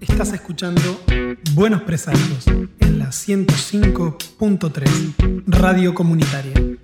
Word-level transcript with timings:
Estás 0.00 0.32
escuchando 0.32 1.00
Buenos 1.54 1.82
Presagios 1.82 2.46
en 2.46 2.98
la 2.98 3.08
105.3 3.08 5.44
Radio 5.46 5.94
Comunitaria. 5.94 6.77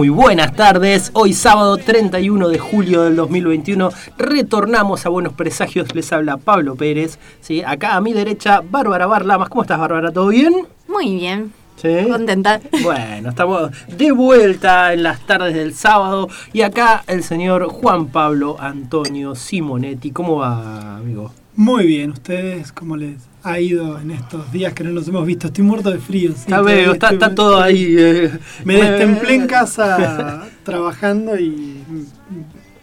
Muy 0.00 0.08
buenas 0.08 0.56
tardes, 0.56 1.10
hoy 1.12 1.34
sábado 1.34 1.76
31 1.76 2.48
de 2.48 2.58
julio 2.58 3.02
del 3.02 3.16
2021 3.16 3.90
retornamos 4.16 5.04
a 5.04 5.10
Buenos 5.10 5.34
Presagios, 5.34 5.94
les 5.94 6.10
habla 6.10 6.38
Pablo 6.38 6.74
Pérez, 6.74 7.18
¿sí? 7.42 7.62
acá 7.62 7.96
a 7.96 8.00
mi 8.00 8.14
derecha 8.14 8.62
Bárbara 8.62 9.06
Barlamas, 9.06 9.50
¿cómo 9.50 9.60
estás 9.60 9.78
Bárbara? 9.78 10.10
¿Todo 10.10 10.28
bien? 10.28 10.66
Muy 10.88 11.16
bien. 11.16 11.52
¿Sí? 11.76 12.08
Contenta. 12.10 12.62
Bueno, 12.82 13.28
estamos 13.28 13.72
de 13.88 14.10
vuelta 14.12 14.94
en 14.94 15.02
las 15.02 15.20
tardes 15.26 15.54
del 15.54 15.74
sábado 15.74 16.30
y 16.54 16.62
acá 16.62 17.04
el 17.06 17.22
señor 17.22 17.68
Juan 17.68 18.06
Pablo 18.06 18.56
Antonio 18.58 19.34
Simonetti, 19.34 20.12
¿cómo 20.12 20.36
va 20.36 20.96
amigo? 20.96 21.30
Muy 21.60 21.86
bien, 21.86 22.12
¿ustedes 22.12 22.72
cómo 22.72 22.96
les 22.96 23.16
ha 23.42 23.60
ido 23.60 24.00
en 24.00 24.12
estos 24.12 24.50
días 24.50 24.72
que 24.72 24.82
no 24.82 24.92
nos 24.92 25.06
hemos 25.08 25.26
visto? 25.26 25.48
Estoy 25.48 25.62
muerto 25.62 25.90
de 25.90 25.98
frío. 25.98 26.32
sí, 26.32 26.46
Ya 26.48 26.62
veo, 26.62 26.92
está, 26.94 27.34
todo 27.34 27.60
ahí. 27.60 27.96
eh. 27.98 28.30
Me 28.64 28.76
destemplé 28.76 29.34
en 29.34 29.46
casa 29.46 30.48
trabajando 30.64 31.38
y 31.38 31.76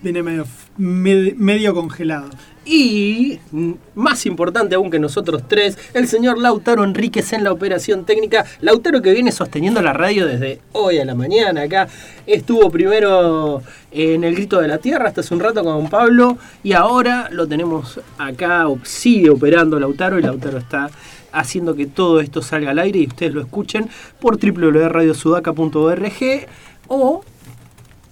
vine 0.03 0.22
medio, 0.22 0.45
med- 0.78 1.33
medio 1.38 1.73
congelado. 1.73 2.30
Y, 2.67 3.39
mm, 3.51 3.73
más 3.95 4.25
importante 4.25 4.75
aún 4.75 4.91
que 4.91 4.99
nosotros 4.99 5.43
tres, 5.47 5.77
el 5.93 6.05
señor 6.07 6.37
Lautaro 6.37 6.83
Enríquez 6.83 7.31
en 7.31 7.45
la 7.45 7.53
operación 7.53 8.03
técnica. 8.03 8.45
Lautaro 8.59 9.01
que 9.01 9.13
viene 9.13 9.31
sosteniendo 9.31 9.81
la 9.81 9.93
radio 9.93 10.27
desde 10.27 10.59
hoy 10.73 10.99
a 10.99 11.05
la 11.05 11.15
mañana 11.15 11.61
acá. 11.61 11.87
Estuvo 12.25 12.69
primero 12.69 13.61
en 13.91 14.25
el 14.25 14.35
Grito 14.35 14.59
de 14.59 14.67
la 14.67 14.79
Tierra 14.79 15.07
hasta 15.07 15.21
hace 15.21 15.33
un 15.33 15.39
rato 15.39 15.63
con 15.63 15.89
Pablo. 15.89 16.37
Y 16.61 16.73
ahora 16.73 17.29
lo 17.31 17.47
tenemos 17.47 18.01
acá, 18.17 18.65
sigue 18.83 19.29
operando 19.29 19.79
Lautaro. 19.79 20.19
Y 20.19 20.23
Lautaro 20.23 20.57
está 20.57 20.89
haciendo 21.31 21.73
que 21.73 21.85
todo 21.85 22.19
esto 22.19 22.41
salga 22.41 22.71
al 22.71 22.79
aire 22.79 22.99
y 22.99 23.07
ustedes 23.07 23.33
lo 23.33 23.39
escuchen 23.39 23.87
por 24.19 24.37
www.radiosudaca.org 24.37 26.47
o 26.89 27.23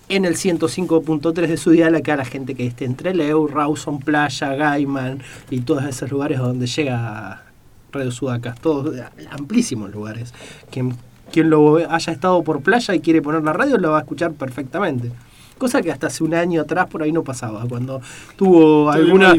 en 0.10 0.26
el 0.26 0.36
105.3 0.36 1.34
de 1.34 1.58
su 1.58 1.72
dial 1.72 1.96
acá 1.96 2.16
la 2.16 2.26
gente 2.26 2.56
que 2.56 2.68
esté 2.68 2.86
entre 2.86 3.14
Leu, 3.14 3.48
Rawson, 3.48 4.00
Playa, 4.00 4.56
Gaiman 4.56 5.22
y 5.50 5.62
todos 5.62 5.84
esos 5.86 6.12
lugares 6.12 6.40
donde 6.40 6.68
llega 6.68 7.44
Radio 7.92 8.12
Sudaca, 8.12 8.56
todos 8.62 8.96
amplísimos 9.32 9.92
lugares. 9.92 10.34
Quien, 10.70 10.96
quien 11.32 11.50
lo 11.50 11.78
haya 11.78 12.14
estado 12.14 12.44
por 12.44 12.62
playa 12.62 12.94
y 12.94 13.00
quiere 13.00 13.22
poner 13.22 13.44
la 13.44 13.54
radio 13.54 13.78
lo 13.78 13.92
va 13.92 14.00
a 14.00 14.02
escuchar 14.02 14.34
perfectamente. 14.34 15.12
Cosa 15.58 15.82
que 15.82 15.90
hasta 15.90 16.08
hace 16.08 16.24
un 16.24 16.34
año 16.34 16.62
atrás 16.62 16.88
por 16.88 17.02
ahí 17.02 17.14
no 17.14 17.24
pasaba. 17.24 17.66
Cuando 17.68 18.02
tuvo 18.36 18.92
alguna. 18.92 19.34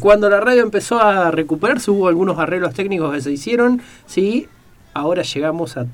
cuando 0.00 0.30
la 0.30 0.40
radio 0.40 0.62
empezó 0.62 0.98
a 0.98 1.30
recuperarse, 1.30 1.90
hubo 1.90 2.08
algunos 2.08 2.38
arreglos 2.38 2.72
técnicos 2.72 3.12
que 3.12 3.20
se 3.20 3.30
hicieron. 3.30 3.82
Sí, 4.06 4.48
ahora 4.94 5.22
llegamos 5.22 5.76
a 5.76 5.86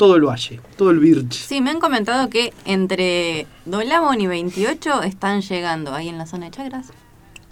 todo 0.00 0.16
el 0.16 0.24
valle, 0.24 0.60
todo 0.78 0.90
el 0.92 0.98
Virge. 0.98 1.26
Sí, 1.30 1.60
me 1.60 1.68
han 1.68 1.78
comentado 1.78 2.30
que 2.30 2.54
entre 2.64 3.46
Dolamon 3.66 4.18
y 4.18 4.26
28 4.26 5.02
están 5.02 5.42
llegando 5.42 5.92
ahí 5.92 6.08
en 6.08 6.16
la 6.16 6.24
zona 6.24 6.46
de 6.46 6.52
Chagras. 6.52 6.86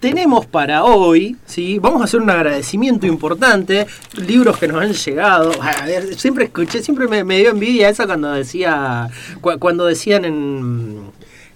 Tenemos 0.00 0.46
para 0.46 0.84
hoy, 0.84 1.36
¿sí? 1.44 1.80
Vamos 1.80 2.00
a 2.00 2.04
hacer 2.04 2.20
un 2.20 2.30
agradecimiento 2.30 3.04
importante, 3.08 3.88
libros 4.14 4.56
que 4.56 4.68
nos 4.68 4.80
han 4.80 4.92
llegado. 4.92 5.50
A 5.60 5.84
ver, 5.86 6.14
Siempre 6.16 6.44
escuché, 6.44 6.84
siempre 6.84 7.08
me, 7.24 7.38
dio 7.38 7.50
envidia 7.50 7.88
esa 7.88 8.06
cuando 8.06 8.30
decía, 8.30 9.08
cu- 9.40 9.58
cuando 9.58 9.86
decían 9.86 10.24
en, 10.24 11.00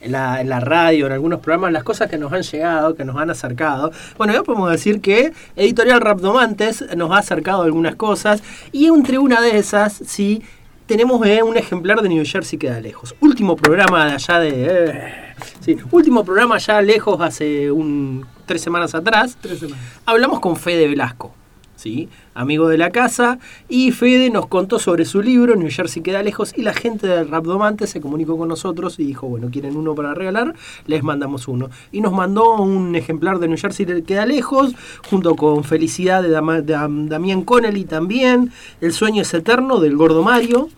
en 0.03 0.13
la, 0.13 0.41
en 0.41 0.49
la 0.49 0.61
radio, 0.61 1.07
en 1.07 1.13
algunos 1.13 1.41
programas, 1.41 1.73
las 1.73 1.85
cosas 1.85 2.11
que 2.11 2.19
nos 2.19 2.33
han 2.33 2.43
llegado, 2.43 2.95
que 2.95 3.05
nos 3.05 3.17
han 3.17 3.31
acercado. 3.31 3.93
Bueno, 4.19 4.33
ya 4.33 4.43
podemos 4.43 4.71
decir 4.71 5.01
que 5.01 5.33
Editorial 5.57 6.01
Rapdomantes 6.01 6.85
nos 6.97 7.11
ha 7.13 7.19
acercado 7.19 7.63
algunas 7.63 7.95
cosas 7.95 8.43
y 8.73 8.87
entre 8.87 9.19
una 9.19 9.41
de 9.41 9.59
esas, 9.59 9.93
sí, 9.93 10.43
tenemos 10.87 11.25
eh, 11.27 11.43
un 11.43 11.57
ejemplar 11.57 12.03
de 12.03 12.09
New 12.09 12.25
Jersey 12.27 12.59
queda 12.59 12.81
lejos. 12.81 13.15
Último 13.21 13.57
programa 13.57 14.07
de 14.07 14.13
allá 14.13 14.39
de... 14.41 14.51
eh, 14.67 15.15
sí, 15.61 15.77
último 15.91 16.25
programa 16.25 16.57
allá 16.57 16.83
lejos 16.83 17.21
hace 17.21 17.71
un 17.71 18.27
tres 18.47 18.61
semanas 18.61 18.95
atrás. 18.95 19.39
Tres 19.41 19.61
semanas. 19.61 19.83
Hablamos 20.05 20.41
con 20.41 20.57
Fede 20.57 20.89
Velasco, 20.89 21.35
¿sí? 21.83 22.09
amigo 22.35 22.69
de 22.69 22.79
la 22.79 22.91
casa, 22.91 23.39
y 23.69 23.91
Fede 23.91 24.31
nos 24.31 24.47
contó 24.47 24.79
sobre 24.79 25.05
su 25.05 25.21
libro, 25.21 25.57
New 25.57 25.69
Jersey 25.71 26.03
queda 26.03 26.23
lejos, 26.23 26.55
y 26.57 26.63
la 26.63 26.73
gente 26.73 27.07
del 27.07 27.29
Rapdomante 27.29 27.87
se 27.87 28.01
comunicó 28.01 28.39
con 28.39 28.49
nosotros 28.49 28.99
y 28.99 29.05
dijo, 29.05 29.27
bueno, 29.27 29.49
¿quieren 29.51 29.77
uno 29.77 29.95
para 29.95 30.15
regalar? 30.15 30.55
Les 30.87 31.03
mandamos 31.03 31.49
uno. 31.49 31.69
Y 31.91 32.01
nos 32.01 32.13
mandó 32.13 32.55
un 32.55 32.95
ejemplar 32.95 33.39
de 33.39 33.49
New 33.49 33.59
Jersey 33.59 34.03
queda 34.03 34.27
lejos, 34.27 34.75
junto 35.11 35.35
con 35.35 35.65
Felicidad 35.65 36.23
de, 36.23 36.29
de 36.29 36.75
Dam- 36.75 37.09
Damián 37.09 37.43
Connelly 37.43 37.85
también, 37.85 38.53
El 38.81 38.93
sueño 38.93 39.23
es 39.23 39.35
eterno 39.35 39.81
del 39.81 39.97
Gordo 39.97 40.23
Mario, 40.23 40.69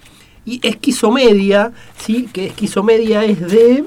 y 0.46 0.60
Esquizomedia, 0.66 1.72
¿sí? 1.98 2.28
que 2.32 2.46
Esquizomedia 2.46 3.24
es 3.24 3.40
de 3.40 3.84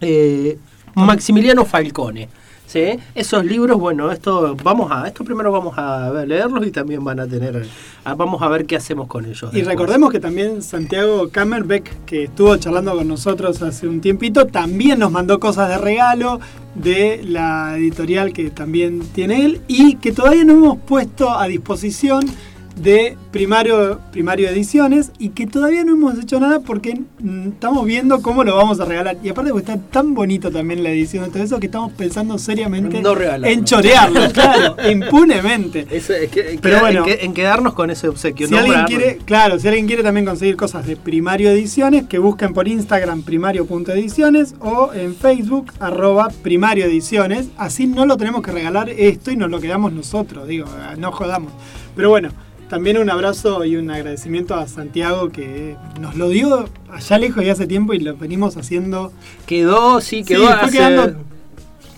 eh, 0.00 0.58
Maximiliano 0.94 1.64
Falcone. 1.64 2.28
¿Sí? 2.72 2.98
Esos 3.14 3.44
libros, 3.44 3.78
bueno, 3.78 4.10
esto 4.10 4.56
vamos 4.62 4.90
a, 4.90 5.06
esto 5.06 5.24
primero 5.24 5.52
vamos 5.52 5.76
a 5.76 6.10
leerlos 6.26 6.66
y 6.66 6.70
también 6.70 7.04
van 7.04 7.20
a 7.20 7.26
tener, 7.26 7.66
vamos 8.16 8.40
a 8.40 8.48
ver 8.48 8.64
qué 8.64 8.76
hacemos 8.76 9.08
con 9.08 9.26
ellos. 9.26 9.50
Y 9.52 9.56
después. 9.56 9.66
recordemos 9.66 10.10
que 10.10 10.20
también 10.20 10.62
Santiago 10.62 11.28
Kammerbeck, 11.28 12.04
que 12.06 12.24
estuvo 12.24 12.56
charlando 12.56 12.96
con 12.96 13.06
nosotros 13.06 13.60
hace 13.60 13.86
un 13.86 14.00
tiempito, 14.00 14.46
también 14.46 14.98
nos 15.00 15.10
mandó 15.10 15.38
cosas 15.38 15.68
de 15.68 15.78
regalo 15.78 16.40
de 16.74 17.20
la 17.22 17.76
editorial 17.76 18.32
que 18.32 18.48
también 18.48 19.00
tiene 19.12 19.44
él 19.44 19.60
y 19.68 19.96
que 19.96 20.12
todavía 20.12 20.44
no 20.44 20.54
hemos 20.54 20.78
puesto 20.78 21.30
a 21.30 21.46
disposición 21.46 22.24
de 22.76 23.16
Primario, 23.30 24.00
Primario 24.12 24.48
Ediciones 24.48 25.12
y 25.18 25.30
que 25.30 25.46
todavía 25.46 25.84
no 25.84 25.92
hemos 25.92 26.18
hecho 26.18 26.40
nada 26.40 26.60
porque 26.60 27.00
mm, 27.20 27.48
estamos 27.48 27.84
viendo 27.86 28.22
cómo 28.22 28.44
lo 28.44 28.56
vamos 28.56 28.80
a 28.80 28.84
regalar. 28.84 29.16
Y 29.22 29.28
aparte 29.28 29.50
porque 29.52 29.70
está 29.72 29.82
tan 29.90 30.14
bonito 30.14 30.50
también 30.50 30.82
la 30.82 30.90
edición 30.90 31.24
de 31.24 31.30
todo 31.30 31.42
eso 31.42 31.60
que 31.60 31.66
estamos 31.66 31.92
pensando 31.92 32.38
seriamente 32.38 33.00
No 33.02 33.12
en 33.44 33.64
chorearlo, 33.64 34.20
claro, 34.32 34.76
impunemente. 34.90 35.86
Eso 35.90 36.12
es 36.14 36.30
que- 36.30 36.58
Pero 36.60 36.80
bueno. 36.80 37.00
en, 37.00 37.04
que- 37.18 37.24
en 37.24 37.34
quedarnos 37.34 37.74
con 37.74 37.90
ese 37.90 38.08
obsequio. 38.08 38.48
Si 38.48 38.54
alguien 38.56 38.84
quiere, 38.86 39.18
claro, 39.24 39.58
si 39.58 39.68
alguien 39.68 39.86
quiere 39.86 40.02
también 40.02 40.26
conseguir 40.26 40.56
cosas 40.56 40.86
de 40.86 40.96
Primario 40.96 41.50
Ediciones, 41.50 42.06
que 42.06 42.18
busquen 42.18 42.52
por 42.54 42.68
Instagram 42.68 43.22
primario.ediciones 43.22 44.54
o 44.60 44.92
en 44.94 45.14
Facebook 45.14 45.72
arroba 45.80 46.28
primario 46.42 46.84
ediciones. 46.86 47.48
Así 47.56 47.86
no 47.86 48.06
lo 48.06 48.16
tenemos 48.16 48.42
que 48.42 48.50
regalar 48.52 48.88
esto 48.90 49.30
y 49.30 49.36
nos 49.36 49.50
lo 49.50 49.60
quedamos 49.60 49.92
nosotros, 49.92 50.48
digo, 50.48 50.66
no 50.98 51.12
jodamos. 51.12 51.52
Pero 51.94 52.08
bueno, 52.10 52.30
también 52.72 52.96
un 52.96 53.10
abrazo 53.10 53.66
y 53.66 53.76
un 53.76 53.90
agradecimiento 53.90 54.54
a 54.54 54.66
Santiago 54.66 55.28
que 55.28 55.76
nos 56.00 56.16
lo 56.16 56.30
dio 56.30 56.70
allá 56.90 57.18
lejos 57.18 57.44
y 57.44 57.50
hace 57.50 57.66
tiempo 57.66 57.92
y 57.92 57.98
lo 57.98 58.16
venimos 58.16 58.56
haciendo. 58.56 59.12
Quedó, 59.44 60.00
sí, 60.00 60.20
Sí, 60.20 60.24
quedó 60.24 60.44
fue 60.44 60.52
hace- 60.54 60.78
quedando 60.78 61.18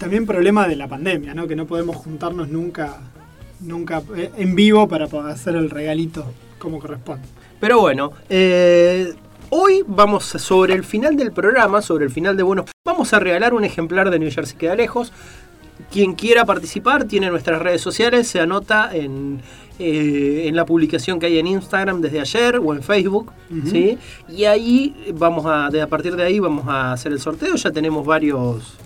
también 0.01 0.27
problema 0.27 0.67
de 0.67 0.75
la 0.75 0.89
pandemia, 0.89 1.33
¿no? 1.33 1.47
Que 1.47 1.55
no 1.55 1.67
podemos 1.67 1.95
juntarnos 1.95 2.49
nunca, 2.49 2.97
nunca 3.61 4.03
eh, 4.17 4.33
en 4.37 4.57
vivo 4.57 4.89
para 4.89 5.07
poder 5.07 5.31
hacer 5.31 5.55
el 5.55 5.71
regalito 5.71 6.27
como 6.59 6.81
corresponde. 6.81 7.23
Pero 7.61 7.79
bueno, 7.79 8.11
eh, 8.29 9.13
hoy 9.51 9.85
vamos 9.87 10.35
a- 10.35 10.41
sobre 10.41 10.75
el 10.75 10.83
final 10.83 11.15
del 11.17 11.31
programa, 11.31 11.83
sobre 11.83 12.05
el 12.05 12.11
final 12.11 12.37
de 12.37 12.43
Buenos, 12.43 12.67
vamos 12.85 13.13
a 13.15 13.21
regalar 13.21 13.55
un 13.55 13.63
ejemplar 13.63 14.11
de 14.11 14.19
New 14.19 14.33
Jersey 14.33 14.59
Queda 14.59 14.75
Lejos. 14.75 15.13
Quien 15.93 16.15
quiera 16.15 16.45
participar 16.45 17.05
tiene 17.05 17.31
nuestras 17.31 17.61
redes 17.63 17.81
sociales, 17.81 18.27
se 18.29 18.41
anota 18.41 18.91
en, 18.93 19.41
eh, 19.79 20.45
en 20.47 20.55
la 20.55 20.65
publicación 20.65 21.19
que 21.19 21.27
hay 21.27 21.39
en 21.39 21.47
Instagram 21.47 22.01
desde 22.01 22.21
ayer 22.21 22.61
o 22.63 22.75
en 22.75 22.83
Facebook. 22.83 23.33
¿sí? 23.71 23.99
Y 24.29 24.45
ahí 24.45 24.95
vamos 25.15 25.45
a, 25.47 25.69
de, 25.71 25.83
a 25.83 25.89
partir 25.89 26.15
de 26.15 26.23
ahí 26.23 26.39
vamos 26.39 26.67
a 26.69 26.93
hacer 26.93 27.13
el 27.13 27.21
sorteo. 27.21 27.57
Ya 27.57 27.71
tenemos 27.71 28.07
varios 28.07 28.77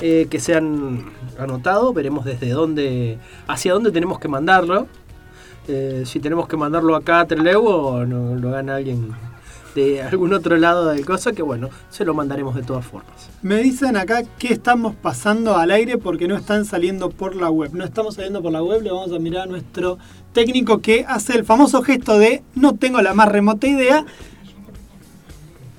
eh, 0.00 0.28
que 0.30 0.40
se 0.40 0.54
han 0.54 1.04
anotado, 1.38 1.92
veremos 1.92 2.24
desde 2.24 2.48
dónde, 2.48 3.18
hacia 3.46 3.74
dónde 3.74 3.92
tenemos 3.92 4.18
que 4.18 4.28
mandarlo. 4.28 4.86
Eh, 5.68 6.04
si 6.06 6.20
tenemos 6.20 6.48
que 6.48 6.56
mandarlo 6.56 6.96
acá 6.96 7.20
a 7.20 7.26
Trelew 7.26 7.66
o 7.66 8.06
no, 8.06 8.34
lo 8.34 8.50
gana 8.50 8.76
alguien 8.76 9.12
de 9.74 10.02
algún 10.02 10.32
otro 10.32 10.56
lado 10.56 10.88
del 10.88 11.04
coso, 11.04 11.32
que 11.32 11.42
bueno, 11.42 11.68
se 11.90 12.04
lo 12.04 12.14
mandaremos 12.14 12.54
de 12.54 12.62
todas 12.62 12.84
formas. 12.84 13.30
Me 13.42 13.58
dicen 13.58 13.96
acá 13.96 14.22
que 14.38 14.52
estamos 14.52 14.94
pasando 14.94 15.56
al 15.56 15.70
aire 15.70 15.98
porque 15.98 16.26
no 16.28 16.36
están 16.36 16.64
saliendo 16.64 17.10
por 17.10 17.36
la 17.36 17.50
web. 17.50 17.70
No 17.74 17.84
estamos 17.84 18.14
saliendo 18.14 18.42
por 18.42 18.52
la 18.52 18.62
web, 18.62 18.82
le 18.82 18.90
vamos 18.90 19.12
a 19.12 19.18
mirar 19.18 19.42
a 19.42 19.46
nuestro 19.46 19.98
técnico 20.32 20.80
que 20.80 21.04
hace 21.08 21.34
el 21.34 21.44
famoso 21.44 21.82
gesto 21.82 22.18
de 22.18 22.42
no 22.54 22.74
tengo 22.74 23.00
la 23.02 23.14
más 23.14 23.28
remota 23.28 23.66
idea. 23.66 24.04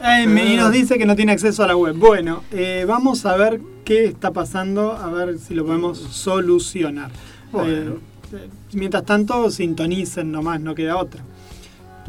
Eh, 0.03 0.51
y 0.53 0.55
nos 0.57 0.71
dice 0.71 0.97
que 0.97 1.05
no 1.05 1.15
tiene 1.15 1.31
acceso 1.31 1.63
a 1.63 1.67
la 1.67 1.75
web. 1.75 1.95
Bueno, 1.95 2.43
eh, 2.51 2.85
vamos 2.87 3.25
a 3.25 3.35
ver 3.37 3.61
qué 3.85 4.05
está 4.05 4.31
pasando, 4.31 4.93
a 4.93 5.07
ver 5.11 5.37
si 5.37 5.53
lo 5.53 5.65
podemos 5.65 5.97
solucionar. 5.97 7.11
Bueno. 7.51 7.93
Eh, 7.93 7.97
eh, 8.33 8.49
mientras 8.73 9.05
tanto, 9.05 9.49
sintonicen 9.51 10.31
nomás, 10.31 10.59
no 10.59 10.73
queda 10.73 10.97
otra. 10.97 11.21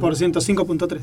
Por 0.00 0.14
105.3. 0.14 1.00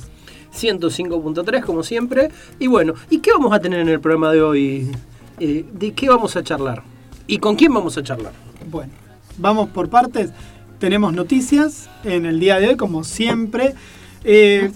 105.3 0.51 1.63
como 1.63 1.83
siempre. 1.83 2.31
Y 2.57 2.68
bueno, 2.68 2.94
¿y 3.09 3.19
qué 3.19 3.31
vamos 3.31 3.53
a 3.53 3.59
tener 3.59 3.81
en 3.81 3.89
el 3.89 4.00
programa 4.00 4.31
de 4.31 4.42
hoy? 4.42 4.92
¿De 5.38 5.94
qué 5.94 6.09
vamos 6.09 6.35
a 6.35 6.44
charlar? 6.44 6.83
¿Y 7.27 7.38
con 7.38 7.56
quién 7.56 7.74
vamos 7.74 7.97
a 7.97 8.03
charlar? 8.03 8.33
Bueno, 8.69 8.92
vamos 9.38 9.69
por 9.69 9.89
partes. 9.89 10.31
Tenemos 10.80 11.14
noticias 11.14 11.90
en 12.04 12.26
el 12.26 12.40
día 12.40 12.60
de 12.60 12.70
hoy, 12.70 12.76
como 12.78 13.04
siempre. 13.04 13.76
Eh, 14.24 14.70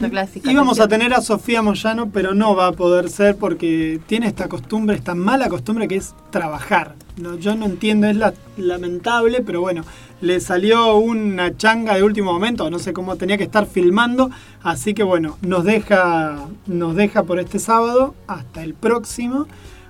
íbamos 0.45 0.79
a 0.79 0.87
tener 0.87 1.13
a 1.13 1.21
Sofía 1.21 1.61
Moyano, 1.61 2.09
pero 2.11 2.33
no 2.33 2.55
va 2.55 2.67
a 2.67 2.71
poder 2.71 3.09
ser 3.09 3.35
porque 3.35 3.99
tiene 4.07 4.27
esta 4.27 4.47
costumbre, 4.47 4.95
esta 4.95 5.15
mala 5.15 5.49
costumbre 5.49 5.87
que 5.87 5.95
es 5.97 6.13
trabajar. 6.29 6.95
No, 7.17 7.35
yo 7.37 7.55
no 7.55 7.65
entiendo, 7.65 8.07
es 8.07 8.15
la- 8.15 8.33
lamentable, 8.57 9.41
pero 9.41 9.59
bueno, 9.61 9.83
le 10.21 10.39
salió 10.39 10.95
una 10.97 11.55
changa 11.57 11.95
de 11.95 12.03
último 12.03 12.31
momento, 12.33 12.69
no 12.69 12.79
sé 12.79 12.93
cómo 12.93 13.17
tenía 13.17 13.37
que 13.37 13.43
estar 13.43 13.65
filmando, 13.65 14.29
así 14.61 14.93
que 14.93 15.03
bueno, 15.03 15.37
nos 15.41 15.63
deja, 15.65 16.47
nos 16.65 16.95
deja 16.95 17.23
por 17.23 17.39
este 17.39 17.59
sábado 17.59 18.15
hasta 18.27 18.63
el 18.63 18.73
próximo. 18.73 19.47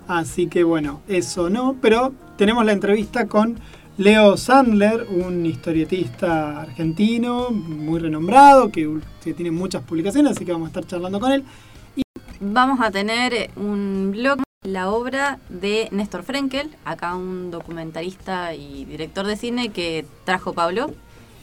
Así 0.08 0.48
que 0.48 0.64
bueno, 0.64 1.00
eso 1.08 1.50
no, 1.50 1.76
pero 1.82 2.12
tenemos 2.38 2.66
la 2.66 2.74
entrevista 2.74 3.28
con 3.28 3.58
Leo 3.98 4.38
Sandler, 4.38 5.06
un 5.08 5.46
historietista 5.46 6.62
argentino 6.62 7.52
muy 7.52 8.00
renombrado, 8.00 8.72
que, 8.72 8.90
tiene 9.22 9.52
muchas 9.52 9.84
publicaciones, 9.84 10.32
así 10.32 10.46
que 10.46 10.52
vamos 10.52 10.68
a 10.68 10.70
estar 10.70 10.88
charlando 10.88 11.20
con 11.20 11.32
él. 11.32 11.44
Vamos 12.40 12.80
a 12.82 12.90
tener 12.90 13.34
eh, 13.36 13.52
un 13.56 14.10
blog, 14.12 14.40
la 14.64 14.90
obra 14.90 15.40
de 15.50 15.90
Néstor 15.92 16.24
Frenkel, 16.24 16.72
acá 16.86 17.16
un 17.16 17.52
documentalista 17.52 18.56
y 18.56 18.86
director 18.86 19.28
de 19.28 19.36
cine 19.36 19.70
que 19.70 20.06
trajo 20.26 20.54
Pablo. 20.54 20.92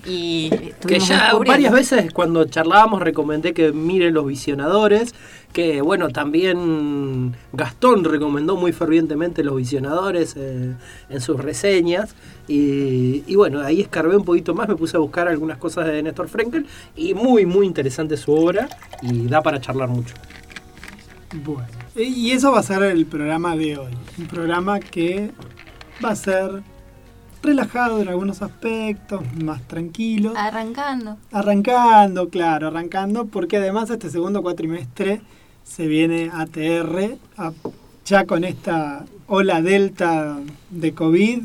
Y 0.06 0.50
Que 0.86 0.98
ya 0.98 1.32
varias 1.46 1.72
veces 1.72 2.12
cuando 2.12 2.44
charlábamos 2.44 3.02
recomendé 3.02 3.52
que 3.52 3.72
miren 3.72 4.14
Los 4.14 4.26
Visionadores, 4.26 5.14
que 5.52 5.82
bueno, 5.82 6.08
también 6.08 7.36
Gastón 7.52 8.04
recomendó 8.04 8.56
muy 8.56 8.72
fervientemente 8.72 9.44
Los 9.44 9.56
Visionadores 9.56 10.34
eh, 10.36 10.74
en 11.08 11.20
sus 11.20 11.38
reseñas. 11.38 12.14
Y, 12.48 13.24
y 13.26 13.36
bueno, 13.36 13.60
ahí 13.60 13.80
escarbé 13.80 14.16
un 14.16 14.24
poquito 14.24 14.54
más, 14.54 14.68
me 14.68 14.76
puse 14.76 14.96
a 14.96 15.00
buscar 15.00 15.28
algunas 15.28 15.58
cosas 15.58 15.86
de 15.86 16.02
Néstor 16.02 16.28
Frenkel 16.28 16.66
y 16.96 17.14
muy, 17.14 17.46
muy 17.46 17.66
interesante 17.66 18.16
su 18.16 18.32
obra 18.32 18.68
y 19.02 19.26
da 19.26 19.42
para 19.42 19.60
charlar 19.60 19.88
mucho. 19.88 20.14
Bueno, 21.44 21.68
y 21.94 22.32
eso 22.32 22.50
va 22.50 22.58
a 22.58 22.62
ser 22.62 22.82
el 22.82 23.06
programa 23.06 23.56
de 23.56 23.78
hoy. 23.78 23.92
Un 24.18 24.26
programa 24.26 24.80
que 24.80 25.30
va 26.04 26.10
a 26.10 26.16
ser 26.16 26.62
relajado 27.42 28.00
en 28.00 28.08
algunos 28.08 28.42
aspectos, 28.42 29.22
más 29.42 29.62
tranquilo. 29.66 30.32
Arrancando. 30.36 31.16
Arrancando, 31.32 32.28
claro, 32.28 32.68
arrancando, 32.68 33.26
porque 33.26 33.56
además 33.56 33.90
este 33.90 34.10
segundo 34.10 34.42
cuatrimestre 34.42 35.20
se 35.64 35.86
viene 35.86 36.30
ATR, 36.32 37.16
a- 37.36 37.52
ya 38.04 38.24
con 38.26 38.44
esta 38.44 39.04
ola 39.26 39.62
delta 39.62 40.38
de 40.70 40.92
COVID, 40.94 41.42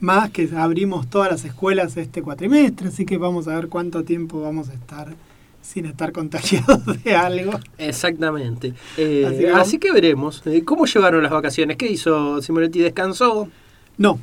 más 0.00 0.30
que 0.30 0.50
abrimos 0.56 1.08
todas 1.08 1.30
las 1.30 1.44
escuelas 1.44 1.96
este 1.96 2.20
cuatrimestre, 2.22 2.88
así 2.88 3.06
que 3.06 3.16
vamos 3.16 3.48
a 3.48 3.54
ver 3.54 3.68
cuánto 3.68 4.04
tiempo 4.04 4.40
vamos 4.42 4.68
a 4.68 4.74
estar 4.74 5.14
sin 5.62 5.86
estar 5.86 6.12
contagiados 6.12 6.80
de 7.04 7.16
algo. 7.16 7.52
Exactamente. 7.78 8.74
Eh, 8.98 9.24
Así 9.26 9.46
así, 9.46 9.78
que 9.78 9.86
que 9.88 9.92
veremos. 9.94 10.42
Eh, 10.44 10.62
¿Cómo 10.62 10.84
llevaron 10.84 11.22
las 11.22 11.32
vacaciones? 11.32 11.78
¿Qué 11.78 11.90
hizo 11.90 12.42
Simonetti? 12.42 12.80
¿Descansó? 12.80 13.48
No, 13.96 14.18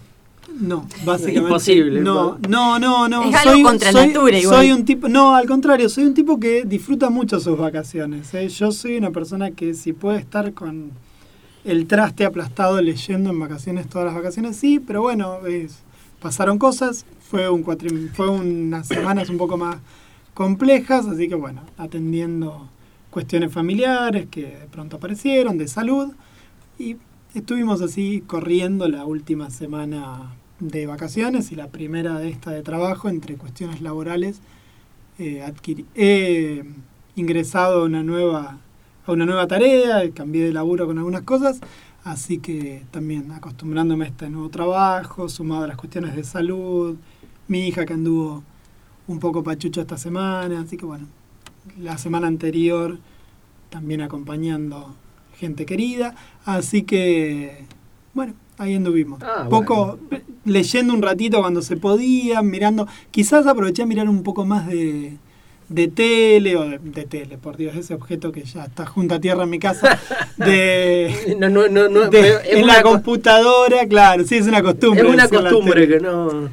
no, 0.60 0.88
básicamente. 1.06 1.40
Imposible, 1.40 2.02
No, 2.02 2.38
no, 2.50 2.78
no, 2.80 3.08
no. 3.08 3.24
Es 3.30 3.36
algo 3.46 3.64
contra 3.64 3.92
soy, 3.92 4.08
natura 4.08 4.38
igual. 4.40 4.56
Soy 4.58 4.72
un 4.72 4.86
tipo, 4.86 5.08
no, 5.10 5.36
al 5.36 5.48
contrario, 5.48 5.88
soy 5.90 6.06
un 6.06 6.14
tipo 6.14 6.40
que 6.40 6.64
disfruta 6.66 7.10
mucho 7.10 7.40
sus 7.40 7.58
vacaciones. 7.58 8.34
¿eh? 8.34 8.48
Yo 8.50 8.72
soy 8.72 8.98
una 8.98 9.12
persona 9.12 9.52
que 9.52 9.74
si 9.74 9.94
puede 9.94 10.20
estar 10.20 10.54
con 10.54 10.92
el 11.64 11.86
traste 11.88 12.26
aplastado 12.26 12.82
leyendo 12.82 13.30
en 13.30 13.40
vacaciones 13.40 13.88
todas 13.88 14.06
las 14.08 14.16
vacaciones, 14.16 14.58
sí, 14.58 14.80
pero 14.80 15.02
bueno, 15.04 15.46
es- 15.46 15.80
pasaron 16.20 16.58
cosas, 16.58 17.06
fue 17.30 17.50
un 17.50 17.64
cuatrim- 17.64 18.10
fue 18.14 18.30
unas 18.30 18.88
semanas 18.88 19.30
un 19.30 19.38
poco 19.38 19.58
más 19.58 19.78
complejas, 20.34 21.06
así 21.08 21.28
que 21.28 21.36
bueno, 21.36 21.62
atendiendo 21.78 22.68
cuestiones 23.10 23.52
familiares 23.52 24.28
que 24.32 24.42
de 24.44 24.68
pronto 24.72 24.98
aparecieron, 24.98 25.58
de 25.58 25.68
salud, 25.68 26.14
y 26.80 26.96
estuvimos 27.34 27.82
así 27.82 28.24
corriendo 28.26 28.88
la 28.88 29.06
última 29.06 29.50
semana 29.50 30.34
de 30.60 30.86
vacaciones 30.86 31.52
y 31.52 31.56
la 31.56 31.68
primera 31.68 32.20
de 32.20 32.30
esta 32.30 32.52
de 32.52 32.62
trabajo 32.64 33.10
entre 33.10 33.36
cuestiones 33.36 33.82
laborales. 33.82 34.42
eh, 35.20 35.44
adquirí- 35.46 35.86
he 35.94 36.64
ingresado 37.16 37.82
a 37.82 37.86
una 37.86 38.02
nueva 38.02 38.58
a 39.06 39.12
una 39.12 39.26
nueva 39.26 39.46
tarea, 39.48 40.10
cambié 40.14 40.46
de 40.46 40.54
laburo 40.54 40.86
con 40.88 40.98
algunas 40.98 41.22
cosas, 41.24 41.60
así 42.04 42.38
que 42.40 42.84
también 42.92 43.32
acostumbrándome 43.32 44.06
a 44.06 44.08
este 44.08 44.30
nuevo 44.30 44.50
trabajo, 44.50 45.28
sumado 45.30 45.66
a 45.66 45.68
las 45.68 45.78
cuestiones 45.78 46.16
de 46.16 46.24
salud, 46.24 46.96
mi 47.48 47.68
hija 47.68 47.86
que 47.86 47.94
anduvo 47.94 48.44
un 49.08 49.20
poco 49.20 49.44
pachucho 49.44 49.82
esta 49.82 49.98
semana, 49.98 50.62
así 50.62 50.78
que 50.78 50.86
bueno, 50.86 51.08
la 51.80 51.98
semana 51.98 52.28
anterior 52.28 52.98
también 53.70 54.02
acompañando 54.02 54.96
gente 55.42 55.66
querida, 55.66 56.16
así 56.46 56.84
que 56.84 57.66
bueno, 58.14 58.34
ahí 58.58 58.76
anduvimos. 58.76 59.22
Ah, 59.24 59.48
poco 59.50 60.00
leyendo 60.46 60.94
un 60.94 61.02
ratito 61.02 61.40
cuando 61.42 61.62
se 61.62 61.76
podía, 61.78 62.42
mirando, 62.42 62.88
quizás 63.12 63.46
aproveché 63.48 63.82
a 63.84 63.86
mirar 63.86 64.08
un 64.08 64.24
poco 64.24 64.46
más 64.46 64.68
de, 64.68 65.18
de 65.70 65.88
tele 65.88 66.56
o 66.58 66.64
de, 66.70 66.78
de 66.80 67.06
tele, 67.06 67.38
por 67.38 67.58
Dios, 67.58 67.76
ese 67.76 67.94
objeto 67.94 68.32
que 68.32 68.44
ya 68.44 68.66
está 68.66 68.86
junto 68.86 69.16
a 69.16 69.20
tierra 69.20 69.44
en 69.44 69.50
mi 69.50 69.60
casa, 69.60 70.00
de, 70.38 71.36
No, 71.40 71.50
no, 71.50 71.68
no, 71.68 71.90
no, 71.90 72.10
de- 72.10 72.30
es 72.30 72.58
en 72.58 72.68
la 72.68 72.82
co- 72.82 72.92
computadora, 72.92 73.86
claro, 73.88 74.24
sí, 74.26 74.36
es 74.38 74.48
una 74.48 74.62
costumbre. 74.62 75.02
Es 75.08 75.14
una 75.14 75.28
costumbre 75.28 75.88
que 75.88 76.00
no. 76.00 76.50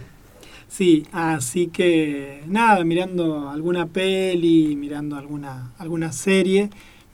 Sí, 0.68 1.07
así 1.12 1.68
que 1.68 2.42
nada, 2.47 2.85
mirando 2.85 3.49
alguna 3.49 3.87
peli, 3.87 4.76
mirando 4.76 5.16
alguna, 5.16 5.73
alguna 5.78 6.12
serie. 6.12 6.68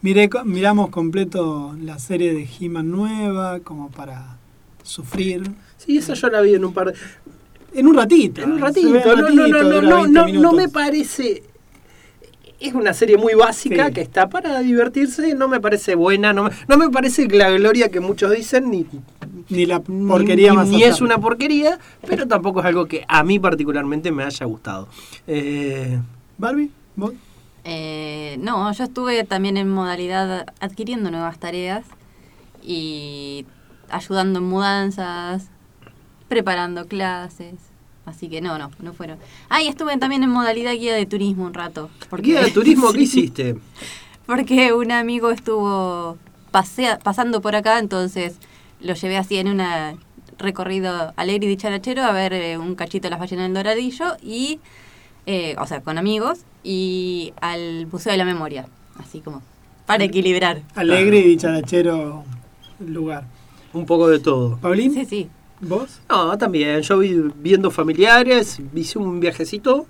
Miré, 0.04 0.28
miramos 0.44 0.90
completo 0.90 1.74
la 1.80 1.98
serie 1.98 2.34
de 2.34 2.46
He-Man 2.60 2.90
nueva, 2.90 3.60
como 3.60 3.90
para 3.90 4.36
sufrir. 4.82 5.50
Sí, 5.78 5.96
esa 5.96 6.12
yo 6.12 6.28
la 6.28 6.42
vi 6.42 6.54
en 6.54 6.66
un 6.66 6.74
par 6.74 6.92
de. 6.92 6.98
En 7.72 7.86
un 7.86 7.96
ratito. 7.96 8.42
En 8.42 8.52
un 8.52 8.60
ratito. 8.60 8.90
No, 8.90 9.16
no, 9.16 9.30
no, 9.30 9.62
no, 9.62 9.80
no, 9.80 10.02
20 10.02 10.32
no, 10.34 10.42
no 10.42 10.52
me 10.52 10.68
parece. 10.68 11.42
Es 12.60 12.74
una 12.74 12.92
serie 12.92 13.16
muy 13.16 13.32
básica 13.32 13.86
Sí. 13.86 13.94
que 13.94 14.02
está 14.02 14.28
para 14.28 14.60
divertirse. 14.60 15.34
No 15.34 15.48
me 15.48 15.58
parece 15.58 15.94
buena. 15.94 16.34
No 16.34 16.44
me, 16.44 16.50
no 16.68 16.76
me 16.76 16.90
parece 16.90 17.26
la 17.28 17.48
gloria 17.52 17.88
que 17.90 18.00
muchos 18.00 18.30
dicen, 18.30 18.70
ni, 18.70 18.84
Ni 19.48 19.64
la 19.64 19.80
porquería 19.80 20.50
ni, 20.50 20.56
más 20.56 20.68
ni 20.68 20.82
es 20.82 21.00
una 21.00 21.16
porquería, 21.16 21.78
pero 22.06 22.28
tampoco 22.28 22.60
es 22.60 22.66
algo 22.66 22.84
que 22.84 23.06
a 23.08 23.24
mí 23.24 23.38
particularmente 23.38 24.12
me 24.12 24.24
haya 24.24 24.44
gustado. 24.44 24.86
Eh, 25.26 25.98
¿Barbie? 26.36 26.70
¿Vos? 26.94 27.14
Eh, 27.64 28.36
no, 28.40 28.70
yo 28.72 28.84
estuve 28.84 29.24
también 29.24 29.56
en 29.56 29.68
modalidad 29.70 30.46
adquiriendo 30.60 31.10
nuevas 31.10 31.38
tareas 31.38 31.84
y 32.62 33.46
ayudando 33.90 34.38
en 34.40 34.44
mudanzas, 34.46 35.48
preparando 36.28 36.86
clases. 36.86 37.54
Así 38.06 38.28
que 38.28 38.42
no, 38.42 38.58
no, 38.58 38.70
no 38.80 38.92
fueron. 38.92 39.18
Ah, 39.48 39.62
y 39.62 39.68
estuve 39.68 39.96
también 39.96 40.22
en 40.22 40.30
modalidad 40.30 40.72
guía 40.74 40.94
de 40.94 41.06
turismo 41.06 41.44
un 41.46 41.54
rato. 41.54 41.88
¿Guía 42.18 42.42
de 42.42 42.50
turismo 42.50 42.92
qué 42.92 43.00
hiciste? 43.02 43.56
porque 44.26 44.72
un 44.72 44.90
amigo 44.90 45.30
estuvo 45.30 46.16
pasea- 46.50 46.98
pasando 46.98 47.42
por 47.42 47.54
acá, 47.56 47.78
entonces 47.78 48.36
lo 48.80 48.94
llevé 48.94 49.18
así 49.18 49.36
en 49.36 49.48
un 49.48 49.62
recorrido 50.38 51.12
alegre 51.16 51.46
y 51.46 51.50
dicharachero 51.50 52.02
a 52.02 52.12
ver 52.12 52.32
eh, 52.32 52.56
un 52.56 52.74
cachito 52.74 53.04
de 53.06 53.10
las 53.10 53.20
ballenas 53.20 53.44
del 53.46 53.54
Doradillo 53.54 54.16
y, 54.22 54.60
eh, 55.26 55.56
o 55.58 55.66
sea, 55.66 55.80
con 55.80 55.98
amigos, 55.98 56.40
y 56.62 57.32
al 57.40 57.86
Museo 57.90 58.12
de 58.12 58.18
la 58.18 58.24
Memoria, 58.24 58.66
así 58.98 59.20
como 59.20 59.42
para 59.86 60.04
equilibrar. 60.04 60.62
Alegre 60.74 61.18
y 61.18 61.22
dicharachero 61.28 62.24
lugar. 62.86 63.24
Un 63.72 63.86
poco 63.86 64.08
de 64.08 64.18
todo. 64.20 64.56
Paulín, 64.58 64.92
Sí, 64.94 65.04
sí. 65.04 65.28
¿vos? 65.60 66.00
No, 66.08 66.36
también. 66.38 66.80
Yo 66.82 66.98
vi 66.98 67.14
viendo 67.36 67.70
familiares, 67.70 68.60
hice 68.74 68.98
un 68.98 69.20
viajecito. 69.20 69.86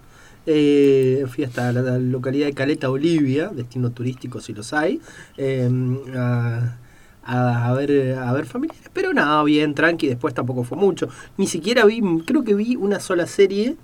eh, 0.47 1.25
fui 1.29 1.45
hasta 1.45 1.73
la, 1.73 1.81
la 1.81 1.99
localidad 1.99 2.47
de 2.47 2.53
Caleta, 2.53 2.89
Bolivia, 2.89 3.49
destino 3.49 3.91
turístico 3.93 4.41
si 4.41 4.53
los 4.53 4.73
hay, 4.75 5.01
eh, 5.39 5.71
a, 6.17 6.77
a- 7.25 7.69
a 7.69 7.73
ver, 7.75 8.15
a 8.19 8.33
ver 8.33 8.45
familiares. 8.47 8.91
Pero 8.93 9.13
nada, 9.15 9.43
bien, 9.45 9.75
tranqui, 9.75 10.07
después 10.09 10.35
tampoco 10.35 10.65
fue 10.65 10.77
mucho. 10.77 11.09
Ni 11.39 11.47
siquiera 11.47 11.85
vi, 11.87 12.03
creo 12.27 12.45
que 12.45 12.55
vi 12.55 12.77
una 12.77 13.01
sola 13.01 13.27
serie 13.27 13.77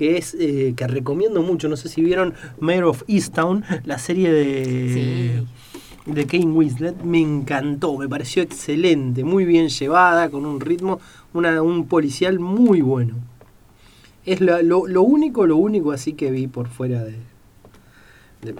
que 0.00 0.16
es 0.16 0.34
eh, 0.40 0.72
que 0.74 0.86
recomiendo 0.86 1.42
mucho. 1.42 1.68
No 1.68 1.76
sé 1.76 1.90
si 1.90 2.00
vieron 2.00 2.32
Mayor 2.58 2.84
of 2.84 3.02
Easttown, 3.06 3.62
la 3.84 3.98
serie 3.98 4.32
de 4.32 5.42
de 6.06 6.26
Kane 6.26 6.46
Winslet 6.46 7.02
me 7.02 7.20
encantó, 7.20 7.98
me 7.98 8.08
pareció 8.08 8.42
excelente, 8.42 9.22
muy 9.22 9.44
bien 9.44 9.68
llevada, 9.68 10.30
con 10.30 10.46
un 10.46 10.58
ritmo, 10.58 10.98
una, 11.34 11.60
un 11.62 11.86
policial 11.86 12.38
muy 12.40 12.80
bueno. 12.80 13.16
Es 14.24 14.40
lo, 14.40 14.86
lo 14.88 15.02
único, 15.02 15.46
lo 15.46 15.56
único 15.58 15.92
así 15.92 16.14
que 16.14 16.30
vi 16.30 16.46
por 16.46 16.68
fuera 16.68 17.04
de... 17.04 17.16
de- 18.42 18.54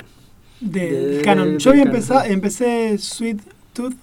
Del 0.61 1.17
De- 1.17 1.23
canon. 1.25 1.59
Yo 1.59 1.71
había 1.71 1.85
empezado, 1.85 2.25
empecé 2.27 2.99
Sweet 2.99 3.41
Tooth, 3.73 3.95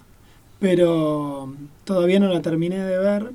pero 0.59 1.53
todavía 1.85 2.19
no 2.19 2.29
la 2.29 2.41
terminé 2.41 2.79
de 2.79 2.97
ver 2.97 3.31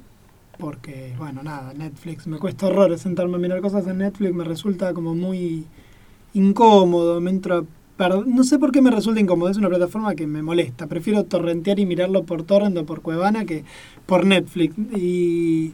porque, 0.62 1.12
bueno, 1.18 1.42
nada, 1.42 1.74
Netflix. 1.74 2.28
Me 2.28 2.38
cuesta 2.38 2.68
horrores 2.68 3.00
sentarme 3.00 3.34
a 3.34 3.38
mirar 3.40 3.60
cosas 3.60 3.84
en 3.88 3.98
Netflix, 3.98 4.32
me 4.32 4.44
resulta 4.44 4.94
como 4.94 5.12
muy 5.12 5.66
incómodo, 6.34 7.20
me 7.20 7.30
entra... 7.30 7.64
No 8.26 8.44
sé 8.44 8.60
por 8.60 8.70
qué 8.70 8.80
me 8.80 8.92
resulta 8.92 9.20
incómodo, 9.20 9.50
es 9.50 9.56
una 9.56 9.68
plataforma 9.68 10.14
que 10.14 10.28
me 10.28 10.40
molesta. 10.40 10.86
Prefiero 10.86 11.24
torrentear 11.24 11.80
y 11.80 11.86
mirarlo 11.86 12.22
por 12.22 12.44
torrent 12.44 12.78
o 12.78 12.86
por 12.86 13.02
Cuevana 13.02 13.44
que 13.44 13.64
por 14.06 14.24
Netflix. 14.24 14.76
Y 14.96 15.72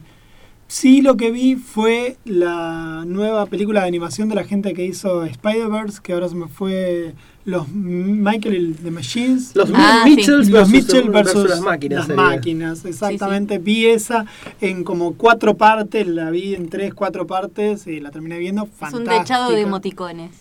sí 0.69 1.01
lo 1.01 1.17
que 1.17 1.31
vi 1.31 1.55
fue 1.55 2.15
la 2.23 3.03
nueva 3.05 3.45
película 3.47 3.81
de 3.81 3.87
animación 3.87 4.29
de 4.29 4.35
la 4.35 4.43
gente 4.45 4.73
que 4.73 4.85
hizo 4.85 5.25
Spider-Verse, 5.25 5.99
que 6.01 6.13
ahora 6.13 6.29
se 6.29 6.35
me 6.35 6.47
fue 6.47 7.13
los 7.43 7.67
Michael 7.69 8.55
y 8.55 8.73
the 8.83 8.91
Machines. 8.91 9.55
Los 9.55 9.69
Ah, 9.73 10.01
sí. 10.03 10.11
Mitchells 10.11 10.49
Los 10.49 10.69
versus, 10.69 10.71
Mitchell 10.71 11.09
versus, 11.09 11.49
las 11.49 11.61
máquinas. 11.61 11.97
Las 11.99 12.07
sería. 12.07 12.21
máquinas, 12.23 12.85
exactamente. 12.85 13.57
Vi 13.57 13.87
esa 13.87 14.25
en 14.61 14.83
como 14.83 15.15
cuatro 15.15 15.57
partes, 15.57 16.05
la 16.07 16.29
vi 16.29 16.53
en 16.53 16.69
tres, 16.69 16.93
cuatro 16.93 17.25
partes 17.25 17.87
y 17.87 17.99
la 17.99 18.11
terminé 18.11 18.37
viendo. 18.37 18.63
Es 18.63 18.69
un 18.69 18.75
Fantástica. 18.77 19.19
techado 19.23 19.51
de 19.51 19.61
emoticones. 19.61 20.31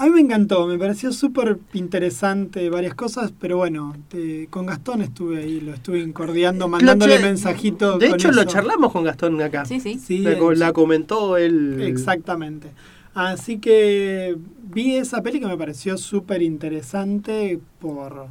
A 0.00 0.04
mí 0.04 0.10
me 0.10 0.20
encantó, 0.20 0.66
me 0.68 0.78
pareció 0.78 1.12
súper 1.12 1.58
interesante 1.72 2.70
varias 2.70 2.94
cosas, 2.94 3.32
pero 3.40 3.56
bueno, 3.56 3.96
te- 4.08 4.46
con 4.48 4.66
Gastón 4.66 5.02
estuve 5.02 5.38
ahí, 5.42 5.60
lo 5.60 5.74
estuve 5.74 5.98
incordiando, 5.98 6.68
mandándole 6.68 7.14
Lo 7.14 7.20
che- 7.20 7.26
mensajito. 7.26 7.98
De 7.98 8.06
con 8.10 8.14
hecho, 8.14 8.30
lo 8.30 8.42
eso. 8.42 8.50
charlamos 8.50 8.92
con 8.92 9.02
Gastón 9.02 9.40
acá. 9.42 9.64
Sí, 9.64 9.80
sí. 9.80 9.98
Sí, 9.98 10.18
la, 10.18 10.38
co- 10.38 10.52
la 10.54 10.72
comentó 10.72 11.36
él. 11.36 11.82
Exactamente. 11.82 12.68
Así 13.14 13.58
que 13.58 14.36
vi 14.72 14.94
esa 14.94 15.20
peli 15.22 15.40
que 15.40 15.46
me 15.48 15.56
pareció 15.56 15.98
súper 15.98 16.42
interesante 16.42 17.58
por 17.80 18.26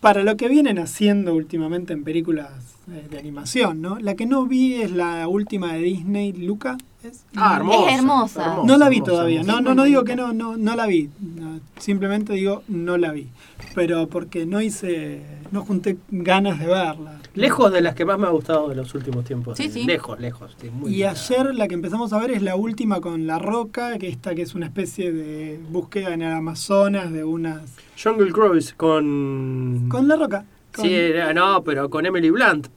para 0.00 0.22
lo 0.22 0.36
que 0.36 0.46
vienen 0.48 0.78
haciendo 0.78 1.34
últimamente 1.34 1.92
en 1.92 2.04
películas 2.04 2.52
de 2.88 3.18
animación, 3.18 3.80
¿no? 3.82 3.98
La 3.98 4.14
que 4.14 4.26
no 4.26 4.46
vi 4.46 4.74
es 4.74 4.90
la 4.90 5.28
última 5.28 5.74
de 5.74 5.80
Disney, 5.80 6.32
Luca. 6.32 6.78
¿es? 7.02 7.24
Ah, 7.36 7.56
hermosa. 7.56 7.90
Es 7.90 7.98
hermosa. 7.98 8.56
No 8.64 8.76
la 8.76 8.88
vi 8.88 8.96
hermosa, 8.96 9.12
todavía. 9.12 9.40
hermosa. 9.40 9.60
No, 9.60 9.68
no, 9.68 9.74
no 9.74 9.84
digo 9.84 10.04
que 10.04 10.16
no, 10.16 10.32
no, 10.32 10.56
no 10.56 10.74
la 10.74 10.86
vi. 10.86 11.10
No, 11.20 11.60
simplemente 11.78 12.32
digo 12.32 12.62
no 12.68 12.96
la 12.96 13.12
vi. 13.12 13.28
Pero 13.74 14.08
porque 14.08 14.46
no 14.46 14.60
hice, 14.60 15.22
no 15.52 15.64
junté 15.64 15.98
ganas 16.10 16.58
de 16.58 16.66
verla. 16.66 17.20
Lejos 17.34 17.70
de 17.72 17.80
las 17.82 17.94
que 17.94 18.04
más 18.04 18.18
me 18.18 18.26
ha 18.26 18.30
gustado 18.30 18.68
de 18.68 18.74
los 18.74 18.92
últimos 18.94 19.24
tiempos. 19.24 19.56
Sí, 19.56 19.70
sí. 19.70 19.84
Lejos, 19.84 20.18
lejos. 20.18 20.56
sí, 20.60 20.70
muy 20.70 20.90
Y 20.90 20.94
linda. 20.96 21.10
ayer 21.10 21.54
la 21.54 21.68
que 21.68 21.74
empezamos 21.74 22.12
a 22.12 22.18
ver 22.18 22.32
es 22.32 22.42
la 22.42 22.56
última 22.56 23.00
con 23.00 23.26
La 23.26 23.38
Roca, 23.38 23.96
que 23.98 24.08
esta 24.08 24.34
que 24.34 24.42
es 24.42 24.54
una 24.54 24.66
especie 24.66 25.12
de 25.12 25.60
búsqueda 25.70 26.14
en 26.14 26.22
el 26.22 26.32
Amazonas 26.32 27.12
de 27.12 27.22
unas... 27.22 27.62
Jungle 28.02 28.32
Cruise 28.32 28.72
con. 28.76 29.86
Con 29.88 30.08
La 30.08 30.16
Roca. 30.16 30.44
Con- 30.74 30.84
Sí, 30.84 30.94
era- 30.94 31.32
no, 31.32 31.62
pero 31.64 31.88
con 31.90 32.04
Emily 32.06 32.30
Blunt. 32.30 32.68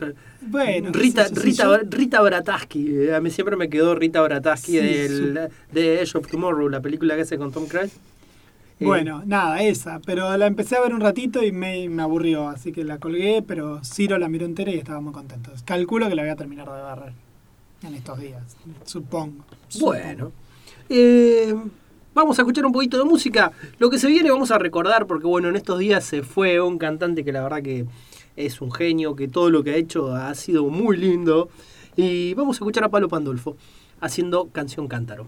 bueno, 0.42 0.90
Rita, 0.92 1.26
sé 1.28 1.36
Rita. 1.36 1.80
Rita 1.90 2.22
Brataski. 2.22 2.88
eh, 3.06 3.16
A 3.16 3.22
mí 3.22 3.30
siempre 3.30 3.56
me 3.56 3.70
quedó 3.70 3.96
Rita 3.96 4.22
Brataski 4.22 4.72
Sí, 4.72 4.78
del, 4.78 5.50
de 5.72 6.02
Edge 6.02 6.16
of 6.18 6.28
Tomorrow, 6.28 6.70
la 6.70 6.82
película 6.82 7.16
que 7.16 7.22
hace 7.22 7.38
con 7.38 7.52
Tom 7.52 7.68
Cruise. 7.68 7.94
Eh, 8.80 8.86
Bueno, 8.86 9.22
nada, 9.28 9.62
esa. 9.62 10.00
Pero 10.06 10.36
la 10.38 10.48
empecé 10.48 10.76
a 10.78 10.82
ver 10.82 10.94
un 10.96 11.02
ratito 11.02 11.44
y 11.44 11.52
me, 11.52 11.88
me 11.90 12.02
aburrió, 12.02 12.48
así 12.50 12.72
que 12.72 12.84
la 12.84 12.98
colgué, 12.98 13.44
pero 13.46 13.84
Ciro 13.84 14.18
la 14.18 14.28
miró 14.30 14.46
entera 14.48 14.72
y 14.72 14.76
estaba 14.78 15.02
muy 15.02 15.14
contento. 15.14 15.52
Calculo 15.66 16.10
que 16.10 16.16
la 16.16 16.24
voy 16.24 16.32
a 16.32 16.36
terminar 16.36 16.68
de 16.68 16.82
ver 17.04 17.14
en 17.84 17.94
estos 17.96 18.20
días, 18.20 18.42
supongo. 18.86 19.44
Bueno. 19.80 20.32
Eh, 20.90 21.54
vamos 22.14 22.38
a 22.38 22.42
escuchar 22.42 22.66
un 22.66 22.72
poquito 22.72 22.98
de 22.98 23.06
música. 23.06 23.52
Lo 23.80 23.90
que 23.90 23.98
se 23.98 24.08
viene 24.08 24.32
vamos 24.32 24.52
a 24.52 24.58
recordar, 24.58 25.08
porque 25.08 25.28
bueno, 25.28 25.50
en 25.50 25.56
estos 25.56 25.80
días 25.80 26.04
se 26.04 26.24
fue 26.24 26.60
un 26.62 26.78
cantante 26.78 27.24
que 27.24 27.32
la 27.32 27.42
verdad 27.42 27.62
que 27.62 27.86
es 28.36 28.62
un 28.62 28.72
genio, 28.72 29.16
que 29.16 29.28
todo 29.28 29.50
lo 29.50 29.64
que 29.64 29.72
ha 29.72 29.76
hecho 29.76 30.16
ha 30.16 30.34
sido 30.36 30.66
muy 30.66 30.98
lindo. 30.98 31.50
Y 31.96 32.34
vamos 32.34 32.56
a 32.56 32.60
escuchar 32.60 32.84
a 32.84 32.90
Pablo 32.90 33.10
Pandolfo 33.10 33.58
haciendo 34.00 34.48
Canción 34.48 34.88
Cántaro. 34.88 35.28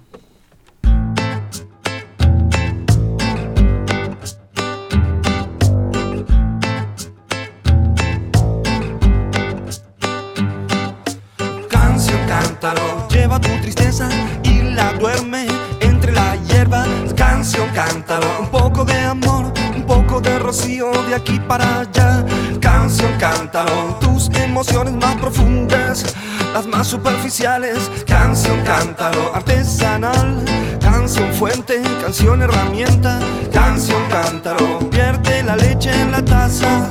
Cántalo, 17.74 18.28
un 18.40 18.50
poco 18.50 18.86
de 18.86 19.00
amor, 19.00 19.52
un 19.76 19.84
poco 19.84 20.22
de 20.22 20.40
rocío 20.40 20.92
de 21.08 21.16
aquí 21.16 21.40
para 21.40 21.82
allá. 21.82 22.24
Canción, 22.62 23.12
cántalo, 23.20 23.98
tus 24.00 24.30
emociones 24.36 24.94
más 24.94 25.16
profundas, 25.16 26.16
las 26.54 26.68
más 26.68 26.88
superficiales. 26.88 27.92
Canción, 28.06 28.62
cántalo, 28.64 29.34
artesanal. 29.34 30.44
Canción 30.80 31.34
fuente, 31.34 31.82
canción 32.02 32.42
herramienta. 32.42 33.20
Canción, 33.52 34.02
cántalo, 34.10 34.80
vierte 34.92 35.44
la 35.44 35.56
leche 35.56 35.92
en 35.92 36.12
la 36.12 36.24
taza 36.24 36.90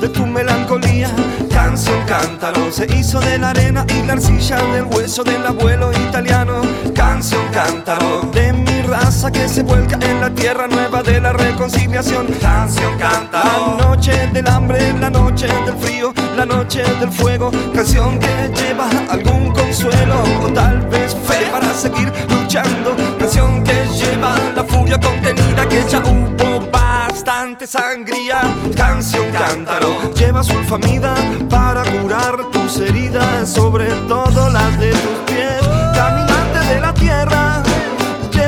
de 0.00 0.08
tu 0.08 0.26
melancolía. 0.26 1.10
Canción, 1.50 2.00
cántalo, 2.06 2.72
se 2.72 2.86
hizo 2.96 3.20
de 3.20 3.38
la 3.38 3.50
arena 3.50 3.86
y 3.88 4.02
la 4.06 4.14
arcilla 4.14 4.56
del 4.72 4.84
hueso 4.84 5.22
del 5.22 5.46
abuelo 5.46 5.92
italiano. 5.92 6.62
Canción, 6.94 7.42
cántalo, 7.52 8.22
de 8.32 8.52
mi 8.52 8.73
raza 8.94 9.30
que 9.30 9.48
se 9.48 9.62
vuelca 9.62 9.98
en 10.00 10.20
la 10.20 10.30
tierra 10.30 10.68
nueva 10.68 11.02
de 11.02 11.20
la 11.20 11.32
reconciliación. 11.32 12.26
Canción, 12.40 12.96
cántalo, 12.96 13.76
la 13.76 13.84
noche 13.86 14.12
del 14.32 14.46
hambre, 14.48 14.92
la 15.00 15.10
noche 15.10 15.48
del 15.66 15.76
frío, 15.78 16.14
la 16.36 16.46
noche 16.46 16.82
del 17.00 17.10
fuego. 17.10 17.50
Canción 17.74 18.18
que 18.20 18.34
lleva 18.54 18.88
algún 19.10 19.52
consuelo 19.52 20.22
o 20.44 20.48
tal 20.52 20.80
vez 20.92 21.12
fe 21.26 21.46
para 21.50 21.74
seguir 21.74 22.12
luchando. 22.28 22.94
Canción 23.18 23.64
que 23.64 23.74
lleva 23.98 24.36
la 24.54 24.62
furia 24.62 24.98
contenida 25.00 25.68
que 25.68 25.82
ya 25.88 25.98
hubo 25.98 26.70
bastante 26.70 27.66
sangría. 27.66 28.42
Canción 28.76 29.26
cántaro, 29.32 30.14
lleva 30.14 30.42
sulfamida 30.44 31.14
para 31.50 31.82
curar 31.82 32.36
tus 32.52 32.78
heridas, 32.78 33.48
sobre 33.48 33.86
todo 34.08 34.50
las 34.50 34.78
de 34.78 34.90
tus 34.90 35.18
pies. 35.26 35.62
Caminante 35.94 36.74
de 36.74 36.80
la 36.80 36.94
tierra, 36.94 37.62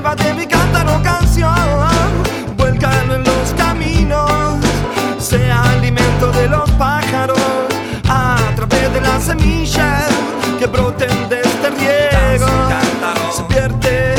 llévate 0.06 0.34
mi 0.34 0.46
cántaro 0.46 1.02
canción, 1.02 1.52
vuélcalo 2.56 3.16
en 3.16 3.24
los 3.24 3.52
caminos, 3.56 4.54
sea 5.18 5.62
alimento 5.70 6.30
de 6.30 6.48
los 6.48 6.70
pájaros, 6.72 7.38
a 8.08 8.36
través 8.54 8.92
de 8.92 9.00
las 9.00 9.24
semillas 9.24 10.04
que 10.60 10.66
broten 10.66 11.28
de 11.28 11.40
este 11.40 11.70
riego. 11.70 12.46
Se 13.32 13.42
vierte, 13.52 14.14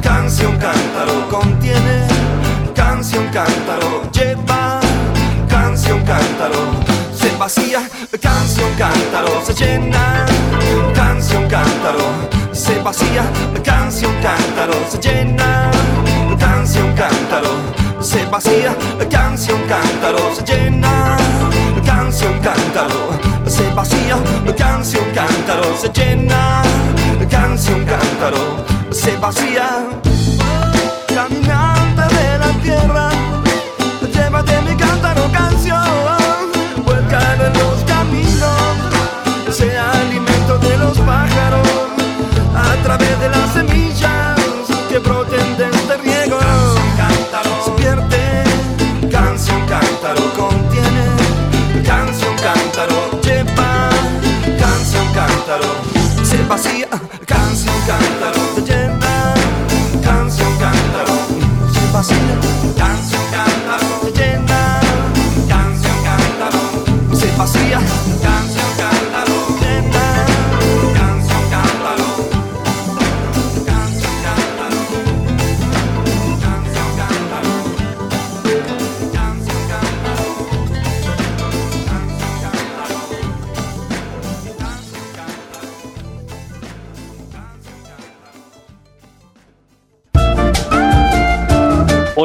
canción 0.00 0.52
cántaro, 0.58 1.28
contiene. 1.28 2.06
Canción 2.74 3.24
cántaro, 3.32 4.02
lleva. 4.12 4.80
Canción 5.48 5.98
cántaro, 6.04 6.60
se 7.12 7.36
vacía, 7.36 7.88
canción 8.20 8.70
cántaro, 8.78 9.42
se 9.44 9.54
llena, 9.54 10.24
canción 10.94 11.48
cántaro, 11.48 12.04
se 12.56 12.78
vacía, 12.80 13.22
canción 13.62 14.12
cántaro, 14.22 14.72
se 14.88 14.98
llena, 14.98 15.70
canción 16.38 16.90
cántaro, 16.94 17.50
se 18.00 18.24
vacía, 18.26 18.74
canción 19.10 19.60
cántaro 19.68 20.18
se 20.34 20.42
llena, 20.42 21.16
canción 21.84 22.32
cántaro 22.40 23.10
se 23.46 23.70
vacía, 23.74 24.16
canción 24.56 25.04
cántaro 25.14 25.76
se 25.76 25.88
llena, 25.90 26.62
canción 27.28 27.84
cántaro 27.84 28.64
se 28.90 29.16
vacía. 29.18 30.25
Vacía, 56.48 56.88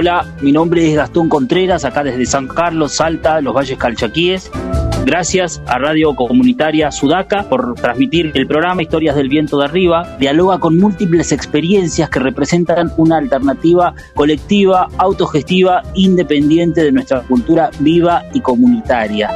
Hola, 0.02 0.26
mi 0.42 0.52
nombre 0.52 0.90
es 0.90 0.96
Gastón 0.96 1.30
Contreras, 1.30 1.86
acá 1.86 2.04
desde 2.04 2.26
San 2.26 2.48
Carlos, 2.48 2.94
Salta, 2.94 3.40
los 3.40 3.54
Valles 3.54 3.78
Calchaquíes. 3.78 4.50
Gracias 5.06 5.62
a 5.68 5.78
Radio 5.78 6.16
Comunitaria 6.16 6.92
Sudaca 6.92 7.44
por 7.44 7.76
transmitir 7.76 8.32
el 8.34 8.48
programa 8.48 8.82
Historias 8.82 9.16
del 9.16 9.30
Viento 9.30 9.60
de 9.60 9.66
Arriba. 9.66 10.18
Dialoga 10.18 10.60
con 10.60 10.80
múltiples 10.80 11.32
experiencias 11.32 12.10
que 12.10 12.18
representan 12.18 12.92
una 12.98 13.18
alternativa 13.18 13.94
colectiva, 14.16 14.88
autogestiva, 14.98 15.84
independiente 15.94 16.82
de 16.84 16.92
nuestra 16.92 17.22
cultura 17.22 17.70
viva 17.78 18.24
y 18.34 18.42
comunitaria. 18.42 19.30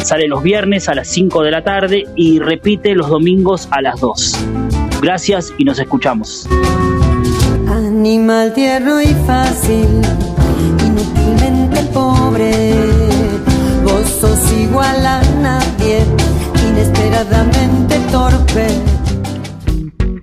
Sale 0.00 0.26
los 0.26 0.42
viernes 0.42 0.88
a 0.88 0.96
las 0.96 1.06
5 1.06 1.44
de 1.44 1.50
la 1.52 1.62
tarde 1.62 2.06
y 2.16 2.40
repite 2.40 2.96
los 2.96 3.08
domingos 3.08 3.68
a 3.70 3.82
las 3.82 4.00
2. 4.00 4.46
Gracias 5.00 5.54
y 5.58 5.62
nos 5.62 5.78
escuchamos. 5.78 6.48
Animal 7.98 8.54
tierno 8.54 9.02
y 9.02 9.12
fácil, 9.26 9.88
inútilmente 10.86 11.82
pobre. 11.92 12.72
Vos 13.82 14.06
sos 14.20 14.38
igual 14.52 15.04
a 15.04 15.20
nadie, 15.42 16.06
inesperadamente 16.70 17.98
torpe. 18.12 18.68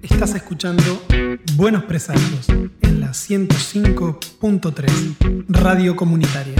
Estás 0.01 0.35
escuchando 0.35 1.01
Buenos 1.57 1.83
Presagios 1.83 2.47
en 2.47 3.01
la 3.01 3.09
105.3 3.09 5.45
Radio 5.49 5.97
Comunitaria. 5.97 6.55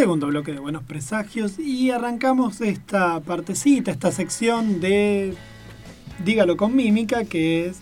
Segundo 0.00 0.28
bloque 0.28 0.54
de 0.54 0.60
Buenos 0.60 0.82
Presagios 0.84 1.58
y 1.58 1.90
arrancamos 1.90 2.62
esta 2.62 3.20
partecita, 3.20 3.90
esta 3.90 4.10
sección 4.10 4.80
de 4.80 5.34
Dígalo 6.24 6.56
con 6.56 6.74
mímica, 6.74 7.26
que 7.26 7.66
es 7.66 7.80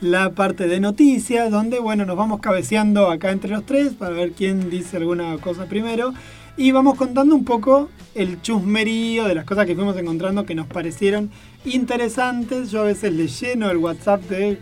la 0.00 0.32
parte 0.32 0.66
de 0.66 0.80
noticias, 0.80 1.48
donde 1.48 1.78
bueno, 1.78 2.04
nos 2.06 2.16
vamos 2.16 2.40
cabeceando 2.40 3.08
acá 3.08 3.30
entre 3.30 3.50
los 3.52 3.66
tres 3.66 3.92
para 3.92 4.16
ver 4.16 4.32
quién 4.32 4.68
dice 4.68 4.96
alguna 4.96 5.38
cosa 5.38 5.66
primero. 5.66 6.12
Y 6.56 6.72
vamos 6.72 6.96
contando 6.96 7.36
un 7.36 7.44
poco 7.44 7.88
el 8.16 8.42
chusmerío 8.42 9.26
de 9.28 9.36
las 9.36 9.44
cosas 9.44 9.64
que 9.66 9.76
fuimos 9.76 9.96
encontrando 9.96 10.44
que 10.44 10.56
nos 10.56 10.66
parecieron 10.66 11.30
interesantes. 11.64 12.72
Yo 12.72 12.80
a 12.80 12.86
veces 12.86 13.12
le 13.12 13.28
lleno 13.28 13.70
el 13.70 13.76
WhatsApp 13.76 14.22
de 14.22 14.58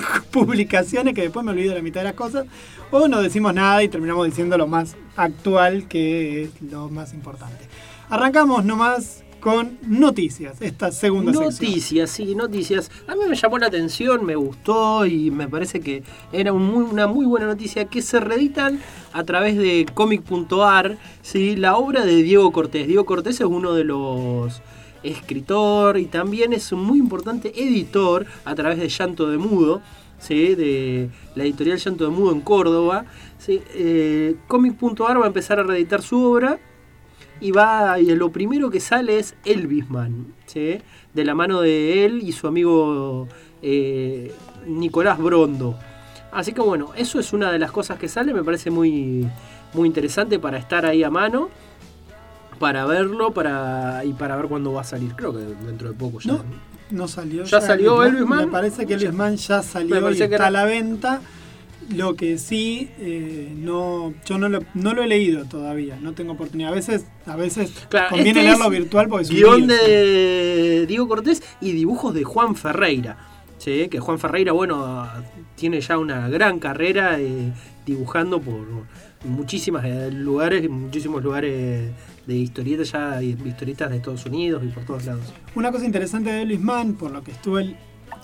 publicaciones 0.30 1.14
que 1.14 1.22
después 1.22 1.44
me 1.44 1.52
olvido 1.52 1.74
la 1.74 1.82
mitad 1.82 2.00
de 2.00 2.04
las 2.04 2.14
cosas. 2.14 2.46
O 2.90 3.08
no 3.08 3.20
decimos 3.20 3.54
nada 3.54 3.82
y 3.82 3.88
terminamos 3.88 4.26
diciendo 4.26 4.56
lo 4.56 4.66
más 4.66 4.96
actual, 5.16 5.88
que 5.88 6.44
es 6.44 6.62
lo 6.62 6.88
más 6.88 7.12
importante. 7.12 7.66
Arrancamos 8.08 8.64
nomás 8.64 9.24
con 9.40 9.78
noticias, 9.82 10.60
esta 10.60 10.90
segunda. 10.90 11.32
Noticias, 11.32 12.10
sí, 12.10 12.34
noticias. 12.34 12.90
A 13.06 13.14
mí 13.14 13.20
me 13.28 13.36
llamó 13.36 13.58
la 13.58 13.66
atención, 13.66 14.24
me 14.24 14.36
gustó 14.36 15.06
y 15.06 15.30
me 15.30 15.48
parece 15.48 15.80
que 15.80 16.02
era 16.32 16.52
una 16.52 17.06
muy 17.06 17.26
buena 17.26 17.46
noticia 17.46 17.84
que 17.84 18.02
se 18.02 18.20
reeditan 18.20 18.80
a 19.12 19.24
través 19.24 19.56
de 19.56 19.86
comic.ar, 19.94 20.98
¿sí? 21.22 21.56
la 21.56 21.76
obra 21.76 22.04
de 22.04 22.22
Diego 22.22 22.50
Cortés. 22.52 22.86
Diego 22.86 23.04
Cortés 23.04 23.40
es 23.40 23.46
uno 23.46 23.74
de 23.74 23.84
los 23.84 24.60
escritor 25.02 25.98
y 25.98 26.06
también 26.06 26.52
es 26.52 26.72
un 26.72 26.84
muy 26.84 26.98
importante 26.98 27.52
editor 27.56 28.26
a 28.44 28.54
través 28.54 28.78
de 28.78 28.88
Llanto 28.88 29.28
de 29.28 29.38
Mudo, 29.38 29.80
de 30.28 31.10
la 31.34 31.44
editorial 31.44 31.78
Llanto 31.78 32.04
de 32.04 32.10
Mudo 32.10 32.32
en 32.32 32.40
Córdoba. 32.40 33.04
Eh, 33.46 34.36
Comic.ar 34.46 35.20
va 35.20 35.24
a 35.24 35.28
empezar 35.28 35.60
a 35.60 35.62
reeditar 35.62 36.02
su 36.02 36.22
obra 36.22 36.58
y 37.40 37.52
va 37.52 38.00
y 38.00 38.06
lo 38.14 38.30
primero 38.30 38.70
que 38.70 38.80
sale 38.80 39.18
es 39.18 39.34
Elvisman, 39.44 40.34
de 40.54 41.24
la 41.24 41.34
mano 41.34 41.60
de 41.60 42.04
él 42.04 42.20
y 42.22 42.32
su 42.32 42.46
amigo 42.46 43.28
eh, 43.62 44.32
Nicolás 44.66 45.18
Brondo. 45.18 45.78
Así 46.32 46.52
que 46.52 46.60
bueno, 46.60 46.90
eso 46.96 47.18
es 47.18 47.32
una 47.32 47.50
de 47.50 47.58
las 47.58 47.72
cosas 47.72 47.98
que 47.98 48.08
sale, 48.08 48.34
me 48.34 48.44
parece 48.44 48.70
muy, 48.70 49.26
muy 49.72 49.88
interesante 49.88 50.38
para 50.38 50.58
estar 50.58 50.84
ahí 50.84 51.02
a 51.02 51.10
mano, 51.10 51.48
para 52.58 52.84
verlo 52.86 53.32
para 53.32 54.04
y 54.04 54.12
para 54.12 54.36
ver 54.36 54.46
cuándo 54.46 54.72
va 54.72 54.82
a 54.82 54.84
salir. 54.84 55.14
Creo 55.14 55.32
que 55.32 55.40
dentro 55.66 55.88
de 55.88 55.94
poco 55.94 56.20
ya. 56.20 56.32
No, 56.32 56.44
no 56.90 57.08
salió. 57.08 57.44
¿Ya 57.44 57.60
salió 57.60 58.02
Elvis 58.04 58.26
Man? 58.26 58.46
Me 58.46 58.52
parece 58.52 58.86
que 58.86 58.94
Elvis 58.94 59.12
Man 59.12 59.36
ya 59.36 59.62
salió 59.62 60.10
y 60.10 60.12
está 60.20 60.24
era- 60.26 60.46
a 60.46 60.50
la 60.50 60.64
venta. 60.64 61.20
Lo 61.94 62.16
que 62.16 62.36
sí, 62.36 62.90
eh, 62.98 63.50
no, 63.56 64.12
yo 64.26 64.36
no 64.36 64.50
lo, 64.50 64.60
no 64.74 64.92
lo 64.92 65.02
he 65.02 65.06
leído 65.06 65.46
todavía, 65.46 65.96
no 66.02 66.12
tengo 66.12 66.34
oportunidad. 66.34 66.70
A 66.72 66.74
veces, 66.74 67.06
a 67.24 67.34
veces 67.34 67.72
Claro, 67.88 68.10
conviene 68.10 68.40
este 68.40 68.42
leerlo 68.50 68.68
virtual 68.68 69.08
porque 69.08 69.24
es 69.24 69.30
un 69.30 69.36
guion 69.36 69.66
lío, 69.66 69.76
sí. 69.78 69.90
de 69.90 70.84
Diego 70.86 71.08
Cortés 71.08 71.42
y 71.62 71.72
dibujos 71.72 72.12
de 72.12 72.24
Juan 72.24 72.56
Ferreira. 72.56 73.16
¿sí? 73.56 73.88
Que 73.88 74.00
Juan 74.00 74.18
Ferreira, 74.18 74.52
bueno, 74.52 75.08
tiene 75.56 75.80
ya 75.80 75.96
una 75.96 76.28
gran 76.28 76.58
carrera 76.58 77.18
eh, 77.20 77.54
dibujando 77.86 78.38
por 78.38 78.66
muchísimos 79.24 79.82
lugares, 80.12 80.68
muchísimos 80.68 81.24
lugares 81.24 81.90
de 82.28 82.36
historietas 82.36 82.92
ya, 82.92 83.22
historietas 83.22 83.88
de 83.88 83.96
Estados 83.96 84.26
Unidos 84.26 84.62
y 84.62 84.68
por 84.68 84.84
todos 84.84 85.06
lados. 85.06 85.32
Una 85.54 85.72
cosa 85.72 85.86
interesante 85.86 86.30
de 86.30 86.42
Elvis 86.42 86.60
Man, 86.60 86.92
por 86.92 87.10
lo 87.10 87.24
que 87.24 87.30
estuve 87.30 87.74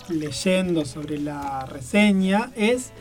leyendo 0.09 0.85
sobre 0.85 1.17
la 1.17 1.65
reseña, 1.65 2.51
es 2.55 2.91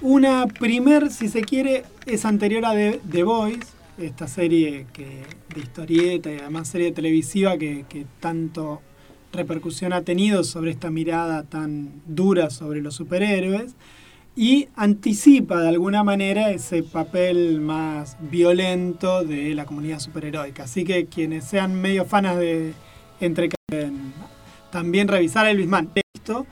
una 0.00 0.46
primer, 0.46 1.10
si 1.10 1.28
se 1.28 1.42
quiere, 1.42 1.82
es 2.06 2.24
anterior 2.24 2.64
a 2.66 2.72
The, 2.72 3.00
The 3.10 3.24
Voice, 3.24 3.66
esta 3.98 4.28
serie 4.28 4.86
que, 4.92 5.24
de 5.52 5.60
historieta 5.60 6.32
y 6.32 6.38
además 6.38 6.68
serie 6.68 6.92
televisiva 6.92 7.58
que, 7.58 7.84
que 7.88 8.06
tanto 8.20 8.80
repercusión 9.32 9.92
ha 9.92 10.02
tenido 10.02 10.44
sobre 10.44 10.70
esta 10.70 10.88
mirada 10.88 11.42
tan 11.42 11.90
dura 12.06 12.50
sobre 12.50 12.80
los 12.80 12.94
superhéroes 12.94 13.74
y 14.36 14.68
anticipa 14.74 15.60
de 15.60 15.68
alguna 15.68 16.02
manera 16.02 16.50
ese 16.50 16.82
papel 16.82 17.60
más 17.60 18.16
violento 18.20 19.24
de 19.24 19.54
la 19.54 19.64
comunidad 19.64 20.00
superheroica. 20.00 20.64
Así 20.64 20.84
que 20.84 21.06
quienes 21.06 21.44
sean 21.44 21.80
medio 21.80 22.04
fanas 22.04 22.38
de 22.38 22.74
entre 23.20 23.50
también 24.70 25.08
revisar 25.08 25.46
Elvis 25.46 25.68
Man. 25.68 25.90
Esto 26.14 26.46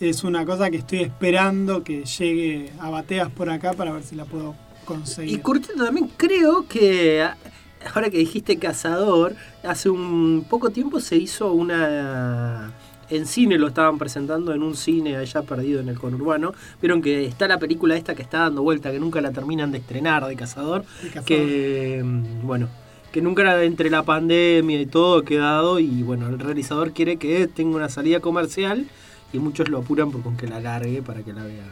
es 0.00 0.24
una 0.24 0.44
cosa 0.44 0.70
que 0.70 0.78
estoy 0.78 1.00
esperando 1.00 1.84
que 1.84 2.04
llegue 2.04 2.72
a 2.80 2.90
bateas 2.90 3.30
por 3.30 3.50
acá 3.50 3.72
para 3.72 3.92
ver 3.92 4.02
si 4.02 4.16
la 4.16 4.24
puedo 4.24 4.54
conseguir. 4.84 5.38
Y 5.38 5.40
Cortés 5.40 5.76
también 5.76 6.10
creo 6.16 6.66
que 6.66 7.24
ahora 7.94 8.10
que 8.10 8.18
dijiste 8.18 8.58
cazador, 8.58 9.36
hace 9.62 9.90
un 9.90 10.44
poco 10.48 10.70
tiempo 10.70 11.00
se 11.00 11.16
hizo 11.16 11.52
una... 11.52 12.72
En 13.10 13.26
cine 13.26 13.58
lo 13.58 13.68
estaban 13.68 13.98
presentando 13.98 14.52
en 14.52 14.62
un 14.62 14.76
cine 14.76 15.16
allá 15.16 15.42
perdido 15.42 15.80
en 15.80 15.88
el 15.88 15.98
conurbano. 15.98 16.52
Vieron 16.80 17.00
que 17.00 17.24
está 17.24 17.48
la 17.48 17.58
película 17.58 17.96
esta 17.96 18.14
que 18.14 18.22
está 18.22 18.40
dando 18.40 18.62
vuelta, 18.62 18.90
que 18.90 19.00
nunca 19.00 19.20
la 19.20 19.32
terminan 19.32 19.72
de 19.72 19.78
estrenar, 19.78 20.26
de 20.26 20.36
Cazador. 20.36 20.84
Que, 21.24 22.02
mm, 22.04 22.46
bueno, 22.46 22.68
que 23.12 23.22
nunca 23.22 23.64
entre 23.64 23.88
la 23.88 24.02
pandemia 24.02 24.80
y 24.80 24.86
todo 24.86 25.20
ha 25.20 25.24
quedado. 25.24 25.78
Y 25.78 26.02
bueno, 26.02 26.28
el 26.28 26.38
realizador 26.38 26.92
quiere 26.92 27.16
que 27.16 27.46
tenga 27.48 27.76
una 27.76 27.88
salida 27.88 28.20
comercial 28.20 28.86
y 29.32 29.38
muchos 29.38 29.68
lo 29.68 29.78
apuran 29.78 30.10
por 30.10 30.22
con 30.22 30.36
que 30.36 30.46
la 30.46 30.60
largue 30.60 31.02
para 31.02 31.22
que 31.22 31.32
la 31.32 31.44
vea 31.44 31.64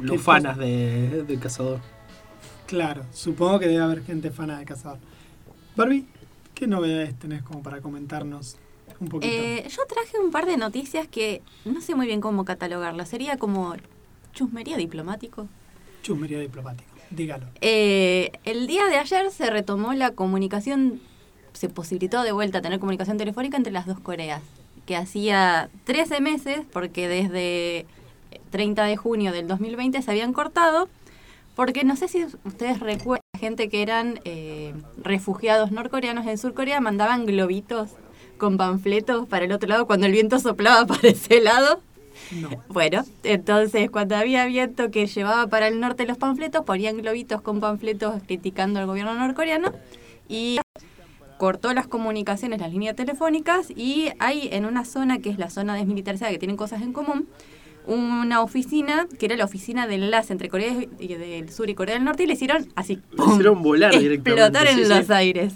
los 0.00 0.20
fanas 0.20 0.58
de, 0.58 1.24
de 1.26 1.38
Cazador. 1.38 1.80
Claro, 2.66 3.04
supongo 3.12 3.60
que 3.60 3.68
debe 3.68 3.82
haber 3.82 4.02
gente 4.02 4.30
fana 4.30 4.58
de 4.58 4.64
Cazador. 4.64 4.98
Barbie, 5.76 6.06
¿qué 6.54 6.66
novedades 6.66 7.14
tenés 7.18 7.42
como 7.42 7.62
para 7.62 7.80
comentarnos 7.80 8.56
un 9.00 9.08
poquito? 9.08 9.32
Eh, 9.32 9.66
yo 9.68 9.82
traje 9.86 10.18
un 10.18 10.30
par 10.30 10.46
de 10.46 10.56
noticias 10.56 11.06
que 11.08 11.42
no 11.64 11.80
sé 11.80 11.94
muy 11.94 12.06
bien 12.06 12.20
cómo 12.20 12.44
catalogarlas. 12.44 13.08
Sería 13.08 13.36
como 13.36 13.74
chusmería 14.32 14.76
diplomático. 14.76 15.48
Chusmería 16.02 16.38
diplomática, 16.38 16.90
dígalo. 17.10 17.46
Eh, 17.60 18.32
el 18.44 18.66
día 18.66 18.86
de 18.86 18.96
ayer 18.98 19.30
se 19.30 19.50
retomó 19.50 19.94
la 19.94 20.12
comunicación, 20.12 21.00
se 21.52 21.68
posibilitó 21.68 22.22
de 22.22 22.32
vuelta 22.32 22.62
tener 22.62 22.78
comunicación 22.78 23.18
telefónica 23.18 23.56
entre 23.56 23.72
las 23.72 23.86
dos 23.86 23.98
Coreas, 23.98 24.42
que 24.84 24.96
hacía 24.96 25.68
13 25.84 26.20
meses, 26.20 26.60
porque 26.72 27.08
desde 27.08 27.86
30 28.50 28.84
de 28.84 28.96
junio 28.96 29.32
del 29.32 29.48
2020 29.48 30.00
se 30.02 30.10
habían 30.10 30.32
cortado, 30.32 30.88
porque 31.56 31.84
no 31.84 31.96
sé 31.96 32.08
si 32.08 32.24
ustedes 32.44 32.80
recuerdan, 32.80 33.22
gente 33.38 33.68
que 33.68 33.82
eran 33.82 34.20
eh, 34.24 34.74
refugiados 34.98 35.72
norcoreanos 35.72 36.26
en 36.26 36.38
Surcorea 36.38 36.80
mandaban 36.80 37.26
globitos 37.26 37.90
con 38.38 38.56
panfletos 38.56 39.26
para 39.28 39.44
el 39.44 39.52
otro 39.52 39.68
lado 39.68 39.86
cuando 39.86 40.06
el 40.06 40.12
viento 40.12 40.38
soplaba 40.38 40.86
para 40.88 41.08
ese 41.08 41.40
lado. 41.40 41.80
No. 42.32 42.48
Bueno, 42.68 43.04
entonces 43.24 43.90
cuando 43.90 44.16
había 44.16 44.46
viento 44.46 44.90
que 44.90 45.06
llevaba 45.06 45.46
para 45.46 45.68
el 45.68 45.78
norte 45.80 46.06
los 46.06 46.18
panfletos, 46.18 46.64
ponían 46.64 46.96
globitos 46.96 47.40
con 47.40 47.60
panfletos 47.60 48.22
criticando 48.26 48.80
al 48.80 48.86
gobierno 48.86 49.14
norcoreano 49.14 49.72
y 50.28 50.58
cortó 51.38 51.72
las 51.74 51.86
comunicaciones, 51.86 52.60
las 52.60 52.72
líneas 52.72 52.96
telefónicas 52.96 53.70
y 53.70 54.08
hay 54.18 54.48
en 54.52 54.64
una 54.64 54.84
zona 54.84 55.18
que 55.18 55.30
es 55.30 55.38
la 55.38 55.50
zona 55.50 55.74
desmilitarizada 55.74 56.30
que 56.32 56.38
tienen 56.38 56.56
cosas 56.56 56.82
en 56.82 56.92
común, 56.92 57.28
una 57.86 58.42
oficina 58.42 59.06
que 59.18 59.26
era 59.26 59.36
la 59.36 59.44
oficina 59.44 59.86
de 59.86 59.94
enlace 59.96 60.32
entre 60.32 60.48
Corea 60.48 60.74
del 60.74 61.50
Sur 61.50 61.70
y 61.70 61.74
Corea 61.74 61.94
del 61.94 62.04
Norte 62.04 62.24
y 62.24 62.26
le 62.26 62.32
hicieron 62.32 62.66
así, 62.74 62.98
Le 63.16 63.24
hicieron 63.26 63.62
volar 63.62 63.92
directamente. 63.98 64.30
explotar 64.30 64.66
en 64.66 64.78
sí, 64.78 64.84
sí. 64.84 64.88
los 64.88 65.10
aires. 65.10 65.52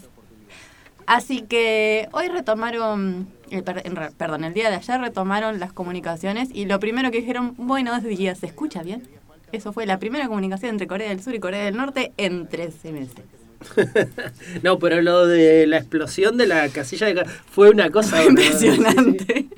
Así 1.11 1.43
que 1.43 2.09
hoy 2.13 2.29
retomaron, 2.29 3.27
eh, 3.51 3.63
per- 3.65 3.83
en 3.85 3.97
perdón, 4.17 4.45
el 4.45 4.55
día 4.55 4.71
de 4.71 4.77
ayer 4.77 5.01
retomaron 5.01 5.59
las 5.59 5.73
comunicaciones 5.73 6.51
y 6.53 6.67
lo 6.67 6.79
primero 6.79 7.11
que 7.11 7.19
dijeron, 7.19 7.55
buenos 7.57 8.05
días, 8.05 8.39
¿se 8.39 8.47
escucha 8.47 8.85
bien? 8.85 9.03
Eso 9.51 9.73
fue 9.73 9.87
la 9.87 9.99
primera 9.99 10.29
comunicación 10.29 10.71
entre 10.71 10.87
Corea 10.87 11.09
del 11.09 11.21
Sur 11.21 11.35
y 11.35 11.41
Corea 11.41 11.65
del 11.65 11.77
Norte 11.77 12.13
en 12.17 12.47
13 12.49 12.93
meses. 12.93 13.25
No, 14.63 14.79
pero 14.79 15.03
lo 15.03 15.27
de 15.27 15.67
la 15.67 15.79
explosión 15.79 16.37
de 16.37 16.47
la 16.47 16.69
casilla 16.69 17.09
de... 17.09 17.25
fue 17.25 17.71
una 17.71 17.91
cosa... 17.91 18.25
Impresionante. 18.25 19.49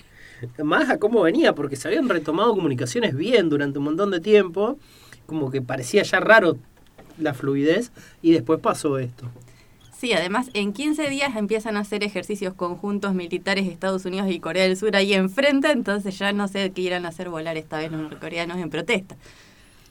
Más 0.65 0.88
a 0.88 0.97
cómo 0.99 1.21
venía, 1.21 1.55
porque 1.55 1.77
se 1.77 1.87
habían 1.87 2.09
retomado 2.09 2.55
comunicaciones 2.55 3.15
bien 3.15 3.51
durante 3.51 3.79
un 3.79 3.85
montón 3.85 4.11
de 4.11 4.21
tiempo, 4.21 4.79
como 5.27 5.51
que 5.51 5.61
parecía 5.61 6.03
ya 6.03 6.19
raro 6.19 6.57
la 7.19 7.35
fluidez, 7.35 7.93
y 8.23 8.33
después 8.33 8.59
pasó 8.59 8.99
esto. 8.99 9.27
Sí, 10.03 10.12
además 10.15 10.51
en 10.55 10.73
15 10.73 11.09
días 11.11 11.37
empiezan 11.37 11.77
a 11.77 11.81
hacer 11.83 12.03
ejercicios 12.03 12.55
conjuntos 12.55 13.15
militares 13.15 13.69
Estados 13.69 14.05
Unidos 14.05 14.29
y 14.33 14.41
Corea 14.41 14.65
del 14.65 14.77
Sur 14.77 14.97
ahí 14.97 15.15
enfrente, 15.15 15.71
entonces 15.71 16.19
ya 16.19 16.33
no 16.33 16.49
sé 16.49 16.73
qué 16.73 16.81
irán 16.83 17.07
a 17.07 17.11
hacer 17.11 17.29
volar 17.29 17.57
esta 17.57 17.79
vez 17.79 17.93
los 17.93 18.01
norcoreanos 18.01 18.59
en 18.59 18.69
protesta. 18.69 19.15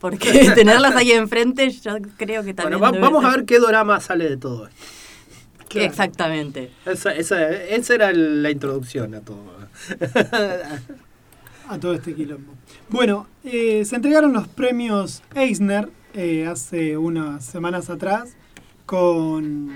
Porque 0.02 0.52
tenerlas 0.56 0.97
ahí 0.97 1.13
enfrente 1.13 1.69
yo 1.69 1.93
creo 2.17 2.43
que 2.43 2.54
también... 2.54 2.78
Bueno, 2.82 2.95
va- 2.95 3.00
vamos 3.00 3.24
a 3.24 3.30
ver 3.30 3.45
qué 3.45 3.58
drama 3.60 4.02
sale 4.02 4.30
de 4.30 4.36
todo 4.36 4.67
esto. 4.67 4.82
Claro. 5.69 5.88
Exactamente. 5.88 6.71
Esa, 6.86 7.15
esa, 7.15 7.50
esa 7.50 7.95
era 7.95 8.12
la 8.12 8.52
introducción 8.52 9.15
a 9.15 9.21
todo. 9.21 9.45
a 11.69 11.80
todo 11.80 11.93
este 11.93 12.13
quilombo. 12.15 12.52
Bueno, 12.89 13.28
eh, 13.45 13.86
se 13.86 13.95
entregaron 13.95 14.34
los 14.34 14.50
premios 14.50 15.24
Eisner 15.36 15.88
eh, 16.13 16.47
hace 16.47 16.97
unas 16.97 17.45
semanas 17.45 17.89
atrás 17.89 18.36
con, 18.86 19.71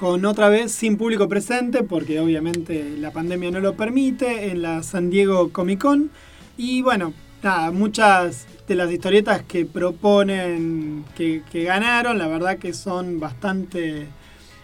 con 0.00 0.24
otra 0.24 0.48
vez 0.48 0.72
sin 0.72 0.96
público 0.96 1.28
presente 1.28 1.82
porque 1.82 2.20
obviamente 2.20 2.96
la 2.96 3.10
pandemia 3.10 3.50
no 3.50 3.60
lo 3.60 3.74
permite 3.74 4.50
en 4.50 4.62
la 4.62 4.82
San 4.82 5.10
Diego 5.10 5.50
Comic 5.52 5.82
Con. 5.82 6.10
Y 6.56 6.80
bueno, 6.80 7.12
nada, 7.42 7.70
muchas 7.70 8.46
de 8.66 8.76
las 8.76 8.90
historietas 8.90 9.42
que 9.42 9.66
proponen 9.66 11.04
que, 11.14 11.42
que 11.52 11.64
ganaron 11.64 12.16
la 12.16 12.28
verdad 12.28 12.56
que 12.56 12.72
son 12.72 13.20
bastante 13.20 14.06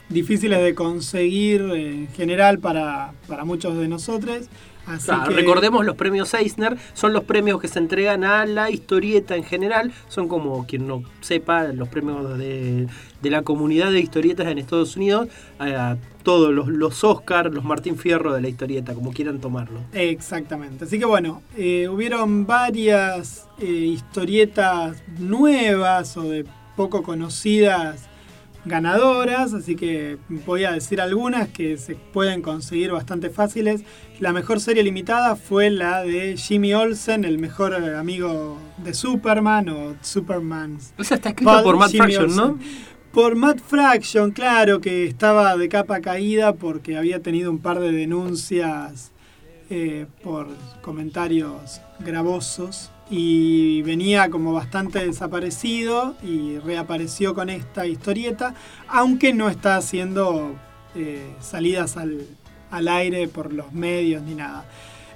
difíciles 0.08 0.62
de 0.62 0.74
conseguir 0.74 1.62
eh, 1.74 1.90
en 1.94 2.08
general 2.08 2.58
para, 2.58 3.12
para 3.28 3.44
muchos 3.44 3.76
de 3.76 3.88
nosotros. 3.88 4.48
Así 4.86 5.06
Claro, 5.06 5.30
que- 5.30 5.34
Recordemos 5.34 5.84
los 5.84 5.96
premios 5.96 6.32
Eisner, 6.32 6.76
son 6.94 7.12
los 7.12 7.24
premios 7.24 7.60
que 7.60 7.66
se 7.66 7.80
entregan 7.80 8.22
a 8.22 8.46
la 8.46 8.70
historieta 8.70 9.34
en 9.34 9.42
general, 9.42 9.90
son 10.08 10.28
como 10.28 10.64
quien 10.64 10.86
no 10.86 11.02
sepa, 11.22 11.64
los 11.72 11.88
premios 11.88 12.38
de, 12.38 12.86
de 13.20 13.30
la 13.30 13.42
comunidad 13.42 13.90
de 13.90 13.98
historietas 13.98 14.46
en 14.46 14.58
Estados 14.58 14.96
Unidos, 14.96 15.26
a 15.58 15.96
todos 16.22 16.54
los, 16.54 16.68
los 16.68 17.02
Oscar, 17.02 17.52
los 17.52 17.64
Martín 17.64 17.96
Fierro 17.98 18.32
de 18.32 18.40
la 18.40 18.48
historieta, 18.48 18.94
como 18.94 19.12
quieran 19.12 19.40
tomarlo. 19.40 19.80
Exactamente. 19.92 20.84
Así 20.84 21.00
que 21.00 21.04
bueno, 21.04 21.42
eh, 21.56 21.88
hubieron 21.88 22.46
varias 22.46 23.48
eh, 23.58 23.64
historietas 23.66 25.02
nuevas 25.18 26.16
o 26.16 26.22
de 26.22 26.44
poco 26.76 27.02
conocidas 27.02 28.08
ganadoras, 28.66 29.54
así 29.54 29.76
que 29.76 30.18
voy 30.28 30.64
a 30.64 30.72
decir 30.72 31.00
algunas 31.00 31.48
que 31.48 31.76
se 31.78 31.94
pueden 31.94 32.42
conseguir 32.42 32.90
bastante 32.92 33.30
fáciles. 33.30 33.82
La 34.20 34.32
mejor 34.32 34.60
serie 34.60 34.82
limitada 34.82 35.36
fue 35.36 35.70
la 35.70 36.02
de 36.02 36.36
Jimmy 36.36 36.74
Olsen, 36.74 37.24
el 37.24 37.38
mejor 37.38 37.72
eh, 37.74 37.96
amigo 37.96 38.58
de 38.78 38.92
Superman 38.92 39.68
o 39.68 39.96
Superman's 40.02 40.92
Esa 40.98 41.14
está 41.14 41.30
escrita 41.30 41.52
Pal- 41.52 41.62
por 41.64 41.76
Matt 41.78 41.90
Jimmy 41.92 42.12
Fraction, 42.14 42.36
¿no? 42.36 42.58
Por 43.12 43.34
Matt 43.34 43.60
Fraction, 43.60 44.30
claro, 44.32 44.80
que 44.82 45.06
estaba 45.06 45.56
de 45.56 45.68
capa 45.70 46.00
caída 46.00 46.54
porque 46.54 46.98
había 46.98 47.22
tenido 47.22 47.50
un 47.50 47.58
par 47.60 47.80
de 47.80 47.90
denuncias 47.92 49.12
eh, 49.70 50.06
por 50.22 50.48
comentarios 50.82 51.80
gravosos 52.00 52.90
y 53.08 53.82
venía 53.82 54.30
como 54.30 54.52
bastante 54.52 55.04
desaparecido 55.04 56.16
y 56.22 56.58
reapareció 56.58 57.34
con 57.34 57.50
esta 57.50 57.86
historieta, 57.86 58.54
aunque 58.88 59.32
no 59.32 59.48
está 59.48 59.76
haciendo 59.76 60.56
eh, 60.94 61.34
salidas 61.40 61.96
al, 61.96 62.26
al 62.70 62.88
aire 62.88 63.28
por 63.28 63.52
los 63.52 63.72
medios 63.72 64.22
ni 64.22 64.34
nada. 64.34 64.68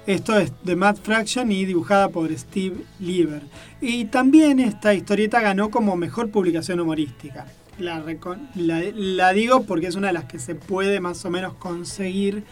Esto 0.07 0.37
es 0.37 0.51
de 0.63 0.75
Matt 0.75 0.97
Fraction 1.03 1.51
y 1.51 1.65
dibujada 1.65 2.09
por 2.09 2.35
Steve 2.35 2.85
Lieber. 2.99 3.43
Y 3.81 4.05
también 4.05 4.59
esta 4.59 4.93
historieta 4.95 5.41
ganó 5.41 5.69
como 5.69 5.95
mejor 5.95 6.31
publicación 6.31 6.79
humorística. 6.79 7.45
La 7.77 9.33
digo 9.33 9.63
porque 9.63 9.87
es 9.87 9.95
una 9.95 10.07
de 10.07 10.13
las 10.13 10.25
que 10.25 10.39
se 10.39 10.55
puede 10.55 10.99
más 10.99 11.23
o 11.25 11.29
menos 11.29 11.53
conseguir 11.55 12.43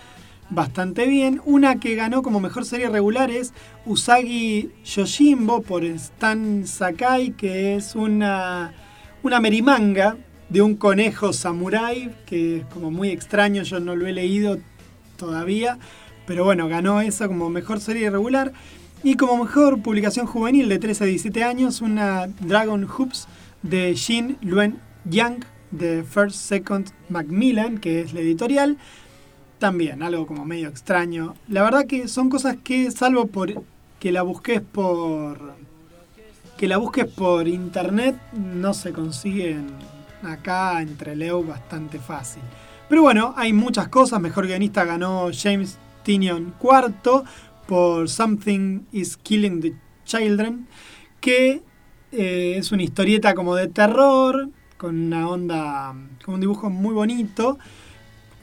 bastante 0.49 1.07
bien. 1.07 1.41
Una 1.45 1.79
que 1.79 1.95
ganó 1.95 2.21
como 2.21 2.39
mejor 2.39 2.65
serie 2.65 2.89
regular 2.89 3.31
es 3.31 3.53
Usagi 3.85 4.71
Yojimbo 4.83 5.61
por 5.61 5.83
Stan 5.85 6.65
Sakai, 6.65 7.31
que 7.31 7.75
es 7.75 7.95
una, 7.95 8.73
una 9.23 9.39
merimanga 9.39 10.17
de 10.49 10.61
un 10.61 10.75
conejo 10.75 11.33
samurái, 11.33 12.11
que 12.25 12.57
es 12.57 12.65
como 12.65 12.91
muy 12.91 13.09
extraño, 13.09 13.63
yo 13.63 13.79
no 13.79 13.95
lo 13.95 14.07
he 14.07 14.13
leído 14.13 14.57
todavía, 15.17 15.77
pero 16.25 16.43
bueno, 16.43 16.67
ganó 16.67 17.01
esa 17.01 17.27
como 17.27 17.49
mejor 17.49 17.79
serie 17.79 18.09
regular. 18.09 18.53
Y 19.01 19.15
como 19.15 19.45
mejor 19.45 19.81
publicación 19.81 20.25
juvenil 20.25 20.67
de 20.67 20.77
13 20.77 21.03
a 21.05 21.07
17 21.07 21.43
años, 21.43 21.81
una 21.81 22.27
Dragon 22.41 22.85
Hoops 22.85 23.27
de 23.61 23.95
Jin 23.95 24.37
Luen 24.41 24.79
Yang 25.05 25.45
de 25.71 26.03
First 26.03 26.35
Second 26.35 26.89
Macmillan, 27.07 27.77
que 27.77 28.01
es 28.01 28.13
la 28.13 28.19
editorial. 28.19 28.77
También, 29.59 30.01
algo 30.01 30.25
como 30.25 30.45
medio 30.45 30.69
extraño. 30.69 31.35
La 31.49 31.63
verdad 31.63 31.85
que 31.85 32.07
son 32.07 32.29
cosas 32.29 32.55
que, 32.63 32.89
salvo 32.91 33.27
por 33.27 33.61
que 33.99 34.11
la 34.13 34.21
busques 34.21 34.61
por. 34.61 35.53
que 36.57 36.67
la 36.67 36.77
busques 36.77 37.05
por 37.05 37.45
internet, 37.45 38.15
no 38.33 38.73
se 38.73 38.93
consiguen 38.93 39.67
acá 40.23 40.81
entre 40.81 41.13
Leo 41.15 41.43
bastante 41.43 41.99
fácil. 41.99 42.41
Pero 42.87 43.01
bueno, 43.01 43.33
hay 43.35 43.51
muchas 43.51 43.89
cosas. 43.89 44.21
Mejor 44.21 44.47
guionista 44.47 44.85
ganó 44.85 45.29
James 45.33 45.77
Tinion 46.03 46.53
IV 46.61 47.23
por 47.67 48.07
Something 48.07 48.85
is 48.93 49.17
Killing 49.17 49.59
the 49.59 49.73
Children, 50.05 50.67
que 51.19 51.61
eh, 52.13 52.55
es 52.57 52.71
una 52.71 52.83
historieta 52.83 53.35
como 53.35 53.55
de 53.55 53.67
terror 53.67 54.49
con 54.77 54.97
una 55.07 55.27
onda, 55.27 55.93
con 56.23 56.35
un 56.35 56.41
dibujo 56.41 56.69
muy 56.69 56.93
bonito 56.93 57.59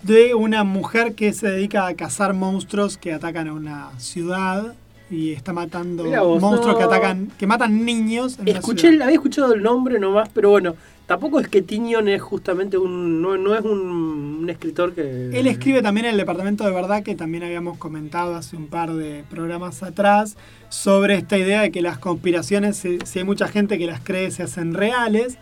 de 0.02 0.34
una 0.34 0.64
mujer 0.64 1.14
que 1.14 1.32
se 1.32 1.48
dedica 1.48 1.86
a 1.86 1.94
cazar 1.94 2.34
monstruos 2.34 2.96
que 2.96 3.12
atacan 3.12 3.48
a 3.48 3.52
una 3.52 3.90
ciudad 3.98 4.74
y 5.10 5.32
está 5.32 5.52
matando 5.52 6.04
vos, 6.04 6.40
monstruos 6.40 6.74
no. 6.74 6.78
que 6.78 6.84
atacan, 6.84 7.30
que 7.38 7.46
matan 7.46 7.84
niños. 7.84 8.38
En 8.38 8.48
Escuché, 8.48 8.88
había 8.88 9.14
escuchado 9.14 9.54
el 9.54 9.62
nombre 9.62 9.98
nomás, 10.00 10.28
pero 10.32 10.50
bueno, 10.50 10.74
tampoco 11.06 11.38
es 11.38 11.48
que 11.48 11.62
Tinion 11.62 12.08
es 12.08 12.20
justamente 12.20 12.76
un. 12.76 13.22
No, 13.22 13.36
no 13.36 13.54
es 13.54 13.64
un, 13.64 14.40
un 14.42 14.50
escritor 14.50 14.94
que. 14.94 15.30
Él 15.32 15.46
escribe 15.46 15.80
también 15.82 16.06
en 16.06 16.12
el 16.12 16.18
Departamento 16.18 16.64
de 16.64 16.72
Verdad, 16.72 17.02
que 17.02 17.14
también 17.14 17.44
habíamos 17.44 17.78
comentado 17.78 18.34
hace 18.34 18.56
un 18.56 18.66
par 18.66 18.94
de 18.94 19.22
programas 19.30 19.82
atrás, 19.82 20.36
sobre 20.70 21.14
esta 21.14 21.38
idea 21.38 21.62
de 21.62 21.70
que 21.70 21.82
las 21.82 21.98
conspiraciones, 21.98 22.76
si, 22.76 22.98
si 23.04 23.20
hay 23.20 23.24
mucha 23.24 23.46
gente 23.46 23.78
que 23.78 23.86
las 23.86 24.00
cree, 24.00 24.30
se 24.30 24.42
hacen 24.42 24.74
reales. 24.74 25.38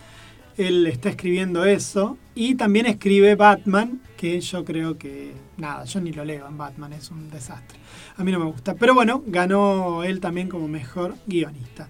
Él 0.56 0.86
está 0.86 1.08
escribiendo 1.08 1.64
eso. 1.64 2.18
Y 2.34 2.56
también 2.56 2.86
escribe 2.86 3.34
Batman, 3.34 4.00
que 4.16 4.40
yo 4.40 4.64
creo 4.64 4.98
que. 4.98 5.32
Nada, 5.56 5.84
yo 5.84 6.00
ni 6.00 6.12
lo 6.12 6.24
leo 6.24 6.46
en 6.46 6.58
Batman, 6.58 6.92
es 6.92 7.10
un 7.10 7.30
desastre. 7.30 7.78
A 8.16 8.24
mí 8.24 8.32
no 8.32 8.38
me 8.38 8.46
gusta. 8.46 8.74
Pero 8.74 8.94
bueno, 8.94 9.22
ganó 9.26 10.04
él 10.04 10.20
también 10.20 10.48
como 10.48 10.68
mejor 10.68 11.14
guionista. 11.26 11.88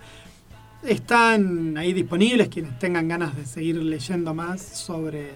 Están 0.82 1.76
ahí 1.78 1.92
disponibles 1.92 2.48
quienes 2.48 2.78
tengan 2.78 3.08
ganas 3.08 3.37
de 3.37 3.46
seguir 3.46 3.76
leyendo 3.76 4.34
más 4.34 4.60
sobre 4.60 5.30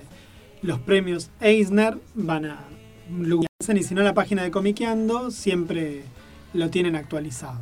los 0.63 0.79
premios 0.81 1.31
Eisner. 1.41 1.99
Van 2.15 2.45
a 2.45 2.65
lugarse 3.11 3.49
y 3.75 3.83
si 3.83 3.95
no 3.95 4.03
la 4.03 4.15
página 4.15 4.43
de 4.43 4.51
Comiqueando 4.51 5.31
siempre 5.31 6.05
lo 6.53 6.71
tienen 6.71 6.97
actualizado. 6.97 7.61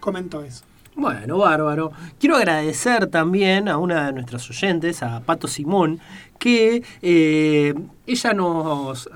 Comento 0.00 0.42
eso. 0.42 0.64
Bueno, 0.96 1.36
bárbaro. 1.36 1.92
Quiero 2.18 2.36
agradecer 2.36 3.08
también 3.08 3.68
a 3.68 3.76
una 3.76 4.06
de 4.06 4.12
nuestras 4.14 4.48
oyentes, 4.48 5.02
a 5.02 5.20
Pato 5.20 5.46
Simón, 5.46 6.00
que 6.38 6.82
eh, 7.02 7.74
ella 8.06 8.32
nos, 8.32 9.10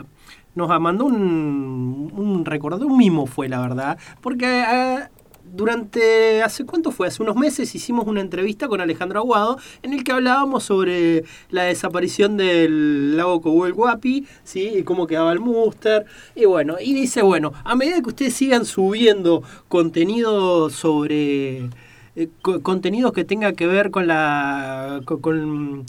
nos 0.55 0.81
mandó 0.81 1.07
un, 1.07 2.13
un 2.15 2.45
recordado, 2.45 2.87
un 2.87 2.99
mimo 2.99 3.25
fue 3.25 3.49
la 3.49 3.63
verdad, 3.63 3.99
porque 4.21 4.61
eh, 4.61 5.09
durante, 5.53 6.43
¿hace 6.43 6.65
cuánto 6.65 6.91
fue? 6.91 7.09
Hace 7.09 7.23
unos 7.23 7.37
meses 7.37 7.75
hicimos 7.75 8.07
una 8.07 8.21
entrevista 8.21 8.69
con 8.69 8.81
Alejandro 8.81 9.21
Aguado 9.21 9.59
en 9.83 9.93
el 9.93 10.05
que 10.05 10.13
hablábamos 10.13 10.65
sobre 10.65 11.25
la 11.51 11.65
desaparición 11.65 12.37
del 12.37 13.17
lago 13.17 13.41
Cobuel 13.41 13.73
Guapi, 13.73 14.27
¿sí? 14.45 14.71
Y 14.79 14.83
cómo 14.83 15.07
quedaba 15.07 15.33
el 15.33 15.41
Muster. 15.41 16.07
Y 16.35 16.45
bueno, 16.45 16.77
y 16.81 16.95
dice, 16.95 17.23
bueno, 17.23 17.53
a 17.65 17.75
medida 17.75 18.01
que 18.03 18.09
ustedes 18.09 18.35
sigan 18.35 18.65
subiendo 18.65 19.43
contenido 19.69 20.71
sobre... 20.71 21.69
eh, 22.17 22.29
co- 22.43 22.61
contenidos 22.63 23.13
que 23.13 23.25
tenga 23.25 23.53
que 23.53 23.67
ver 23.67 23.91
con 23.91 24.07
la... 24.07 25.01
con 25.05 25.85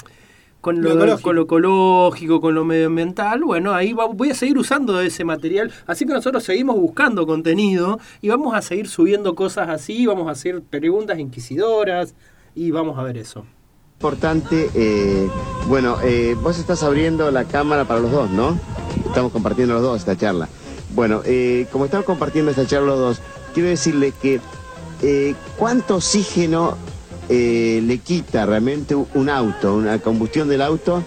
con 0.61 0.81
Lo 0.81 0.89
lo, 0.89 0.95
ecológico. 0.95 1.21
con 1.27 1.35
lo 1.35 1.41
ecológico, 1.41 2.41
con 2.41 2.53
lo 2.55 2.63
medioambiental, 2.65 3.43
bueno, 3.43 3.73
ahí 3.73 3.93
va- 3.93 4.05
voy 4.05 4.29
a 4.29 4.35
seguir 4.35 4.57
usando 4.59 5.01
ese 5.01 5.23
material. 5.25 5.71
Así 5.87 6.05
que 6.05 6.13
nosotros 6.13 6.43
seguimos 6.43 6.75
buscando 6.79 7.25
contenido 7.25 7.99
y 8.21 8.29
vamos 8.29 8.53
a 8.53 8.61
seguir 8.61 8.87
subiendo 8.87 9.33
cosas 9.35 9.69
así, 9.69 10.05
vamos 10.05 10.27
a 10.27 10.31
hacer 10.31 10.61
preguntas 10.61 11.17
inquisidoras 11.19 12.13
y 12.55 12.69
vamos 12.71 12.97
a 12.99 13.03
ver 13.03 13.17
eso. 13.17 13.43
Importante, 13.99 14.69
eh, 14.73 15.29
bueno, 15.67 15.97
eh, 16.03 16.35
vos 16.41 16.57
estás 16.57 16.81
abriendo 16.83 17.29
la 17.31 17.43
cámara 17.45 17.85
para 17.85 17.99
los 17.99 18.11
dos, 18.11 18.29
¿no? 18.31 18.57
Estamos 19.05 19.31
compartiendo 19.31 19.73
los 19.75 19.83
dos 19.83 19.99
esta 19.99 20.17
charla. 20.17 20.47
Bueno, 20.95 21.21
eh, 21.25 21.67
como 21.71 21.85
estamos 21.85 22.05
compartiendo 22.05 22.51
esta 22.51 22.65
charla 22.65 22.87
los 22.87 22.99
dos, 22.99 23.21
quiero 23.53 23.69
decirle 23.69 24.11
que 24.21 24.39
eh, 25.03 25.35
cuánto 25.57 25.95
oxígeno 25.97 26.77
eh, 27.29 27.81
le 27.85 27.99
quita 27.99 28.45
realmente 28.45 28.95
un 28.95 29.29
auto, 29.29 29.75
una 29.75 29.99
combustión 29.99 30.49
del 30.49 30.61
auto, 30.61 31.03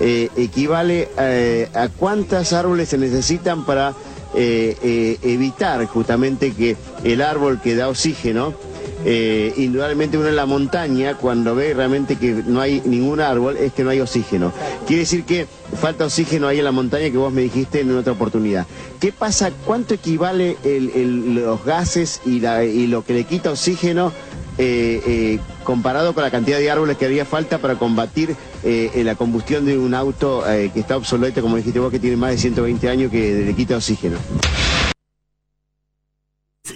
eh, 0.00 0.28
equivale 0.36 1.08
eh, 1.18 1.68
a 1.74 1.88
cuántos 1.88 2.52
árboles 2.52 2.88
se 2.88 2.98
necesitan 2.98 3.64
para 3.64 3.94
evitar 4.32 5.84
justamente 5.86 6.52
que 6.52 6.76
el 7.02 7.20
árbol 7.20 7.60
que 7.60 7.74
da 7.74 7.88
oxígeno, 7.88 8.54
indudablemente 9.56 10.18
uno 10.18 10.28
en 10.28 10.36
la 10.36 10.46
montaña, 10.46 11.16
cuando 11.16 11.56
ve 11.56 11.74
realmente 11.74 12.14
que 12.14 12.44
no 12.46 12.60
hay 12.60 12.80
ningún 12.84 13.20
árbol, 13.20 13.56
es 13.56 13.72
que 13.72 13.82
no 13.82 13.90
hay 13.90 14.00
oxígeno. 14.00 14.52
Quiere 14.86 15.00
decir 15.00 15.24
que 15.24 15.48
falta 15.80 16.04
oxígeno 16.04 16.46
ahí 16.46 16.58
en 16.58 16.64
la 16.64 16.70
montaña 16.70 17.10
que 17.10 17.16
vos 17.16 17.32
me 17.32 17.42
dijiste 17.42 17.80
en 17.80 17.96
otra 17.96 18.12
oportunidad. 18.12 18.68
¿Qué 19.00 19.10
pasa? 19.10 19.50
¿Cuánto 19.66 19.94
equivale 19.94 20.56
los 20.64 21.64
gases 21.64 22.20
y 22.24 22.38
lo 22.86 23.04
que 23.04 23.14
le 23.14 23.24
quita 23.24 23.50
oxígeno 23.50 24.12
eh, 24.58 25.02
eh, 25.06 25.38
comparado 25.64 26.14
con 26.14 26.22
la 26.22 26.30
cantidad 26.30 26.58
de 26.58 26.70
árboles 26.70 26.96
que 26.96 27.06
haría 27.06 27.24
falta 27.24 27.58
para 27.58 27.76
combatir 27.76 28.36
eh, 28.62 28.90
eh, 28.94 29.04
la 29.04 29.14
combustión 29.14 29.64
de 29.66 29.78
un 29.78 29.94
auto 29.94 30.48
eh, 30.50 30.70
que 30.72 30.80
está 30.80 30.96
obsoleto, 30.96 31.40
como 31.42 31.56
dijiste 31.56 31.78
vos, 31.80 31.90
que 31.90 31.98
tiene 31.98 32.16
más 32.16 32.30
de 32.32 32.38
120 32.38 32.88
años, 32.88 33.10
que 33.10 33.44
le 33.46 33.54
quita 33.54 33.76
oxígeno? 33.76 34.18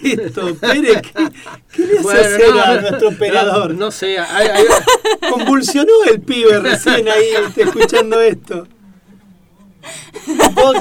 Esto, 0.02 0.54
Pere, 0.56 1.00
¿qué, 1.02 1.12
qué 1.72 1.86
le 1.86 1.92
hace 1.98 2.02
Bueno, 2.02 2.20
hacer 2.20 2.48
no, 2.50 2.62
a 2.62 2.80
nuestro 2.80 3.08
operador? 3.10 3.70
No, 3.74 3.80
no 3.86 3.90
sé, 3.90 4.18
hay- 4.18 4.48
hay- 4.48 4.64
Convulsionó 5.30 5.92
el 6.10 6.20
pibe 6.20 6.58
recién 6.60 7.08
ahí 7.08 7.28
este, 7.46 7.62
escuchando 7.62 8.20
esto. 8.20 8.66
Vos, 10.54 10.76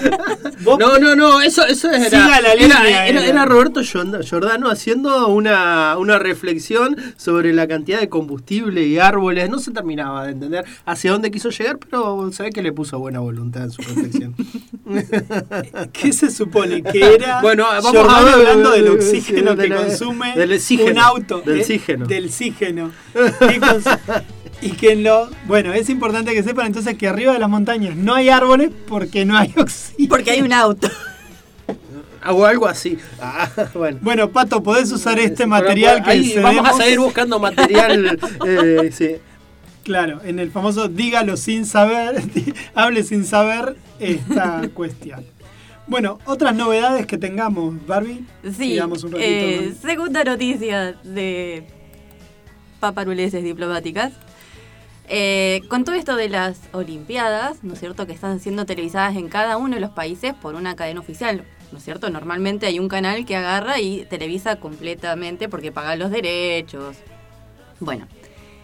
vos- 0.63 0.79
no, 0.79 0.97
no, 0.99 1.15
no, 1.15 1.41
eso, 1.41 1.65
eso 1.65 1.89
era, 1.89 2.05
Siga 2.05 2.41
la 2.41 2.53
era, 2.53 2.55
línea, 2.55 2.87
era- 2.87 3.07
era. 3.07 3.25
era 3.25 3.45
Roberto 3.45 3.81
Giorda- 3.83 4.21
Giordano 4.21 4.69
haciendo 4.69 5.27
una, 5.27 5.97
una 5.97 6.19
reflexión 6.19 6.95
sobre 7.17 7.53
la 7.53 7.67
cantidad 7.67 7.99
de 7.99 8.09
combustible 8.09 8.83
y 8.85 8.99
árboles. 8.99 9.49
No 9.49 9.59
se 9.59 9.71
terminaba 9.71 10.25
de 10.25 10.31
entender 10.33 10.65
hacia 10.85 11.11
dónde 11.11 11.31
quiso 11.31 11.49
llegar, 11.49 11.77
pero 11.79 12.31
se 12.31 12.43
ve 12.43 12.49
que 12.51 12.61
le 12.61 12.71
puso 12.71 12.99
buena 12.99 13.19
voluntad 13.19 13.63
en 13.63 13.71
su 13.71 13.81
reflexión. 13.81 14.35
¿Qué 15.93 16.13
se 16.13 16.29
supone? 16.31 16.83
Que 16.83 17.15
era 17.15 17.41
Bueno, 17.41 17.65
vamos 17.65 17.91
Giordano 17.91 18.17
a 18.17 18.23
ver, 18.23 18.33
hablando 18.35 18.71
del 18.71 18.87
oxígeno 18.89 19.55
de 19.55 19.69
que 19.69 19.75
consume 19.75 20.35
del 20.35 20.53
oxígeno, 20.53 20.91
un 20.91 20.97
auto. 20.99 21.41
del 21.41 21.57
¿eh? 21.57 21.61
oxígeno. 21.61 22.05
Del 22.05 22.25
oxígeno. 22.25 22.91
Que 24.63 24.69
y 24.69 24.71
que 24.71 24.91
en 24.93 25.03
lo. 25.03 25.29
Bueno, 25.45 25.73
es 25.73 25.89
importante 25.89 26.33
que 26.33 26.43
sepan 26.43 26.67
entonces 26.67 26.97
que 26.97 27.07
arriba 27.07 27.33
de 27.33 27.39
las 27.39 27.49
montañas 27.49 27.95
no 27.95 28.15
hay 28.15 28.29
árboles 28.29 28.71
porque 28.87 29.25
no 29.25 29.37
hay 29.37 29.53
oxígeno. 29.57 30.09
Porque 30.09 30.31
hay 30.31 30.41
un 30.41 30.53
auto. 30.53 30.89
O 32.25 32.45
algo 32.45 32.67
así. 32.67 32.97
Ah, 33.19 33.49
bueno. 33.73 33.97
Bueno, 34.01 34.29
Pato, 34.29 34.63
podés 34.63 34.89
usar 34.93 35.19
este 35.19 35.39
Pero, 35.39 35.49
material 35.49 36.03
que 36.03 36.09
ahí 36.09 36.35
vamos 36.41 36.69
a 36.69 36.81
seguir 36.81 36.99
buscando 36.99 37.37
material. 37.37 38.17
eh, 38.47 38.89
sí. 38.93 39.15
Claro, 39.83 40.21
en 40.23 40.39
el 40.39 40.49
famoso 40.49 40.87
dígalo 40.87 41.35
sin 41.35 41.65
saber, 41.65 42.23
hable 42.75 43.03
sin 43.03 43.25
saber 43.25 43.75
esta 43.99 44.61
cuestión. 44.73 45.25
Bueno, 45.85 46.19
otras 46.25 46.55
novedades 46.55 47.05
que 47.05 47.17
tengamos, 47.17 47.85
Barbie. 47.85 48.25
Sí, 48.43 48.71
Sigamos 48.71 49.03
un 49.03 49.11
ratito 49.11 49.27
eh, 49.29 49.73
segunda 49.81 50.23
noticia 50.23 50.93
de 51.03 51.67
paparuleses 52.79 53.43
diplomáticas. 53.43 54.13
Eh, 55.09 55.61
con 55.67 55.83
todo 55.83 55.95
esto 55.95 56.15
de 56.15 56.29
las 56.29 56.59
Olimpiadas, 56.71 57.63
¿no 57.63 57.73
es 57.73 57.79
cierto?, 57.79 58.07
que 58.07 58.13
están 58.13 58.39
siendo 58.39 58.65
televisadas 58.65 59.15
en 59.15 59.27
cada 59.27 59.57
uno 59.57 59.75
de 59.75 59.81
los 59.81 59.91
países 59.91 60.33
por 60.33 60.55
una 60.55 60.75
cadena 60.75 61.01
oficial, 61.01 61.43
¿no 61.71 61.77
es 61.77 61.83
cierto? 61.83 62.09
Normalmente 62.09 62.67
hay 62.67 62.79
un 62.79 62.87
canal 62.87 63.25
que 63.25 63.35
agarra 63.35 63.79
y 63.79 64.05
televisa 64.05 64.59
completamente 64.59 65.49
porque 65.49 65.71
paga 65.71 65.95
los 65.95 66.09
derechos. 66.09 66.97
Bueno, 67.79 68.07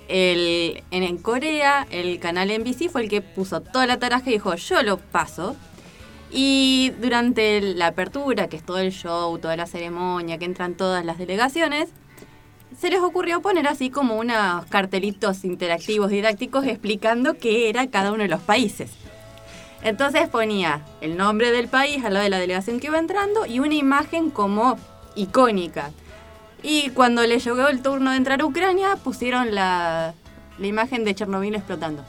en, 0.08 0.82
en 0.92 1.18
Corea 1.18 1.86
el 1.92 2.20
canal 2.20 2.50
NBC 2.50 2.90
fue 2.90 3.04
el 3.04 3.10
que 3.10 3.22
puso 3.22 3.62
toda 3.62 3.86
la 3.86 4.00
taraja 4.00 4.30
y 4.30 4.34
dijo, 4.34 4.56
yo 4.56 4.82
lo 4.82 4.98
paso. 4.98 5.56
Y 6.32 6.94
durante 7.02 7.60
la 7.60 7.88
apertura, 7.88 8.48
que 8.48 8.58
es 8.58 8.64
todo 8.64 8.78
el 8.78 8.92
show, 8.92 9.38
toda 9.40 9.56
la 9.56 9.66
ceremonia, 9.66 10.38
que 10.38 10.46
entran 10.46 10.76
todas 10.76 11.04
las 11.04 11.18
delegaciones, 11.18 11.90
se 12.80 12.90
les 12.90 13.02
ocurrió 13.02 13.42
poner 13.42 13.68
así 13.68 13.90
como 13.90 14.16
unos 14.16 14.66
cartelitos 14.68 15.44
interactivos 15.44 16.10
didácticos 16.10 16.66
explicando 16.66 17.38
qué 17.38 17.70
era 17.70 17.88
cada 17.88 18.14
uno 18.14 18.24
de 18.24 18.30
los 18.30 18.42
países. 18.42 18.92
Entonces 19.82 20.30
ponía 20.30 20.82
el 21.02 21.18
nombre 21.18 21.52
del 21.52 21.68
país 21.68 22.04
al 22.06 22.14
lado 22.14 22.24
de 22.24 22.30
la 22.30 22.40
delegación 22.40 22.80
que 22.80 22.88
iba 22.88 22.98
entrando 22.98 23.46
y 23.46 23.60
una 23.60 23.76
imagen 23.76 24.30
como 24.30 24.78
icónica. 25.16 25.92
Y 26.64 26.90
cuando 26.92 27.26
le 27.26 27.40
llegó 27.40 27.68
el 27.68 27.82
turno 27.82 28.12
de 28.12 28.18
entrar 28.18 28.42
a 28.42 28.46
Ucrania, 28.46 28.98
pusieron 29.02 29.56
la, 29.56 30.14
la 30.58 30.68
imagen 30.68 31.04
de 31.04 31.16
Chernobyl 31.16 31.56
explotando. 31.56 32.04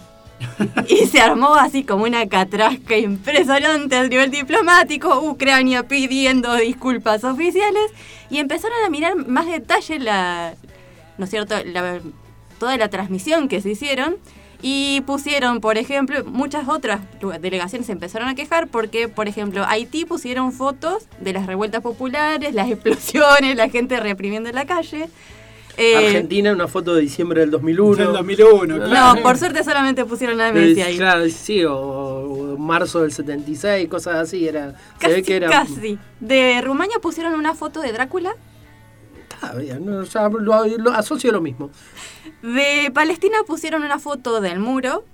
Y 0.88 1.07
se 1.07 1.20
armó 1.20 1.55
así 1.55 1.85
como 1.85 2.05
una 2.05 2.29
catrasca 2.29 2.96
impresionante 2.96 3.96
a 3.96 4.09
nivel 4.09 4.31
diplomático, 4.31 5.20
Ucrania 5.20 5.87
pidiendo 5.87 6.55
disculpas 6.57 7.24
oficiales 7.24 7.90
y 8.31 8.38
empezaron 8.38 8.79
a 8.85 8.90
mirar 8.90 9.16
más 9.16 9.46
detalle 9.46 9.98
la, 9.98 10.55
¿no 11.18 11.24
es 11.24 11.31
cierto? 11.31 11.55
Toda 12.59 12.76
la 12.76 12.88
transmisión 12.88 13.48
que 13.48 13.61
se 13.61 13.70
hicieron 13.70 14.16
y 14.62 15.00
pusieron, 15.03 15.61
por 15.61 15.79
ejemplo, 15.79 16.22
muchas 16.24 16.68
otras 16.68 17.00
delegaciones 17.40 17.87
se 17.87 17.92
empezaron 17.92 18.29
a 18.29 18.35
quejar 18.35 18.68
porque, 18.68 19.09
por 19.09 19.26
ejemplo, 19.26 19.64
Haití 19.66 20.05
pusieron 20.05 20.53
fotos 20.53 21.07
de 21.18 21.33
las 21.33 21.46
revueltas 21.46 21.83
populares, 21.83 22.55
las 22.55 22.70
explosiones, 22.70 23.57
la 23.57 23.68
gente 23.70 23.98
reprimiendo 23.98 24.50
en 24.50 24.55
la 24.55 24.66
calle. 24.66 25.09
Eh, 25.76 25.96
Argentina, 26.09 26.52
una 26.52 26.68
foto 26.68 26.94
de 26.94 27.00
diciembre 27.02 27.40
del 27.40 27.50
2001. 27.50 27.96
Del 27.96 28.12
2001, 28.12 28.76
claro. 28.85 29.16
No, 29.16 29.22
por 29.22 29.38
suerte 29.38 29.64
solamente 29.64 30.04
pusieron 30.04 30.40
a 30.40 30.52
Messi 30.52 30.80
Eh, 30.80 30.85
ahí. 30.85 30.96
Claro, 30.96 31.28
sí, 31.28 31.64
o, 31.64 31.74
o 31.76 32.56
marzo 32.59 33.00
del 33.02 33.12
76, 33.12 33.88
cosas 33.88 34.16
así. 34.16 34.46
Era, 34.46 34.72
se 34.72 34.76
Casi, 34.98 35.14
ve 35.14 35.22
que 35.22 35.37
era. 35.37 35.48
casi. 35.50 35.98
De 36.20 36.61
Rumania 36.61 36.98
pusieron 37.00 37.35
una 37.35 37.54
foto 37.54 37.80
de 37.80 37.92
Drácula. 37.92 38.35
Está 39.35 39.54
bien, 39.54 39.87
no, 39.87 40.02
ya 40.02 40.28
lo, 40.28 40.66
lo 40.66 40.90
asocio 40.92 41.33
lo 41.33 41.40
mismo. 41.40 41.70
De 42.42 42.90
Palestina 42.92 43.38
pusieron 43.46 43.83
una 43.83 43.98
foto 43.98 44.40
del 44.40 44.59
muro. 44.59 45.04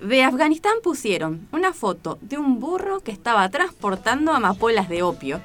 De 0.00 0.22
Afganistán 0.22 0.74
pusieron 0.82 1.46
una 1.52 1.72
foto 1.72 2.18
de 2.20 2.38
un 2.38 2.58
burro 2.60 3.00
que 3.00 3.10
estaba 3.12 3.48
transportando 3.48 4.32
amapolas 4.32 4.88
de 4.88 5.02
opio. 5.02 5.40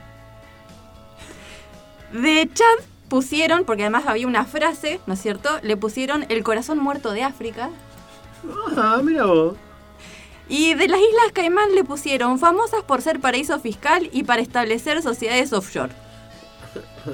De 2.11 2.47
Chad 2.53 2.85
pusieron, 3.09 3.63
porque 3.65 3.83
además 3.83 4.05
había 4.07 4.27
una 4.27 4.45
frase, 4.45 4.99
¿no 5.05 5.13
es 5.13 5.21
cierto? 5.21 5.49
Le 5.61 5.77
pusieron 5.77 6.25
el 6.29 6.43
corazón 6.43 6.79
muerto 6.79 7.11
de 7.11 7.23
África. 7.23 7.69
Ah, 8.75 8.99
mira 9.03 9.25
vos. 9.25 9.55
Y 10.49 10.73
de 10.73 10.87
las 10.87 10.99
Islas 10.99 11.31
Caimán 11.33 11.73
le 11.73 11.83
pusieron 11.83 12.37
famosas 12.39 12.83
por 12.83 13.01
ser 13.01 13.19
paraíso 13.19 13.59
fiscal 13.59 14.09
y 14.11 14.23
para 14.23 14.41
establecer 14.41 15.01
sociedades 15.01 15.53
offshore. 15.53 15.93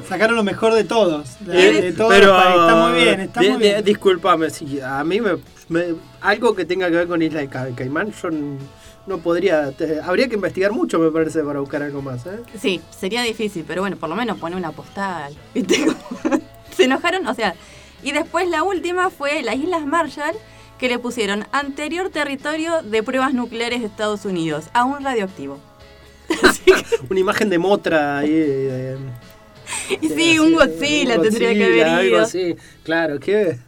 Sacaron 0.07 0.35
lo 0.35 0.43
mejor 0.43 0.73
de 0.73 0.83
todos. 0.83 1.37
De, 1.45 1.81
de 1.81 1.91
todos 1.93 2.11
pero, 2.13 2.27
los 2.27 2.43
países. 2.43 2.61
Está 2.61 2.75
muy 2.75 2.99
bien, 3.01 3.19
está 3.21 3.41
di- 3.41 3.49
muy 3.49 3.57
bien. 3.59 3.83
discúlpame, 3.83 4.49
si 4.49 4.79
a 4.81 5.03
mí 5.03 5.19
me, 5.21 5.31
me- 5.67 5.95
algo 6.21 6.55
que 6.55 6.65
tenga 6.65 6.89
que 6.89 6.95
ver 6.95 7.07
con 7.07 7.21
Isla 7.21 7.39
de 7.41 7.49
Ca- 7.49 7.69
Caimán, 7.75 8.11
yo 8.11 8.29
no 9.09 9.17
podría. 9.17 9.71
te- 9.73 9.99
habría 9.99 10.29
que 10.29 10.35
investigar 10.35 10.71
mucho, 10.71 10.97
me 10.99 11.11
parece, 11.11 11.43
para 11.43 11.59
buscar 11.59 11.83
algo 11.83 12.01
más. 12.01 12.25
¿eh? 12.27 12.39
Sí, 12.57 12.79
sería 12.97 13.21
difícil, 13.23 13.65
pero 13.67 13.81
bueno, 13.81 13.97
por 13.97 14.07
lo 14.09 14.15
menos 14.15 14.37
pone 14.39 14.55
una 14.55 14.71
postal. 14.71 15.35
¿viste? 15.53 15.85
Se 16.77 16.85
enojaron, 16.85 17.27
o 17.27 17.33
sea. 17.33 17.55
Y 18.01 18.13
después 18.13 18.47
la 18.47 18.63
última 18.63 19.09
fue 19.09 19.41
las 19.43 19.55
Islas 19.57 19.85
Marshall, 19.85 20.33
que 20.77 20.87
le 20.87 20.97
pusieron 20.99 21.45
anterior 21.51 22.09
territorio 22.09 22.81
de 22.81 23.03
pruebas 23.03 23.33
nucleares 23.33 23.81
de 23.81 23.87
Estados 23.87 24.23
Unidos, 24.23 24.69
aún 24.73 25.03
radioactivo. 25.03 25.59
Una 27.09 27.19
imagen 27.19 27.49
de 27.49 27.57
Motra 27.57 28.19
ahí. 28.19 28.29
de- 28.29 28.95
de- 28.95 28.97
sí, 30.15 30.39
un 30.39 30.53
Godzilla 30.53 31.17
un 31.17 31.23
tendría 31.23 31.53
que 31.53 31.65
haber 31.65 31.83
algo 31.87 32.09
ido. 32.15 32.21
así. 32.21 32.55
Claro, 32.83 33.19
que. 33.19 33.59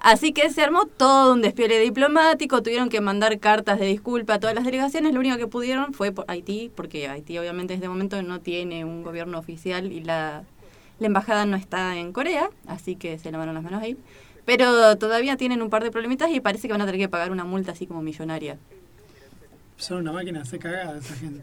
Así 0.00 0.32
que 0.32 0.48
se 0.50 0.62
armó 0.62 0.86
todo 0.86 1.34
un 1.34 1.42
despliegue 1.42 1.80
diplomático, 1.80 2.62
tuvieron 2.62 2.88
que 2.88 3.00
mandar 3.00 3.38
cartas 3.40 3.80
de 3.80 3.86
disculpa 3.86 4.34
a 4.34 4.40
todas 4.40 4.54
las 4.54 4.64
delegaciones, 4.64 5.12
lo 5.12 5.20
único 5.20 5.36
que 5.36 5.48
pudieron 5.48 5.92
fue 5.92 6.12
por 6.12 6.24
Haití, 6.28 6.70
porque 6.74 7.08
Haití 7.08 7.36
obviamente 7.38 7.74
en 7.74 7.78
este 7.78 7.88
momento 7.88 8.22
no 8.22 8.40
tiene 8.40 8.84
un 8.84 9.02
gobierno 9.02 9.38
oficial 9.38 9.90
y 9.90 10.00
la, 10.00 10.44
la 11.00 11.06
embajada 11.06 11.46
no 11.46 11.56
está 11.56 11.96
en 11.96 12.12
Corea, 12.12 12.48
así 12.66 12.94
que 12.94 13.18
se 13.18 13.32
lavaron 13.32 13.54
las 13.54 13.64
manos 13.64 13.82
ahí. 13.82 13.96
Pero 14.44 14.96
todavía 14.96 15.36
tienen 15.36 15.62
un 15.62 15.68
par 15.68 15.82
de 15.82 15.90
problemitas 15.90 16.30
y 16.30 16.40
parece 16.40 16.68
que 16.68 16.72
van 16.72 16.80
a 16.80 16.86
tener 16.86 17.00
que 17.00 17.08
pagar 17.08 17.32
una 17.32 17.44
multa 17.44 17.72
así 17.72 17.86
como 17.86 18.00
millonaria. 18.00 18.56
Son 19.76 19.98
una 19.98 20.12
máquina, 20.12 20.44
se 20.44 20.58
cagada 20.58 20.98
esa 20.98 21.14
gente. 21.16 21.42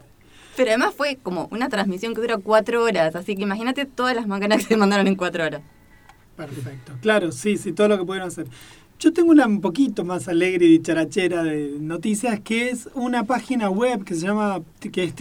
Pero 0.56 0.70
además 0.70 0.94
fue 0.96 1.18
como 1.22 1.48
una 1.52 1.68
transmisión 1.68 2.16
que 2.16 2.22
dura 2.22 2.38
cuatro 2.38 2.84
horas, 2.84 3.16
así 3.16 3.36
que 3.36 3.44
imagínate 3.44 3.86
todas 3.86 4.16
las 4.16 4.28
máquinas 4.28 4.60
que 4.60 4.70
se 4.70 4.78
mandaron 4.78 5.08
en 5.08 5.16
cuatro 5.16 5.44
horas. 5.44 5.62
Perfecto. 6.36 6.94
Claro, 7.02 7.32
sí, 7.32 7.58
sí, 7.58 7.72
todo 7.72 7.88
lo 7.88 7.98
que 7.98 8.06
pudieron 8.06 8.28
hacer. 8.28 8.48
Yo 9.00 9.12
tengo 9.14 9.32
una 9.32 9.46
un 9.46 9.60
poquito 9.62 10.04
más 10.06 10.28
alegre 10.28 10.66
y 10.66 10.70
dicharachera 10.78 11.44
de 11.44 11.78
noticias, 11.80 12.40
que 12.40 12.70
es 12.70 12.88
una 12.94 13.24
página 13.26 13.70
web 13.70 14.04
que 14.06 14.16
se 14.16 14.22
llama, 14.28 14.62
que 14.92 15.04
es 15.04 15.14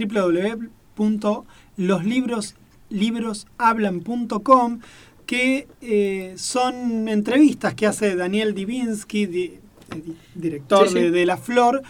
www.loslibroshablan.com, 3.55 4.81
que 5.27 5.67
eh, 5.81 6.35
son 6.37 7.09
entrevistas 7.09 7.75
que 7.75 7.87
hace 7.87 8.15
Daniel 8.15 8.55
Divinsky, 8.55 9.27
di- 9.27 9.45
eh, 9.45 9.61
di- 10.05 10.17
director 10.35 10.89
Sí, 10.89 10.95
sí. 10.95 11.01
De, 11.01 11.11
de 11.11 11.27
La 11.27 11.37
Flor, 11.37 11.83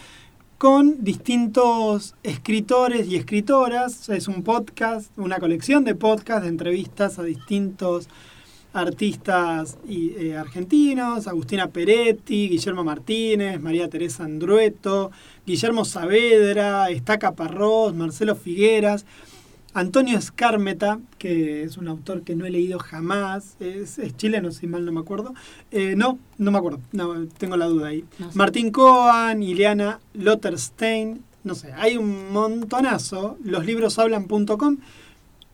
con 0.57 1.03
distintos 1.03 2.15
escritores 2.23 3.07
y 3.07 3.15
escritoras. 3.17 4.07
Es 4.09 4.27
un 4.27 4.41
podcast, 4.43 5.11
una 5.17 5.37
colección 5.39 5.83
de 5.83 5.95
podcasts 5.95 6.43
de 6.43 6.49
entrevistas 6.49 7.19
a 7.19 7.23
distintos 7.23 8.07
artistas 8.75 9.77
y, 9.87 10.09
eh, 10.17 10.37
argentinos, 10.37 11.27
Agustina 11.27 11.67
Peretti, 11.67 12.49
Guillermo 12.49 12.83
Martínez, 12.83 13.59
María 13.61 13.89
Teresa 13.89 14.25
Andrueto, 14.25 15.11
Guillermo 15.45 15.85
Saavedra, 15.85 16.89
Estaca 16.89 17.31
Parrós, 17.31 17.95
Marcelo 17.95 18.35
Figueras, 18.35 19.05
Antonio 19.73 20.17
Escármeta, 20.17 20.99
que 21.17 21.63
es 21.63 21.77
un 21.77 21.87
autor 21.87 22.23
que 22.23 22.35
no 22.35 22.45
he 22.45 22.49
leído 22.49 22.77
jamás, 22.77 23.55
es, 23.61 23.97
es 23.97 24.15
chileno 24.17 24.51
si 24.51 24.67
mal 24.67 24.85
no 24.85 24.91
me 24.91 24.99
acuerdo. 24.99 25.33
Eh, 25.71 25.95
no, 25.95 26.19
no 26.37 26.51
me 26.51 26.57
acuerdo, 26.57 26.79
no, 26.91 27.27
tengo 27.37 27.55
la 27.55 27.67
duda 27.67 27.87
ahí. 27.87 28.03
No 28.19 28.29
sé. 28.31 28.37
Martín 28.37 28.71
Coan, 28.71 29.41
Ileana 29.41 30.01
Lotterstein, 30.13 31.23
no 31.45 31.55
sé, 31.55 31.71
hay 31.73 31.95
un 31.95 32.33
montonazo, 32.33 33.37
loslibrosheblan.com, 33.43 34.77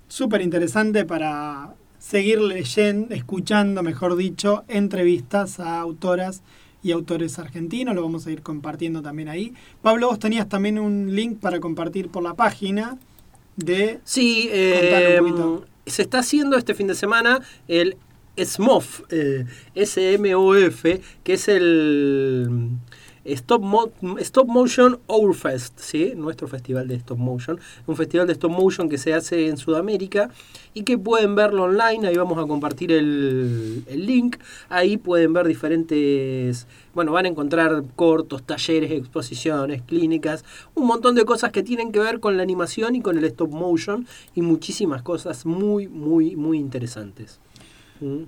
súper 0.07 0.41
interesante 0.41 1.05
para 1.05 1.75
seguir 2.01 2.41
leyendo, 2.41 3.13
escuchando, 3.13 3.83
mejor 3.83 4.15
dicho, 4.15 4.63
entrevistas 4.67 5.59
a 5.59 5.79
autoras 5.79 6.41
y 6.81 6.91
autores 6.91 7.37
argentinos, 7.37 7.93
lo 7.93 8.01
vamos 8.01 8.25
a 8.25 8.31
ir 8.31 8.41
compartiendo 8.41 9.03
también 9.03 9.29
ahí. 9.29 9.53
Pablo, 9.83 10.07
vos 10.09 10.17
tenías 10.17 10.49
también 10.49 10.79
un 10.79 11.15
link 11.15 11.39
para 11.39 11.59
compartir 11.59 12.09
por 12.09 12.23
la 12.23 12.33
página 12.33 12.97
de... 13.55 13.99
Sí, 14.03 14.49
eh, 14.51 15.19
un 15.21 15.27
poquito. 15.27 15.65
se 15.85 16.01
está 16.01 16.19
haciendo 16.19 16.57
este 16.57 16.73
fin 16.73 16.87
de 16.87 16.95
semana 16.95 17.39
el 17.67 17.97
SMOF, 18.35 19.01
eh, 19.09 19.45
S-M-O-F, 19.75 21.01
que 21.23 21.33
es 21.33 21.47
el 21.47 22.71
Stop, 23.25 23.61
Mo- 23.61 23.91
Stop 24.19 24.47
Motion 24.47 24.99
Overfest, 25.07 25.79
¿sí? 25.79 26.13
nuestro 26.15 26.47
festival 26.47 26.87
de 26.87 26.95
Stop 26.95 27.17
Motion. 27.19 27.59
Un 27.87 27.95
festival 27.95 28.27
de 28.27 28.33
Stop 28.33 28.51
Motion 28.51 28.89
que 28.89 28.97
se 28.97 29.13
hace 29.13 29.47
en 29.47 29.57
Sudamérica 29.57 30.29
y 30.73 30.83
que 30.83 30.97
pueden 30.97 31.35
verlo 31.35 31.63
online. 31.63 32.07
Ahí 32.07 32.15
vamos 32.17 32.37
a 32.37 32.47
compartir 32.47 32.91
el, 32.91 33.83
el 33.87 34.05
link. 34.05 34.37
Ahí 34.69 34.97
pueden 34.97 35.33
ver 35.33 35.47
diferentes. 35.47 36.67
Bueno, 36.93 37.11
van 37.11 37.25
a 37.25 37.29
encontrar 37.29 37.83
cortos, 37.95 38.43
talleres, 38.43 38.91
exposiciones, 38.91 39.81
clínicas, 39.83 40.43
un 40.75 40.87
montón 40.87 41.15
de 41.15 41.23
cosas 41.25 41.51
que 41.51 41.63
tienen 41.63 41.91
que 41.91 41.99
ver 41.99 42.19
con 42.19 42.37
la 42.37 42.43
animación 42.43 42.95
y 42.95 43.01
con 43.01 43.17
el 43.17 43.23
stop 43.25 43.51
motion 43.51 44.07
y 44.35 44.41
muchísimas 44.41 45.01
cosas 45.01 45.45
muy, 45.45 45.87
muy, 45.87 46.35
muy 46.35 46.57
interesantes. 46.57 47.39
Mm. 47.99 48.23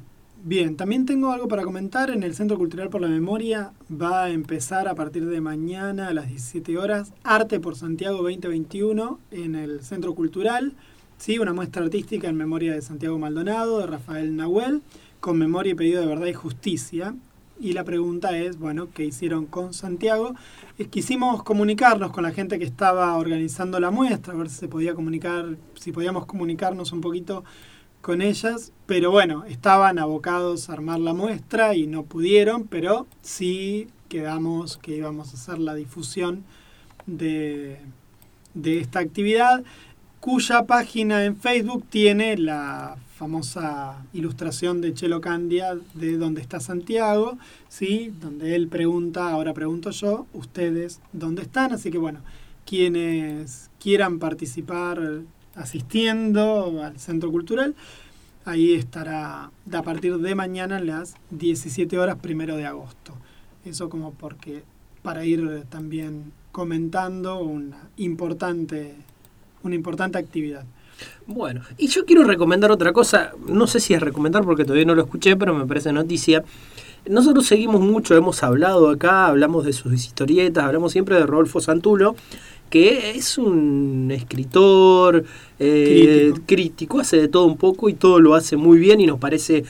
Bien, 0.45 0.75
también 0.75 1.05
tengo 1.05 1.31
algo 1.31 1.47
para 1.47 1.63
comentar. 1.63 2.09
En 2.09 2.21
el 2.21 2.35
Centro 2.35 2.57
Cultural 2.57 2.89
por 2.89 2.99
la 2.99 3.07
Memoria 3.07 3.71
va 3.89 4.25
a 4.25 4.29
empezar 4.29 4.89
a 4.89 4.93
partir 4.93 5.25
de 5.25 5.39
mañana 5.39 6.09
a 6.09 6.13
las 6.13 6.27
17 6.27 6.77
horas 6.77 7.13
Arte 7.23 7.61
por 7.61 7.77
Santiago 7.77 8.17
2021 8.17 9.19
en 9.31 9.55
el 9.55 9.81
Centro 9.83 10.13
Cultural. 10.13 10.73
Sí, 11.17 11.39
una 11.39 11.53
muestra 11.53 11.83
artística 11.83 12.27
en 12.27 12.35
memoria 12.35 12.73
de 12.73 12.81
Santiago 12.81 13.17
Maldonado, 13.17 13.79
de 13.79 13.87
Rafael 13.87 14.35
Nahuel, 14.35 14.81
con 15.21 15.37
memoria 15.37 15.71
y 15.71 15.75
pedido 15.75 16.01
de 16.01 16.07
verdad 16.07 16.27
y 16.27 16.33
justicia. 16.33 17.15
Y 17.57 17.71
la 17.71 17.85
pregunta 17.85 18.37
es, 18.37 18.59
bueno, 18.59 18.89
¿qué 18.93 19.05
hicieron 19.05 19.45
con 19.45 19.73
Santiago? 19.73 20.35
Eh, 20.77 20.87
quisimos 20.87 21.43
comunicarnos 21.43 22.11
con 22.11 22.23
la 22.23 22.31
gente 22.31 22.59
que 22.59 22.65
estaba 22.65 23.15
organizando 23.15 23.79
la 23.79 23.91
muestra, 23.91 24.33
a 24.33 24.35
ver 24.35 24.49
si 24.49 24.57
se 24.57 24.67
podía 24.67 24.93
comunicar, 24.93 25.55
si 25.75 25.93
podíamos 25.93 26.25
comunicarnos 26.25 26.91
un 26.91 26.99
poquito 26.99 27.45
con 28.03 28.21
ellas, 28.21 28.73
pero 28.85 29.11
bueno, 29.11 29.45
estaban 29.45 29.97
abocados 29.97 30.69
a 30.69 30.73
armar 30.73 30.99
la 30.99 31.13
muestra 31.13 31.73
y 31.73 31.87
no 31.87 32.03
pudieron, 32.03 32.67
pero 32.67 33.07
sí 33.21 33.87
quedamos 34.09 34.75
que 34.75 34.97
íbamos 34.97 35.29
a 35.31 35.37
hacer 35.37 35.57
la 35.57 35.73
difusión 35.73 36.43
de, 37.05 37.79
de 38.53 38.81
esta 38.81 38.99
actividad, 38.99 39.63
cuya 40.19 40.65
página 40.65 41.23
en 41.23 41.37
Facebook 41.37 41.85
tiene 41.89 42.35
la 42.35 42.97
famosa 43.15 44.05
ilustración 44.11 44.81
de 44.81 44.93
Chelo 44.93 45.21
Candia 45.21 45.77
de 45.93 46.17
dónde 46.17 46.41
está 46.41 46.59
Santiago, 46.59 47.37
¿sí? 47.69 48.13
donde 48.19 48.53
él 48.55 48.67
pregunta, 48.67 49.29
ahora 49.29 49.53
pregunto 49.53 49.91
yo, 49.91 50.27
ustedes 50.33 50.99
dónde 51.13 51.43
están, 51.43 51.71
así 51.71 51.89
que 51.89 51.99
bueno, 51.99 52.19
quienes 52.65 53.69
quieran 53.79 54.19
participar 54.19 55.21
asistiendo 55.55 56.81
al 56.83 56.99
centro 56.99 57.31
cultural, 57.31 57.75
ahí 58.45 58.73
estará 58.73 59.51
a 59.71 59.81
partir 59.83 60.17
de 60.17 60.35
mañana 60.35 60.79
las 60.79 61.15
17 61.31 61.97
horas 61.97 62.17
primero 62.21 62.57
de 62.57 62.65
agosto. 62.65 63.13
Eso 63.65 63.89
como 63.89 64.13
porque 64.13 64.63
para 65.01 65.25
ir 65.25 65.63
también 65.69 66.31
comentando 66.51 67.39
una 67.39 67.89
importante, 67.97 68.95
una 69.63 69.75
importante 69.75 70.17
actividad. 70.17 70.65
Bueno, 71.25 71.61
y 71.77 71.87
yo 71.87 72.05
quiero 72.05 72.23
recomendar 72.23 72.71
otra 72.71 72.93
cosa, 72.93 73.31
no 73.47 73.67
sé 73.67 73.79
si 73.79 73.93
es 73.93 74.01
recomendar 74.01 74.43
porque 74.43 74.63
todavía 74.63 74.85
no 74.85 74.95
lo 74.95 75.03
escuché, 75.03 75.35
pero 75.35 75.53
me 75.53 75.65
parece 75.65 75.91
noticia. 75.91 76.43
Nosotros 77.09 77.45
seguimos 77.47 77.81
mucho, 77.81 78.15
hemos 78.15 78.43
hablado 78.43 78.89
acá, 78.89 79.27
hablamos 79.27 79.65
de 79.65 79.73
sus 79.73 79.91
historietas, 79.91 80.63
hablamos 80.63 80.93
siempre 80.93 81.15
de 81.15 81.25
Rodolfo 81.25 81.59
Santulo, 81.59 82.15
que 82.73 83.11
es 83.11 83.37
un 83.37 84.09
escritor 84.11 85.25
eh, 85.59 86.31
Crítico. 86.31 86.45
crítico, 86.47 86.99
hace 86.99 87.17
de 87.17 87.27
todo 87.27 87.45
un 87.45 87.55
poco 87.55 87.87
y 87.87 87.93
todo 87.93 88.19
lo 88.19 88.33
hace 88.33 88.57
muy 88.57 88.79
bien 88.79 88.99
y 88.99 89.05
nos 89.05 89.19
parece 89.19 89.63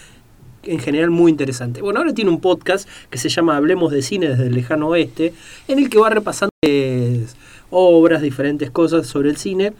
en 0.63 0.79
general 0.79 1.09
muy 1.09 1.29
interesante. 1.29 1.81
Bueno, 1.81 1.99
ahora 1.99 2.13
tiene 2.13 2.31
un 2.31 2.39
podcast 2.39 2.87
que 3.09 3.17
se 3.17 3.27
llama 3.27 3.57
Hablemos 3.57 3.91
de 3.91 4.01
cine 4.01 4.29
desde 4.29 4.47
el 4.47 4.55
lejano 4.55 4.87
oeste, 4.87 5.33
en 5.67 5.79
el 5.79 5.89
que 5.89 5.97
va 5.99 6.09
repasando 6.11 6.51
eh, 6.65 7.25
obras, 7.71 8.21
diferentes 8.21 8.71
cosas 8.71 9.05
sobre 9.05 9.29
el 9.31 9.35
cine. 9.35 9.73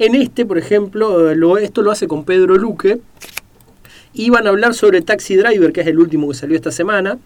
En 0.00 0.16
este, 0.16 0.44
por 0.44 0.58
ejemplo, 0.58 1.32
lo- 1.36 1.58
esto 1.58 1.80
lo 1.82 1.92
hace 1.92 2.08
con 2.08 2.24
Pedro 2.24 2.56
Luque, 2.56 3.00
y 4.12 4.30
van 4.30 4.48
a 4.48 4.50
hablar 4.50 4.74
sobre 4.74 5.00
Taxi 5.00 5.36
Driver, 5.36 5.72
que 5.72 5.82
es 5.82 5.86
el 5.86 6.00
último 6.00 6.26
que 6.28 6.34
salió 6.34 6.56
esta 6.56 6.72
semana. 6.72 7.18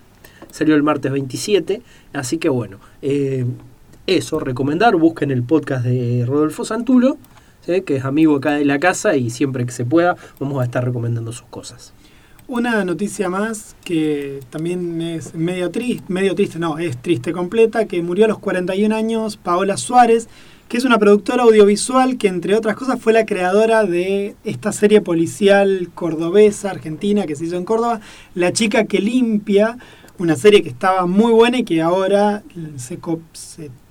Salió 0.51 0.75
el 0.75 0.83
martes 0.83 1.11
27. 1.11 1.81
Así 2.13 2.37
que 2.37 2.51
bueno, 2.51 2.81
eh, 3.01 3.47
eso, 4.09 4.41
recomendar. 4.41 4.97
Busquen 4.97 5.31
el 5.31 5.43
podcast 5.43 5.85
de 5.85 6.25
Rodolfo 6.27 6.65
Santulo, 6.65 7.19
que 7.67 7.97
es 7.97 8.05
amigo 8.07 8.37
acá 8.37 8.53
de 8.53 8.65
la 8.65 8.79
casa 8.79 9.17
y 9.17 9.29
siempre 9.29 9.67
que 9.67 9.73
se 9.73 9.85
pueda 9.85 10.17
vamos 10.41 10.63
a 10.63 10.65
estar 10.65 10.83
recomendando 10.83 11.31
sus 11.33 11.47
cosas. 11.49 11.93
Una 12.47 12.83
noticia 12.87 13.29
más 13.29 13.77
que 13.85 14.41
también 14.49 15.03
es 15.03 15.35
medio 15.35 15.71
triste, 15.71 16.11
medio 16.11 16.35
triste, 16.35 16.59
no, 16.59 16.79
es 16.79 16.97
triste 16.97 17.33
completa, 17.33 17.85
que 17.85 18.01
murió 18.01 18.25
a 18.25 18.29
los 18.29 18.39
41 18.39 18.97
años 18.97 19.37
Paola 19.37 19.77
Suárez, 19.77 20.29
que 20.71 20.79
es 20.79 20.87
una 20.87 20.99
productora 20.99 21.43
audiovisual 21.43 22.17
que 22.17 22.29
entre 22.29 22.55
otras 22.55 22.77
cosas 22.77 22.99
fue 22.99 23.13
la 23.13 23.27
creadora 23.27 23.85
de 23.85 24.35
esta 24.45 24.73
serie 24.73 25.03
policial 25.03 25.91
cordobesa, 25.95 26.71
argentina, 26.71 27.27
que 27.27 27.37
se 27.37 27.45
hizo 27.45 27.57
en 27.57 27.67
Córdoba, 27.67 28.01
La 28.35 28.55
chica 28.55 28.85
que 28.85 29.01
limpia, 29.01 29.77
una 30.17 30.35
serie 30.35 30.63
que 30.63 30.71
estaba 30.71 31.05
muy 31.05 31.33
buena 31.33 31.59
y 31.59 31.65
que 31.65 31.83
ahora 31.83 32.43
se 32.77 32.99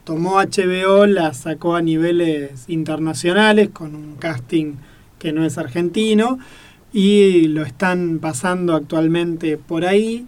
tomó 0.07 0.37
HBO, 0.39 1.05
la 1.05 1.33
sacó 1.33 1.75
a 1.75 1.81
niveles 1.81 2.63
internacionales 2.69 3.67
con 3.73 3.93
un 3.93 4.15
casting 4.15 4.75
que 5.19 5.33
no 5.33 5.43
es 5.43 5.57
argentino 5.57 6.39
y 6.93 7.49
lo 7.49 7.63
están 7.63 8.19
pasando 8.19 8.73
actualmente 8.73 9.57
por 9.57 9.83
ahí. 9.83 10.25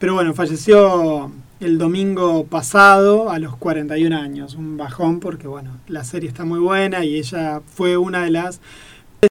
Pero 0.00 0.14
bueno, 0.14 0.34
falleció 0.34 1.30
el 1.60 1.78
domingo 1.78 2.44
pasado 2.46 3.30
a 3.30 3.38
los 3.38 3.54
41 3.54 4.16
años, 4.16 4.56
un 4.56 4.76
bajón 4.76 5.20
porque 5.20 5.46
bueno, 5.46 5.76
la 5.86 6.02
serie 6.02 6.28
está 6.28 6.44
muy 6.44 6.58
buena 6.58 7.04
y 7.04 7.14
ella 7.14 7.60
fue 7.72 7.96
una 7.96 8.24
de 8.24 8.30
las 8.32 8.60
de 9.20 9.28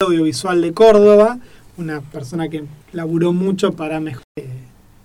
audiovisual 0.00 0.62
de 0.62 0.72
Córdoba, 0.72 1.38
una 1.76 2.00
persona 2.00 2.48
que 2.48 2.64
laburó 2.94 3.34
mucho 3.34 3.72
para 3.74 4.00
mejorar 4.00 4.24
eh, 4.36 4.48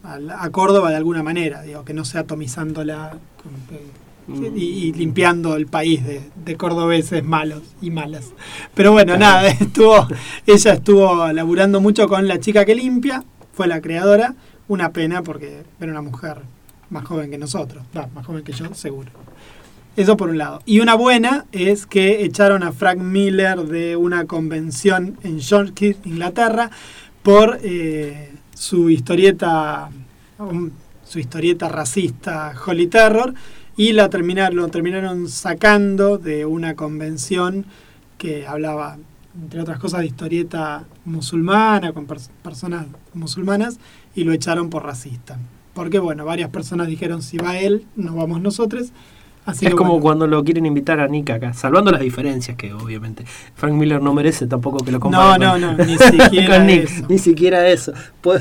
a, 0.06 0.50
Córdoba 0.52 0.90
de 0.92 0.96
alguna 0.96 1.22
manera, 1.22 1.64
digo, 1.64 1.84
que 1.84 1.94
no 1.94 2.06
sea 2.06 2.22
atomizándola 2.22 3.18
con- 3.44 4.07
eh, 4.28 4.52
y, 4.56 4.64
y 4.64 4.94
limpiando 4.94 5.56
el 5.56 5.68
país 5.68 6.06
de, 6.06 6.22
de 6.44 6.56
cordobeses 6.56 7.24
malos 7.24 7.64
y 7.82 7.92
malas. 7.92 8.34
Pero 8.74 8.92
bueno, 8.92 9.18
nada, 9.18 9.48
estuvo, 9.60 10.08
ella 10.46 10.74
estuvo 10.74 11.32
laburando 11.32 11.82
mucho 11.82 12.08
con 12.08 12.28
la 12.28 12.40
chica 12.40 12.66
que 12.66 12.76
limpia, 12.76 13.24
fue 13.54 13.68
la 13.68 13.82
creadora, 13.82 14.36
una 14.68 14.92
pena 14.92 15.24
porque 15.24 15.64
era 15.80 15.92
una 15.92 16.02
mujer 16.02 16.42
más 16.90 17.06
joven 17.06 17.32
que 17.32 17.38
nosotros, 17.38 17.84
más 18.14 18.26
joven 18.26 18.44
que 18.44 18.54
yo, 18.54 18.74
seguro. 18.74 19.12
Eso 19.96 20.16
por 20.16 20.30
un 20.30 20.38
lado. 20.38 20.62
Y 20.66 20.80
una 20.80 20.94
buena 20.94 21.46
es 21.52 21.88
que 21.88 22.24
echaron 22.24 22.62
a 22.62 22.72
Frank 22.72 23.00
Miller 23.00 23.58
de 23.64 23.96
una 23.96 24.26
convención 24.26 25.18
en 25.24 25.40
Yorkshire, 25.40 25.98
Inglaterra, 26.06 26.70
por 27.24 27.60
eh, 27.64 28.32
su 28.54 28.90
historieta 28.90 29.90
um, 30.38 30.70
su 31.04 31.20
historieta 31.20 31.70
racista 31.70 32.54
Holy 32.66 32.88
Terror 32.88 33.34
y 33.78 33.94
la 33.94 34.10
terminaron, 34.10 34.58
lo 34.58 34.68
terminaron 34.68 35.30
sacando 35.30 36.18
de 36.18 36.46
una 36.46 36.76
convención 36.76 37.66
que 38.18 38.46
hablaba, 38.48 38.98
entre 39.40 39.62
otras 39.62 39.80
cosas, 39.80 40.00
de 40.02 40.08
historieta 40.08 40.84
musulmana, 41.06 41.94
con 41.94 42.08
pers- 42.08 42.30
personas 42.44 42.88
musulmanas, 43.14 43.80
y 44.16 44.24
lo 44.24 44.34
echaron 44.34 44.70
por 44.70 44.84
racista. 44.84 45.38
Porque, 45.76 46.00
bueno, 46.00 46.26
varias 46.26 46.50
personas 46.50 46.88
dijeron, 46.88 47.22
si 47.22 47.38
va 47.38 47.60
él, 47.60 47.86
no 47.96 48.16
vamos 48.16 48.42
nosotros. 48.42 48.88
Así 49.46 49.66
es 49.66 49.72
que, 49.72 49.78
como 49.78 49.92
bueno, 49.92 50.02
cuando 50.04 50.28
lo 50.28 50.44
quieren 50.44 50.66
invitar 50.66 51.00
a 51.00 51.08
Nick 51.08 51.30
acá, 51.30 51.54
salvando 51.54 51.90
las 51.92 52.02
diferencias 52.02 52.58
que 52.58 52.74
obviamente 52.74 53.24
Frank 53.56 53.74
Miller 53.76 54.02
no 54.02 54.14
merece 54.14 54.46
tampoco 54.48 54.84
que 54.84 54.92
lo 54.92 54.98
No, 54.98 55.02
comparen 55.04 55.42
no, 55.42 55.52
con- 55.52 55.62
no, 55.78 55.86
ni 55.86 55.98
siquiera 55.98 56.64
Nick, 56.64 56.84
eso. 56.84 57.06
ni 57.08 57.18
siquiera 57.20 57.68
eso. 57.70 57.94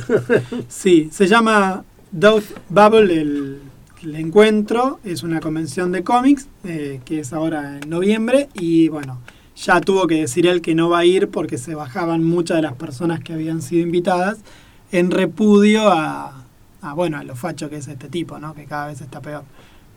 Sí, 0.69 1.09
se 1.13 1.27
llama 1.29 1.85
Doubt 2.11 2.45
Bubble 2.71 3.21
el, 3.21 3.59
el 4.07 4.15
encuentro, 4.15 5.01
es 5.03 5.25
una 5.25 5.41
convención 5.41 5.91
de 5.91 6.05
cómics 6.05 6.47
eh, 6.63 7.01
que 7.05 7.19
es 7.19 7.33
ahora 7.33 7.81
en 7.83 7.91
noviembre 7.91 8.49
y 8.55 8.89
bueno, 8.89 9.19
ya 9.57 9.81
tuvo 9.81 10.07
que 10.07 10.21
decir 10.21 10.47
él 10.47 10.61
que 10.61 10.77
no 10.77 10.89
va 10.89 11.01
a 11.01 11.05
ir 11.05 11.29
porque 11.29 11.59
se 11.59 11.75
bajaban 11.75 12.23
muchas 12.23 12.59
de 12.59 12.63
las 12.63 12.75
personas 12.75 13.19
que 13.19 13.33
habían 13.33 13.63
sido 13.63 13.83
invitadas 13.83 14.39
en 14.93 15.11
repudio 15.11 15.91
a, 15.91 16.45
a, 16.83 16.95
bueno, 16.95 17.19
a 17.19 17.25
lo 17.25 17.35
facho 17.35 17.69
que 17.69 17.79
es 17.79 17.89
este 17.89 18.09
tipo, 18.09 18.39
¿no? 18.39 18.55
que 18.55 18.67
cada 18.67 18.87
vez 18.87 19.01
está 19.01 19.21
peor. 19.21 19.43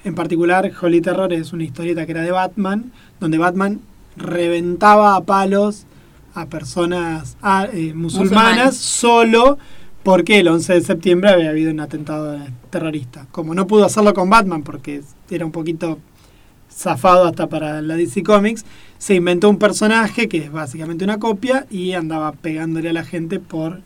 En 0.04 0.16
particular, 0.16 0.72
Holy 0.82 1.02
Terror 1.02 1.32
es 1.32 1.54
una 1.54 1.64
historieta 1.64 2.08
que 2.08 2.14
era 2.14 2.24
de 2.24 2.32
Batman, 2.32 2.92
donde 3.20 3.38
Batman 3.38 3.80
reventaba 4.18 5.18
a 5.18 5.22
palos 5.22 5.86
a 6.34 6.48
personas 6.48 7.38
ah, 7.44 7.68
eh, 7.72 7.94
musulmanas, 7.94 8.74
Musulmanes. 8.74 8.78
solo 8.78 9.58
porque 10.10 10.40
el 10.40 10.48
11 10.48 10.74
de 10.74 10.82
septiembre 10.82 11.30
había 11.30 11.52
habido 11.52 11.70
un 11.70 11.80
atentado 11.82 12.40
terrorista. 12.72 13.28
Como 13.32 13.54
no 13.54 13.68
pudo 13.68 13.86
hacerlo 13.86 14.12
con 14.16 14.28
Batman 14.28 14.64
porque 14.64 15.04
era 15.30 15.46
un 15.46 15.52
poquito 15.52 16.00
zafado 16.72 17.28
hasta 17.28 17.48
para 17.48 17.80
la 17.84 17.96
DC 17.96 18.24
Comics, 18.24 18.66
se 18.98 19.14
inventó 19.14 19.52
un 19.52 19.60
personaje 19.60 20.28
que 20.28 20.40
es 20.40 20.52
básicamente 20.52 21.04
una 21.04 21.20
copia 21.20 21.68
y 21.70 21.94
andaba 21.94 22.32
pegándole 22.32 22.90
a 22.90 22.94
la 22.94 23.04
gente 23.04 23.40
por 23.40 23.82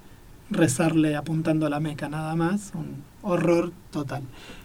rezarle 0.50 1.18
apuntando 1.18 1.66
a 1.66 1.70
la 1.70 1.82
meca 1.82 2.08
nada 2.08 2.38
más. 2.38 2.72
Un 2.74 3.04
horror 3.22 3.74
total. 3.92 4.24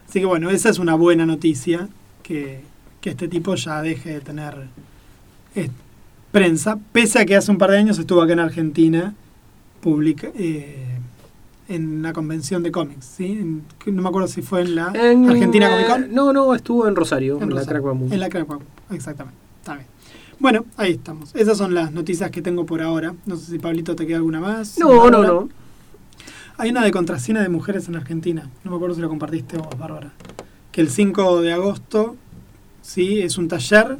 Así 0.08 0.20
que 0.20 0.26
bueno, 0.26 0.50
esa 0.50 0.68
es 0.68 0.78
una 0.78 0.94
buena 0.94 1.26
noticia 1.26 1.88
que, 2.22 2.60
que 3.00 3.10
este 3.10 3.26
tipo 3.26 3.56
ya 3.56 3.82
deje 3.82 4.10
de 4.10 4.20
tener 4.20 4.68
eh, 5.56 5.70
prensa, 6.30 6.78
pese 6.92 7.18
a 7.18 7.26
que 7.26 7.34
hace 7.34 7.50
un 7.50 7.58
par 7.58 7.72
de 7.72 7.78
años 7.78 7.98
estuvo 7.98 8.22
acá 8.22 8.34
en 8.34 8.38
Argentina 8.38 9.16
publica, 9.80 10.28
eh, 10.34 10.97
en 11.68 11.98
una 11.98 12.12
convención 12.12 12.62
de 12.62 12.72
cómics, 12.72 13.04
¿sí? 13.16 13.26
En- 13.26 13.62
no 13.86 14.02
me 14.02 14.08
acuerdo 14.08 14.28
si 14.28 14.42
fue 14.42 14.62
en 14.62 14.74
la 14.74 14.90
En, 14.94 15.28
Argentina 15.28 15.66
eh, 15.68 15.86
Comic 15.86 15.88
Con. 15.88 16.14
No, 16.14 16.32
no, 16.32 16.54
estuvo 16.54 16.88
en 16.88 16.96
Rosario, 16.96 17.34
en, 17.40 17.50
la 17.50 17.60
Rosario. 17.60 17.82
Crack 17.82 17.84
Bamboo. 17.84 18.12
En 18.12 18.20
la 18.20 18.28
Crack 18.28 18.46
Bamboo, 18.46 18.66
exactamente. 18.90 19.38
Está 19.60 19.74
bien. 19.74 19.86
Bueno, 20.40 20.64
ahí 20.76 20.92
estamos. 20.92 21.34
Esas 21.34 21.58
son 21.58 21.74
las 21.74 21.92
noticias 21.92 22.30
que 22.30 22.40
tengo 22.42 22.64
por 22.64 22.80
ahora. 22.80 23.14
No 23.26 23.36
sé 23.36 23.50
si 23.50 23.58
Pablito 23.58 23.96
te 23.96 24.06
queda 24.06 24.18
alguna 24.18 24.40
más. 24.40 24.78
No, 24.78 25.10
no, 25.10 25.22
no. 25.22 25.48
Hay 26.56 26.70
una 26.70 26.82
de 26.82 26.90
contracine 26.90 27.40
de 27.40 27.48
mujeres 27.48 27.88
en 27.88 27.96
Argentina. 27.96 28.48
No 28.64 28.70
me 28.70 28.76
acuerdo 28.76 28.94
si 28.94 29.00
lo 29.00 29.08
compartiste 29.08 29.58
vos, 29.58 29.68
Bárbara. 29.78 30.12
Que 30.72 30.80
el 30.80 30.90
5 30.90 31.40
de 31.42 31.52
agosto, 31.52 32.16
sí, 32.82 33.20
es 33.20 33.36
un 33.36 33.48
taller. 33.48 33.98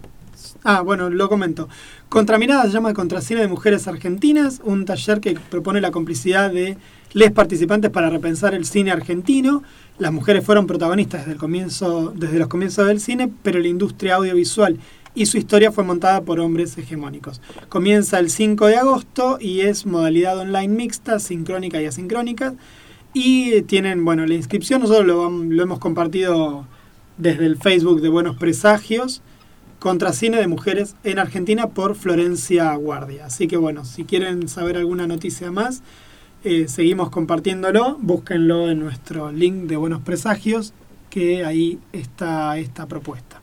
Ah, 0.65 0.81
bueno, 0.81 1.11
lo 1.11 1.29
comento. 1.29 1.69
Contramirada 2.09 2.63
se 2.65 2.71
llama 2.71 2.95
Contracine 2.95 3.41
de 3.41 3.49
Mujeres 3.49 3.87
Argentinas, 3.87 4.61
un 4.65 4.85
taller 4.85 5.21
que 5.21 5.35
propone 5.51 5.81
la 5.81 5.91
complicidad 5.91 6.51
de 6.51 6.79
les 7.13 7.33
participantes 7.33 7.91
para 7.91 8.11
repensar 8.11 8.55
el 8.55 8.65
cine 8.65 8.91
argentino. 8.91 9.63
Las 9.99 10.13
mujeres 10.13 10.45
fueron 10.45 10.67
protagonistas 10.67 11.21
desde, 11.21 11.33
el 11.33 11.39
comienzo, 11.39 12.13
desde 12.15 12.39
los 12.39 12.49
comienzos 12.49 12.87
del 12.87 13.01
cine, 13.01 13.31
pero 13.43 13.59
la 13.59 13.69
industria 13.69 14.17
audiovisual 14.17 14.79
y 15.15 15.27
su 15.27 15.39
historia 15.39 15.73
fue 15.73 15.85
montada 15.85 16.21
por 16.21 16.39
hombres 16.39 16.77
hegemónicos. 16.79 17.41
Comienza 17.69 18.19
el 18.19 18.31
5 18.31 18.67
de 18.67 18.77
agosto 18.77 19.39
y 19.41 19.61
es 19.61 19.85
modalidad 19.87 20.39
online 20.39 20.69
mixta, 20.69 21.19
sincrónica 21.19 21.83
y 21.83 21.87
asincrónica. 21.87 22.55
Y 23.15 23.63
tienen, 23.63 24.05
bueno, 24.05 24.27
la 24.27 24.35
inscripción, 24.35 24.83
nosotros 24.83 25.07
lo, 25.07 25.31
lo 25.31 25.63
hemos 25.63 25.79
compartido 25.79 26.67
desde 27.17 27.47
el 27.47 27.57
Facebook 27.57 28.01
de 28.01 28.09
Buenos 28.11 28.37
Presagios, 28.37 29.23
contra 29.79 30.13
cine 30.13 30.39
de 30.39 30.49
mujeres 30.49 30.97
en 31.05 31.19
Argentina 31.19 31.69
por 31.69 31.95
Florencia 31.95 32.75
Guardia. 32.75 33.27
Así 33.27 33.47
que 33.47 33.57
bueno, 33.57 33.85
si 33.85 34.05
quieren 34.05 34.49
saber 34.49 34.77
alguna 34.77 35.07
noticia 35.07 35.51
más, 35.51 35.83
eh, 36.45 36.67
seguimos 36.69 37.11
compartiéndolo, 37.11 37.97
búsquenlo 38.01 38.69
en 38.71 38.81
nuestro 38.81 39.33
link 39.33 39.65
de 39.65 39.77
Buenos 39.77 40.01
Presagios, 40.03 40.73
que 41.11 41.45
ahí 41.45 41.79
está 41.93 42.57
esta 42.59 42.87
propuesta. 42.87 43.41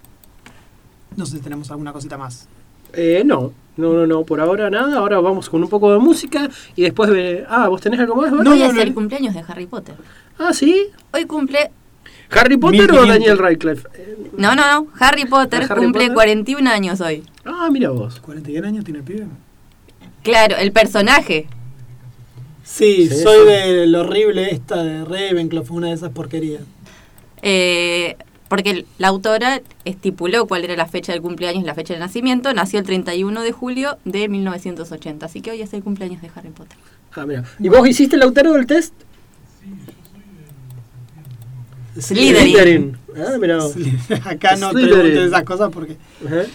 No 1.16 1.26
sé 1.26 1.38
si 1.38 1.44
tenemos 1.44 1.70
alguna 1.72 1.94
cosita 1.94 2.18
más. 2.18 2.48
Eh, 2.94 3.24
no, 3.26 3.52
no, 3.78 3.94
no, 3.94 4.08
no, 4.08 4.24
por 4.24 4.40
ahora 4.40 4.70
nada. 4.70 4.98
Ahora 4.98 5.20
vamos 5.20 5.50
con 5.50 5.62
un 5.64 5.70
poco 5.70 5.92
de 5.92 6.00
música 6.00 6.50
y 6.76 6.84
después 6.84 7.10
de... 7.10 7.46
Ah, 7.50 7.68
¿vos 7.68 7.82
tenés 7.82 8.00
algo 8.00 8.16
más? 8.16 8.32
No, 8.32 8.52
Hoy 8.52 8.60
no, 8.60 8.66
es 8.66 8.74
no. 8.74 8.82
el 8.82 8.94
cumpleaños 8.94 9.34
de 9.34 9.44
Harry 9.48 9.66
Potter. 9.66 9.96
Ah, 10.38 10.54
¿sí. 10.54 10.88
Hoy 11.14 11.26
cumple... 11.26 11.72
¿Harry 12.32 12.58
Potter 12.58 12.80
1500. 12.92 13.04
o 13.04 13.08
Daniel 13.08 13.38
Radcliffe? 13.38 13.88
Eh, 13.94 14.18
No, 14.38 14.56
no, 14.56 14.64
no. 14.82 14.88
Harry 15.00 15.26
Potter 15.26 15.64
¿Harry 15.70 15.82
cumple 15.84 16.02
Potter? 16.04 16.14
41 16.14 16.70
años 16.70 17.02
hoy. 17.02 17.24
Ah, 17.46 17.70
mira 17.72 17.90
vos. 17.92 18.22
¿41 18.22 18.66
años 18.66 18.84
tiene 18.84 19.00
el 19.00 19.06
pibe? 19.06 19.28
Claro, 20.24 20.56
el 20.58 20.72
personaje. 20.72 21.48
Sí, 22.68 23.08
Sí, 23.08 23.22
soy 23.22 23.40
sí. 23.42 23.46
de 23.46 23.88
lo 23.88 24.02
horrible 24.02 24.52
esta 24.52 24.84
de 24.84 25.06
Ravenclaw, 25.06 25.64
una 25.70 25.88
de 25.90 25.94
esas 25.94 26.10
porquerías. 26.12 26.64
Eh, 27.44 28.18
porque 28.48 28.86
la 28.98 29.10
autora 29.10 29.62
estipuló 29.86 30.48
cuál 30.48 30.64
era 30.64 30.76
la 30.76 30.88
fecha 30.88 31.12
del 31.12 31.22
cumpleaños 31.22 31.64
y 31.64 31.66
la 31.66 31.76
fecha 31.76 31.94
de 31.94 32.00
nacimiento. 32.00 32.52
Nació 32.54 32.80
el 32.80 32.86
31 32.86 33.42
de 33.44 33.52
julio 33.52 33.98
de 34.04 34.28
1980. 34.28 35.26
Así 35.28 35.42
que 35.42 35.52
hoy 35.52 35.62
es 35.62 35.74
el 35.74 35.84
cumpleaños 35.84 36.22
de 36.22 36.30
Harry 36.36 36.50
Potter. 36.50 36.78
Ah, 37.14 37.26
mira. 37.26 37.44
¿Y 37.60 37.70
vos 37.70 37.88
hiciste 37.88 38.16
el 38.16 38.22
Lautaro 38.22 38.54
del 38.54 38.66
test? 38.66 38.94
Slytherin. 42.00 42.98
Ah, 43.16 43.38
vos. 43.40 43.76
Acá 44.26 44.56
no 44.58 44.72
Slytherin. 44.72 44.90
preguntes 45.00 45.28
esas 45.28 45.44
cosas 45.44 45.72
porque 45.72 45.98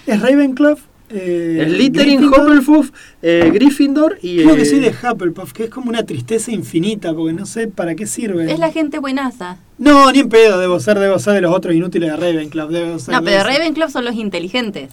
es 0.07 0.21
Ravenclaw. 0.21 0.77
Eh, 1.13 1.67
Slytherin, 1.69 2.21
Gryffindor. 2.21 2.41
Hufflepuff, 2.51 2.91
eh, 3.23 3.51
Gryffindor 3.53 4.19
y... 4.23 4.43
Creo 4.45 4.55
que 4.55 4.63
eh, 4.63 4.67
soy 4.67 4.79
de 4.79 4.91
Hufflepuff, 4.91 5.53
que 5.53 5.65
es 5.65 5.71
como 5.71 5.89
una 5.91 6.05
tristeza 6.05 6.53
infinita 6.53 7.13
porque 7.13 7.33
no 7.33 7.47
sé 7.47 7.67
para 7.69 7.95
qué 7.97 8.07
sirve. 8.07 8.51
Es 8.53 8.59
la 8.61 8.71
gente 8.71 8.99
buenaza. 9.01 9.57
No, 9.79 10.13
ni 10.13 10.21
en 10.21 10.29
pedo, 10.29 10.59
debo 10.59 10.79
ser, 10.79 10.99
debo 11.01 11.19
ser 11.19 11.35
de 11.35 11.41
los 11.41 11.55
otros 11.55 11.75
inútiles 11.75 12.11
de 12.11 12.17
Ravenclaw. 12.17 12.69
Debo 12.69 12.99
ser 12.99 13.15
No, 13.15 13.23
pero. 13.25 13.43
Ravenclaw 13.43 13.91
son 13.91 14.05
los 14.05 14.15
inteligentes. 14.15 14.91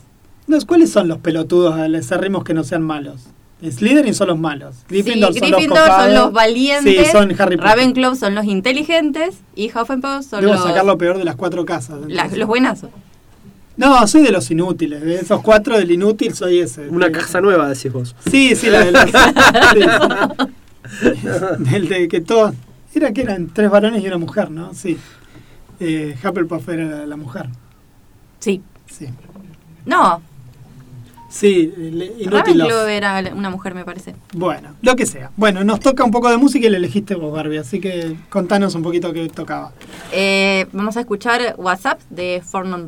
No, 0.47 0.57
¿Cuáles 0.65 0.89
son 0.91 1.07
los 1.07 1.19
pelotudos 1.19 1.75
acerrimos 1.77 2.43
que 2.43 2.53
no 2.53 2.63
sean 2.63 2.81
malos? 2.81 3.27
Slytherin 3.61 4.13
son 4.13 4.27
los 4.27 4.39
malos. 4.39 4.75
Gryffindor, 4.87 5.33
sí, 5.33 5.39
son, 5.39 5.49
Gryffindor 5.49 5.77
los 5.87 5.87
son 5.97 6.13
los 6.13 6.31
valientes. 6.31 7.05
Sí, 7.05 7.11
son 7.11 7.23
Harry 7.39 7.57
Potter. 7.57 7.59
Ravenclaw 7.71 8.15
son 8.15 8.35
los 8.35 8.45
inteligentes. 8.45 9.35
Y 9.55 9.65
Hufflepuff 9.67 10.25
son 10.29 10.41
Debo 10.41 10.53
los, 10.53 10.63
sacar 10.63 10.85
lo 10.85 10.97
peor 10.97 11.17
de 11.17 11.25
las 11.25 11.35
cuatro 11.35 11.65
casas. 11.65 11.99
la- 12.07 12.27
los 12.27 12.47
buenazos. 12.47 12.89
No, 13.77 14.07
soy 14.07 14.23
de 14.23 14.31
los 14.31 14.49
inútiles. 14.51 15.01
De 15.01 15.15
esos 15.15 15.41
cuatro 15.41 15.77
del 15.77 15.91
inútil 15.91 16.33
soy 16.33 16.59
ese. 16.59 16.89
Una 16.89 17.11
casa 17.11 17.39
nueva, 17.41 17.69
decís 17.69 17.91
vos. 17.91 18.15
Sí, 18.29 18.55
sí, 18.55 18.69
la 18.69 18.83
de 18.83 18.91
los. 18.91 19.03
sí, 21.01 21.09
sí. 21.21 21.27
Del 21.59 21.87
de 21.87 22.07
que 22.07 22.21
todos. 22.21 22.53
Era 22.93 23.13
que 23.13 23.21
eran 23.21 23.47
tres 23.53 23.69
varones 23.69 24.03
y 24.03 24.07
una 24.07 24.17
mujer, 24.17 24.49
¿no? 24.49 24.73
Sí. 24.73 24.97
Eh, 25.79 26.17
Hufflepuff 26.17 26.67
era 26.69 26.85
la, 26.85 27.05
la 27.05 27.15
mujer. 27.15 27.47
Sí. 28.39 28.63
Sí. 28.87 29.07
No, 29.85 30.21
Sí, 31.29 31.73
inútil. 32.19 32.61
Era 32.61 33.21
una 33.35 33.49
mujer, 33.49 33.75
me 33.75 33.83
parece. 33.83 34.15
Bueno, 34.33 34.69
lo 34.81 34.95
que 34.95 35.05
sea. 35.05 35.29
Bueno, 35.35 35.63
nos 35.63 35.79
toca 35.79 36.03
un 36.03 36.11
poco 36.11 36.29
de 36.29 36.37
música 36.37 36.67
y 36.67 36.69
le 36.69 36.77
elegiste 36.77 37.15
vos, 37.15 37.33
Barbie. 37.33 37.57
Así 37.57 37.79
que 37.79 38.15
contanos 38.29 38.75
un 38.75 38.81
poquito 38.81 39.11
qué 39.11 39.27
tocaba. 39.27 39.73
Eh, 40.11 40.67
vamos 40.71 40.95
a 40.95 41.01
escuchar 41.01 41.55
WhatsApp 41.57 41.99
de 42.09 42.41
Four 42.45 42.65
Non 42.65 42.87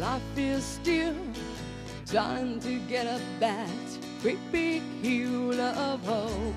life 0.00 0.22
is 0.38 0.64
still 0.64 1.14
trying 2.06 2.58
to 2.58 2.78
get 2.88 3.06
up 3.06 3.20
that 3.38 3.68
great 4.22 4.38
big 4.50 4.80
hill 5.02 5.60
of 5.60 6.00
hope 6.06 6.54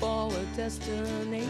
for 0.00 0.32
a 0.32 0.56
destination. 0.56 1.44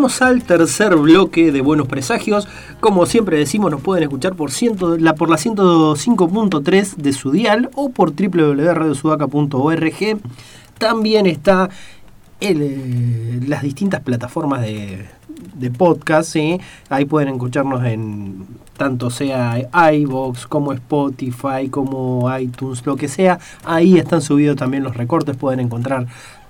Entramos 0.00 0.22
al 0.22 0.42
tercer 0.44 0.96
bloque 0.96 1.52
de 1.52 1.60
Buenos 1.60 1.86
Presagios. 1.86 2.48
Como 2.80 3.04
siempre 3.04 3.36
decimos, 3.36 3.70
nos 3.70 3.82
pueden 3.82 4.04
escuchar 4.04 4.34
por, 4.34 4.50
la, 4.98 5.14
por 5.14 5.28
la 5.28 5.36
105.3 5.36 6.96
de 6.96 7.12
su 7.12 7.30
dial 7.30 7.68
o 7.74 7.90
por 7.90 8.14
www.radiosudaca.org. 8.14 10.20
También 10.78 11.26
está 11.26 11.68
el, 12.40 12.62
eh, 12.62 13.40
las 13.46 13.62
distintas 13.62 14.00
plataformas 14.00 14.62
de, 14.62 15.04
de 15.52 15.70
podcast. 15.70 16.34
Ahí 16.88 17.04
pueden 17.04 17.34
escucharnos 17.34 17.84
en 17.84 18.46
tanto 18.78 19.10
sea 19.10 19.68
iVoox 19.92 20.46
como 20.46 20.72
Spotify, 20.72 21.68
como 21.70 22.26
iTunes, 22.38 22.86
lo 22.86 22.96
que 22.96 23.08
sea. 23.08 23.38
Ahí 23.64 23.98
están 23.98 24.22
subidos 24.22 24.56
también 24.56 24.82
los 24.82 24.96
recortes. 24.96 25.36
Pueden 25.36 25.60
encontrar 25.60 26.06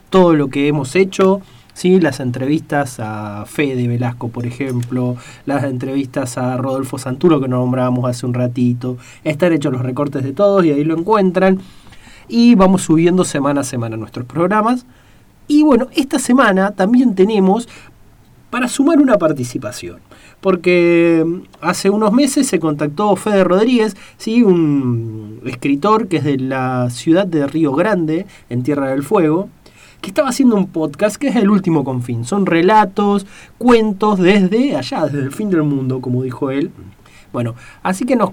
todo 0.09 0.35
lo 0.35 0.51
que 0.51 0.69
hemos 0.69 0.95
hecho. 0.95 1.43
¿Sí? 1.75 2.01
Las 2.01 2.21
entrevistas 2.21 2.99
a 3.01 3.45
Fede 3.47 3.89
Velasco, 3.89 4.29
por 4.29 4.47
ejemplo, 4.47 5.17
las 5.47 5.65
entrevistas 5.65 6.39
a 6.39 6.57
Rodolfo 6.57 6.99
Santuro 6.99 7.41
que 7.41 7.49
nombrábamos 7.49 8.09
hace 8.09 8.27
un 8.27 8.35
ratito, 8.35 8.97
están 9.25 9.53
hechos 9.53 9.73
los 9.73 9.83
recortes 9.83 10.23
de 10.23 10.33
todos 10.33 10.65
y 10.65 10.73
ahí 10.73 10.85
lo 10.85 10.97
encuentran. 10.97 11.59
Y 12.29 12.55
vamos 12.55 12.83
subiendo 12.83 13.25
semana 13.25 13.63
a 13.63 13.65
semana 13.65 13.97
nuestros 13.97 14.25
programas. 14.27 14.87
Y 15.49 15.65
bueno, 15.65 15.89
esta 15.97 16.21
semana 16.21 16.71
también 16.71 17.17
tenemos 17.17 17.67
para 18.51 18.69
sumar 18.69 18.99
una 18.99 19.17
participación. 19.17 19.99
Porque 20.41 21.25
mm, 21.27 21.41
hace 21.61 21.91
unos 21.91 22.13
meses 22.13 22.47
se 22.47 22.61
contactó 22.61 23.17
Fede 23.17 23.45
Rodríguez, 23.45 23.97
¿sí? 24.17 24.43
un 24.43 25.41
escritor 25.47 26.09
que 26.09 26.19
es 26.19 26.25
de 26.25 26.39
la 26.39 26.91
ciudad 26.91 27.27
de 27.27 27.47
Río 27.47 27.73
Grande, 27.73 28.27
en 28.49 28.63
Tierra 28.63 28.89
del 28.89 29.03
Fuego, 29.03 29.49
que 30.01 30.09
estaba 30.09 30.29
haciendo 30.29 30.57
un 30.57 30.67
podcast 30.67 31.17
que 31.17 31.29
es 31.29 31.37
El 31.37 31.51
Último 31.51 31.85
Confín. 31.85 32.25
Son 32.25 32.47
relatos, 32.47 33.27
cuentos 33.59 34.19
desde 34.19 34.77
allá, 34.77 35.05
desde 35.05 35.21
el 35.21 35.33
fin 35.33 35.51
del 35.51 35.63
mundo, 35.63 36.01
como 36.01 36.23
dijo 36.23 36.51
él. 36.51 36.71
Bueno, 37.33 37.55
así 37.83 38.05
que 38.05 38.17
nos 38.17 38.31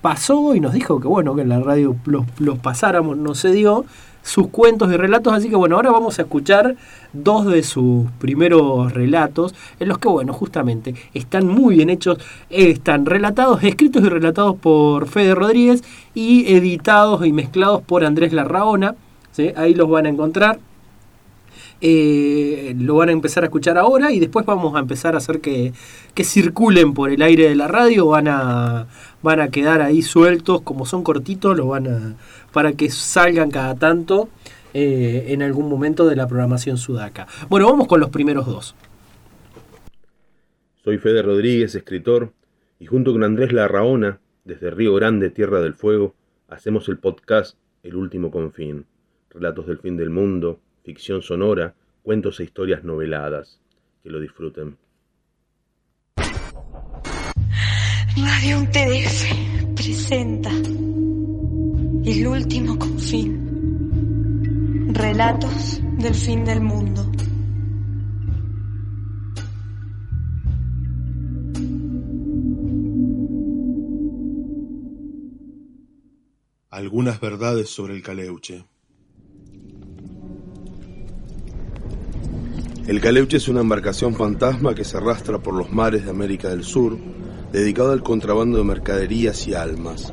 pasó 0.00 0.54
y 0.54 0.60
nos 0.60 0.72
dijo 0.72 1.00
que 1.00 1.08
bueno, 1.08 1.34
que 1.34 1.42
en 1.42 1.48
la 1.48 1.60
radio 1.60 1.96
los, 2.06 2.24
los 2.38 2.58
pasáramos, 2.58 3.16
no 3.16 3.34
se 3.34 3.52
dio 3.52 3.84
sus 4.22 4.48
cuentos 4.48 4.92
y 4.92 4.96
relatos, 4.96 5.32
así 5.32 5.48
que 5.48 5.56
bueno, 5.56 5.76
ahora 5.76 5.90
vamos 5.90 6.18
a 6.18 6.22
escuchar 6.22 6.76
dos 7.12 7.46
de 7.46 7.62
sus 7.62 8.10
primeros 8.18 8.92
relatos, 8.92 9.54
en 9.78 9.88
los 9.88 9.98
que 9.98 10.08
bueno, 10.08 10.32
justamente 10.32 10.94
están 11.14 11.46
muy 11.46 11.76
bien 11.76 11.90
hechos, 11.90 12.18
están 12.50 13.06
relatados, 13.06 13.62
escritos 13.64 14.02
y 14.02 14.08
relatados 14.08 14.56
por 14.56 15.06
Fede 15.08 15.34
Rodríguez 15.34 15.82
y 16.14 16.52
editados 16.54 17.26
y 17.26 17.32
mezclados 17.32 17.82
por 17.82 18.04
Andrés 18.04 18.32
Larraona, 18.32 18.94
¿sí? 19.32 19.52
ahí 19.56 19.74
los 19.74 19.88
van 19.88 20.06
a 20.06 20.10
encontrar. 20.10 20.60
Eh, 21.82 22.74
lo 22.78 22.96
van 22.96 23.08
a 23.08 23.12
empezar 23.12 23.42
a 23.42 23.46
escuchar 23.46 23.78
ahora 23.78 24.12
y 24.12 24.20
después 24.20 24.44
vamos 24.44 24.76
a 24.76 24.80
empezar 24.80 25.14
a 25.14 25.18
hacer 25.18 25.40
que, 25.40 25.72
que 26.14 26.24
circulen 26.24 26.92
por 26.92 27.10
el 27.10 27.22
aire 27.22 27.48
de 27.48 27.54
la 27.54 27.68
radio, 27.68 28.06
van 28.06 28.28
a, 28.28 28.86
van 29.22 29.40
a 29.40 29.48
quedar 29.48 29.80
ahí 29.80 30.02
sueltos, 30.02 30.60
como 30.60 30.84
son 30.84 31.02
cortitos, 31.02 31.56
lo 31.56 31.68
van 31.68 31.86
a, 31.88 32.16
para 32.52 32.72
que 32.72 32.90
salgan 32.90 33.50
cada 33.50 33.74
tanto 33.76 34.28
eh, 34.74 35.26
en 35.28 35.42
algún 35.42 35.68
momento 35.70 36.06
de 36.06 36.16
la 36.16 36.28
programación 36.28 36.76
sudaca. 36.76 37.26
Bueno, 37.48 37.66
vamos 37.70 37.88
con 37.88 37.98
los 37.98 38.10
primeros 38.10 38.46
dos. 38.46 38.74
Soy 40.84 40.98
Fede 40.98 41.22
Rodríguez, 41.22 41.74
escritor, 41.74 42.32
y 42.78 42.86
junto 42.86 43.12
con 43.12 43.24
Andrés 43.24 43.52
Larraona, 43.52 44.20
desde 44.44 44.70
Río 44.70 44.94
Grande, 44.94 45.30
Tierra 45.30 45.60
del 45.60 45.74
Fuego, 45.74 46.14
hacemos 46.48 46.88
el 46.88 46.98
podcast 46.98 47.56
El 47.82 47.96
Último 47.96 48.30
Confín. 48.30 48.86
Relatos 49.30 49.66
del 49.66 49.78
fin 49.78 49.96
del 49.96 50.10
mundo, 50.10 50.58
ficción 50.82 51.22
sonora, 51.22 51.74
cuentos 52.02 52.40
e 52.40 52.44
historias 52.44 52.84
noveladas. 52.84 53.60
Que 54.02 54.10
lo 54.10 54.20
disfruten. 54.20 54.76
Radio 58.16 58.62
UTDF 58.62 59.74
presenta 59.74 60.50
El 60.50 62.26
último 62.26 62.78
confín. 62.78 64.94
Relatos 64.94 65.80
del 65.98 66.14
fin 66.14 66.44
del 66.44 66.60
mundo. 66.60 67.10
Algunas 76.70 77.20
verdades 77.20 77.68
sobre 77.68 77.94
el 77.94 78.02
Caleuche. 78.02 78.64
El 82.86 83.00
Caleuche 83.00 83.36
es 83.36 83.48
una 83.48 83.60
embarcación 83.60 84.14
fantasma 84.14 84.74
que 84.74 84.84
se 84.84 84.96
arrastra 84.96 85.38
por 85.38 85.54
los 85.54 85.70
mares 85.70 86.04
de 86.04 86.10
América 86.10 86.48
del 86.48 86.64
Sur, 86.64 86.96
dedicado 87.52 87.92
al 87.92 88.02
contrabando 88.02 88.58
de 88.58 88.64
mercaderías 88.64 89.46
y 89.46 89.54
almas. 89.54 90.12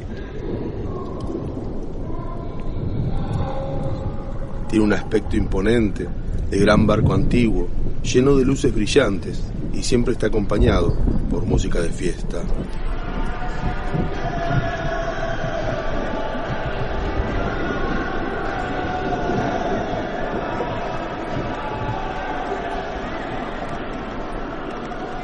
Tiene 4.69 4.85
un 4.85 4.93
aspecto 4.93 5.37
imponente, 5.37 6.07
de 6.51 6.59
gran 6.59 6.85
barco 6.85 7.13
antiguo, 7.13 7.67
lleno 8.03 8.35
de 8.35 8.45
luces 8.45 8.73
brillantes 8.73 9.41
y 9.73 9.81
siempre 9.81 10.13
está 10.13 10.27
acompañado 10.27 10.95
por 11.29 11.45
música 11.45 11.79
de 11.79 11.89
fiesta. 11.89 12.41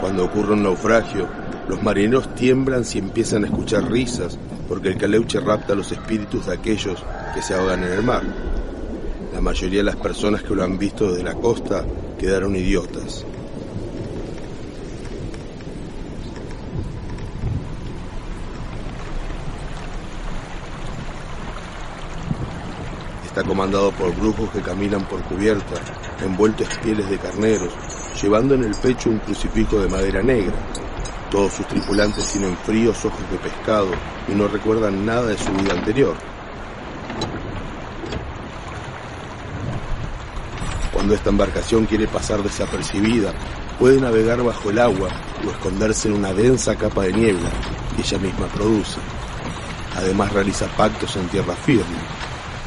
Cuando 0.04 0.26
ocurre 0.26 0.52
un 0.52 0.64
naufragio, 0.64 1.30
los 1.70 1.82
marineros 1.82 2.36
tiemblan 2.36 2.84
si 2.84 3.00
empiezan 3.00 3.46
a 3.46 3.48
escuchar 3.48 3.90
risas, 3.90 4.38
porque 4.68 4.90
el 4.90 4.98
caleuche 4.98 5.40
rapta 5.40 5.76
los 5.76 5.94
espíritus 5.94 6.46
de 6.46 6.56
aquellos 6.56 7.02
que 7.34 7.42
se 7.42 7.54
ahogan 7.54 7.86
en 7.86 7.94
el 7.94 8.04
mar. 8.04 8.22
La 9.34 9.40
mayoría 9.40 9.78
de 9.80 9.86
las 9.86 9.96
personas 9.96 10.44
que 10.44 10.54
lo 10.54 10.62
han 10.62 10.78
visto 10.78 11.10
desde 11.10 11.24
la 11.24 11.36
costa 11.36 11.86
quedaron 12.20 12.54
idiotas. 12.54 13.26
Está 23.26 23.42
comandado 23.46 23.94
por 23.94 24.14
brujos 24.14 24.50
que 24.50 24.60
caminan 24.60 25.08
por 25.08 25.22
cubierta, 25.24 25.76
envueltos 26.22 26.68
en 26.70 26.82
pieles 26.82 27.10
de 27.10 27.18
carneros, 27.18 27.72
llevando 28.22 28.56
en 28.56 28.64
el 28.64 28.76
pecho 28.76 29.10
un 29.10 29.20
crucifijo 29.20 29.80
de 29.80 29.90
madera 29.90 30.22
negra. 30.22 30.54
Todos 31.32 31.54
sus 31.54 31.68
tripulantes 31.68 32.32
tienen 32.32 32.56
fríos 32.58 33.04
ojos 33.06 33.22
de 33.32 33.38
pescado 33.38 33.90
y 34.28 34.36
no 34.36 34.48
recuerdan 34.48 35.06
nada 35.06 35.28
de 35.28 35.38
su 35.38 35.52
vida 35.54 35.74
anterior. 35.74 36.16
Cuando 40.92 41.16
esta 41.16 41.32
embarcación 41.32 41.86
quiere 41.86 42.08
pasar 42.08 42.44
desapercibida, 42.44 43.34
puede 43.80 44.00
navegar 44.00 44.44
bajo 44.44 44.70
el 44.70 44.80
agua 44.80 45.10
o 45.46 45.50
esconderse 45.50 46.08
en 46.08 46.14
una 46.14 46.34
densa 46.34 46.76
capa 46.76 47.04
de 47.04 47.14
niebla 47.14 47.50
que 47.96 48.04
ella 48.04 48.20
misma 48.20 48.46
produce. 48.48 49.00
Además 49.98 50.32
realiza 50.32 50.68
pactos 50.78 51.16
en 51.16 51.28
tierra 51.28 51.56
firme. 51.56 51.84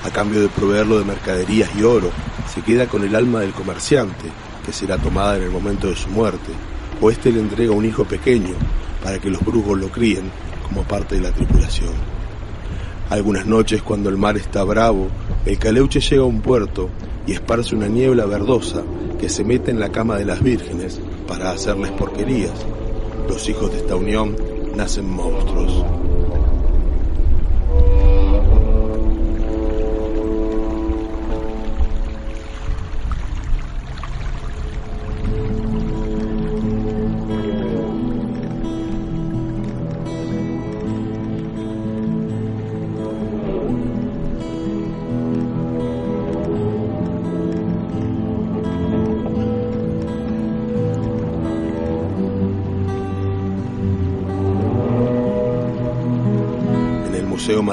A 0.05 0.11
cambio 0.11 0.41
de 0.41 0.49
proveerlo 0.49 0.99
de 0.99 1.05
mercaderías 1.05 1.75
y 1.77 1.83
oro, 1.83 2.11
se 2.53 2.63
queda 2.63 2.87
con 2.87 3.05
el 3.05 3.15
alma 3.15 3.41
del 3.41 3.53
comerciante, 3.53 4.31
que 4.67 4.73
será 4.73 4.99
tomada 4.99 5.37
en 5.37 5.45
el 5.45 5.51
momento 5.51 5.89
de 5.89 5.97
su 5.97 6.09
muerte, 6.09 6.53
o 7.01 7.11
éste 7.11 7.31
le 7.31 7.41
entrega 7.41 7.73
un 7.73 7.85
hijo 7.85 8.05
pequeño 8.05 8.55
para 9.03 9.21
que 9.21 9.31
los 9.31 9.41
brujos 9.41 9.79
lo 9.79 9.89
críen 9.89 10.31
como 10.67 10.83
parte 10.83 11.15
de 11.15 11.21
la 11.23 11.31
tripulación. 11.31 11.95
Algunas 13.09 13.47
noches, 13.47 13.83
cuando 13.83 14.11
el 14.11 14.17
mar 14.17 14.37
está 14.37 14.65
bravo, 14.65 15.07
el 15.45 15.59
caleuche 15.59 16.01
llega 16.01 16.23
a 16.23 16.27
un 16.27 16.41
puerto 16.41 16.91
y 17.25 17.33
esparce 17.33 17.77
una 17.77 17.87
niebla 17.87 18.27
verdosa 18.27 18.83
que 19.21 19.29
se 19.29 19.45
mete 19.45 19.71
en 19.71 19.79
la 19.79 19.91
cama 19.91 20.17
de 20.17 20.25
las 20.25 20.43
vírgenes 20.43 21.01
para 21.29 21.53
hacerles 21.53 21.93
porquerías. 21.93 22.67
Los 23.29 23.49
hijos 23.49 23.71
de 23.71 23.79
esta 23.79 23.95
unión 23.95 24.37
nacen 24.75 25.09
monstruos. 25.09 25.85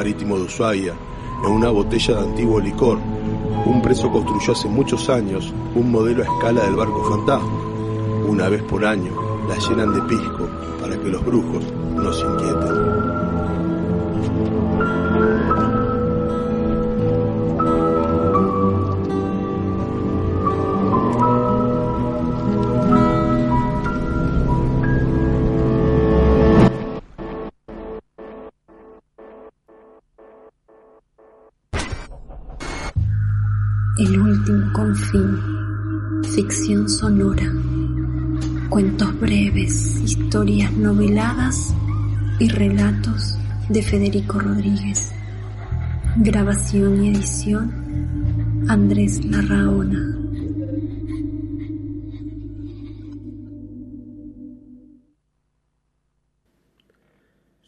Marítimo 0.04 0.38
de 0.38 0.43
Ushuaia, 0.43 0.93
en 1.45 1.49
una 1.49 1.70
botella 1.70 2.16
de 2.16 2.24
antiguo 2.28 2.60
licor, 2.60 2.97
un 3.66 3.82
preso 3.82 4.12
construyó 4.12 4.51
hace 4.51 4.68
muchos 4.68 5.10
años 5.10 5.54
un 5.76 5.93
modelo 5.93 6.24
a 6.24 6.26
escala 6.26 6.62
del 6.66 6.76
barco 6.76 7.06
fantasma. 7.06 8.28
Una 8.28 8.49
vez 8.49 8.62
por 8.64 8.84
año 8.84 9.14
la 9.47 9.56
llenan 9.56 9.93
de 9.93 10.01
pisco 10.01 10.49
para 10.82 10.99
que 10.99 11.08
los 11.08 11.26
brujos 11.26 11.64
no 11.95 12.12
se 12.12 12.26
inquieten. 12.26 12.93
El 33.96 34.20
último 34.20 34.74
confín. 34.74 36.24
Ficción 36.34 36.89
sonora. 36.89 37.46
Cuentos 38.68 39.20
breves, 39.20 40.02
historias 40.02 40.72
noveladas 40.74 41.76
y 42.39 42.50
relatos 42.50 43.38
de 43.70 43.84
Federico 43.84 44.39
Rodríguez. 44.39 45.14
Grabación 46.18 47.04
y 47.04 47.10
edición 47.10 48.66
Andrés 48.68 49.24
Larraona. 49.26 50.18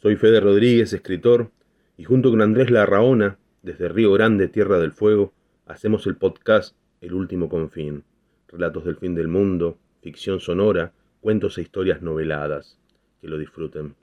Soy 0.01 0.15
Fede 0.15 0.39
Rodríguez, 0.39 0.91
escritor, 0.91 1.51
y 1.97 2.03
junto 2.03 2.31
con 2.31 2.41
Andrés 2.41 2.71
Larraona, 2.71 3.37
desde 3.61 3.89
Río 3.89 4.11
Grande, 4.13 4.47
Tierra 4.47 4.79
del 4.79 4.91
Fuego, 4.91 5.31
hacemos 5.65 6.05
el 6.07 6.15
podcast 6.15 6.73
El 7.01 7.13
Último 7.13 7.49
Confín. 7.49 8.05
Relatos 8.47 8.85
del 8.85 8.95
fin 8.97 9.13
del 9.15 9.27
mundo, 9.27 9.77
ficción 10.01 10.39
sonora, 10.39 10.93
cuentos 11.19 11.57
e 11.57 11.61
historias 11.61 12.01
noveladas. 12.01 12.77
Que 13.21 13.27
lo 13.27 13.37
disfruten. 13.37 13.95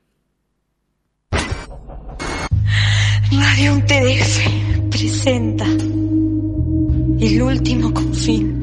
Radio 3.30 3.82
TDF 3.86 4.90
presenta 4.90 5.64
El 5.64 7.42
último 7.42 7.94
confín. 7.94 8.58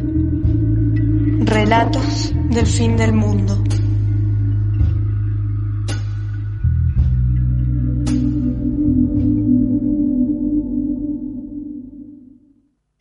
Relatos 1.46 2.34
del 2.52 2.68
fin 2.68 2.98
del 2.98 3.14
mundo. 3.14 3.64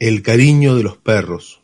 El 0.00 0.22
cariño 0.22 0.76
de 0.76 0.84
los 0.84 0.96
perros. 0.96 1.60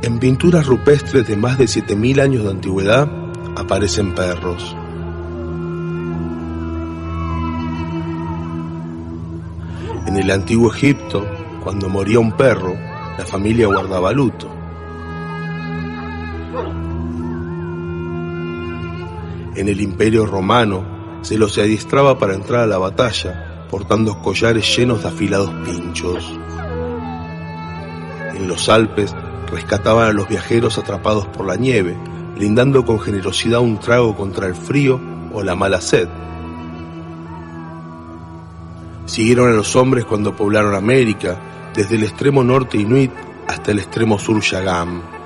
En 0.00 0.18
pinturas 0.18 0.66
rupestres 0.66 1.28
de 1.28 1.36
más 1.36 1.58
de 1.58 1.66
7.000 1.66 2.22
años 2.22 2.44
de 2.44 2.50
antigüedad 2.50 3.10
aparecen 3.58 4.14
perros. 4.14 4.74
En 10.06 10.16
el 10.16 10.30
antiguo 10.30 10.72
Egipto, 10.72 11.28
cuando 11.62 11.90
moría 11.90 12.18
un 12.18 12.32
perro, 12.32 12.72
la 13.18 13.26
familia 13.26 13.66
guardaba 13.66 14.14
luto. 14.14 14.59
En 19.60 19.68
el 19.68 19.82
Imperio 19.82 20.24
Romano 20.24 21.20
se 21.20 21.36
los 21.36 21.58
adiestraba 21.58 22.18
para 22.18 22.32
entrar 22.32 22.62
a 22.62 22.66
la 22.66 22.78
batalla 22.78 23.66
portando 23.68 24.18
collares 24.22 24.74
llenos 24.74 25.02
de 25.02 25.08
afilados 25.10 25.50
pinchos. 25.66 26.34
En 28.34 28.48
los 28.48 28.70
Alpes 28.70 29.14
rescataban 29.52 30.06
a 30.06 30.12
los 30.12 30.26
viajeros 30.30 30.78
atrapados 30.78 31.26
por 31.26 31.46
la 31.46 31.56
nieve, 31.56 31.94
brindando 32.36 32.86
con 32.86 32.98
generosidad 33.00 33.60
un 33.60 33.78
trago 33.78 34.16
contra 34.16 34.46
el 34.46 34.54
frío 34.54 34.98
o 35.30 35.42
la 35.42 35.54
mala 35.54 35.82
sed. 35.82 36.08
Siguieron 39.04 39.52
a 39.52 39.54
los 39.54 39.76
hombres 39.76 40.06
cuando 40.06 40.34
poblaron 40.34 40.74
América, 40.74 41.38
desde 41.74 41.96
el 41.96 42.04
extremo 42.04 42.42
norte 42.42 42.78
inuit 42.78 43.12
hasta 43.46 43.72
el 43.72 43.80
extremo 43.80 44.18
sur 44.18 44.40
yagam. 44.40 45.19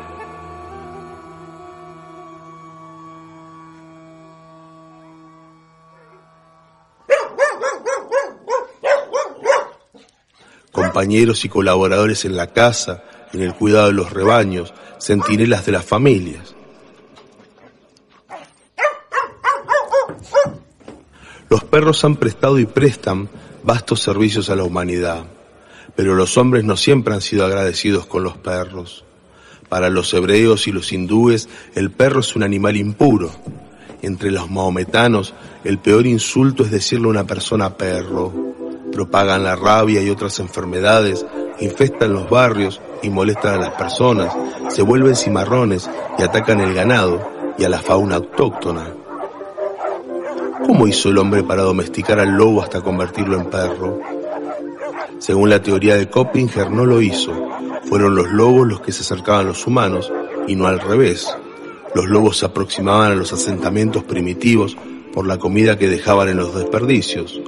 Compañeros 10.94 11.44
y 11.44 11.48
colaboradores 11.48 12.24
en 12.24 12.36
la 12.36 12.52
casa, 12.52 13.02
en 13.32 13.42
el 13.42 13.52
cuidado 13.52 13.88
de 13.88 13.94
los 13.94 14.12
rebaños, 14.12 14.72
centinelas 15.00 15.66
de 15.66 15.72
las 15.72 15.84
familias. 15.84 16.54
Los 21.50 21.64
perros 21.64 22.04
han 22.04 22.14
prestado 22.14 22.60
y 22.60 22.66
prestan 22.66 23.28
vastos 23.64 24.02
servicios 24.02 24.50
a 24.50 24.54
la 24.54 24.62
humanidad, 24.62 25.24
pero 25.96 26.14
los 26.14 26.38
hombres 26.38 26.62
no 26.62 26.76
siempre 26.76 27.12
han 27.12 27.22
sido 27.22 27.44
agradecidos 27.44 28.06
con 28.06 28.22
los 28.22 28.36
perros. 28.36 29.04
Para 29.68 29.90
los 29.90 30.14
hebreos 30.14 30.68
y 30.68 30.72
los 30.72 30.92
hindúes, 30.92 31.48
el 31.74 31.90
perro 31.90 32.20
es 32.20 32.36
un 32.36 32.44
animal 32.44 32.76
impuro. 32.76 33.32
Entre 34.00 34.30
los 34.30 34.48
mahometanos, 34.48 35.34
el 35.64 35.78
peor 35.78 36.06
insulto 36.06 36.62
es 36.62 36.70
decirle 36.70 37.08
a 37.08 37.10
una 37.10 37.26
persona 37.26 37.76
perro. 37.76 38.54
Propagan 38.94 39.42
la 39.42 39.56
rabia 39.56 40.00
y 40.00 40.08
otras 40.08 40.38
enfermedades, 40.38 41.26
infestan 41.58 42.12
los 42.12 42.30
barrios 42.30 42.80
y 43.02 43.10
molestan 43.10 43.54
a 43.54 43.58
las 43.58 43.70
personas, 43.70 44.32
se 44.68 44.82
vuelven 44.82 45.16
cimarrones 45.16 45.90
y 46.16 46.22
atacan 46.22 46.60
el 46.60 46.72
ganado 46.72 47.20
y 47.58 47.64
a 47.64 47.68
la 47.68 47.80
fauna 47.80 48.16
autóctona. 48.16 48.94
¿Cómo 50.66 50.86
hizo 50.86 51.10
el 51.10 51.18
hombre 51.18 51.42
para 51.42 51.62
domesticar 51.62 52.20
al 52.20 52.30
lobo 52.30 52.62
hasta 52.62 52.80
convertirlo 52.80 53.36
en 53.36 53.50
perro? 53.50 54.00
Según 55.18 55.50
la 55.50 55.60
teoría 55.60 55.96
de 55.96 56.08
Coppinger, 56.08 56.70
no 56.70 56.86
lo 56.86 57.02
hizo. 57.02 57.32
Fueron 57.88 58.14
los 58.14 58.30
lobos 58.30 58.66
los 58.66 58.80
que 58.80 58.92
se 58.92 59.02
acercaban 59.02 59.46
a 59.46 59.48
los 59.48 59.66
humanos 59.66 60.12
y 60.46 60.54
no 60.54 60.66
al 60.66 60.80
revés. 60.80 61.36
Los 61.94 62.06
lobos 62.06 62.38
se 62.38 62.46
aproximaban 62.46 63.12
a 63.12 63.14
los 63.16 63.32
asentamientos 63.32 64.04
primitivos 64.04 64.76
por 65.12 65.26
la 65.26 65.38
comida 65.38 65.78
que 65.78 65.88
dejaban 65.88 66.28
en 66.28 66.38
los 66.38 66.54
desperdicios. 66.54 67.40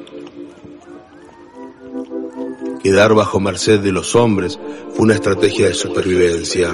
Quedar 2.86 3.14
bajo 3.14 3.40
merced 3.40 3.80
de 3.80 3.90
los 3.90 4.14
hombres 4.14 4.60
fue 4.94 5.06
una 5.06 5.14
estrategia 5.14 5.66
de 5.66 5.74
supervivencia. 5.74 6.72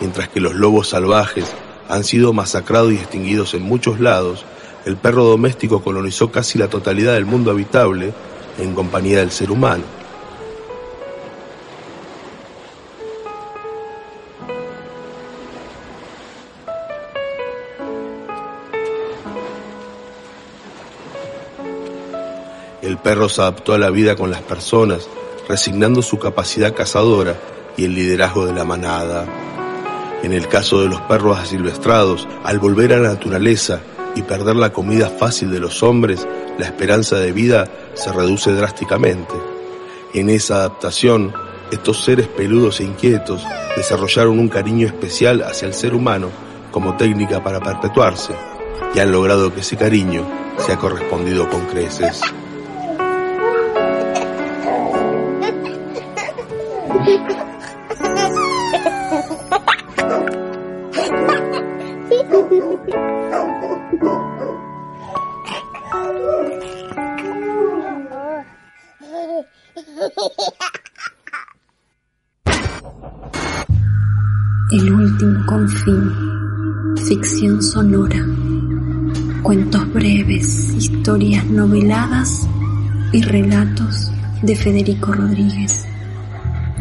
Mientras 0.00 0.30
que 0.30 0.40
los 0.40 0.54
lobos 0.54 0.88
salvajes 0.88 1.44
han 1.90 2.02
sido 2.02 2.32
masacrados 2.32 2.92
y 2.92 2.94
extinguidos 2.94 3.52
en 3.52 3.60
muchos 3.60 4.00
lados, 4.00 4.46
el 4.86 4.96
perro 4.96 5.22
doméstico 5.24 5.82
colonizó 5.82 6.32
casi 6.32 6.56
la 6.56 6.68
totalidad 6.68 7.12
del 7.12 7.26
mundo 7.26 7.50
habitable 7.50 8.14
en 8.58 8.72
compañía 8.72 9.18
del 9.18 9.30
ser 9.30 9.50
humano. 9.50 9.84
El 22.86 22.98
perro 22.98 23.28
se 23.28 23.40
adaptó 23.40 23.74
a 23.74 23.78
la 23.78 23.90
vida 23.90 24.14
con 24.14 24.30
las 24.30 24.42
personas, 24.42 25.08
resignando 25.48 26.02
su 26.02 26.20
capacidad 26.20 26.72
cazadora 26.72 27.34
y 27.76 27.84
el 27.84 27.96
liderazgo 27.96 28.46
de 28.46 28.52
la 28.52 28.64
manada. 28.64 29.26
En 30.22 30.32
el 30.32 30.46
caso 30.46 30.80
de 30.80 30.88
los 30.88 31.00
perros 31.00 31.36
asilvestrados, 31.36 32.28
al 32.44 32.60
volver 32.60 32.92
a 32.92 32.98
la 32.98 33.08
naturaleza 33.08 33.80
y 34.14 34.22
perder 34.22 34.54
la 34.54 34.72
comida 34.72 35.08
fácil 35.10 35.50
de 35.50 35.58
los 35.58 35.82
hombres, 35.82 36.28
la 36.58 36.66
esperanza 36.66 37.16
de 37.16 37.32
vida 37.32 37.68
se 37.94 38.12
reduce 38.12 38.52
drásticamente. 38.52 39.34
En 40.14 40.30
esa 40.30 40.58
adaptación, 40.58 41.32
estos 41.72 42.04
seres 42.04 42.28
peludos 42.28 42.78
e 42.78 42.84
inquietos 42.84 43.44
desarrollaron 43.76 44.38
un 44.38 44.48
cariño 44.48 44.86
especial 44.86 45.42
hacia 45.42 45.66
el 45.66 45.74
ser 45.74 45.92
humano 45.92 46.30
como 46.70 46.96
técnica 46.96 47.42
para 47.42 47.58
perpetuarse 47.58 48.32
y 48.94 49.00
han 49.00 49.10
logrado 49.10 49.52
que 49.52 49.62
ese 49.62 49.76
cariño 49.76 50.24
sea 50.64 50.76
correspondido 50.76 51.50
con 51.50 51.66
creces. 51.66 52.22
El 74.72 74.92
último 74.92 75.46
confín. 75.46 76.12
Ficción 77.06 77.62
sonora. 77.62 78.24
Cuentos 79.42 79.92
breves, 79.92 80.72
historias 80.72 81.44
noveladas 81.44 82.48
y 83.12 83.22
relatos 83.22 84.10
de 84.42 84.56
Federico 84.56 85.12
Rodríguez. 85.12 85.86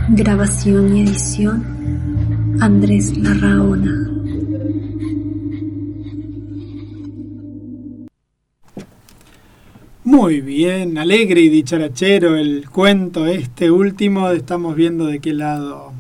Grabación 0.10 0.96
y 0.96 1.02
edición 1.02 2.58
Andrés 2.62 3.18
Larraona. 3.18 4.08
Muy 10.04 10.42
bien, 10.42 11.00
alegre 11.00 11.42
y 11.42 11.50
dicharachero 11.50 12.36
el 12.36 12.70
cuento 12.70 13.26
este 13.26 13.72
último. 13.72 14.30
Estamos 14.30 14.76
viendo 14.76 15.08
de 15.08 15.20
qué 15.20 15.34
lado 15.34 15.92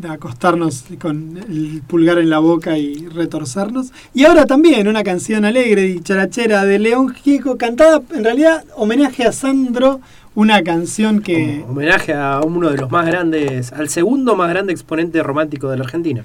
de 0.00 0.08
acostarnos 0.08 0.84
con 1.00 1.36
el 1.36 1.82
pulgar 1.86 2.18
en 2.18 2.30
la 2.30 2.38
boca 2.38 2.78
y 2.78 3.06
retorcernos. 3.06 3.92
Y 4.14 4.24
ahora 4.24 4.46
también 4.46 4.88
una 4.88 5.02
canción 5.02 5.44
alegre 5.44 5.86
y 5.86 5.92
dicharachera 5.94 6.64
de 6.64 6.78
León 6.78 7.10
Gieco, 7.10 7.56
cantada 7.56 8.02
en 8.14 8.24
realidad 8.24 8.64
homenaje 8.76 9.24
a 9.24 9.32
Sandro, 9.32 10.00
una 10.34 10.62
canción 10.62 11.20
que... 11.20 11.64
Homenaje 11.68 12.14
a 12.14 12.40
uno 12.40 12.70
de 12.70 12.76
los 12.76 12.90
más 12.90 13.06
grandes, 13.06 13.72
al 13.72 13.88
segundo 13.88 14.36
más 14.36 14.50
grande 14.50 14.72
exponente 14.72 15.22
romántico 15.22 15.68
de 15.70 15.76
la 15.76 15.84
Argentina. 15.84 16.24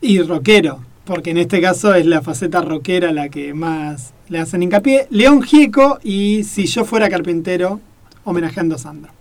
Y 0.00 0.20
rockero, 0.20 0.80
porque 1.04 1.30
en 1.30 1.38
este 1.38 1.60
caso 1.60 1.94
es 1.94 2.06
la 2.06 2.22
faceta 2.22 2.60
rockera 2.60 3.12
la 3.12 3.28
que 3.28 3.54
más 3.54 4.12
le 4.28 4.38
hacen 4.38 4.62
hincapié. 4.62 5.06
León 5.10 5.42
Gieco 5.42 5.98
y 6.02 6.44
Si 6.44 6.66
yo 6.66 6.84
fuera 6.84 7.08
carpintero, 7.08 7.80
homenajeando 8.24 8.74
a 8.74 8.78
Sandro. 8.78 9.12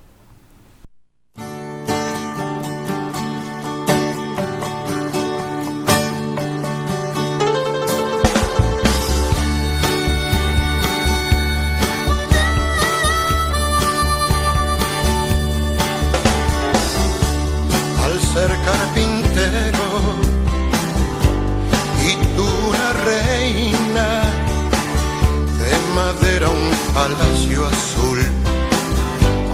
Palacio 27.45 27.65
azul 27.65 28.19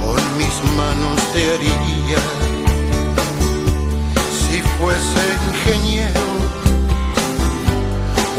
con 0.02 0.38
mis 0.38 0.76
manos 0.78 1.20
te 1.34 1.54
haría 1.54 2.22
si 4.32 4.62
fuese 4.78 5.24
ingeniero 5.50 6.22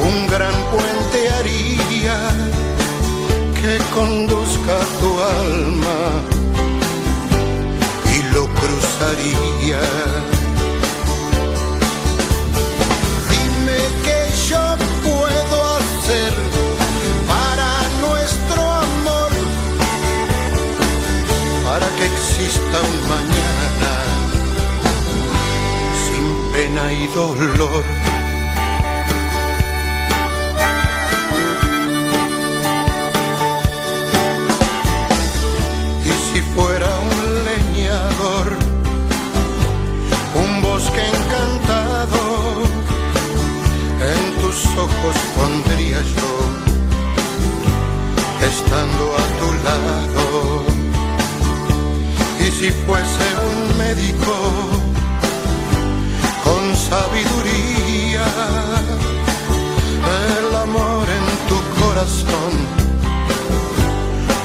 un 0.08 0.26
gran 0.28 0.54
puente 0.70 1.28
haría 1.38 2.18
que 3.60 3.78
conduzca 3.94 4.78
tu 5.00 5.20
alma 5.20 6.00
y 8.14 8.34
lo 8.34 8.46
cruzaría. 8.46 10.11
Exista 22.44 22.78
un 22.80 23.08
mañana 23.08 23.92
sin 26.04 26.26
pena 26.52 26.92
y 26.92 27.06
dolor. 27.08 27.84
Y 36.04 36.12
si 36.26 36.40
fuera 36.54 36.90
un 37.10 37.18
leñador, 37.50 38.46
un 40.34 40.62
bosque 40.62 41.02
encantado, 41.14 42.22
en 44.14 44.22
tus 44.40 44.66
ojos 44.76 45.16
pondría 45.36 46.00
yo, 46.16 46.32
estando 48.48 49.04
a 49.16 49.24
tu 49.38 49.48
lado. 49.64 50.81
Si 52.58 52.70
fuese 52.70 53.26
un 53.50 53.76
médico, 53.76 54.34
con 56.44 56.76
sabiduría, 56.76 58.24
el 60.38 60.54
amor 60.54 61.06
en 61.18 61.26
tu 61.48 61.58
corazón 61.82 62.52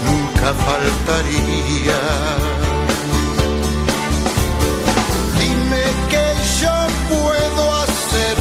nunca 0.08 0.53
faltaría. 0.66 2.01
Dime 5.39 5.84
qué 6.10 6.26
yo 6.62 6.76
puedo 7.08 7.76
hacer 7.84 8.36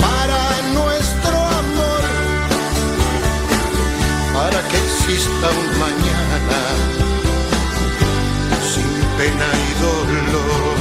para 0.00 0.42
nuestro 0.72 1.36
amor, 1.64 2.02
para 4.34 4.68
que 4.68 4.76
exista 4.76 5.46
un 5.50 5.80
mañana 5.80 6.97
pena 9.18 9.48
y 9.66 9.70
dolor. 9.82 10.78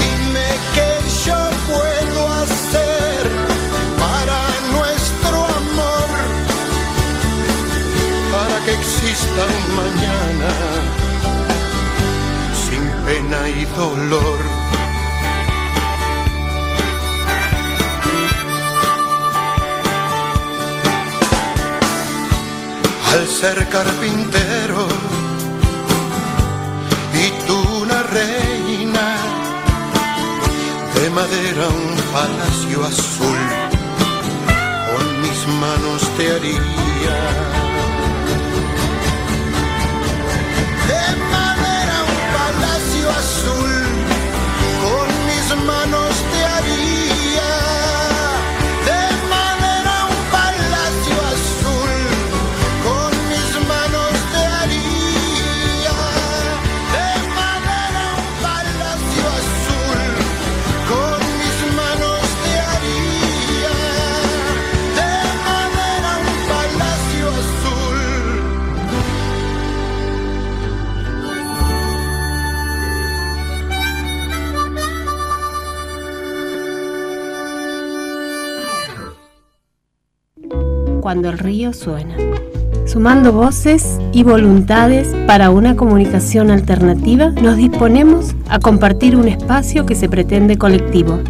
Dime 0.00 0.48
qué 0.74 0.90
yo 1.24 1.40
puedo 1.70 2.20
hacer 2.42 3.22
para 4.02 4.40
nuestro 4.76 5.38
amor, 5.62 6.08
para 8.34 8.56
que 8.64 8.72
exista 8.80 9.42
un 9.58 9.66
mañana 9.82 10.50
sin 12.64 12.82
pena 13.06 13.40
y 13.48 13.64
dolor. 13.80 14.66
al 23.16 23.26
ser 23.26 23.66
carpintero. 23.68 24.55
Madera, 31.16 31.66
un 31.68 31.96
palacio 32.12 32.84
azul, 32.84 33.40
con 34.90 35.04
mis 35.22 35.40
manos 35.62 36.02
te 36.16 36.24
haría. 36.34 37.18
De 40.90 41.04
madera 41.34 41.96
un 42.12 42.20
palacio 42.36 43.06
azul, 43.22 43.85
Cuando 81.06 81.30
el 81.30 81.38
río 81.38 81.72
suena. 81.72 82.16
Sumando 82.84 83.30
voces 83.30 84.00
y 84.12 84.24
voluntades 84.24 85.14
para 85.28 85.50
una 85.50 85.76
comunicación 85.76 86.50
alternativa, 86.50 87.30
nos 87.30 87.56
disponemos 87.56 88.34
a 88.48 88.58
compartir 88.58 89.14
un 89.14 89.28
espacio 89.28 89.86
que 89.86 89.94
se 89.94 90.08
pretende 90.08 90.58
colectivo. 90.58 91.20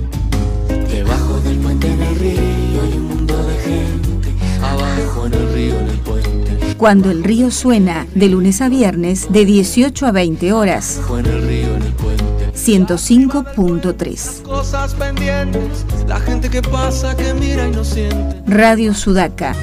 Debajo 0.91 1.41
del 1.43 1.59
puente 1.59 1.89
en 1.93 2.01
el 2.01 2.17
río 2.17 2.83
hay 2.83 2.93
un 2.97 3.07
mundo 3.07 3.37
de 3.37 3.55
gente. 3.57 4.33
Abajo 4.63 5.27
en 5.27 5.35
el 5.35 5.53
río, 5.53 5.79
en 5.79 5.89
el 5.89 5.99
puente. 5.99 6.75
Cuando 6.79 7.11
el 7.11 7.23
río 7.23 7.51
suena, 7.51 8.07
de 8.15 8.31
lunes 8.31 8.63
a 8.63 8.71
viernes, 8.71 9.31
de 9.31 9.45
18 9.45 10.07
a 10.07 10.11
20 10.11 10.55
horas. 10.55 10.97
Abajo 11.01 11.19
en 11.19 11.27
el 11.27 11.47
río, 11.47 11.77
en 11.77 11.83
el 11.83 11.93
puente. 11.93 12.53
105.3. 12.55 14.46
Cosas 14.67 14.97
pendientes, 14.97 15.87
la 16.09 16.19
gente 16.19 16.51
que 16.51 16.61
pasa, 16.61 17.17
que 17.17 17.33
mira 17.35 17.69
y 17.69 17.71
no 17.71 17.85
siente. 17.85 18.43
Radio 18.49 18.93
Sudaca. 18.95 19.55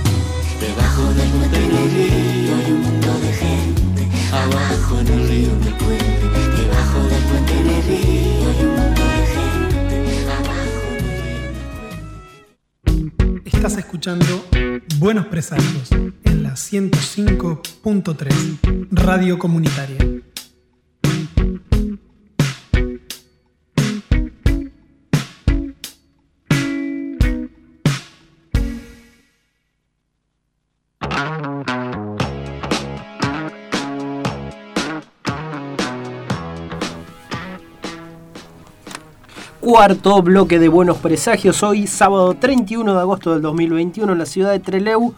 Debajo 0.61 1.13
del 1.15 1.29
puente 1.29 1.57
en 1.57 1.75
el 1.75 1.91
río 1.91 2.55
hay 2.55 2.71
un 2.71 2.81
mundo 2.83 3.19
de 3.19 3.33
gente. 3.33 4.07
Abajo 4.31 4.99
en 5.01 5.07
el 5.07 5.27
río, 5.27 5.49
el 5.51 5.73
puente. 5.73 6.05
Debajo 6.55 6.99
del 7.09 7.21
puente 7.23 7.51
en 7.51 7.67
el 7.67 7.83
río 7.83 8.47
hay 8.47 8.63
un 8.63 8.75
mundo 8.79 9.03
de 9.03 9.25
gente. 9.35 10.25
Abajo 10.37 10.79
en 10.87 11.03
el 12.95 13.11
río. 13.33 13.41
Estás 13.43 13.75
escuchando 13.75 14.45
Buenos 14.99 15.25
Presagios 15.25 15.91
en 15.91 16.43
la 16.43 16.53
105.3 16.53 18.87
Radio 18.89 19.37
Comunitaria. 19.37 19.97
Cuarto 39.63 40.21
bloque 40.21 40.59
de 40.59 40.67
Buenos 40.67 40.97
Presagios, 40.97 41.63
hoy 41.63 41.87
sábado 41.87 42.33
31 42.33 42.95
de 42.95 42.99
agosto 42.99 43.31
del 43.31 43.41
2021 43.41 44.11
en 44.11 44.19
la 44.19 44.25
ciudad 44.25 44.51
de 44.51 44.59
Trelew. 44.59 45.13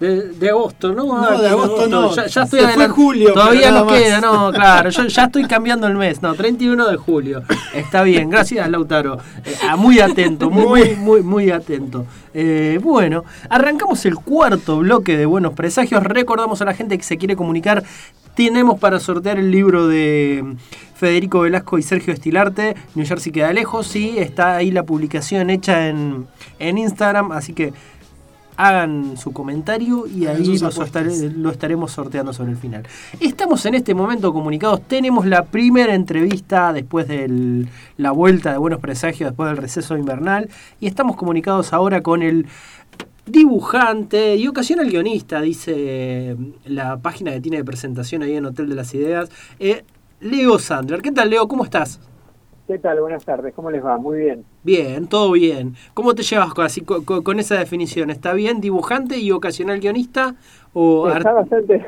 De, 0.00 0.30
de 0.30 0.48
agosto, 0.48 0.94
¿no? 0.94 1.04
No, 1.04 1.38
de 1.38 1.48
agosto 1.48 1.86
no. 1.86 2.14
Ya, 2.16 2.26
ya 2.26 2.42
estoy 2.44 2.60
Se 2.60 2.68
fue 2.68 2.88
julio, 2.88 3.34
Todavía 3.34 3.70
nos 3.70 3.92
queda, 3.92 4.18
no, 4.18 4.50
claro. 4.50 4.88
Yo 4.88 5.06
ya 5.06 5.24
estoy 5.24 5.44
cambiando 5.44 5.86
el 5.86 5.94
mes. 5.94 6.22
No, 6.22 6.34
31 6.34 6.88
de 6.88 6.96
julio. 6.96 7.42
Está 7.74 8.02
bien, 8.02 8.30
gracias 8.30 8.66
Lautaro. 8.70 9.18
Eh, 9.44 9.54
ah, 9.68 9.76
muy 9.76 10.00
atento, 10.00 10.48
muy, 10.48 10.64
muy, 10.64 10.96
muy, 10.96 11.22
muy 11.22 11.50
atento. 11.50 12.06
Eh, 12.32 12.80
bueno, 12.82 13.24
arrancamos 13.50 14.06
el 14.06 14.14
cuarto 14.14 14.78
bloque 14.78 15.18
de 15.18 15.26
Buenos 15.26 15.52
Presagios. 15.52 16.02
Recordamos 16.02 16.62
a 16.62 16.64
la 16.64 16.72
gente 16.72 16.96
que 16.96 17.04
se 17.04 17.18
quiere 17.18 17.36
comunicar. 17.36 17.84
Tenemos 18.34 18.80
para 18.80 19.00
sortear 19.00 19.38
el 19.38 19.50
libro 19.50 19.86
de 19.86 20.56
Federico 20.94 21.40
Velasco 21.40 21.76
y 21.76 21.82
Sergio 21.82 22.14
Estilarte, 22.14 22.74
New 22.94 23.06
Jersey 23.06 23.32
queda 23.32 23.52
lejos. 23.52 23.86
Sí, 23.86 24.14
está 24.16 24.56
ahí 24.56 24.70
la 24.70 24.84
publicación 24.84 25.50
hecha 25.50 25.88
en, 25.88 26.26
en 26.58 26.78
Instagram, 26.78 27.32
así 27.32 27.52
que 27.52 27.74
hagan 28.66 29.16
su 29.16 29.32
comentario 29.32 30.06
y 30.06 30.26
ahí 30.26 30.42
estare- 30.86 31.32
lo 31.36 31.50
estaremos 31.50 31.92
sorteando 31.92 32.32
sobre 32.32 32.52
el 32.52 32.58
final. 32.58 32.82
Estamos 33.18 33.64
en 33.66 33.74
este 33.74 33.94
momento 33.94 34.32
comunicados, 34.32 34.82
tenemos 34.86 35.24
la 35.26 35.44
primera 35.44 35.94
entrevista 35.94 36.72
después 36.72 37.08
de 37.08 37.66
la 37.96 38.10
vuelta 38.10 38.52
de 38.52 38.58
Buenos 38.58 38.80
Presagios, 38.80 39.30
después 39.30 39.48
del 39.48 39.56
receso 39.56 39.96
invernal, 39.96 40.48
y 40.78 40.86
estamos 40.86 41.16
comunicados 41.16 41.72
ahora 41.72 42.02
con 42.02 42.22
el 42.22 42.46
dibujante 43.26 44.36
y 44.36 44.46
ocasional 44.48 44.90
guionista, 44.90 45.40
dice 45.40 45.72
eh, 45.76 46.36
la 46.64 46.98
página 46.98 47.30
que 47.32 47.40
tiene 47.40 47.58
de 47.58 47.64
presentación 47.64 48.22
ahí 48.22 48.34
en 48.34 48.44
Hotel 48.46 48.68
de 48.68 48.74
las 48.74 48.92
Ideas, 48.94 49.30
eh, 49.58 49.84
Leo 50.20 50.58
Sandler. 50.58 51.00
¿Qué 51.00 51.12
tal, 51.12 51.30
Leo? 51.30 51.46
¿Cómo 51.48 51.64
estás? 51.64 52.00
¿Qué 52.70 52.78
tal? 52.78 53.00
Buenas 53.00 53.24
tardes, 53.24 53.52
¿cómo 53.52 53.68
les 53.68 53.84
va? 53.84 53.98
Muy 53.98 54.20
bien. 54.20 54.44
Bien, 54.62 55.08
todo 55.08 55.32
bien. 55.32 55.74
¿Cómo 55.92 56.14
te 56.14 56.22
llevas 56.22 56.54
con, 56.54 56.64
así, 56.64 56.82
con, 56.82 57.04
con- 57.04 57.24
con 57.24 57.40
esa 57.40 57.56
definición? 57.58 58.10
¿Está 58.10 58.32
bien 58.32 58.60
dibujante 58.60 59.18
y 59.18 59.32
ocasional 59.32 59.80
guionista? 59.80 60.36
O 60.72 61.08
Está 61.08 61.32
bastante, 61.32 61.84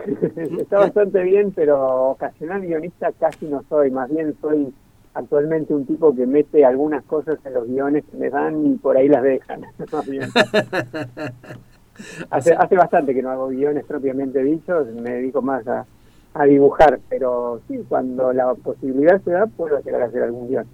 está 0.61 0.79
bastante 0.79 1.23
bien, 1.23 1.53
pero 1.53 2.11
ocasional 2.11 2.63
guionista 2.63 3.13
casi 3.13 3.47
no 3.47 3.63
soy, 3.69 3.93
más 3.93 4.11
bien 4.11 4.35
soy 4.41 4.75
actualmente 5.15 5.73
un 5.73 5.87
tipo 5.87 6.13
que 6.17 6.27
mete 6.27 6.65
algunas 6.65 7.05
cosas 7.05 7.39
en 7.45 7.55
los 7.55 7.69
guiones 7.69 8.03
que 8.11 8.17
me 8.17 8.29
dan 8.29 8.67
y 8.67 8.75
por 8.75 8.97
ahí 8.97 9.07
las 9.07 9.23
dejan. 9.23 9.61
Más 9.93 10.07
bien. 10.09 10.29
hace, 12.31 12.55
hace 12.55 12.75
bastante 12.75 13.15
que 13.15 13.23
no 13.23 13.31
hago 13.31 13.51
guiones 13.51 13.85
propiamente 13.85 14.43
dichos, 14.43 14.89
me 14.89 15.11
dedico 15.11 15.43
más 15.43 15.65
a, 15.69 15.87
a 16.35 16.45
dibujar, 16.45 17.01
pero 17.09 17.61
sí, 17.69 17.85
cuando 17.89 18.33
la 18.33 18.55
posibilidad 18.55 19.23
se 19.23 19.31
da, 19.33 19.47
puedo 19.47 19.81
llegar 19.83 20.03
a 20.03 20.07
hacer 20.07 20.23
algún 20.23 20.49
guion. 20.49 20.67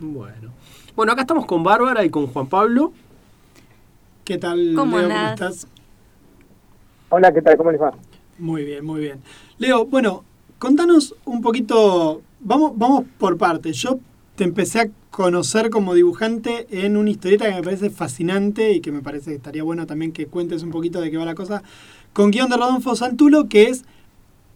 Bueno. 0.00 0.50
Bueno, 0.96 1.12
acá 1.12 1.22
estamos 1.22 1.46
con 1.46 1.62
Bárbara 1.62 2.04
y 2.04 2.10
con 2.10 2.26
Juan 2.26 2.46
Pablo. 2.46 2.92
¿Qué 4.24 4.38
tal, 4.38 4.74
¿Cómo 4.74 4.98
Leo? 4.98 5.08
¿Cómo 5.08 5.28
estás? 5.28 5.66
Hola, 7.10 7.32
¿qué 7.32 7.42
tal? 7.42 7.56
¿Cómo 7.56 7.72
les 7.72 7.80
va? 7.80 7.92
Muy 8.38 8.64
bien, 8.64 8.84
muy 8.84 9.00
bien. 9.00 9.20
Leo, 9.58 9.84
bueno, 9.86 10.24
contanos 10.58 11.14
un 11.24 11.42
poquito, 11.42 12.22
vamos, 12.40 12.72
vamos 12.76 13.04
por 13.18 13.36
partes. 13.36 13.76
Yo 13.76 13.98
te 14.36 14.44
empecé 14.44 14.80
a 14.80 14.90
conocer 15.10 15.70
como 15.70 15.94
dibujante 15.94 16.66
en 16.70 16.96
una 16.96 17.10
historieta 17.10 17.46
que 17.46 17.56
me 17.56 17.62
parece 17.62 17.90
fascinante 17.90 18.72
y 18.72 18.80
que 18.80 18.92
me 18.92 19.02
parece 19.02 19.30
que 19.30 19.36
estaría 19.36 19.62
bueno 19.62 19.86
también 19.86 20.12
que 20.12 20.26
cuentes 20.26 20.62
un 20.62 20.70
poquito 20.70 21.00
de 21.00 21.10
qué 21.10 21.16
va 21.18 21.24
la 21.24 21.34
cosa, 21.34 21.62
con 22.12 22.30
guion 22.30 22.48
de 22.48 22.56
Rodolfo 22.56 22.94
Santulo, 22.94 23.48
que 23.48 23.64
es 23.64 23.84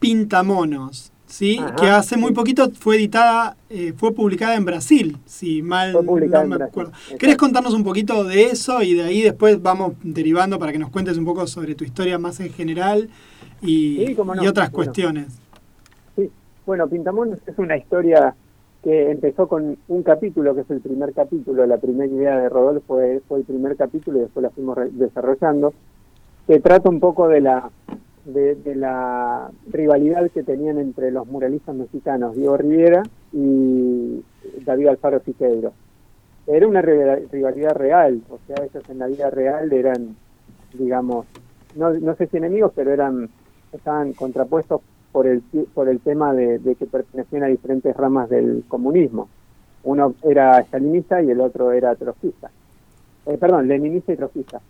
Pintamonos, 0.08 1.12
¿sí? 1.26 1.58
Ajá, 1.58 1.76
que 1.76 1.86
hace 1.88 2.16
muy 2.18 2.32
poquito 2.32 2.70
fue 2.78 2.96
editada, 2.96 3.56
eh, 3.70 3.94
fue 3.96 4.12
publicada 4.12 4.54
en 4.54 4.64
Brasil, 4.66 5.16
si 5.24 5.62
mal 5.62 5.92
no 5.94 6.02
me 6.02 6.26
Brasil, 6.26 6.62
acuerdo. 6.62 6.90
exacto. 6.92 7.18
¿Querés 7.18 7.36
contarnos 7.38 7.72
un 7.72 7.84
poquito 7.84 8.22
de 8.24 8.44
eso 8.44 8.82
y 8.82 8.94
de 8.94 9.02
ahí 9.04 9.22
después 9.22 9.62
vamos 9.62 9.94
derivando 10.02 10.58
para 10.58 10.72
que 10.72 10.78
nos 10.78 10.90
cuentes 10.90 11.16
un 11.16 11.24
poco 11.24 11.46
sobre 11.46 11.74
tu 11.74 11.84
historia 11.84 12.18
más 12.18 12.38
en 12.40 12.50
general 12.52 13.08
y, 13.62 14.04
Sí, 14.08 14.14
cómo 14.14 14.34
no. 14.34 14.44
y 14.44 14.46
otras 14.46 14.70
Bueno. 14.70 14.76
cuestiones? 14.84 15.40
Sí, 16.16 16.30
bueno, 16.66 16.86
Pintamonos 16.86 17.38
es 17.46 17.58
una 17.58 17.76
historia 17.78 18.34
que 18.82 19.10
empezó 19.10 19.48
con 19.48 19.78
un 19.88 20.02
capítulo, 20.02 20.54
que 20.54 20.60
es 20.60 20.70
el 20.70 20.80
primer 20.82 21.14
capítulo, 21.14 21.64
la 21.66 21.78
primera 21.78 22.12
idea 22.12 22.36
de 22.36 22.50
Rodolfo 22.50 22.84
fue, 22.96 23.22
fue 23.26 23.38
el 23.38 23.44
primer 23.44 23.74
capítulo 23.76 24.18
y 24.18 24.20
después 24.22 24.42
la 24.42 24.50
fuimos 24.50 24.76
desarrollando, 24.92 25.72
que 26.46 26.60
trata 26.60 26.90
un 26.90 27.00
poco 27.00 27.26
de 27.28 27.40
la 27.40 27.70
de, 28.24 28.54
de 28.54 28.74
la 28.74 29.50
rivalidad 29.70 30.30
que 30.30 30.42
tenían 30.42 30.78
entre 30.78 31.10
los 31.10 31.26
muralistas 31.26 31.74
mexicanos, 31.74 32.36
Diego 32.36 32.56
Rivera 32.56 33.02
y 33.32 34.22
David 34.64 34.88
Alfaro 34.88 35.20
Siqueiro. 35.20 35.72
Era 36.46 36.66
una 36.66 36.82
rival- 36.82 37.28
rivalidad 37.30 37.74
real, 37.74 38.20
o 38.28 38.38
sea, 38.46 38.64
ellos 38.64 38.82
en 38.88 38.98
la 38.98 39.06
vida 39.06 39.30
real 39.30 39.72
eran, 39.72 40.16
digamos, 40.72 41.26
no, 41.76 41.92
no 41.92 42.14
sé 42.16 42.26
si 42.26 42.36
enemigos, 42.36 42.72
pero 42.74 42.92
eran 42.92 43.28
estaban 43.72 44.12
contrapuestos 44.12 44.80
por 45.10 45.26
el, 45.26 45.42
por 45.74 45.88
el 45.88 46.00
tema 46.00 46.32
de, 46.32 46.58
de 46.58 46.74
que 46.74 46.86
pertenecían 46.86 47.44
a 47.44 47.46
diferentes 47.46 47.96
ramas 47.96 48.28
del 48.28 48.64
comunismo. 48.68 49.28
Uno 49.82 50.14
era 50.22 50.60
stalinista 50.62 51.22
y 51.22 51.30
el 51.30 51.40
otro 51.40 51.72
era 51.72 51.94
trotskista. 51.94 52.50
Eh, 53.26 53.36
perdón, 53.38 53.66
leninista 53.68 54.12
y 54.12 54.16
trotskista. 54.16 54.60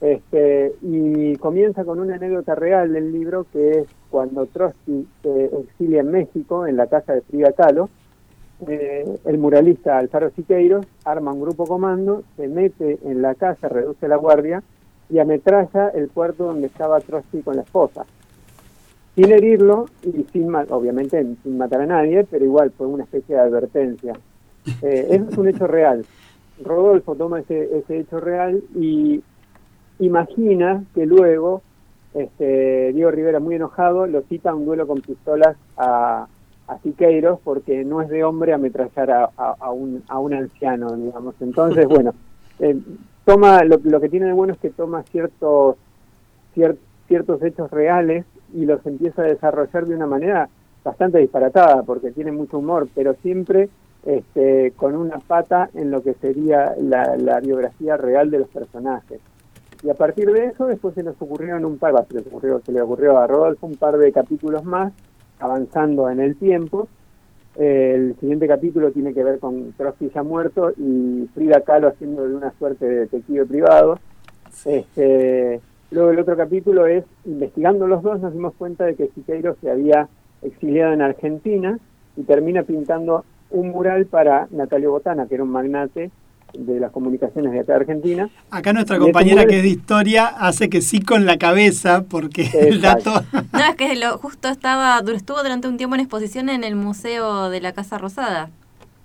Este, 0.00 0.74
y 0.80 1.36
comienza 1.36 1.84
con 1.84 2.00
una 2.00 2.14
anécdota 2.14 2.54
real 2.54 2.92
del 2.92 3.12
libro 3.12 3.46
que 3.52 3.80
es 3.80 3.88
cuando 4.10 4.46
Trotsky 4.46 5.06
se 5.22 5.44
exilia 5.44 6.00
en 6.00 6.10
México, 6.10 6.66
en 6.66 6.76
la 6.76 6.86
casa 6.86 7.12
de 7.12 7.20
Frida 7.20 7.52
Kahlo, 7.52 7.90
eh, 8.66 9.04
el 9.24 9.38
muralista 9.38 9.98
Alfaro 9.98 10.30
Siqueiros 10.30 10.86
arma 11.04 11.32
un 11.32 11.40
grupo 11.40 11.66
comando, 11.66 12.22
se 12.36 12.48
mete 12.48 12.98
en 13.04 13.22
la 13.22 13.34
casa, 13.34 13.68
reduce 13.68 14.08
la 14.08 14.16
guardia 14.16 14.62
y 15.08 15.18
ametralla 15.18 15.88
el 15.88 16.08
puerto 16.08 16.44
donde 16.44 16.66
estaba 16.66 17.00
Trotsky 17.00 17.42
con 17.42 17.56
la 17.56 17.62
esposa. 17.62 18.04
Sin 19.14 19.32
herirlo 19.32 19.86
y 20.02 20.24
sin, 20.32 20.54
obviamente 20.54 21.26
sin 21.42 21.58
matar 21.58 21.82
a 21.82 21.86
nadie, 21.86 22.24
pero 22.30 22.44
igual 22.44 22.70
fue 22.70 22.86
una 22.86 23.04
especie 23.04 23.34
de 23.34 23.40
advertencia. 23.40 24.14
Eh, 24.82 25.06
eso 25.10 25.30
es 25.30 25.38
un 25.38 25.48
hecho 25.48 25.66
real. 25.66 26.04
Rodolfo 26.62 27.14
toma 27.14 27.40
ese, 27.40 27.78
ese 27.78 27.98
hecho 27.98 28.20
real 28.20 28.62
y 28.74 29.22
imagina 30.00 30.84
que 30.94 31.06
luego 31.06 31.62
este, 32.14 32.92
Diego 32.92 33.10
Rivera, 33.10 33.38
muy 33.40 33.54
enojado, 33.54 34.06
lo 34.06 34.22
cita 34.22 34.50
a 34.50 34.54
un 34.54 34.64
duelo 34.66 34.86
con 34.86 35.00
pistolas 35.00 35.56
a, 35.76 36.26
a 36.66 36.78
Siqueiros 36.78 37.38
porque 37.44 37.84
no 37.84 38.02
es 38.02 38.08
de 38.08 38.24
hombre 38.24 38.52
ametrallar 38.52 39.10
a, 39.10 39.30
a, 39.36 39.54
a 39.60 39.70
un, 39.70 40.02
a 40.08 40.18
un 40.18 40.34
anciano, 40.34 40.96
digamos. 40.96 41.34
Entonces, 41.40 41.86
bueno, 41.88 42.12
eh, 42.58 42.76
toma 43.24 43.62
lo, 43.64 43.78
lo 43.84 44.00
que 44.00 44.08
tiene 44.08 44.26
de 44.26 44.32
bueno 44.32 44.54
es 44.54 44.58
que 44.58 44.70
toma 44.70 45.02
ciertos, 45.04 45.76
cier- 46.56 46.78
ciertos 47.06 47.42
hechos 47.42 47.70
reales 47.70 48.24
y 48.52 48.64
los 48.66 48.84
empieza 48.86 49.22
a 49.22 49.26
desarrollar 49.26 49.86
de 49.86 49.94
una 49.94 50.06
manera 50.06 50.48
bastante 50.82 51.18
disparatada 51.18 51.82
porque 51.84 52.10
tiene 52.10 52.32
mucho 52.32 52.58
humor, 52.58 52.88
pero 52.94 53.14
siempre 53.22 53.68
este, 54.04 54.72
con 54.76 54.96
una 54.96 55.18
pata 55.18 55.68
en 55.74 55.90
lo 55.90 56.02
que 56.02 56.14
sería 56.14 56.74
la, 56.80 57.16
la 57.16 57.38
biografía 57.40 57.96
real 57.96 58.30
de 58.30 58.38
los 58.40 58.48
personajes. 58.48 59.20
Y 59.82 59.88
a 59.88 59.94
partir 59.94 60.30
de 60.30 60.46
eso, 60.46 60.66
después 60.66 60.94
se 60.94 61.02
nos 61.02 61.20
ocurrieron 61.20 61.64
un 61.64 61.78
par, 61.78 61.94
se, 62.06 62.14
les 62.14 62.26
ocurrió, 62.26 62.60
se 62.64 62.72
le 62.72 62.82
ocurrió 62.82 63.18
a 63.18 63.26
Rodolfo 63.26 63.66
un 63.66 63.76
par 63.76 63.96
de 63.96 64.12
capítulos 64.12 64.64
más, 64.64 64.92
avanzando 65.38 66.10
en 66.10 66.20
el 66.20 66.36
tiempo. 66.36 66.88
Eh, 67.56 67.92
el 67.94 68.16
siguiente 68.20 68.46
capítulo 68.46 68.92
tiene 68.92 69.14
que 69.14 69.24
ver 69.24 69.38
con 69.38 69.72
Trotsky 69.72 70.10
ya 70.14 70.22
muerto 70.22 70.72
y 70.76 71.28
Frida 71.34 71.62
Kahlo 71.62 71.88
haciendo 71.88 72.28
de 72.28 72.36
una 72.36 72.52
suerte 72.58 72.86
de 72.86 73.00
detective 73.00 73.46
privado. 73.46 73.98
Este, 74.66 75.60
luego 75.90 76.10
el 76.10 76.18
otro 76.18 76.36
capítulo 76.36 76.86
es, 76.86 77.04
investigando 77.24 77.86
los 77.86 78.02
dos, 78.02 78.20
nos 78.20 78.34
dimos 78.34 78.54
cuenta 78.54 78.84
de 78.84 78.96
que 78.96 79.08
Siqueiros 79.08 79.56
se 79.62 79.70
había 79.70 80.08
exiliado 80.42 80.92
en 80.92 81.02
Argentina 81.02 81.78
y 82.16 82.22
termina 82.24 82.64
pintando 82.64 83.24
un 83.50 83.70
mural 83.70 84.06
para 84.06 84.46
Natalio 84.50 84.90
Botana, 84.90 85.26
que 85.26 85.34
era 85.34 85.44
un 85.44 85.50
magnate 85.50 86.10
de 86.54 86.80
las 86.80 86.90
comunicaciones 86.92 87.52
de 87.52 87.60
acá 87.60 87.72
de 87.74 87.80
Argentina. 87.80 88.30
Acá 88.50 88.72
nuestra 88.72 88.96
Y 88.96 88.98
ese 88.98 89.04
compañera 89.04 89.46
que 89.46 89.56
es 89.58 89.62
de 89.62 89.68
historia 89.68 90.26
hace 90.26 90.68
que 90.68 90.80
sí 90.80 91.00
con 91.00 91.26
la 91.26 91.38
cabeza 91.38 92.04
porque 92.08 92.48
el 92.58 92.80
dato... 92.80 93.12
No, 93.52 93.58
es 93.68 93.76
que 93.76 93.94
lo, 93.96 94.18
justo 94.18 94.48
estaba, 94.48 95.00
dur- 95.02 95.14
estuvo 95.16 95.42
durante 95.42 95.68
un 95.68 95.76
tiempo 95.76 95.94
en 95.94 96.00
exposición 96.02 96.48
en 96.48 96.64
el 96.64 96.76
Museo 96.76 97.50
de 97.50 97.60
la 97.60 97.72
Casa 97.72 97.98
Rosada. 97.98 98.50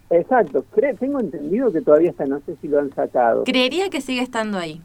Exacto, 0.09 0.63
Cre- 0.75 0.97
tengo 0.99 1.19
entendido 1.19 1.71
que 1.71 1.81
todavía 1.81 2.11
está, 2.11 2.25
no 2.25 2.39
sé 2.45 2.55
si 2.61 2.67
lo 2.67 2.79
han 2.79 2.93
sacado. 2.93 3.43
Creería 3.43 3.89
que 3.89 4.01
sigue 4.01 4.21
estando 4.21 4.57
ahí. 4.57 4.81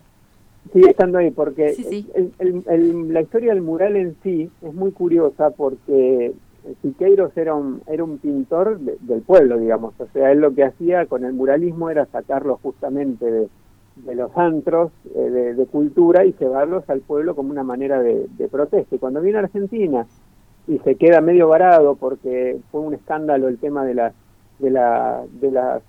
Sigue 0.72 0.90
estando 0.90 1.18
ahí 1.18 1.30
porque 1.30 1.74
Sí, 1.74 1.84
sí. 1.88 2.06
el- 2.14 2.32
el- 2.38 2.62
el- 2.68 3.12
la 3.12 3.20
historia 3.22 3.52
del 3.52 3.62
mural 3.62 3.96
en 3.96 4.16
sí 4.22 4.50
es 4.62 4.74
muy 4.74 4.92
curiosa 4.92 5.50
porque 5.50 6.32
Siqueiros 6.82 7.36
era 7.36 7.54
un, 7.54 7.82
era 7.86 8.04
un 8.04 8.18
pintor 8.18 8.78
de- 8.78 8.96
del 9.00 9.22
pueblo, 9.22 9.58
digamos. 9.58 9.94
O 9.98 10.06
sea, 10.12 10.30
él 10.32 10.40
lo 10.40 10.54
que 10.54 10.64
hacía 10.64 11.06
con 11.06 11.24
el 11.24 11.32
muralismo 11.32 11.90
era 11.90 12.06
sacarlo 12.06 12.58
justamente 12.62 13.30
de, 13.30 14.14
los 14.14 14.30
antros 14.36 14.92
eh, 15.14 15.18
de, 15.18 15.54
de 15.54 15.66
cultura 15.66 16.24
y 16.24 16.34
llevarlos 16.38 16.88
al 16.88 17.00
pueblo 17.00 17.34
como 17.34 17.50
una 17.50 17.62
manera 17.64 18.00
de, 18.02 18.26
de 18.38 18.48
protesta. 18.48 18.94
Y 18.94 18.98
cuando 18.98 19.20
viene 19.20 19.38
a 19.38 19.42
Argentina 19.42 20.06
y 20.68 20.78
se 20.78 20.94
queda 20.94 21.20
medio 21.20 21.48
varado 21.48 21.96
porque 21.96 22.58
fue 22.70 22.80
un 22.80 22.94
escándalo 22.94 23.48
el 23.48 23.58
tema 23.58 23.84
de 23.84 23.94
las 23.94 24.12
de 24.58 24.70
la 24.70 25.22
de 25.40 25.50
las 25.50 25.82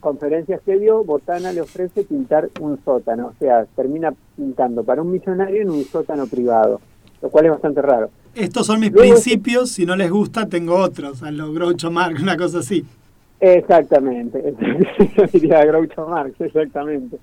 conferencias 0.00 0.60
que 0.62 0.78
dio, 0.78 1.02
Botana 1.04 1.52
le 1.52 1.60
ofrece 1.62 2.04
pintar 2.04 2.50
un 2.60 2.78
sótano, 2.84 3.28
o 3.28 3.32
sea, 3.38 3.64
termina 3.74 4.12
pintando 4.36 4.84
para 4.84 5.02
un 5.02 5.10
millonario 5.10 5.62
en 5.62 5.70
un 5.70 5.82
sótano 5.84 6.26
privado, 6.26 6.80
lo 7.22 7.30
cual 7.30 7.46
es 7.46 7.52
bastante 7.52 7.82
raro. 7.82 8.10
Estos 8.36 8.66
son 8.66 8.80
mis 8.80 8.92
Luego- 8.92 9.12
principios, 9.14 9.70
si 9.70 9.86
no 9.86 9.96
les 9.96 10.10
gusta 10.10 10.46
tengo 10.46 10.74
otros, 10.76 11.22
a 11.22 11.30
lo 11.30 11.52
Groucho 11.52 11.90
Marx, 11.90 12.22
una 12.22 12.36
cosa 12.36 12.58
así. 12.58 12.84
Exactamente, 13.40 14.54
diría 15.32 15.64
Groucho 15.64 16.06
Marx, 16.06 16.40
exactamente. 16.40 17.18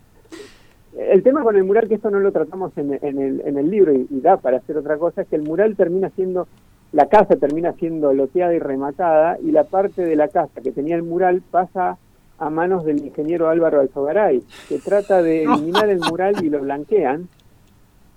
El 0.98 1.24
tema 1.24 1.42
con 1.42 1.56
el 1.56 1.64
mural, 1.64 1.88
que 1.88 1.96
esto 1.96 2.12
no 2.12 2.20
lo 2.20 2.32
tratamos 2.32 2.72
en, 2.78 2.94
en 3.02 3.20
el, 3.20 3.42
en 3.46 3.58
el 3.58 3.70
libro 3.70 3.94
y, 3.94 4.08
y 4.10 4.22
da 4.22 4.38
para 4.38 4.58
hacer 4.58 4.78
otra 4.78 4.98
cosa, 4.98 5.22
es 5.24 5.28
que 5.28 5.36
el 5.36 5.42
mural 5.44 5.76
termina 5.76 6.10
siendo, 6.12 6.48
la 6.92 7.08
casa 7.08 7.36
termina 7.36 7.74
siendo 7.74 8.14
loteada 8.14 8.54
y 8.54 8.60
rematada 8.60 9.38
y 9.44 9.52
la 9.52 9.64
parte 9.64 10.04
de 10.04 10.16
la 10.16 10.28
casa 10.28 10.62
que 10.62 10.72
tenía 10.72 10.96
el 10.96 11.02
mural 11.04 11.42
pasa 11.50 11.98
a 12.38 12.50
manos 12.52 12.86
del 12.86 13.04
ingeniero 13.04 13.50
Álvaro 13.50 13.80
Alzogaray, 13.82 14.44
que 14.70 14.78
trata 14.80 15.22
de 15.24 15.44
eliminar 15.46 15.90
el 15.90 16.00
mural 16.00 16.44
y 16.44 16.50
lo 16.50 16.60
blanquean 16.62 17.28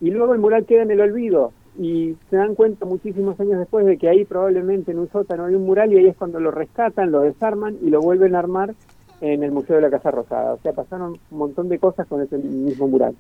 y 0.01 0.11
luego 0.11 0.35
el 0.35 0.41
mural 0.41 0.67
queda 0.67 0.83
en 0.83 0.91
el 0.91 1.01
olvido 1.01 1.53
y 1.79 2.17
se 2.31 2.37
dan 2.37 2.55
cuenta 2.55 2.85
muchísimos 2.87 3.39
años 3.41 3.59
después 3.59 3.85
de 3.87 3.97
que 3.99 4.09
ahí 4.09 4.25
probablemente 4.25 4.93
en 4.93 4.99
un 4.99 5.11
sótano 5.11 5.45
hay 5.45 5.55
un 5.55 5.65
mural 5.67 5.93
y 5.93 5.99
ahí 5.99 6.07
es 6.07 6.17
cuando 6.17 6.41
lo 6.41 6.51
rescatan, 6.51 7.11
lo 7.11 7.21
desarman 7.21 7.77
y 7.83 7.91
lo 7.91 8.01
vuelven 8.01 8.35
a 8.35 8.39
armar 8.39 8.75
en 9.21 9.43
el 9.43 9.51
Museo 9.53 9.77
de 9.77 9.83
la 9.83 9.91
Casa 9.91 10.11
Rosada. 10.11 10.55
O 10.55 10.59
sea, 10.59 10.73
pasaron 10.73 11.19
un 11.31 11.39
montón 11.39 11.69
de 11.69 11.79
cosas 11.79 12.07
con 12.07 12.23
ese 12.23 12.39
mismo 12.39 12.89
mural. 12.89 13.15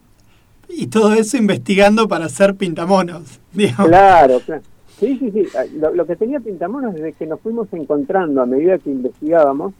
Y 0.69 0.89
todo 0.89 1.15
eso 1.15 1.37
investigando 1.37 2.09
para 2.09 2.27
hacer 2.27 2.55
pintamonos. 2.57 3.41
digamos. 3.53 3.89
Claro, 3.89 4.41
claro. 4.41 4.62
Sí, 4.99 5.19
sí, 5.19 5.31
sí. 5.31 5.47
Lo, 5.78 5.95
lo 5.95 6.07
que 6.07 6.16
tenía 6.16 6.41
Pintamonos 6.41 6.95
desde 6.95 7.12
que 7.12 7.27
nos 7.27 7.41
fuimos 7.41 7.69
encontrando 7.73 8.41
a 8.41 8.47
medida 8.47 8.78
que 8.78 8.91
investigábamos, 8.91 9.74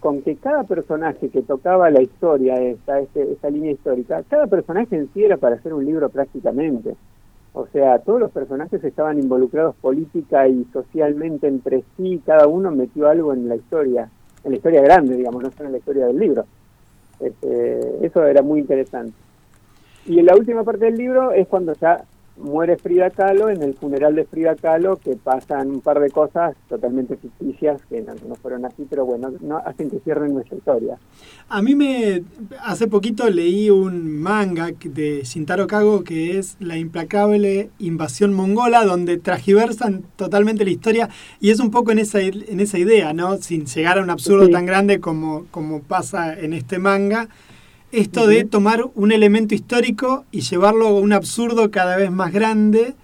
con 0.00 0.22
que 0.22 0.36
cada 0.36 0.64
personaje 0.64 1.28
que 1.28 1.42
tocaba 1.42 1.90
la 1.90 2.02
historia, 2.02 2.60
esta, 2.60 3.00
este- 3.00 3.32
esta 3.32 3.50
línea 3.50 3.72
histórica, 3.72 4.22
cada 4.28 4.46
personaje 4.46 4.96
en 4.96 5.08
sí 5.12 5.24
era 5.24 5.36
para 5.36 5.56
hacer 5.56 5.72
un 5.74 5.84
libro 5.84 6.08
prácticamente. 6.08 6.94
O 7.56 7.68
sea, 7.68 8.00
todos 8.00 8.18
los 8.18 8.32
personajes 8.32 8.82
estaban 8.82 9.18
involucrados 9.18 9.76
política 9.76 10.48
y 10.48 10.66
socialmente 10.72 11.46
entre 11.46 11.84
sí, 11.96 12.20
cada 12.26 12.48
uno 12.48 12.72
metió 12.72 13.08
algo 13.08 13.32
en 13.32 13.48
la 13.48 13.54
historia, 13.54 14.10
en 14.42 14.50
la 14.50 14.56
historia 14.56 14.82
grande, 14.82 15.16
digamos, 15.16 15.40
no 15.40 15.50
solo 15.52 15.66
en 15.66 15.72
la 15.72 15.78
historia 15.78 16.06
del 16.06 16.18
libro. 16.18 16.44
Este, 17.20 18.04
eso 18.04 18.26
era 18.26 18.42
muy 18.42 18.58
interesante. 18.58 19.16
Y 20.04 20.18
en 20.18 20.26
la 20.26 20.34
última 20.34 20.64
parte 20.64 20.86
del 20.86 20.96
libro 20.96 21.30
es 21.30 21.46
cuando 21.46 21.74
ya 21.74 22.04
muere 22.36 22.76
Frida 22.76 23.10
Kahlo, 23.10 23.48
en 23.48 23.62
el 23.62 23.74
funeral 23.74 24.14
de 24.14 24.24
Frida 24.24 24.56
Kahlo, 24.56 24.96
que 24.96 25.16
pasan 25.16 25.70
un 25.70 25.80
par 25.80 26.00
de 26.00 26.10
cosas 26.10 26.56
totalmente 26.68 27.16
ficticias, 27.16 27.80
que 27.88 28.02
no, 28.02 28.14
no 28.28 28.34
fueron 28.34 28.64
así, 28.64 28.86
pero 28.90 29.04
bueno, 29.06 29.32
no 29.40 29.58
hacen 29.58 29.88
que 29.90 30.00
cierren 30.00 30.34
nuestra 30.34 30.56
historia. 30.56 30.98
A 31.48 31.62
mí 31.62 31.74
me 31.74 32.22
hace 32.60 32.88
poquito 32.88 33.28
leí 33.30 33.70
un 33.70 34.20
manga 34.20 34.70
de 34.84 35.22
Shintaro 35.24 35.66
Kago 35.66 36.02
que 36.04 36.38
es 36.38 36.56
La 36.60 36.76
implacable 36.76 37.70
invasión 37.78 38.32
mongola, 38.34 38.84
donde 38.84 39.16
transgiversan 39.18 40.02
totalmente 40.16 40.64
la 40.64 40.70
historia 40.70 41.08
y 41.40 41.50
es 41.50 41.60
un 41.60 41.70
poco 41.70 41.92
en 41.92 41.98
esa 42.00 42.20
en 42.20 42.60
esa 42.60 42.78
idea, 42.78 43.12
¿no? 43.12 43.36
Sin 43.36 43.66
llegar 43.66 43.98
a 43.98 44.02
un 44.02 44.10
absurdo 44.10 44.46
Sí. 44.46 44.52
tan 44.52 44.66
grande 44.66 45.00
como, 45.00 45.46
como 45.50 45.80
pasa 45.82 46.38
en 46.38 46.52
este 46.52 46.78
manga. 46.78 47.28
Esto 47.96 48.26
de 48.26 48.44
tomar 48.44 48.84
un 48.96 49.12
elemento 49.12 49.54
histórico 49.54 50.24
y 50.32 50.40
llevarlo 50.40 50.88
a 50.88 50.98
un 51.00 51.12
absurdo 51.12 51.70
cada 51.70 51.96
vez 51.96 52.10
más 52.10 52.32
grande 52.32 52.94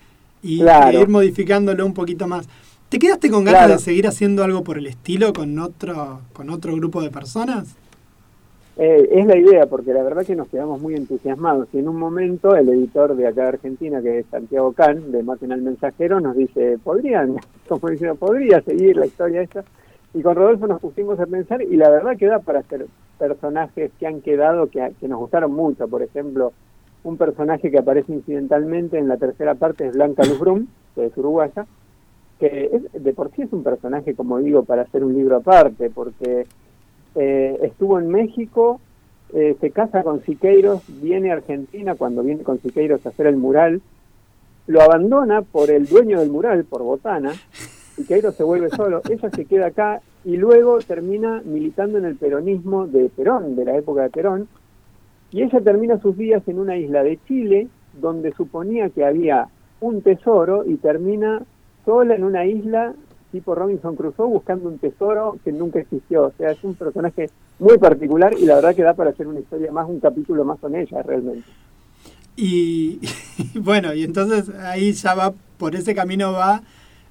y 0.42 0.58
Claro. 0.58 1.00
ir 1.00 1.08
modificándolo 1.08 1.86
un 1.86 1.94
poquito 1.94 2.26
más. 2.26 2.48
¿Te 2.88 2.98
quedaste 2.98 3.30
con 3.30 3.44
ganas 3.44 3.60
Claro. 3.60 3.72
de 3.74 3.78
seguir 3.78 4.08
haciendo 4.08 4.42
algo 4.42 4.64
por 4.64 4.78
el 4.78 4.88
estilo 4.88 5.32
con 5.32 5.56
otro, 5.60 6.22
con 6.32 6.50
otro 6.50 6.74
grupo 6.74 7.02
de 7.02 7.10
personas? 7.10 7.76
Eh, 8.78 9.08
es 9.12 9.26
la 9.26 9.36
idea, 9.36 9.66
porque 9.66 9.92
la 9.92 10.02
verdad 10.02 10.26
que 10.26 10.34
nos 10.34 10.48
quedamos 10.48 10.80
muy 10.80 10.96
entusiasmados. 10.96 11.68
Y 11.72 11.78
en 11.78 11.88
un 11.88 11.96
momento 11.96 12.56
el 12.56 12.68
editor 12.70 13.14
de 13.14 13.28
acá 13.28 13.42
de 13.42 13.48
Argentina, 13.48 14.02
que 14.02 14.18
es 14.20 14.26
Santiago 14.28 14.72
Can, 14.72 15.12
de 15.12 15.22
Maten 15.22 15.52
al 15.52 15.62
Mensajero, 15.62 16.18
nos 16.18 16.36
dice, 16.36 16.78
podrían, 16.82 17.36
como 17.68 17.90
diciendo, 17.90 18.16
podría 18.16 18.60
seguir 18.62 18.96
la 18.96 19.06
historia 19.06 19.42
esta. 19.42 19.62
Y 20.14 20.22
con 20.22 20.34
Rodolfo 20.34 20.66
nos 20.66 20.80
pusimos 20.80 21.20
a 21.20 21.26
pensar 21.26 21.62
y 21.62 21.76
la 21.76 21.90
verdad 21.90 22.16
que 22.16 22.26
da 22.26 22.40
para 22.40 22.58
hacer 22.58 22.86
personajes 23.20 23.92
que 24.00 24.06
han 24.06 24.22
quedado, 24.22 24.68
que, 24.68 24.92
nos 25.06 25.20
gustaron 25.20 25.52
mucho. 25.52 25.86
Por 25.86 26.02
ejemplo, 26.02 26.52
un 27.04 27.18
personaje 27.18 27.70
que 27.70 27.78
aparece 27.78 28.12
incidentalmente 28.12 28.98
en 28.98 29.06
la 29.06 29.18
tercera 29.18 29.54
parte 29.54 29.86
es 29.86 29.92
Blanca 29.92 30.24
Luz 30.24 30.38
Brum, 30.40 30.66
que 30.94 31.06
es 31.06 31.16
uruguaya, 31.16 31.66
que 32.40 32.70
es- 32.72 33.04
de 33.04 33.12
por 33.12 33.30
sí 33.32 33.42
es 33.42 33.52
un 33.52 33.62
personaje, 33.62 34.14
como 34.14 34.38
digo, 34.38 34.64
para 34.64 34.82
hacer 34.82 35.04
un 35.04 35.14
libro 35.14 35.36
aparte, 35.36 35.90
porque 35.90 36.46
eh, 37.16 37.58
estuvo 37.62 37.98
en 37.98 38.08
México, 38.08 38.80
eh, 39.34 39.56
se 39.60 39.70
casa 39.72 40.04
con 40.04 40.22
Siqueiros, 40.22 40.82
viene 41.02 41.30
a 41.30 41.34
Argentina 41.34 41.96
cuando 41.96 42.22
viene 42.22 42.44
con 42.44 42.60
Siqueiros 42.60 43.04
a 43.04 43.08
hacer 43.10 43.26
el 43.26 43.36
mural, 43.36 43.82
lo 44.68 44.80
abandona 44.80 45.42
por 45.42 45.70
el 45.70 45.86
dueño 45.86 46.20
del 46.20 46.30
mural, 46.30 46.64
por 46.64 46.82
Botana, 46.82 47.32
y 48.00 48.04
Queiro 48.04 48.32
se 48.32 48.42
vuelve 48.42 48.70
solo. 48.70 49.02
Ella 49.08 49.30
se 49.30 49.44
queda 49.44 49.66
acá 49.66 50.00
y 50.24 50.36
luego 50.36 50.78
termina 50.78 51.42
militando 51.44 51.98
en 51.98 52.06
el 52.06 52.16
peronismo 52.16 52.86
de 52.86 53.10
Perón, 53.10 53.56
de 53.56 53.64
la 53.64 53.76
época 53.76 54.02
de 54.02 54.10
Perón, 54.10 54.48
y 55.30 55.42
ella 55.42 55.60
termina 55.60 56.00
sus 56.00 56.16
días 56.16 56.42
en 56.48 56.58
una 56.58 56.76
isla 56.76 57.02
de 57.02 57.18
Chile 57.26 57.68
donde 58.00 58.32
suponía 58.32 58.88
que 58.90 59.04
había 59.04 59.48
un 59.80 60.02
tesoro 60.02 60.64
y 60.66 60.76
termina 60.76 61.42
sola 61.84 62.14
en 62.14 62.24
una 62.24 62.46
isla 62.46 62.94
tipo 63.32 63.54
Robinson 63.54 63.94
Crusoe 63.94 64.26
buscando 64.26 64.68
un 64.68 64.78
tesoro 64.78 65.38
que 65.44 65.52
nunca 65.52 65.78
existió. 65.78 66.24
O 66.24 66.32
sea, 66.36 66.50
es 66.50 66.64
un 66.64 66.74
personaje 66.74 67.30
muy 67.58 67.78
particular 67.78 68.34
y 68.36 68.44
la 68.44 68.56
verdad 68.56 68.74
que 68.74 68.82
da 68.82 68.94
para 68.94 69.10
hacer 69.10 69.26
una 69.26 69.40
historia 69.40 69.70
más, 69.70 69.88
un 69.88 70.00
capítulo 70.00 70.44
más 70.44 70.58
con 70.58 70.74
ella 70.74 71.02
realmente. 71.02 71.48
Y, 72.36 73.00
bueno, 73.60 73.94
y 73.94 74.02
entonces 74.02 74.52
ahí 74.56 74.92
ya 74.92 75.14
va, 75.14 75.32
por 75.58 75.76
ese 75.76 75.94
camino 75.94 76.32
va 76.32 76.62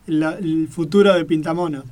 la- 0.10 0.38
el 0.38 0.68
futuro 0.68 1.14
de 1.14 1.26
Pintamonos. 1.26 1.86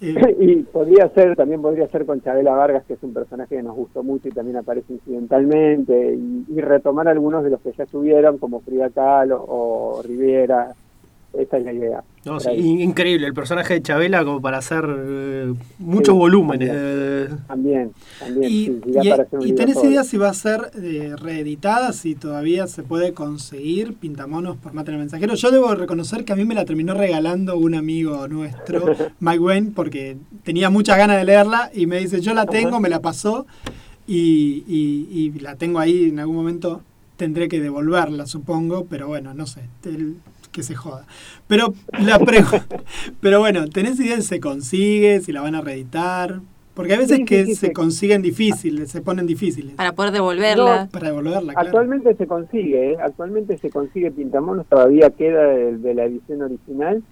Eh, 0.00 0.14
y 0.40 0.56
podría 0.56 1.08
ser, 1.10 1.34
también 1.36 1.62
podría 1.62 1.88
ser 1.88 2.04
con 2.04 2.20
Chabela 2.22 2.52
Vargas, 2.52 2.84
que 2.86 2.94
es 2.94 3.02
un 3.02 3.14
personaje 3.14 3.56
que 3.56 3.62
nos 3.62 3.74
gustó 3.74 4.02
mucho 4.02 4.28
y 4.28 4.32
también 4.32 4.56
aparece 4.58 4.92
incidentalmente, 4.92 6.14
y, 6.14 6.44
y 6.48 6.60
retomar 6.60 7.08
algunos 7.08 7.42
de 7.44 7.50
los 7.50 7.60
que 7.60 7.72
ya 7.72 7.84
estuvieron, 7.84 8.38
como 8.38 8.60
Frida 8.60 8.90
Kahlo 8.90 9.42
o 9.48 10.02
Rivera. 10.02 10.74
Esa 11.38 11.58
es 11.58 11.64
la 11.64 11.72
idea. 11.72 12.04
No, 12.24 12.40
sí, 12.40 12.50
increíble 12.50 13.26
el 13.26 13.34
personaje 13.34 13.74
de 13.74 13.82
Chabela 13.82 14.24
como 14.24 14.40
para 14.40 14.58
hacer 14.58 14.84
eh, 14.88 15.52
muchos 15.78 16.14
Sí, 16.14 16.18
volúmenes. 16.18 16.68
también. 16.68 17.28
eh, 17.30 17.36
También, 17.46 17.92
también. 18.18 18.50
y, 18.52 18.64
sí, 18.66 18.80
y- 19.42 19.48
y 19.48 19.52
tenés 19.52 19.82
idea 19.84 20.02
si 20.02 20.16
va 20.16 20.30
a 20.30 20.34
ser 20.34 20.70
eh, 20.82 21.14
reeditada, 21.16 21.92
si 21.92 22.14
todavía 22.14 22.66
se 22.66 22.82
puede 22.82 23.12
conseguir 23.12 23.94
Pintamonos 23.94 24.56
por 24.56 24.72
Mate 24.72 24.92
el 24.92 24.98
Mensajero. 24.98 25.34
Yo 25.34 25.50
debo 25.50 25.74
reconocer 25.74 26.24
que 26.24 26.32
a 26.32 26.36
mí 26.36 26.44
me 26.44 26.54
la 26.54 26.64
terminó 26.64 26.94
regalando 26.94 27.56
un 27.58 27.74
amigo 27.74 28.26
nuestro, 28.28 28.84
Mike 29.20 29.38
Wayne, 29.38 29.72
porque 29.74 30.16
tenía 30.42 30.70
muchas 30.70 30.96
ganas 30.98 31.18
de 31.18 31.24
leerla 31.24 31.70
y 31.74 31.86
me 31.86 31.98
dice, 31.98 32.20
yo 32.20 32.34
la 32.34 32.46
tengo, 32.46 32.80
me 32.80 32.88
la 32.88 33.00
pasó 33.00 33.46
y, 34.06 34.64
y- 34.66 35.06
y 35.10 35.38
la 35.40 35.56
tengo 35.56 35.78
ahí, 35.78 36.08
en 36.08 36.18
algún 36.18 36.36
momento 36.36 36.82
tendré 37.16 37.48
que 37.48 37.60
devolverla, 37.60 38.26
supongo, 38.26 38.86
pero 38.90 39.06
bueno, 39.08 39.32
no 39.32 39.46
sé, 39.46 39.60
el- 39.84 40.16
que 40.56 40.62
se 40.62 40.74
joda. 40.74 41.04
Pero 41.46 41.74
la 42.00 42.18
pero 43.20 43.40
bueno, 43.40 43.68
¿tenés 43.68 44.00
idea 44.00 44.16
si 44.16 44.22
se 44.22 44.40
consigue, 44.40 45.20
si 45.20 45.30
la 45.32 45.42
van 45.42 45.54
a 45.54 45.60
reeditar? 45.60 46.40
Porque 46.72 46.94
hay 46.94 46.98
veces 46.98 47.18
Sí, 47.18 47.24
que 47.26 47.44
sí, 47.44 47.54
se 47.54 47.66
sí. 47.68 47.72
consiguen 47.74 48.22
difíciles, 48.22 48.90
se 48.90 49.02
ponen 49.02 49.26
difíciles. 49.26 49.74
Para 49.74 49.92
poder 49.92 50.12
devolverla. 50.12 50.88
Para 50.90 51.08
devolverla, 51.08 51.52
claro. 51.52 51.68
Actualmente 51.68 52.14
se 52.14 52.26
consigue, 52.26 52.92
¿eh? 52.92 52.96
actualmente 53.02 53.58
se 53.58 53.68
consigue 53.70 54.10
Pintamonos, 54.10 54.66
todavía 54.66 55.10
queda 55.10 55.44
de, 55.44 55.76
de 55.76 55.94
la 55.94 56.04
edición 56.04 56.40
original, 56.42 57.02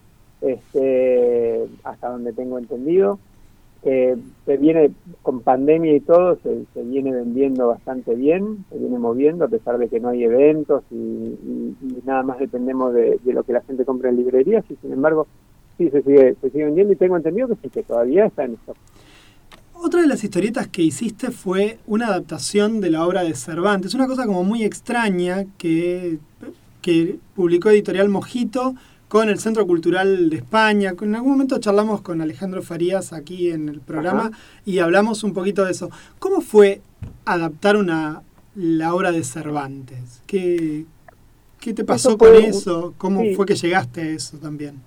este, 0.41 1.65
hasta 1.85 2.09
donde 2.09 2.33
tengo 2.33 2.59
entendido. 2.59 3.19
Eh, 3.87 4.17
se 4.47 4.57
viene 4.57 4.93
con 5.21 5.41
pandemia 5.41 5.95
y 5.95 6.01
todo, 6.01 6.39
se, 6.43 6.83
viene 6.83 7.13
vendiendo 7.13 7.69
bastante 7.69 8.15
bien, 8.15 8.65
se 8.71 8.79
viene 8.79 8.99
moviendo 8.99 9.45
a 9.45 9.49
pesar 9.49 9.77
de 9.77 9.89
que 9.89 10.01
no 10.01 10.09
hay 10.09 10.25
eventos 10.25 10.83
y, 10.91 11.37
nada 12.07 12.23
más 12.23 12.39
dependemos 12.39 12.95
de, 12.95 13.19
de 13.23 13.33
lo 13.35 13.43
que 13.43 13.53
la 13.53 13.61
gente 13.61 13.85
compra 13.85 14.09
en 14.09 14.17
librerías 14.17 14.65
y 14.71 14.77
sin 14.77 14.93
embargo 14.93 15.27
sí 15.77 15.91
se 15.91 16.03
sigue, 16.03 16.35
se 16.41 16.51
sigue 16.51 16.65
vendiendo 16.65 16.93
y 16.93 16.97
tengo 16.97 17.17
entendido 17.17 17.49
que 17.49 17.57
sí, 17.57 17.69
que 17.69 17.83
todavía 17.83 18.27
está 18.27 18.45
en 18.45 18.55
stock. 18.55 18.77
Otra 19.75 20.01
de 20.01 20.07
las 20.07 20.25
historietas 20.25 20.69
que 20.69 20.83
hiciste 20.83 21.31
fue 21.31 21.79
una 21.87 22.07
adaptación 22.07 22.81
de 22.81 22.91
la 22.91 23.07
obra 23.07 23.23
de 23.23 23.35
Cervantes, 23.35 23.95
una 23.95 24.07
cosa 24.07 24.25
como 24.25 24.45
muy 24.45 24.65
extraña 24.65 25.45
que, 25.59 26.19
que 26.81 27.19
publicó 27.35 27.71
Editorial 27.71 28.09
Mojito 28.09 28.75
con 29.15 29.29
el 29.29 29.39
Centro 29.39 29.65
Cultural 29.65 30.29
de 30.29 30.39
España. 30.39 30.93
En 31.01 31.15
algún 31.15 31.31
momento 31.31 31.61
charlamos 31.61 32.01
con 32.01 32.21
Alejandro 32.21 32.63
Farías 32.63 33.13
aquí 33.13 33.53
en 33.53 33.69
el 33.69 33.79
programa 33.79 34.23
Ajá. 34.23 34.39
y 34.65 34.81
hablamos 34.81 35.23
un 35.23 35.33
poquito 35.33 35.65
de 35.65 35.71
eso. 35.71 35.89
¿Cómo 36.19 36.41
fue 36.41 36.81
adaptar 37.25 37.77
una 37.77 38.23
la 38.57 38.93
obra 38.93 39.13
de 39.13 39.23
Cervantes? 39.23 40.21
¿Qué, 40.27 40.87
qué 41.61 41.73
te 41.73 41.85
pasó 41.85 42.09
Eso 42.09 42.19
con 42.19 42.35
eso? 42.35 42.95
¿Cómo 42.99 43.21
sí. 43.21 43.37
fue 43.37 43.47
que 43.47 43.55
llegaste 43.55 44.01
a 44.01 44.07
eso 44.07 44.37
también? 44.39 44.83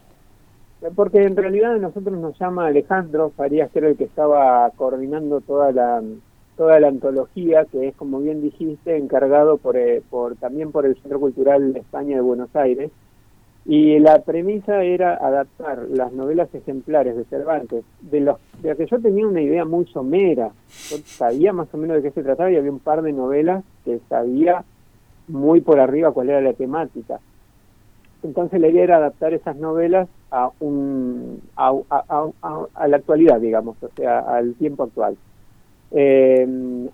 Porque 0.94 1.24
en 1.24 1.38
realidad 1.38 1.76
a 1.76 1.78
nosotros 1.78 2.20
nos 2.20 2.38
llama 2.38 2.68
Alejandro 2.68 3.32
Farías, 3.34 3.72
que 3.72 3.80
era 3.80 3.88
el 3.88 3.96
que 3.96 4.04
estaba 4.04 4.70
coordinando 4.72 5.40
toda 5.40 5.72
la 5.72 6.04
toda 6.58 6.82
la 6.82 6.90
antología, 6.90 7.64
que 7.64 7.88
es, 7.88 7.96
como 7.96 8.20
bien 8.20 8.42
dijiste, 8.42 8.98
encargado 8.98 9.58
por, 9.58 9.78
eh, 9.78 10.02
por 10.10 10.36
también 10.36 10.74
por 10.74 10.86
el 10.86 10.96
Centro 11.02 11.22
Cultural 11.22 11.72
de 11.72 11.80
España 11.80 12.16
de 12.18 12.22
Buenos 12.22 12.54
Aires. 12.58 12.92
Y 13.70 14.00
la 14.00 14.20
premisa 14.20 14.82
era 14.84 15.16
adaptar 15.16 15.88
las 15.90 16.14
novelas 16.14 16.48
ejemplares 16.56 17.18
de 17.18 17.26
Cervantes, 17.26 17.84
de 18.00 18.22
los 18.22 18.38
de 18.62 18.70
las 18.70 18.78
que 18.78 18.86
yo 18.86 19.00
tenía 19.02 19.28
una 19.28 19.42
idea 19.42 19.66
muy 19.66 19.86
somera. 19.88 20.52
Yo 20.90 20.98
sabía 21.04 21.52
más 21.52 21.68
o 21.74 21.78
menos 21.78 21.98
de 21.98 22.04
qué 22.04 22.12
se 22.12 22.24
trataba 22.24 22.50
y 22.50 22.56
había 22.56 22.72
un 22.72 22.80
par 22.80 23.02
de 23.02 23.12
novelas 23.12 23.66
que 23.84 24.00
sabía 24.08 24.64
muy 25.28 25.60
por 25.60 25.82
arriba 25.82 26.12
cuál 26.14 26.30
era 26.30 26.40
la 26.40 26.54
temática. 26.54 27.20
Entonces 28.24 28.60
la 28.62 28.70
idea 28.70 28.84
era 28.86 28.98
adaptar 28.98 29.34
esas 29.34 29.58
novelas 29.58 30.08
a 30.32 30.50
un 30.62 31.42
a, 31.58 31.72
a- 31.90 32.04
a- 32.42 32.66
a- 32.74 32.88
la 32.88 32.98
actualidad, 32.98 33.40
digamos, 33.42 33.76
o 33.84 33.90
sea, 33.98 34.20
al 34.20 34.54
tiempo 34.56 34.84
actual. 34.84 35.18
Eh, 35.92 36.46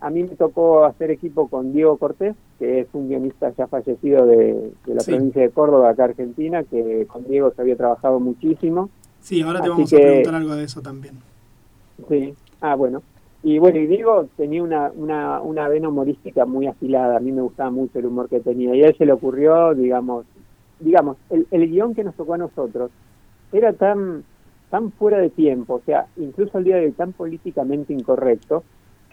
a 0.02 0.10
mí 0.12 0.24
me 0.24 0.36
tocó 0.36 0.86
hacer 0.86 1.10
equipo 1.12 1.48
con 1.48 1.74
Diego 1.74 1.98
Cortés, 1.98 2.36
que 2.60 2.82
es 2.82 2.88
un 2.94 3.10
guionista 3.10 3.52
ya 3.58 3.68
fallecido 3.68 4.26
de, 4.26 4.72
de 4.86 4.94
la 4.96 5.02
Sí. 5.02 5.12
provincia 5.12 5.42
de 5.42 5.50
Córdoba, 5.50 5.90
acá 5.90 6.06
Argentina, 6.06 6.64
que 6.64 7.06
con 7.08 7.24
Diego 7.28 7.52
se 7.56 7.62
había 7.62 7.76
trabajado 7.76 8.20
muchísimo. 8.20 8.90
Sí, 9.20 9.42
ahora 9.42 9.60
te 9.62 9.64
Así 9.64 9.70
vamos 9.70 9.90
que- 9.90 9.98
a 9.98 10.02
preguntar 10.02 10.36
algo 10.36 10.56
de 10.56 10.64
eso 10.64 10.82
también. 10.82 11.16
Sí, 12.08 12.34
ah, 12.62 12.76
bueno. 12.76 13.02
Y 13.42 13.58
bueno, 13.60 13.78
y 13.80 13.88
Diego 13.88 14.28
tenía 14.38 14.64
una, 14.64 14.92
una, 14.96 15.42
una 15.42 15.68
vena 15.68 15.90
humorística 15.90 16.46
muy 16.46 16.68
afilada, 16.68 17.18
a 17.18 17.20
mí 17.20 17.32
me 17.32 17.42
gustaba 17.42 17.72
mucho 17.72 18.00
el 18.00 18.06
humor 18.06 18.30
que 18.30 18.40
tenía, 18.40 18.74
y 18.76 18.84
a 18.84 18.88
él 18.88 18.96
se 18.98 19.06
le 19.06 19.12
ocurrió, 19.12 19.74
digamos, 19.74 20.26
digamos, 20.80 21.18
el, 21.30 21.46
el 21.52 21.70
guion 21.70 21.94
que 21.94 22.04
nos 22.06 22.16
tocó 22.16 22.36
a 22.36 22.38
nosotros 22.38 22.90
era 23.52 23.74
tan, 23.74 24.24
tan 24.70 24.92
fuera 24.94 25.18
de 25.18 25.30
tiempo, 25.30 25.76
o 25.76 25.82
sea, 25.86 26.06
incluso 26.16 26.58
al 26.58 26.64
día 26.64 26.78
de 26.78 26.86
hoy 26.86 26.92
tan 26.94 27.12
políticamente 27.12 27.92
incorrecto, 27.92 28.64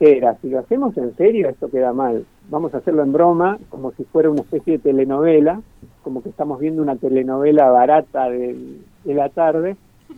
que 0.01 0.17
era, 0.17 0.35
si 0.41 0.49
lo 0.49 0.61
hacemos 0.61 0.97
en 0.97 1.15
serio, 1.17 1.51
esto 1.51 1.71
queda 1.71 1.93
mal, 1.93 2.25
vamos 2.49 2.73
a 2.73 2.79
hacerlo 2.79 3.03
en 3.03 3.13
broma, 3.13 3.59
como 3.69 3.93
si 3.93 4.05
fuera 4.05 4.31
una 4.31 4.41
especie 4.41 4.73
de 4.73 4.79
telenovela, 4.79 5.61
como 6.03 6.23
que 6.23 6.31
estamos 6.31 6.59
viendo 6.59 6.81
una 6.83 6.97
telenovela 6.97 7.69
barata 7.69 8.31
de, 8.31 8.57
de 9.05 9.15
la 9.15 9.29
tarde. 9.29 9.77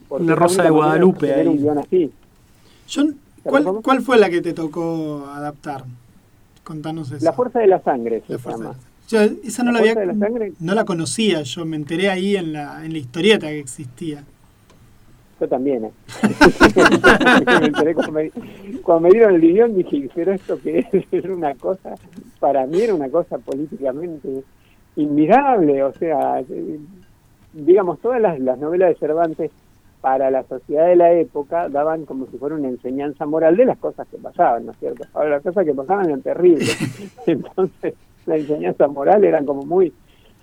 Una 0.09 0.37
Rosa 0.37 0.63
de 0.63 0.71
Guadalupe 0.71 1.33
un 1.33 1.49
ahí. 1.49 1.59
guion 1.59 1.79
así. 1.79 2.13
Yo, 2.89 3.03
¿cuál, 3.43 3.65
¿Cuál 3.83 4.03
fue 4.03 4.19
la 4.19 4.31
que 4.31 4.41
te 4.41 4.53
tocó 4.53 5.27
adaptar? 5.27 5.85
Contanos 6.63 7.11
eso. 7.11 7.25
La 7.25 7.33
fuerza 7.33 7.59
de 7.59 7.67
la 7.67 7.83
sangre 7.83 8.23
se 8.25 8.35
La 8.35 8.39
fuerza 8.39 8.63
llama. 8.63 8.77
Yo 9.09 9.21
esa 9.45 9.65
no 9.65 9.73
La 9.73 9.73
la, 9.73 9.79
había, 9.81 9.95
fuerza 9.95 10.13
de 10.13 10.19
la 10.19 10.27
sangre. 10.27 10.53
no 10.61 10.75
la 10.75 10.85
conocía, 10.85 11.43
yo 11.43 11.65
me 11.67 11.75
enteré 11.75 12.09
ahí 12.09 12.37
en 12.37 12.53
la, 12.53 12.85
en 12.85 12.93
la 12.93 12.99
historieta 12.99 13.49
que 13.49 13.59
existía. 13.59 14.23
Yo 15.43 15.49
también, 15.49 15.87
¿eh? 15.87 15.93
Cuando, 17.97 18.13
me, 18.13 18.31
cuando 18.81 19.01
me 19.01 19.11
dieron 19.11 19.35
el 19.35 19.41
guion 19.41 19.75
dije, 19.75 20.09
pero 20.15 20.31
esto 20.31 20.57
que 20.61 20.79
es, 20.79 20.87
era 21.13 21.35
una 21.35 21.53
cosa, 21.57 21.97
para 22.39 22.65
mí 22.65 22.81
era 22.81 22.95
una 22.95 23.09
cosa 23.09 23.39
políticamente 23.39 24.45
inmirable, 24.95 25.83
o 25.83 25.93
sea, 25.95 26.39
eh, 26.49 26.79
digamos, 27.55 27.99
todas 27.99 28.21
las, 28.21 28.39
las 28.39 28.57
novelas 28.57 28.91
de 28.91 28.95
Cervantes 28.95 29.51
para 30.01 30.31
la 30.31 30.45
sociedad 30.45 30.87
de 30.87 30.95
la 30.95 31.13
época 31.13 31.69
daban 31.69 32.05
como 32.05 32.27
si 32.29 32.39
fuera 32.39 32.55
una 32.55 32.69
enseñanza 32.69 33.27
moral 33.27 33.57
de 33.57 33.65
las 33.65 33.79
cosas 33.79 34.07
que 34.07 34.19
pasaban, 34.19 34.67
¿no 34.67 34.71
es 34.71 34.79
cierto? 34.79 35.09
Ahora, 35.13 35.31
las 35.31 35.43
cosas 35.43 35.65
que 35.65 35.75
pasaban 35.75 36.07
eran 36.07 36.23
terribles, 36.23 36.79
entonces 37.27 37.95
la 38.27 38.37
enseñanza 38.37 38.87
moral 38.87 39.25
eran 39.25 39.45
como 39.45 39.65
muy 39.65 39.93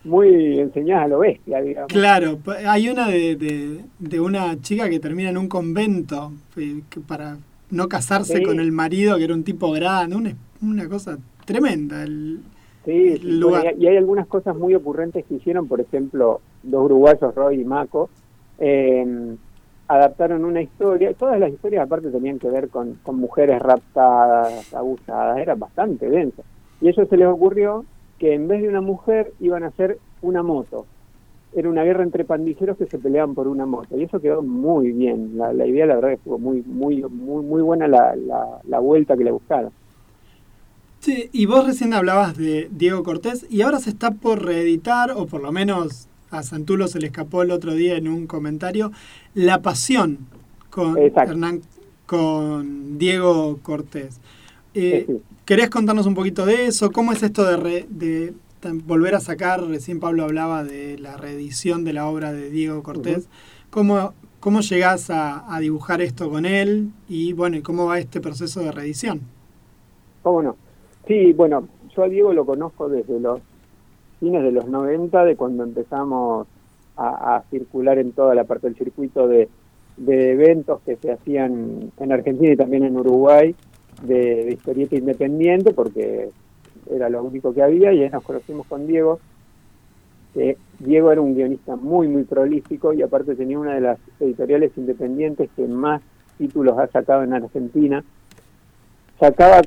muy 0.04 0.60
enseñadas 0.60 1.06
a 1.06 1.08
lo 1.10 1.20
bestia, 1.20 1.62
digamos. 1.62 1.92
Claro, 1.92 2.40
hay 2.68 2.90
una 2.90 3.08
de, 3.08 3.36
de, 3.36 3.82
de 4.00 4.20
una 4.20 4.60
chica 4.62 4.90
que 4.90 5.00
termina 5.00 5.30
en 5.30 5.38
un 5.38 5.48
convento 5.48 6.32
eh, 6.58 6.82
que 6.90 7.00
para 7.02 7.38
no 7.72 7.88
casarse 7.88 8.38
Sí. 8.38 8.44
con 8.44 8.60
el 8.60 8.72
marido, 8.72 9.18
que 9.18 9.26
era 9.26 9.34
un 9.34 9.44
tipo 9.44 9.72
grande, 9.72 10.16
una, 10.16 10.34
una 10.62 10.88
cosa 10.90 11.18
tremenda. 11.46 12.04
el- 12.04 12.40
Sí, 12.86 12.92
el 13.10 13.20
sí, 13.22 13.28
lugar. 13.28 13.64
bueno, 13.64 13.78
y, 13.78 13.88
hay 13.88 13.98
algunas 13.98 14.26
cosas 14.28 14.56
muy 14.56 14.74
ocurrentes 14.74 15.26
que 15.26 15.36
hicieron, 15.36 15.68
por 15.68 15.82
ejemplo, 15.82 16.40
dos 16.64 16.86
uruguayos, 16.86 17.36
Roy 17.36 17.62
y 17.62 17.66
Maco, 17.66 18.10
eh, 18.58 19.36
adaptaron 19.88 20.46
una 20.46 20.62
historia, 20.62 21.14
todas 21.14 21.40
las 21.40 21.52
historias 21.52 21.84
aparte 21.84 22.10
tenían 22.10 22.40
que 22.40 22.48
ver 22.50 22.70
con, 22.70 22.96
con 23.04 23.18
mujeres 23.18 23.60
raptadas, 23.62 24.74
abusadas, 24.74 25.38
era 25.40 25.56
bastante 25.56 26.10
denso. 26.10 26.44
Y 26.82 26.88
a 26.88 26.92
ellos 26.92 27.08
se 27.10 27.18
les 27.18 27.28
ocurrió 27.28 27.86
que 28.20 28.34
en 28.34 28.48
vez 28.48 28.62
de 28.62 28.70
una 28.70 28.82
mujer 28.82 29.34
iban 29.40 29.64
a 29.64 29.68
hacer 29.68 29.98
una 30.22 30.44
moto. 30.44 30.86
Era 31.56 31.70
una 31.70 31.84
guerra 31.84 32.04
entre 32.04 32.26
pandilleros 32.26 32.78
que 32.78 32.86
se 32.86 33.00
peleaban 33.00 33.34
por 33.34 33.48
una 33.48 33.66
moto. 33.66 33.98
Y 33.98 34.04
eso 34.04 34.20
quedó 34.20 34.44
muy 34.44 34.91
bien. 34.91 35.38
La, 35.38 35.52
la 35.52 35.66
idea, 35.66 35.88
la 35.88 35.96
verdad, 35.96 36.12
estuvo 36.12 36.38
muy, 36.38 36.62
muy, 36.62 37.02
muy, 37.04 37.44
muy 37.44 37.62
buena 37.62 37.88
la, 37.88 38.16
la, 38.16 38.62
la 38.68 38.80
vuelta 38.80 39.18
que 39.18 39.24
le 39.24 39.32
buscaron. 39.32 39.72
Sí, 41.00 41.30
y 41.32 41.46
vos 41.46 41.66
recién 41.66 41.94
hablabas 41.94 42.38
de 42.38 42.70
Diego 42.72 43.04
Cortés 43.04 43.48
y 43.50 43.62
ahora 43.62 43.80
se 43.80 43.90
está 43.90 44.12
por 44.12 44.44
reeditar, 44.44 45.12
o 45.12 45.26
por 45.26 45.41
lo 45.41 45.52
menos 45.52 46.10
a 46.30 46.44
Santulo 46.44 46.88
se 46.88 47.00
le 47.00 47.08
escapó 47.08 47.41
el 47.41 47.52
otro 47.52 47.74
día 47.74 47.96
en 47.96 48.08
un 48.10 48.28
comentario, 48.28 48.91
La 49.34 49.62
Pasión 49.62 50.20
con, 50.70 50.98
Exacto. 50.98 51.32
Hernán, 51.32 51.62
con 52.06 52.98
Diego 53.00 53.60
Cortés. 53.64 54.20
Eh, 54.74 55.06
Sí. 55.08 55.22
¿Querés 55.46 55.70
contarnos 55.72 56.06
un 56.06 56.14
poquito 56.14 56.46
de 56.46 56.68
eso? 56.68 56.91
¿Cómo 56.91 57.12
es 57.12 57.24
esto 57.24 57.44
de, 57.44 57.58
re- 57.58 57.86
de 57.90 58.34
tan- 58.60 58.86
volver 58.86 59.16
a 59.16 59.20
sacar? 59.20 59.64
Recién 59.64 60.00
Pablo 60.00 60.24
hablaba 60.24 60.64
de 60.64 60.98
la 61.00 61.18
reedición 61.18 61.84
de 61.84 61.94
la 61.94 62.08
obra 62.08 62.32
de 62.34 62.50
Diego 62.52 62.84
Cortés. 62.84 63.28
¿Cómo, 63.72 64.14
¿Cómo 64.40 64.62
llegás 64.62 65.10
a, 65.10 65.54
a 65.54 65.60
dibujar 65.60 66.02
esto 66.02 66.30
con 66.30 66.46
él? 66.46 66.90
Y 67.08 67.34
bueno, 67.34 67.58
¿y 67.58 67.62
cómo 67.64 67.88
va 67.88 67.98
este 68.00 68.22
proceso 68.22 68.60
de 68.62 68.72
reedición? 68.72 69.22
¿Cómo 70.22 70.44
no? 70.44 70.56
Sí, 71.08 71.34
bueno, 71.34 71.68
yo 71.96 72.04
a 72.04 72.10
Diego 72.10 72.34
lo 72.34 72.46
conozco 72.46 72.90
desde 72.90 73.20
los 73.20 73.41
fines 74.20 74.44
de 74.44 74.52
los 74.52 74.68
90, 74.68 75.24
de 75.26 75.36
cuando 75.36 75.64
empezamos 75.64 76.48
a, 76.98 77.38
a 77.38 77.44
circular 77.50 77.98
en 77.98 78.12
toda 78.12 78.36
la 78.36 78.44
parte 78.44 78.68
del 78.68 78.76
circuito 78.76 79.28
de, 79.28 79.50
de 79.98 80.32
eventos 80.34 80.82
que 80.86 80.96
se 80.98 81.12
hacían 81.12 81.91
en 81.98 82.12
Argentina 82.12 82.54
y 82.54 82.58
también 82.58 82.84
en 82.84 82.98
Uruguay 82.98 83.56
de, 84.02 84.46
de 84.46 84.54
historieta 84.54 84.96
independiente, 84.96 85.74
porque 85.74 86.30
era 86.90 87.10
lo 87.10 87.24
único 87.24 87.54
que 87.54 87.62
había, 87.62 87.94
y 87.94 88.04
ahí 88.04 88.10
nos 88.10 88.24
conocimos 88.24 88.66
con 88.68 88.88
Diego, 88.88 89.20
que 90.34 90.58
Diego 90.80 91.12
era 91.12 91.22
un 91.22 91.36
guionista 91.36 91.76
muy, 91.76 92.08
muy 92.08 92.24
prolífico 92.24 92.94
y 92.94 93.02
aparte 93.02 93.36
tenía 93.36 93.60
una 93.60 93.74
de 93.76 93.82
las 93.82 94.00
editoriales 94.20 94.72
independientes 94.78 95.50
que 95.56 95.68
más 95.68 96.02
títulos 96.38 96.78
ha 96.78 96.88
sacado 96.88 97.24
en 97.24 97.34
Argentina. 97.34 98.04
Sacaba 99.20 99.62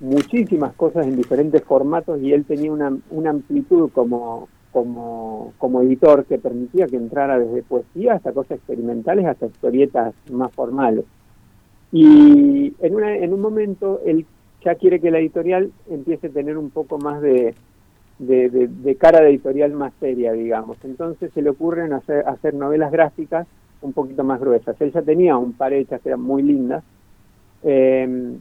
muchísimas 0.00 0.74
cosas 0.74 1.06
en 1.06 1.16
diferentes 1.16 1.62
formatos 1.64 2.20
y 2.20 2.32
él 2.32 2.44
tenía 2.44 2.72
una, 2.72 2.96
una 3.10 3.30
amplitud 3.30 3.90
como, 3.92 4.48
como, 4.72 5.54
como 5.58 5.82
editor 5.82 6.24
que 6.24 6.38
permitía 6.38 6.86
que 6.86 6.96
entrara 6.96 7.38
desde 7.38 7.62
poesía 7.62 8.14
hasta 8.14 8.32
cosas 8.32 8.58
experimentales 8.58 9.26
hasta 9.26 9.46
historietas 9.46 10.14
más 10.30 10.52
formales. 10.52 11.04
Y 11.92 12.74
en, 12.80 12.94
una, 12.94 13.16
en 13.16 13.32
un 13.32 13.40
momento 13.40 14.00
él 14.04 14.26
ya 14.64 14.74
quiere 14.74 15.00
que 15.00 15.10
la 15.10 15.18
editorial 15.18 15.72
empiece 15.88 16.26
a 16.26 16.30
tener 16.30 16.58
un 16.58 16.70
poco 16.70 16.98
más 16.98 17.22
de, 17.22 17.54
de, 18.18 18.96
cara 18.96 19.20
de 19.20 19.30
editorial 19.30 19.72
más 19.72 19.92
seria, 20.00 20.32
digamos. 20.32 20.76
Entonces 20.84 21.30
se 21.32 21.42
le 21.42 21.50
ocurren 21.50 21.92
hacer, 21.92 22.26
hacer 22.28 22.54
novelas 22.54 22.92
gráficas 22.92 23.46
un 23.80 23.92
poquito 23.92 24.24
más 24.24 24.40
gruesas. 24.40 24.80
Él 24.80 24.92
ya 24.92 25.02
tenía 25.02 25.36
un 25.36 25.52
par 25.52 25.72
hechas 25.72 26.00
que 26.02 26.10
eran 26.10 26.22
muy 26.22 26.42
lindas. 26.42 26.84
eh, 27.62 28.38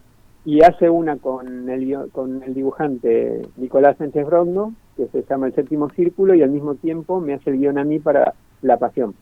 y 0.48 0.64
hace 0.64 0.90
una 0.90 1.18
con 1.18 1.70
el, 1.70 2.10
con 2.14 2.42
el 2.42 2.54
dibujante 2.54 3.42
Nicolás 3.58 3.98
Sánchez 3.98 4.26
Brondo, 4.26 4.72
que 4.96 5.08
se 5.08 5.24
llama 5.24 5.48
El 5.48 5.54
Séptimo 5.54 5.90
Círculo, 5.90 6.34
y 6.36 6.42
al 6.42 6.52
mismo 6.52 6.76
tiempo 6.76 7.20
me 7.20 7.34
hace 7.34 7.50
el 7.50 7.58
guion 7.58 7.78
a 7.78 7.84
mí 7.84 8.00
para 8.00 8.34
La 8.62 8.78
Pasión. 8.78 9.14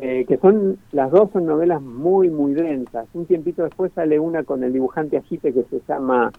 Eh, 0.00 0.26
que 0.28 0.36
son, 0.36 0.78
las 0.92 1.10
dos 1.10 1.30
son 1.32 1.46
novelas 1.46 1.82
muy, 1.82 2.30
muy 2.30 2.54
densas. 2.54 3.06
Un 3.14 3.26
tiempito 3.26 3.64
después 3.64 3.90
sale 3.94 4.18
una 4.20 4.44
con 4.44 4.62
el 4.62 4.72
dibujante 4.72 5.16
Agite 5.16 5.52
que 5.52 5.64
se 5.64 5.80
llama 5.88 6.30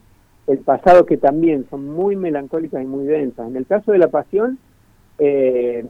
El 0.47 0.59
Pasado, 0.59 1.05
que 1.05 1.17
también 1.17 1.65
son 1.69 1.85
muy 1.85 2.15
melancólicas 2.15 2.81
y 2.81 2.85
muy 2.85 3.05
densas. 3.05 3.49
En 3.49 3.57
el 3.57 3.65
caso 3.65 3.91
de 3.91 3.97
La 3.97 4.07
Pasión, 4.07 4.59
eh, 5.17 5.85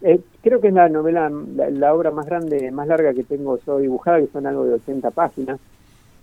eh, 0.00 0.20
creo 0.42 0.60
que 0.60 0.68
es 0.68 0.74
la 0.74 0.88
novela, 0.88 1.30
la, 1.30 1.68
la 1.68 1.94
obra 1.94 2.10
más 2.10 2.24
grande, 2.24 2.70
más 2.70 2.88
larga 2.88 3.12
que 3.12 3.24
tengo 3.24 3.58
yo 3.66 3.78
dibujada, 3.78 4.20
que 4.20 4.28
son 4.28 4.46
algo 4.46 4.64
de 4.64 4.74
80 4.74 5.10
páginas. 5.10 5.60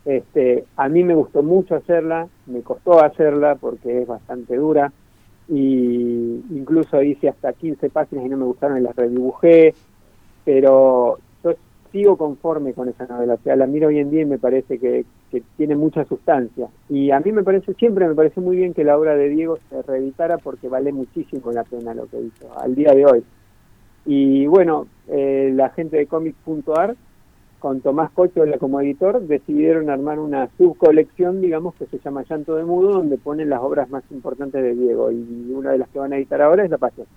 Este, 0.06 0.66
a 0.78 0.90
mí 0.90 1.04
me 1.04 1.14
gustó 1.14 1.44
mucho 1.44 1.76
hacerla, 1.76 2.28
me 2.48 2.62
costó 2.62 3.04
hacerla 3.04 3.56
porque 3.56 4.02
es 4.02 4.08
bastante 4.08 4.56
dura 4.56 4.92
y 5.48 6.44
incluso 6.52 7.02
hice 7.02 7.30
hasta 7.30 7.54
15 7.54 7.90
páginas 7.90 8.26
y 8.26 8.30
no 8.30 8.38
me 8.38 8.46
gustaron 8.46 8.78
y 8.78 8.82
las 8.82 8.96
redibujé, 8.96 9.74
pero 10.44 11.20
yo 11.44 11.56
sigo 11.92 12.18
conforme 12.18 12.74
con 12.74 12.90
esa 12.90 13.06
novela, 13.06 13.36
o 13.36 13.40
sea, 13.44 13.56
la 13.56 13.68
miro 13.68 13.88
hoy 13.88 14.00
en 14.00 14.10
día 14.10 14.22
y 14.22 14.26
me 14.26 14.40
parece 14.40 14.80
que, 14.80 15.06
que 15.32 15.44
tiene 15.58 15.76
mucha 15.76 16.06
sustancia. 16.06 16.68
Y 16.90 17.12
a 17.12 17.20
mí 17.20 17.32
me 17.32 17.44
parece, 17.44 17.74
siempre 17.74 18.08
me 18.08 18.16
parece 18.16 18.42
muy 18.42 18.56
bien 18.56 18.74
que 18.74 18.84
la 18.84 18.98
obra 18.98 19.16
de 19.16 19.30
Diego 19.30 19.58
se 19.70 19.82
reeditara 19.82 20.38
porque 20.38 20.68
vale 20.68 20.92
muchísimo 20.92 21.52
la 21.52 21.64
pena 21.64 21.94
lo 21.94 22.08
que 22.08 22.22
hizo 22.22 22.58
al 22.60 22.76
día 22.76 22.94
de 22.94 23.06
hoy. 23.06 23.24
Y 24.06 24.46
bueno, 24.48 24.88
eh, 25.08 25.52
la 25.54 25.70
gente 25.70 25.98
de 25.98 26.06
comic.ar 26.06 26.96
con 27.60 27.82
Tomás 27.82 28.12
Cochola 28.12 28.58
como 28.58 28.80
editor, 28.82 29.22
decidieron 29.22 29.90
armar 29.90 30.20
una 30.20 30.50
subcolección, 30.58 31.42
digamos, 31.42 31.74
que 31.76 31.86
se 31.88 31.98
llama 32.00 32.24
Llanto 32.30 32.56
de 32.56 32.64
Mudo, 32.64 32.94
donde 32.94 33.18
ponen 33.18 33.50
las 33.50 33.62
obras 33.62 33.90
más 33.90 34.04
importantes 34.12 34.62
de 34.62 34.76
Diego. 34.76 35.12
Y 35.12 35.52
una 35.54 35.72
de 35.72 35.80
las 35.80 35.90
que 35.90 36.00
van 36.00 36.14
a 36.14 36.18
editar 36.18 36.42
ahora 36.42 36.64
es 36.64 36.70
La 36.70 36.78
Pasión. 36.78 37.08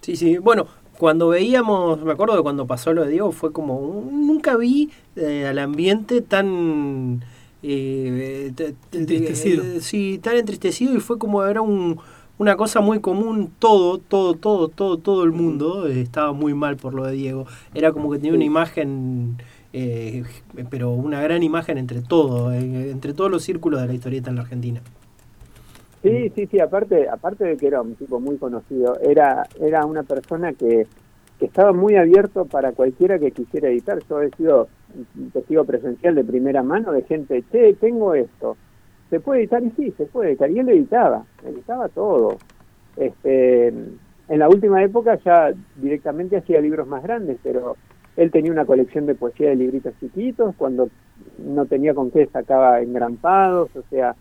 Sí, 0.00 0.16
sí. 0.16 0.38
Bueno, 0.38 0.66
cuando 0.98 1.28
veíamos, 1.28 2.02
me 2.02 2.12
acuerdo 2.12 2.36
de 2.36 2.42
cuando 2.42 2.66
pasó 2.66 2.92
lo 2.92 3.04
de 3.04 3.10
Diego, 3.12 3.30
fue 3.32 3.52
como, 3.52 3.78
un- 3.78 4.26
nunca 4.26 4.56
vi 4.56 4.90
eh, 5.16 5.46
al 5.46 5.58
ambiente 5.58 6.20
tan... 6.22 7.22
eh, 7.62 8.50
te- 8.56 8.74
Entristecido. 8.92 9.62
eh, 9.62 9.80
sí, 9.80 10.18
tan 10.20 10.36
entristecido 10.36 10.94
y 10.94 11.00
fue 11.00 11.18
como, 11.18 11.44
era 11.44 11.60
un, 11.60 11.98
una 12.42 12.56
cosa 12.56 12.80
muy 12.80 12.98
común, 12.98 13.52
todo, 13.60 13.98
todo, 13.98 14.34
todo, 14.34 14.66
todo, 14.66 14.98
todo 14.98 15.22
el 15.22 15.30
mundo 15.30 15.86
eh, 15.86 16.00
estaba 16.00 16.32
muy 16.32 16.54
mal 16.54 16.76
por 16.76 16.92
lo 16.92 17.06
de 17.06 17.12
Diego. 17.12 17.46
Era 17.72 17.92
como 17.92 18.10
que 18.10 18.18
tenía 18.18 18.34
una 18.34 18.44
imagen, 18.44 19.36
eh, 19.72 20.24
pero 20.68 20.90
una 20.90 21.22
gran 21.22 21.44
imagen 21.44 21.78
entre 21.78 22.02
todo, 22.02 22.52
eh, 22.52 22.90
entre 22.90 23.14
todos 23.14 23.30
los 23.30 23.44
círculos 23.44 23.80
de 23.80 23.86
la 23.86 23.94
historieta 23.94 24.30
en 24.30 24.36
la 24.36 24.42
Argentina. 24.42 24.80
Sí, 26.02 26.32
sí, 26.34 26.48
sí, 26.48 26.58
aparte, 26.58 27.08
aparte 27.08 27.44
de 27.44 27.56
que 27.56 27.68
era 27.68 27.80
un 27.80 27.94
tipo 27.94 28.18
muy 28.18 28.38
conocido, 28.38 28.98
era, 28.98 29.46
era 29.60 29.86
una 29.86 30.02
persona 30.02 30.52
que, 30.52 30.88
que 31.38 31.46
estaba 31.46 31.72
muy 31.72 31.94
abierto 31.94 32.46
para 32.46 32.72
cualquiera 32.72 33.20
que 33.20 33.30
quisiera 33.30 33.68
editar. 33.68 34.00
Yo 34.10 34.20
he 34.20 34.30
sido 34.30 34.66
un 35.16 35.30
testigo 35.30 35.64
presencial 35.64 36.16
de 36.16 36.24
primera 36.24 36.64
mano 36.64 36.90
de 36.90 37.02
gente, 37.02 37.44
che, 37.52 37.74
tengo 37.74 38.14
esto, 38.14 38.56
¿se 39.12 39.20
puede 39.20 39.40
editar? 39.40 39.62
Y 39.62 39.70
sí, 39.72 39.92
se 39.98 40.06
puede 40.06 40.30
editar. 40.30 40.50
Y 40.50 40.58
él 40.58 40.70
editaba, 40.70 41.26
editaba 41.44 41.90
todo. 41.90 42.38
Este, 42.96 43.68
en 43.68 44.38
la 44.38 44.48
última 44.48 44.82
época 44.82 45.18
ya 45.22 45.52
directamente 45.76 46.38
hacía 46.38 46.62
libros 46.62 46.88
más 46.88 47.02
grandes, 47.02 47.36
pero 47.42 47.76
él 48.16 48.30
tenía 48.30 48.50
una 48.50 48.64
colección 48.64 49.04
de 49.04 49.14
poesía 49.14 49.50
de 49.50 49.56
libritos 49.56 49.92
chiquitos, 50.00 50.54
cuando 50.56 50.88
no 51.38 51.66
tenía 51.66 51.92
con 51.92 52.10
qué 52.10 52.24
sacaba 52.24 52.80
engrampados, 52.80 53.68
o 53.76 53.82
sea, 53.90 54.16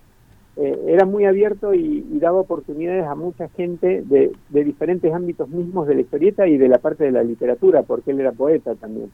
eh, 0.58 0.78
era 0.88 1.06
muy 1.06 1.24
abierto 1.24 1.74
y, 1.74 2.06
y 2.12 2.20
daba 2.20 2.42
oportunidades 2.42 3.06
a 3.06 3.16
mucha 3.16 3.48
gente 3.48 4.02
de, 4.04 4.34
de 4.50 4.64
diferentes 4.66 5.14
ámbitos 5.14 5.48
mismos 5.48 5.88
de 5.88 5.96
la 5.96 6.02
historieta 6.02 6.48
y 6.48 6.58
de 6.58 6.68
la 6.68 6.80
parte 6.80 7.06
de 7.06 7.12
la 7.12 7.24
literatura, 7.24 7.84
porque 7.84 8.12
él 8.12 8.20
era 8.20 8.34
poeta 8.34 8.76
también. 8.76 9.10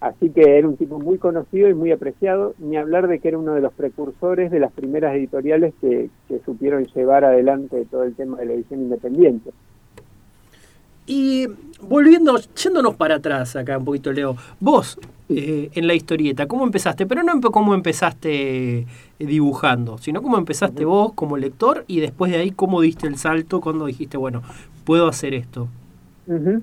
Así 0.00 0.30
que 0.30 0.58
era 0.58 0.68
un 0.68 0.76
tipo 0.76 1.00
muy 1.00 1.18
conocido 1.18 1.68
y 1.68 1.74
muy 1.74 1.90
apreciado, 1.90 2.54
ni 2.58 2.76
hablar 2.76 3.08
de 3.08 3.18
que 3.18 3.28
era 3.28 3.38
uno 3.38 3.54
de 3.54 3.60
los 3.60 3.72
precursores 3.72 4.50
de 4.50 4.60
las 4.60 4.72
primeras 4.72 5.14
editoriales 5.16 5.74
que, 5.80 6.08
que 6.28 6.40
supieron 6.44 6.84
llevar 6.86 7.24
adelante 7.24 7.84
todo 7.90 8.04
el 8.04 8.14
tema 8.14 8.38
de 8.38 8.46
la 8.46 8.52
edición 8.52 8.80
independiente. 8.80 9.50
Y 11.08 11.46
volviendo, 11.80 12.38
yéndonos 12.54 12.94
para 12.94 13.16
atrás 13.16 13.56
acá 13.56 13.78
un 13.78 13.84
poquito, 13.86 14.12
Leo, 14.12 14.36
vos 14.60 14.98
eh, 15.30 15.70
en 15.72 15.86
la 15.86 15.94
historieta, 15.94 16.46
¿cómo 16.46 16.64
empezaste? 16.64 17.06
Pero 17.06 17.22
no 17.22 17.40
cómo 17.40 17.74
empezaste 17.74 18.80
eh, 18.80 18.86
dibujando, 19.18 19.96
sino 19.96 20.20
cómo 20.20 20.36
empezaste 20.36 20.84
vos 20.84 21.14
como 21.14 21.38
lector 21.38 21.84
y 21.86 22.00
después 22.00 22.30
de 22.30 22.38
ahí 22.38 22.50
cómo 22.50 22.82
diste 22.82 23.06
el 23.06 23.16
salto 23.16 23.62
cuando 23.62 23.86
dijiste, 23.86 24.18
bueno, 24.18 24.42
puedo 24.84 25.08
hacer 25.08 25.32
esto. 25.32 25.68
Ujú. 26.26 26.62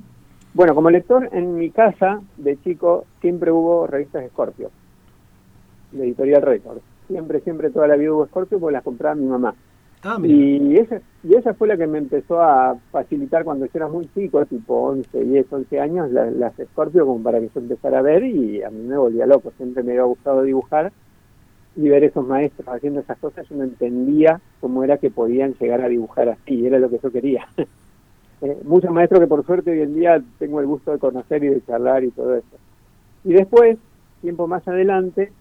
Bueno, 0.55 0.73
como 0.73 0.89
lector, 0.89 1.29
en 1.33 1.55
mi 1.55 1.69
casa 1.71 2.21
de 2.37 2.57
chico 2.61 3.07
siempre 3.19 3.51
hubo 3.51 3.87
revistas 3.87 4.27
Scorpio, 4.29 4.71
de 5.91 6.03
Editorial 6.05 6.41
Record. 6.41 6.81
Siempre, 7.07 7.41
siempre, 7.41 7.71
toda 7.71 7.87
la 7.87 7.95
vida 7.95 8.13
hubo 8.13 8.25
Scorpio 8.27 8.59
porque 8.59 8.73
las 8.73 8.83
compraba 8.83 9.15
mi 9.15 9.25
mamá. 9.25 9.55
Ah, 10.03 10.17
y 10.21 10.77
esa, 10.77 11.01
y 11.23 11.35
esa 11.35 11.53
fue 11.55 11.67
la 11.67 11.77
que 11.77 11.87
me 11.87 11.99
empezó 11.99 12.41
a 12.41 12.79
facilitar 12.91 13.43
cuando 13.43 13.65
yo 13.65 13.71
era 13.75 13.87
muy 13.89 14.09
chico, 14.09 14.45
tipo 14.45 14.75
11, 14.83 15.19
10, 15.25 15.47
11 15.51 15.79
años, 15.79 16.11
la- 16.11 16.31
las 16.31 16.55
Scorpio 16.55 17.05
como 17.05 17.23
para 17.23 17.39
que 17.41 17.49
yo 17.53 17.61
empezara 17.61 17.99
a 17.99 18.03
ver 18.03 18.23
y 18.25 18.63
a 18.63 18.69
mí 18.71 18.83
me 18.83 18.97
volvía 18.97 19.25
loco. 19.27 19.51
Siempre 19.57 19.83
me 19.83 19.93
había 19.93 20.03
gustado 20.05 20.43
dibujar 20.43 20.93
y 21.75 21.89
ver 21.89 22.03
esos 22.05 22.25
maestros 22.27 22.67
haciendo 22.69 23.01
esas 23.01 23.19
cosas, 23.19 23.47
yo 23.49 23.55
no 23.57 23.63
entendía 23.65 24.41
cómo 24.59 24.83
era 24.83 24.97
que 24.99 25.11
podían 25.11 25.53
llegar 25.55 25.81
a 25.81 25.89
dibujar 25.89 26.29
así, 26.29 26.65
era 26.65 26.79
lo 26.79 26.89
que 26.89 26.99
yo 27.03 27.11
quería. 27.11 27.47
Eh, 28.45 28.57
muchos 28.63 28.91
maestros 28.91 29.19
que 29.21 29.27
por 29.27 29.43
suerte 29.43 29.71
hoy 29.71 29.81
en 29.81 29.95
día 29.95 30.21
tengo 30.37 30.59
el 30.59 30.67
gusto 30.67 30.91
de 30.91 30.99
conocer 30.99 31.43
y 31.43 31.47
de 31.49 31.65
charlar 31.65 32.03
y 32.03 32.11
todo 32.11 32.35
eso. 32.35 32.57
Y 33.23 33.33
después, 33.33 33.77
tiempo 34.21 34.45
más 34.47 34.67
adelante, 34.67 35.31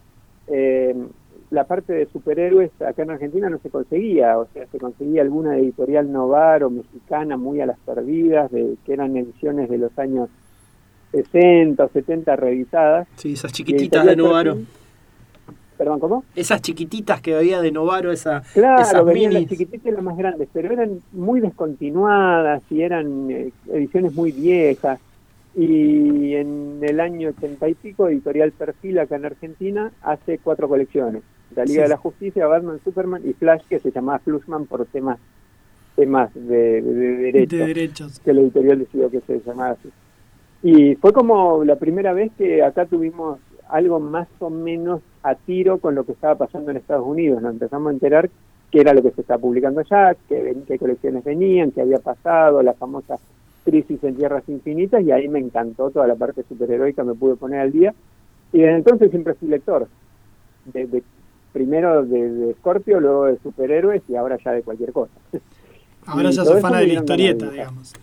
eh, 0.47 0.95
la 1.51 1.65
parte 1.65 1.93
de 1.93 2.07
superhéroes 2.07 2.71
acá 2.81 3.03
en 3.03 3.11
Argentina 3.11 3.47
no 3.47 3.59
se 3.59 3.69
conseguía, 3.69 4.39
o 4.39 4.47
sea, 4.53 4.65
se 4.71 4.79
conseguía 4.79 5.21
alguna 5.21 5.55
editorial 5.57 6.11
novar 6.11 6.63
o 6.63 6.71
mexicana 6.71 7.37
muy 7.37 7.61
a 7.61 7.67
las 7.67 7.77
perdidas, 7.79 8.51
de, 8.51 8.75
que 8.85 8.93
eran 8.93 9.15
ediciones 9.15 9.69
de 9.69 9.77
los 9.77 9.97
años 9.99 10.29
60 11.11 11.83
o 11.85 11.89
70 11.89 12.35
revisadas. 12.35 13.07
Sí, 13.17 13.33
esas 13.33 13.51
chiquititas 13.53 14.03
de 14.03 14.15
Novaro. 14.15 14.55
Perfil- 14.55 14.65
Perdón, 15.77 15.99
¿cómo? 15.99 16.23
Esas 16.35 16.61
chiquititas 16.61 17.21
que 17.21 17.35
había 17.35 17.59
de 17.61 17.71
Novaro, 17.71 18.11
esa, 18.11 18.41
Claro, 18.53 18.81
esas 18.81 19.03
venían 19.05 19.33
las 19.33 19.41
minis. 19.43 19.49
chiquititas 19.57 19.85
y 19.87 19.91
las 19.91 20.03
más 20.03 20.17
grandes, 20.17 20.47
pero 20.53 20.71
eran 20.71 20.99
muy 21.11 21.41
descontinuadas 21.41 22.63
y 22.69 22.81
eran 22.81 23.29
eh, 23.29 23.51
ediciones 23.71 24.13
muy 24.13 24.31
viejas. 24.31 24.99
Y 25.57 26.33
en 26.35 26.79
el 26.81 26.99
año 26.99 27.29
ochenta 27.29 27.67
y 27.69 27.73
pico, 27.75 28.07
Editorial 28.09 28.51
Perfil, 28.51 28.99
acá 28.99 29.15
en 29.15 29.25
Argentina, 29.25 29.91
hace 30.01 30.37
cuatro 30.37 30.67
colecciones. 30.67 31.23
La 31.55 31.63
Liga 31.63 31.75
Sí. 31.77 31.83
de 31.83 31.89
la 31.89 31.97
Justicia, 31.97 32.47
Batman, 32.47 32.79
Superman 32.83 33.21
y 33.25 33.33
Flash, 33.33 33.61
que 33.69 33.79
se 33.79 33.91
llamaba 33.91 34.19
Flushman 34.19 34.65
por 34.65 34.85
temas 34.85 35.17
temas 35.95 36.29
de, 36.33 36.81
de- 36.81 36.81
de 36.81 37.17
derechos, 37.17 37.59
De 37.59 37.65
derechos. 37.67 38.19
que 38.19 38.33
la 38.33 38.41
editorial 38.41 38.79
decidió 38.79 39.09
que 39.09 39.21
se 39.21 39.39
llamara 39.45 39.71
así. 39.79 39.89
Y 40.61 40.95
fue 40.95 41.13
como 41.13 41.63
la 41.63 41.77
primera 41.77 42.11
vez 42.11 42.31
que 42.37 42.61
acá 42.61 42.85
tuvimos 42.85 43.39
algo 43.69 43.99
más 43.99 44.27
o 44.39 44.49
menos 44.49 45.01
a 45.23 45.35
tiro 45.35 45.79
con 45.79 45.95
lo 45.95 46.03
que 46.05 46.11
estaba 46.13 46.35
pasando 46.35 46.71
en 46.71 46.77
Estados 46.77 47.05
Unidos. 47.05 47.41
Nos 47.41 47.53
empezamos 47.53 47.89
a 47.89 47.93
enterar 47.93 48.29
qué 48.71 48.81
era 48.81 48.93
lo 48.93 49.01
que 49.01 49.11
se 49.11 49.21
estaba 49.21 49.39
publicando 49.41 49.81
allá, 49.81 50.15
qué, 50.27 50.77
colecciones 50.79 51.23
venían, 51.23 51.71
qué 51.71 51.81
había 51.81 51.99
pasado, 51.99 52.61
la 52.61 52.73
famosa 52.73 53.17
crisis 53.63 54.03
en 54.03 54.15
Tierras 54.15 54.43
Infinitas, 54.47 55.01
y 55.03 55.11
ahí 55.11 55.27
me 55.27 55.39
encantó 55.39 55.89
toda 55.89 56.05
la 56.07 56.15
parte 56.15 56.43
superheroica, 56.47 57.03
me 57.03 57.15
pude 57.15 57.35
poner 57.35 57.61
al 57.61 57.71
día. 57.71 57.93
Y 58.53 58.59
desde 58.59 58.75
entonces 58.75 59.09
siempre 59.09 59.33
fui 59.33 59.47
lector. 59.47 59.87
De, 60.71 60.85
de- 60.87 61.03
primero 61.51 62.03
de, 62.03 62.29
de 62.29 62.53
Scorpio, 62.55 62.99
luego 62.99 63.25
de 63.25 63.37
superhéroes 63.39 64.03
y 64.09 64.15
ahora 64.17 64.37
ya 64.43 64.51
de 64.51 64.61
cualquier 64.61 64.91
cosa. 64.91 65.13
Ahora 66.05 66.29
ya 66.29 66.43
sos 66.45 66.59
fana 66.61 66.79
de 66.81 66.87
la 66.87 66.93
historieta, 66.93 67.49
digamos. 67.49 67.93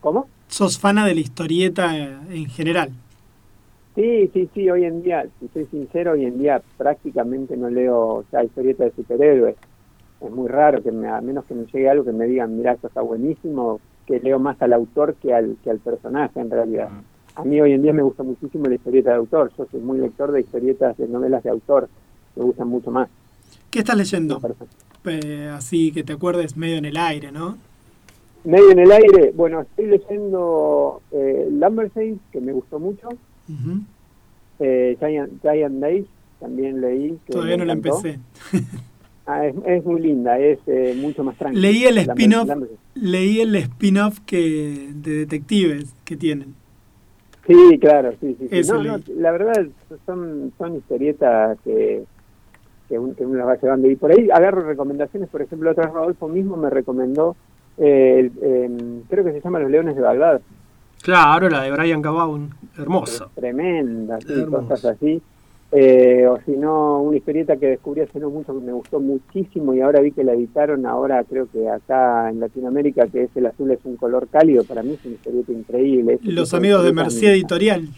¿Cómo? 0.00 0.28
Sos 0.46 0.78
fana 0.78 1.04
de 1.06 1.14
la 1.14 1.20
historieta 1.20 1.96
en 1.96 2.46
general. 2.46 2.90
Sí, 3.96 4.30
sí, 4.34 4.50
sí, 4.52 4.68
hoy 4.68 4.84
en 4.84 5.02
día, 5.02 5.26
si 5.40 5.48
soy 5.48 5.64
sincero, 5.70 6.12
hoy 6.12 6.26
en 6.26 6.38
día 6.38 6.62
prácticamente 6.76 7.56
no 7.56 7.70
leo 7.70 8.26
ya 8.30 8.44
historietas 8.44 8.94
de 8.94 9.02
superhéroes. 9.02 9.56
Es 10.20 10.30
muy 10.30 10.48
raro 10.48 10.82
que 10.82 10.92
me, 10.92 11.08
a 11.08 11.18
menos 11.22 11.46
que 11.46 11.54
me 11.54 11.64
llegue 11.64 11.88
algo 11.88 12.04
que 12.04 12.12
me 12.12 12.26
digan, 12.26 12.58
mira, 12.58 12.72
esto 12.72 12.88
está 12.88 13.00
buenísimo, 13.00 13.80
que 14.06 14.20
leo 14.20 14.38
más 14.38 14.60
al 14.60 14.74
autor 14.74 15.14
que 15.14 15.32
al, 15.32 15.56
que 15.64 15.70
al 15.70 15.78
personaje 15.78 16.38
en 16.38 16.50
realidad. 16.50 16.90
A 17.36 17.44
mí 17.44 17.58
hoy 17.58 17.72
en 17.72 17.82
día 17.82 17.94
me 17.94 18.02
gusta 18.02 18.22
muchísimo 18.22 18.66
la 18.66 18.74
historieta 18.74 19.10
de 19.10 19.16
autor, 19.16 19.50
yo 19.56 19.66
soy 19.70 19.80
muy 19.80 19.98
lector 19.98 20.30
de 20.30 20.40
historietas, 20.40 20.94
de 20.98 21.08
novelas 21.08 21.42
de 21.42 21.50
autor, 21.50 21.88
me 22.34 22.44
gustan 22.44 22.68
mucho 22.68 22.90
más. 22.90 23.08
¿Qué 23.70 23.78
estás 23.78 23.96
leyendo? 23.96 24.38
Eh, 25.06 25.50
así 25.54 25.90
que 25.90 26.04
te 26.04 26.12
acuerdes 26.12 26.54
medio 26.54 26.76
en 26.76 26.84
el 26.84 26.98
aire, 26.98 27.32
¿no? 27.32 27.56
Medio 28.44 28.72
en 28.72 28.78
el 28.78 28.92
aire, 28.92 29.32
bueno, 29.34 29.62
estoy 29.62 29.86
leyendo 29.86 31.00
eh, 31.12 31.48
que 32.30 32.40
me 32.42 32.52
gustó 32.52 32.78
mucho, 32.78 33.08
Ujú. 33.48 33.80
eh, 34.60 34.96
Giant, 35.00 35.40
Giant 35.42 35.80
Days, 35.80 36.06
también 36.40 36.80
leí. 36.80 37.18
que 37.26 37.32
Todavía 37.32 37.56
no 37.56 37.64
la 37.64 37.72
empecé. 37.74 38.18
Ah, 39.28 39.44
es, 39.44 39.56
es 39.66 39.84
muy 39.84 40.00
linda, 40.00 40.38
es 40.38 40.60
eh, 40.68 40.94
mucho 41.00 41.24
más 41.24 41.36
tranquila. 41.36 41.60
Leí 41.68 41.82
el 41.84 41.98
spin-off, 41.98 42.48
leí 42.94 43.40
el 43.40 43.56
spin-off 43.56 44.20
que 44.20 44.88
de 44.94 45.10
detectives 45.18 45.92
que 46.04 46.16
tienen. 46.16 46.54
Sí, 47.44 47.76
claro, 47.80 48.12
sí, 48.20 48.36
sí. 48.38 48.48
sí. 48.48 48.72
No, 48.72 48.82
no, 48.84 49.00
la 49.16 49.32
verdad 49.32 49.66
son, 50.06 50.52
son 50.56 50.76
historietas 50.76 51.58
que, 51.64 52.04
que, 52.88 52.98
un- 53.00 53.16
que 53.16 53.26
uno 53.26 53.38
las 53.38 53.48
va 53.48 53.56
llevando. 53.60 53.90
Y 53.90 53.96
por 53.96 54.12
ahí 54.12 54.30
agarro 54.30 54.60
recomendaciones, 54.62 55.28
por 55.28 55.42
ejemplo, 55.42 55.72
otra 55.72 55.86
vez 55.86 55.94
Rodolfo 55.94 56.28
mismo 56.28 56.56
me 56.56 56.70
recomendó, 56.70 57.34
eh, 57.78 58.30
el- 58.38 58.44
em, 58.48 59.00
creo 59.08 59.24
que 59.24 59.32
se 59.32 59.40
llama 59.40 59.58
Los 59.58 59.72
Leones 59.72 59.96
de 59.96 60.02
Bagdad. 60.02 60.40
Claro, 61.06 61.48
la 61.48 61.62
de 61.62 61.70
Brian 61.70 62.02
Cabaun, 62.02 62.50
hermosa. 62.76 63.28
Tremenda, 63.36 64.18
sí, 64.20 64.44
cosas 64.50 64.84
así. 64.86 65.22
Eh, 65.70 66.26
o 66.28 66.36
si 66.44 66.50
no, 66.56 67.00
una 67.02 67.16
historieta 67.16 67.56
que 67.56 67.66
descubrí 67.66 68.00
hace 68.00 68.18
no 68.18 68.28
mucho 68.28 68.52
que 68.58 68.64
me 68.66 68.72
gustó 68.72 68.98
muchísimo 68.98 69.72
y 69.72 69.80
ahora 69.82 70.00
vi 70.00 70.10
que 70.10 70.24
la 70.24 70.32
editaron 70.32 70.84
ahora 70.84 71.22
creo 71.22 71.46
que 71.52 71.68
acá 71.68 72.28
en 72.28 72.40
Latinoamérica, 72.40 73.06
que 73.06 73.22
es 73.22 73.30
El 73.36 73.46
Azul 73.46 73.70
es 73.70 73.78
un 73.84 73.94
color 73.96 74.26
cálido, 74.26 74.64
para 74.64 74.82
mí 74.82 74.94
es 74.94 75.04
una 75.04 75.14
historieta 75.14 75.52
increíble. 75.52 76.18
Los 76.24 76.52
amigos 76.54 76.82
de 76.82 76.92
Mercy 76.92 77.26
me- 77.26 77.32
Editorial. 77.34 77.88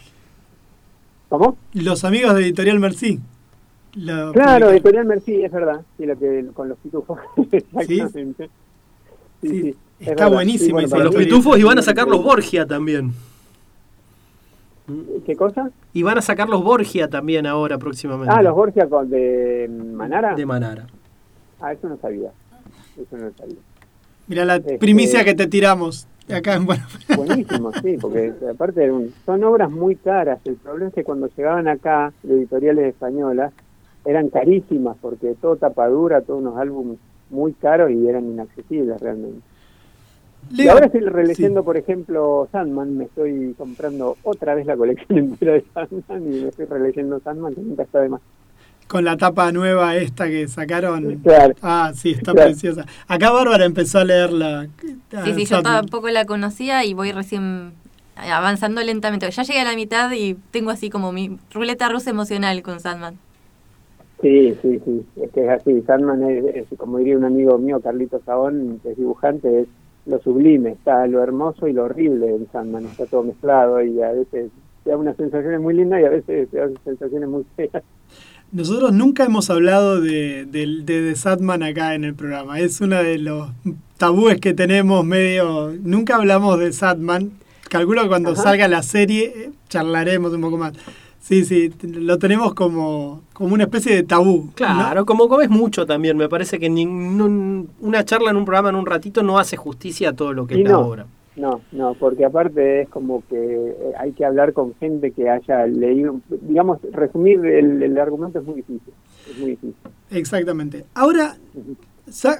¿Cómo? 1.29 1.57
Los 1.73 2.03
amigos 2.03 2.35
de 2.35 2.41
Editorial 2.43 2.79
Mercy. 2.79 3.19
La 3.95 4.13
Claro, 4.13 4.33
publicaron. 4.33 4.69
Editorial 4.73 5.05
Mercy, 5.05 5.43
es 5.45 5.51
verdad, 5.51 5.81
sí, 5.97 6.05
lo 6.05 6.15
que 6.19 6.45
con 6.53 6.69
los 6.69 6.77
pitufos, 6.77 7.17
exactamente. 7.51 8.49
Sí, 9.41 9.49
sí, 9.61 9.75
está 9.99 10.11
verdad. 10.25 10.31
buenísima 10.33 10.65
Sí, 10.65 10.71
bueno, 10.71 10.87
esa 10.87 10.95
para 10.95 11.05
Los 11.05 11.15
pitufos 11.15 11.59
y 11.59 11.63
van 11.63 11.79
a 11.79 11.81
sacar 11.81 12.07
los 12.07 12.23
Borgia 12.23 12.65
también. 12.65 13.13
¿Qué 15.25 15.35
cosa? 15.35 15.69
Y 15.93 16.01
van 16.01 16.17
a 16.17 16.21
sacar 16.21 16.49
los 16.49 16.63
Borgia 16.63 17.07
también 17.09 17.45
ahora 17.45 17.77
próximamente. 17.77 18.33
Ah, 18.35 18.41
los 18.41 18.55
Borgia 18.55 18.87
con, 18.89 19.07
de 19.09 19.69
Manara. 19.69 20.33
De 20.35 20.45
Manara. 20.45 20.87
Ah, 21.61 21.73
eso 21.73 21.87
no 21.87 21.97
sabía. 21.97 22.31
Eso 22.99 23.17
no 23.17 23.29
sabía. 23.37 23.57
Mirá 24.27 24.45
la 24.45 24.55
Este- 24.55 24.77
primicia 24.79 25.23
que 25.23 25.35
te 25.35 25.45
tiramos 25.47 26.07
acá 26.33 26.55
en 26.55 26.65
bueno. 26.65 26.83
Buenísimo, 27.15 27.71
sí, 27.83 27.97
porque 28.01 28.33
aparte 28.51 28.91
son 29.25 29.43
obras 29.43 29.69
muy 29.69 29.95
caras. 29.95 30.39
El 30.45 30.55
problema 30.55 30.87
es 30.89 30.93
que 30.95 31.03
cuando 31.03 31.27
llegaban 31.35 31.67
acá, 31.67 32.11
de 32.23 32.33
editoriales 32.35 32.85
españolas, 32.87 33.53
eran 34.05 34.29
carísimas 34.29 34.97
porque 35.01 35.35
todo 35.39 35.55
tapadura, 35.57 36.21
todos 36.21 36.41
unos 36.41 36.57
álbumes 36.57 36.97
muy 37.29 37.53
caros 37.53 37.91
y 37.91 38.07
eran 38.07 38.25
inaccesibles 38.25 38.99
realmente. 39.01 39.41
Y 40.51 40.67
ahora 40.67 40.87
estoy 40.87 41.01
releyendo, 41.01 41.63
por 41.63 41.77
ejemplo, 41.77 42.47
Sandman. 42.51 42.97
Me 42.97 43.05
estoy 43.05 43.53
comprando 43.57 44.17
otra 44.23 44.55
vez 44.55 44.65
la 44.65 44.75
colección 44.77 45.17
entera 45.19 45.53
de 45.53 45.63
Sandman 45.73 46.23
y 46.33 46.41
me 46.41 46.47
estoy 46.49 46.65
releyendo 46.65 47.19
Sandman, 47.19 47.55
que 47.55 47.61
nunca 47.61 47.83
está 47.83 47.99
de 48.01 48.09
más. 48.09 48.21
con 48.87 49.05
la 49.05 49.15
tapa 49.17 49.51
nueva 49.51 49.95
esta 49.97 50.27
que 50.27 50.47
sacaron. 50.47 51.17
Claro. 51.23 51.53
Ah, 51.61 51.91
sí, 51.93 52.11
está 52.11 52.31
Claro. 52.33 52.49
preciosa. 52.49 52.85
Acá 53.07 53.29
Bárbara 53.31 53.65
empezó 53.65 53.99
a 53.99 54.05
leerla. 54.05 54.67
ah, 55.13 55.21
Sí, 55.25 55.33
sí, 55.33 55.45
yo 55.45 55.61
tampoco 55.61 56.09
la 56.09 56.25
conocía 56.25 56.83
y 56.85 56.93
voy 56.95 57.11
recién 57.11 57.73
avanzando 58.15 58.81
lentamente. 58.81 59.29
Ya 59.29 59.43
llegué 59.43 59.59
a 59.61 59.65
la 59.65 59.75
mitad 59.75 60.11
y 60.11 60.33
tengo 60.51 60.71
así 60.71 60.89
como 60.89 61.11
mi 61.11 61.37
ruleta 61.53 61.87
rusa 61.89 62.09
emocional 62.09 62.61
con 62.63 62.79
Sandman. 62.79 63.17
Sí, 64.21 64.53
sí, 64.61 64.81
sí, 64.83 65.05
es 65.23 65.31
que 65.31 65.45
es 65.45 65.49
así. 65.49 65.81
Sandman 65.87 66.23
es, 66.23 66.43
es, 66.55 66.77
como 66.77 66.97
diría 66.97 67.15
un 67.17 67.23
amigo 67.23 67.57
mío, 67.57 67.79
Carlito 67.79 68.19
Sabón, 68.25 68.79
que 68.83 68.91
es 68.91 68.97
dibujante, 68.97 69.61
es 69.61 69.67
lo 70.09 70.19
sublime, 70.21 70.71
está 70.71 71.05
lo 71.07 71.21
hermoso 71.23 71.67
y 71.67 71.73
lo 71.73 71.83
horrible 71.83 72.35
en 72.35 72.47
Sandman, 72.51 72.85
está 72.85 73.05
todo 73.05 73.23
mezclado 73.23 73.81
y 73.81 74.01
a 74.01 74.11
veces 74.11 74.51
te 74.83 74.89
da 74.89 74.97
unas 74.97 75.15
sensaciones 75.15 75.61
muy 75.61 75.75
lindas 75.75 76.01
y 76.01 76.05
a 76.05 76.09
veces 76.09 76.49
te 76.49 76.57
da 76.57 76.67
sensaciones 76.83 77.29
muy 77.29 77.45
feas. 77.55 77.83
Nosotros 78.51 78.91
nunca 78.91 79.25
hemos 79.25 79.51
hablado 79.51 80.01
de, 80.01 80.45
de, 80.45 80.81
de 80.83 81.09
The 81.09 81.15
Sandman 81.15 81.61
acá 81.61 81.93
en 81.93 82.03
el 82.03 82.15
programa. 82.15 82.59
Es 82.59 82.81
uno 82.81 82.95
de 83.03 83.19
los 83.19 83.49
tabúes 83.97 84.41
que 84.41 84.55
tenemos 84.55 85.05
medio... 85.05 85.71
Nunca 85.83 86.15
hablamos 86.15 86.59
de 86.59 86.73
Sandman. 86.73 87.31
Calculo 87.69 88.01
que 88.01 88.07
cuando 88.07 88.31
Ajá. 88.31 88.41
salga 88.41 88.67
la 88.67 88.81
serie 88.81 89.25
eh, 89.25 89.51
charlaremos 89.67 90.33
un 90.33 90.41
poco 90.41 90.57
más. 90.57 90.73
Sí, 91.19 91.43
sí, 91.45 91.71
lo 91.83 92.17
tenemos 92.17 92.53
como, 92.53 93.21
como 93.33 93.53
una 93.53 93.65
especie 93.65 93.93
de 93.93 94.03
tabú. 94.03 94.49
Claro, 94.55 95.05
como 95.05 95.27
comes 95.27 95.49
mucho 95.49 95.85
también, 95.85 96.17
me 96.17 96.29
parece 96.29 96.57
que 96.59 96.69
ningún- 96.69 97.69
una 97.81 98.03
charla 98.05 98.31
en 98.31 98.37
un 98.37 98.45
programa 98.45 98.69
en 98.69 98.75
un 98.75 98.85
ratito 98.85 99.21
no 99.21 99.37
hace 99.37 99.57
justicia 99.57 100.09
a 100.09 100.13
todo 100.13 100.33
lo 100.33 100.47
que 100.47 100.57
Y 100.57 100.61
es 100.61 100.65
la 100.65 100.71
no. 100.73 100.79
obra. 100.81 101.05
No, 101.35 101.61
no, 101.71 101.93
porque 101.93 102.25
aparte 102.25 102.81
es 102.81 102.89
como 102.89 103.23
que 103.29 103.37
eh, 103.37 103.75
hay 103.97 104.11
que 104.11 104.25
hablar 104.25 104.51
con 104.53 104.73
gente 104.75 105.11
que 105.11 105.29
haya 105.29 105.65
leído, 105.67 106.19
digamos, 106.41 106.79
resumir 106.91 107.45
el, 107.45 107.81
el 107.83 107.97
argumento 107.97 108.39
es 108.39 108.45
muy 108.45 108.55
difícil, 108.55 108.93
es 109.29 109.37
muy 109.37 109.49
difícil. 109.51 109.75
Exactamente. 110.11 110.85
Ahora, 110.95 111.37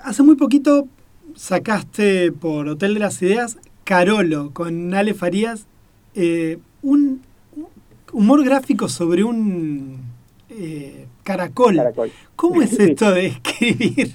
hace 0.04 0.24
muy 0.24 0.36
poquito 0.36 0.88
sacaste 1.36 2.32
por 2.32 2.68
Hotel 2.68 2.94
de 2.96 3.00
las 3.00 3.22
Ideas 3.22 3.58
Carolo 3.86 4.52
con 4.52 4.94
Ale 4.94 5.14
Farías 5.14 5.66
eh, 6.16 6.58
un 6.82 7.22
humor 8.14 8.44
gráfico 8.44 8.88
sobre 8.90 9.24
un 9.24 9.98
eh, 10.50 11.06
caracol. 11.24 11.76
Caracol. 11.78 12.12
¿Cómo 12.36 12.62
es 12.62 12.80
esto 12.80 13.12
de 13.12 13.28
escribir? 13.28 14.12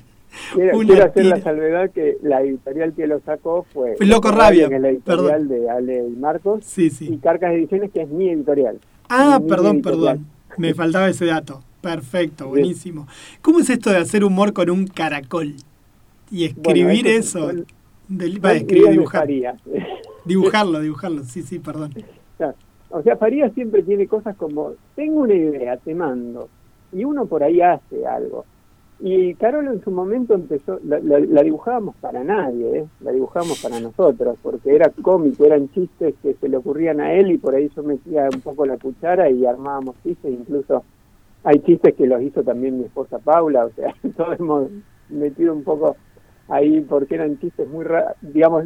Quiero, 0.53 0.79
una 0.79 0.87
quiero 0.89 1.05
hacer 1.05 1.27
la 1.27 1.41
salvedad 1.41 1.91
que 1.93 2.17
la 2.23 2.41
editorial 2.43 2.93
que 2.95 3.07
lo 3.07 3.21
sacó 3.21 3.65
fue 3.73 3.95
Loco 4.01 4.33
Rabia, 4.33 4.69
que 4.69 4.75
es 4.77 4.81
la 4.81 4.89
editorial 4.89 5.47
perdón. 5.47 5.49
de 5.49 5.71
Ale 5.71 6.09
y 6.09 6.17
Marcos, 6.17 6.65
Sí, 6.65 6.91
sí. 6.91 7.07
y 7.13 7.19
Carcas 7.19 7.53
Ediciones, 7.53 7.93
que 7.93 8.03
es 8.03 8.09
mi 8.09 8.29
editorial. 8.31 8.81
Ah, 9.09 9.39
Mi 9.41 9.49
perdón, 9.49 9.77
editorial. 9.77 10.01
perdón. 10.17 10.27
Me 10.59 10.75
faltaba 10.75 11.09
ese 11.09 11.27
dato. 11.27 11.63
Perfecto, 11.81 12.49
buenísimo. 12.49 13.07
¿Cómo 13.43 13.61
es 13.61 13.71
esto 13.71 13.91
de 13.91 13.99
hacer 13.99 14.25
humor 14.25 14.53
con 14.53 14.71
un 14.71 14.87
caracol? 14.89 15.55
Y 16.33 16.47
escribir 16.47 17.03
Bueno, 17.05 17.09
eso. 17.11 17.51
son- 17.51 17.67
Del- 18.09 18.45
va, 18.45 18.55
escribir, 18.55 18.91
dibujar. 18.91 19.29
Dibujarlo, 20.25 20.81
dibujarlo. 20.81 21.23
Sí, 21.25 21.43
sí, 21.43 21.59
perdón. 21.61 21.95
O 22.97 23.03
sea, 23.03 23.17
Farías 23.17 23.53
siempre 23.55 23.83
tiene 23.83 24.07
cosas 24.07 24.37
como, 24.37 24.73
tengo 24.95 25.21
una 25.21 25.35
idea, 25.35 25.77
te 25.79 25.95
mando, 25.95 26.49
y 26.93 27.05
uno 27.05 27.27
por 27.27 27.43
ahí 27.43 27.61
hace 27.61 28.07
algo. 28.07 28.45
Y 29.01 29.35
Carolo 29.35 29.73
en 29.73 29.83
su 29.83 29.91
momento 29.91 30.35
empezó, 30.35 30.79
la, 30.85 31.01
la- 31.01 31.43
dibujábamos 31.43 31.97
para 31.97 32.23
nadie, 32.23 32.79
¿eh? 32.79 32.87
la 33.01 33.11
dibujábamos 33.11 33.61
para 33.61 33.81
nosotros, 33.81 34.39
porque 34.43 34.75
era 34.75 34.89
cómico, 35.03 35.45
eran 35.45 35.69
chistes 35.71 36.15
que 36.23 36.35
se 36.35 36.49
le 36.49 36.57
ocurrían 36.57 37.01
a 37.01 37.13
él 37.13 37.33
y 37.33 37.39
por 37.39 37.55
ahí 37.57 37.69
yo 37.75 37.83
metía 37.83 38.29
un 38.33 38.41
poco 38.41 38.65
la 38.65 38.79
cuchara 38.79 39.29
y 39.29 39.45
armábamos 39.45 39.97
chistes, 40.05 40.33
incluso 40.33 40.85
hay 41.43 41.59
chistes 41.61 41.95
que 41.95 42.07
los 42.07 42.23
hizo 42.23 42.43
también 42.45 42.79
mi 42.79 42.85
esposa 42.85 43.19
Paula, 43.19 43.65
o 43.67 43.71
sea, 43.71 43.93
todos 44.17 44.39
hemos 44.39 44.69
metido 45.11 45.53
un 45.53 45.65
poco 45.65 45.97
ahí 46.49 46.81
porque 46.83 47.17
eran 47.17 47.39
chistes 47.41 47.69
muy 47.69 47.85
raros. 47.85 48.13
Digamos, 48.23 48.65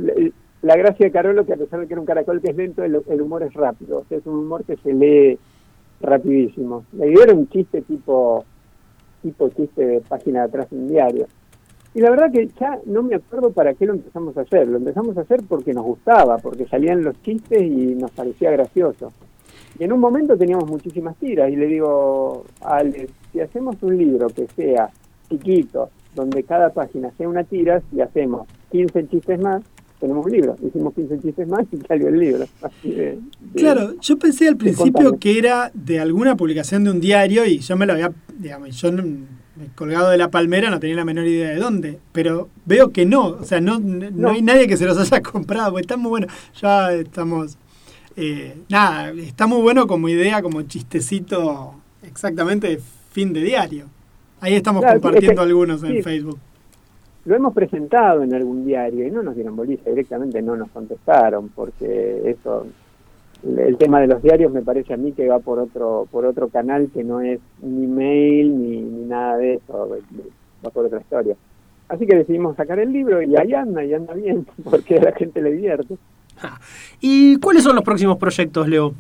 la 0.62 0.76
gracia 0.76 1.06
de 1.06 1.12
Carolo, 1.12 1.47
que 1.47 1.52
a 1.52 1.56
pesar 1.56 1.80
de 1.80 1.86
que 1.86 1.94
era 1.94 2.01
un 2.01 2.06
caracol 2.06 2.40
que 2.40 2.51
es 2.51 2.56
lento, 2.56 2.82
el, 2.82 3.20
humor 3.20 3.43
es 3.43 3.55
rápido, 3.55 3.98
o 3.98 4.05
sea, 4.05 4.18
es 4.18 4.26
un 4.26 4.39
humor 4.39 4.64
que 4.64 4.76
se 4.76 4.93
lee 4.93 5.39
rapidísimo. 6.01 6.85
La 6.93 7.06
idea 7.06 7.24
era 7.24 7.35
un 7.35 7.48
chiste 7.48 7.82
tipo, 7.82 8.44
tipo 9.22 9.48
chiste 9.51 9.86
de 9.86 10.01
página 10.01 10.40
de 10.40 10.47
atrás 10.47 10.70
de 10.70 10.76
un 10.76 10.89
diario. 10.89 11.26
Y 11.94 12.01
la 12.01 12.10
verdad 12.10 12.30
que 12.30 12.48
ya 12.60 12.78
no 12.86 13.02
me 13.02 13.14
acuerdo 13.14 13.51
para 13.51 13.74
qué 13.74 13.86
lo 13.86 13.94
empezamos 13.94 14.36
a 14.36 14.43
hacer. 14.43 14.68
Lo 14.68 14.76
empezamos 14.76 15.16
a 15.16 15.22
hacer 15.22 15.40
porque 15.48 15.72
nos 15.72 15.85
gustaba, 15.85 16.39
porque 16.39 16.66
salían 16.66 17.02
los 17.02 17.20
chistes 17.22 17.62
y 17.62 17.94
nos 17.94 18.10
parecía 18.10 18.51
gracioso. 18.51 19.12
Y 19.78 19.85
en 19.85 19.93
un 19.93 20.01
momento 20.01 20.36
teníamos 20.36 20.68
muchísimas 20.68 21.16
tiras 21.16 21.51
y 21.51 21.56
le 21.56 21.66
digo, 21.66 22.44
Ale, 22.60 23.09
si 23.32 23.40
hacemos 23.40 23.76
un 23.82 23.97
libro 23.97 24.28
que 24.28 24.47
sea 24.48 24.90
chiquito, 25.28 25.90
donde 26.14 26.43
cada 26.43 26.70
página 26.70 27.10
sea 27.16 27.28
una 27.28 27.44
tira, 27.44 27.80
si 27.90 28.01
hacemos 28.01 28.47
15 28.70 29.09
chistes 29.09 29.40
más, 29.40 29.62
tenemos 30.00 30.24
un 30.26 30.32
libro. 30.32 30.56
Hicimos 30.66 30.94
15 30.94 31.20
chistes 31.20 31.48
más 31.48 31.64
y 31.72 31.76
salió 31.86 32.08
el 32.08 32.18
libro. 32.18 32.44
Así 32.62 32.90
de- 32.90 33.18
de- 33.50 33.60
Claro, 33.60 33.94
yo 34.00 34.18
pensé 34.18 34.48
al 34.48 34.56
principio 34.56 35.18
que 35.18 35.38
era 35.38 35.70
de 35.74 36.00
alguna 36.00 36.36
publicación 36.36 36.84
de 36.84 36.90
un 36.90 37.00
diario 37.00 37.44
y 37.44 37.58
yo 37.58 37.76
me 37.76 37.86
lo 37.86 37.92
había, 37.94 38.12
digamos, 38.38 38.70
yo 38.80 38.90
colgado 39.74 40.10
de 40.10 40.18
la 40.18 40.30
palmera 40.30 40.70
no 40.70 40.78
tenía 40.78 40.94
la 40.96 41.04
menor 41.04 41.26
idea 41.26 41.48
de 41.50 41.56
dónde, 41.56 41.98
pero 42.12 42.48
veo 42.64 42.92
que 42.92 43.04
no, 43.04 43.26
o 43.40 43.44
sea, 43.44 43.60
no, 43.60 43.80
no, 43.80 44.08
No. 44.12 44.30
hay 44.30 44.40
nadie 44.40 44.68
que 44.68 44.76
se 44.76 44.86
los 44.86 44.96
haya 44.98 45.20
comprado, 45.22 45.72
porque 45.72 45.80
está 45.82 45.96
muy 45.96 46.10
bueno, 46.10 46.28
ya 46.62 46.92
estamos, 46.92 47.58
eh, 48.16 48.56
nada, 48.68 49.10
está 49.10 49.48
muy 49.48 49.60
bueno 49.60 49.88
como 49.88 50.08
idea, 50.08 50.42
como 50.42 50.62
chistecito 50.62 51.74
exactamente 52.04 52.68
de 52.68 52.80
fin 53.10 53.32
de 53.32 53.40
diario. 53.42 53.86
Ahí 54.40 54.54
estamos 54.54 54.82
Claro, 54.82 55.00
compartiendo 55.00 55.32
es 55.42 55.46
que- 55.46 55.50
algunos 55.50 55.82
en 55.82 55.96
sí. 55.96 56.02
Facebook. 56.02 56.38
Lo 57.28 57.36
hemos 57.36 57.52
presentado 57.52 58.22
en 58.22 58.32
algún 58.32 58.64
diario 58.64 59.06
y 59.06 59.10
no 59.10 59.22
nos 59.22 59.34
dieron 59.34 59.55
bolilla, 59.55 59.82
directamente 59.84 60.40
no 60.40 60.56
nos 60.56 60.70
contestaron, 60.70 61.50
porque 61.50 62.22
eso, 62.24 62.66
el 63.44 63.76
tema 63.76 64.00
de 64.00 64.06
los 64.06 64.22
diarios 64.22 64.50
me 64.50 64.62
parece 64.62 64.94
a 64.94 64.96
mí 64.96 65.12
que 65.12 65.28
va 65.28 65.38
por 65.38 65.59
otro 65.59 66.09
por 66.10 66.24
otro 66.24 66.48
canal 66.48 66.88
que 66.90 67.05
no 67.05 67.20
es 67.20 67.38
ni 67.60 67.86
mail 67.86 68.59
ni, 68.59 68.80
ni 68.80 69.05
nada 69.05 69.36
de 69.36 69.56
eso, 69.56 69.90
va 70.64 70.70
por 70.70 70.86
otra 70.86 71.00
historia. 71.00 71.36
Así 71.90 72.06
que 72.06 72.16
decidimos 72.16 72.56
sacar 72.56 72.78
el 72.78 72.94
libro 72.94 73.20
y 73.20 73.36
ahí 73.36 73.52
anda, 73.52 73.84
y 73.84 73.92
anda 73.92 74.14
bien, 74.14 74.46
porque 74.64 74.96
a 74.96 75.02
la 75.02 75.12
gente 75.12 75.42
le 75.42 75.52
divierte. 75.52 75.98
¿Y 77.02 77.36
cuáles 77.40 77.62
son 77.62 77.76
los 77.76 77.84
próximos 77.84 78.16
proyectos, 78.16 78.66
Leo? 78.66 78.94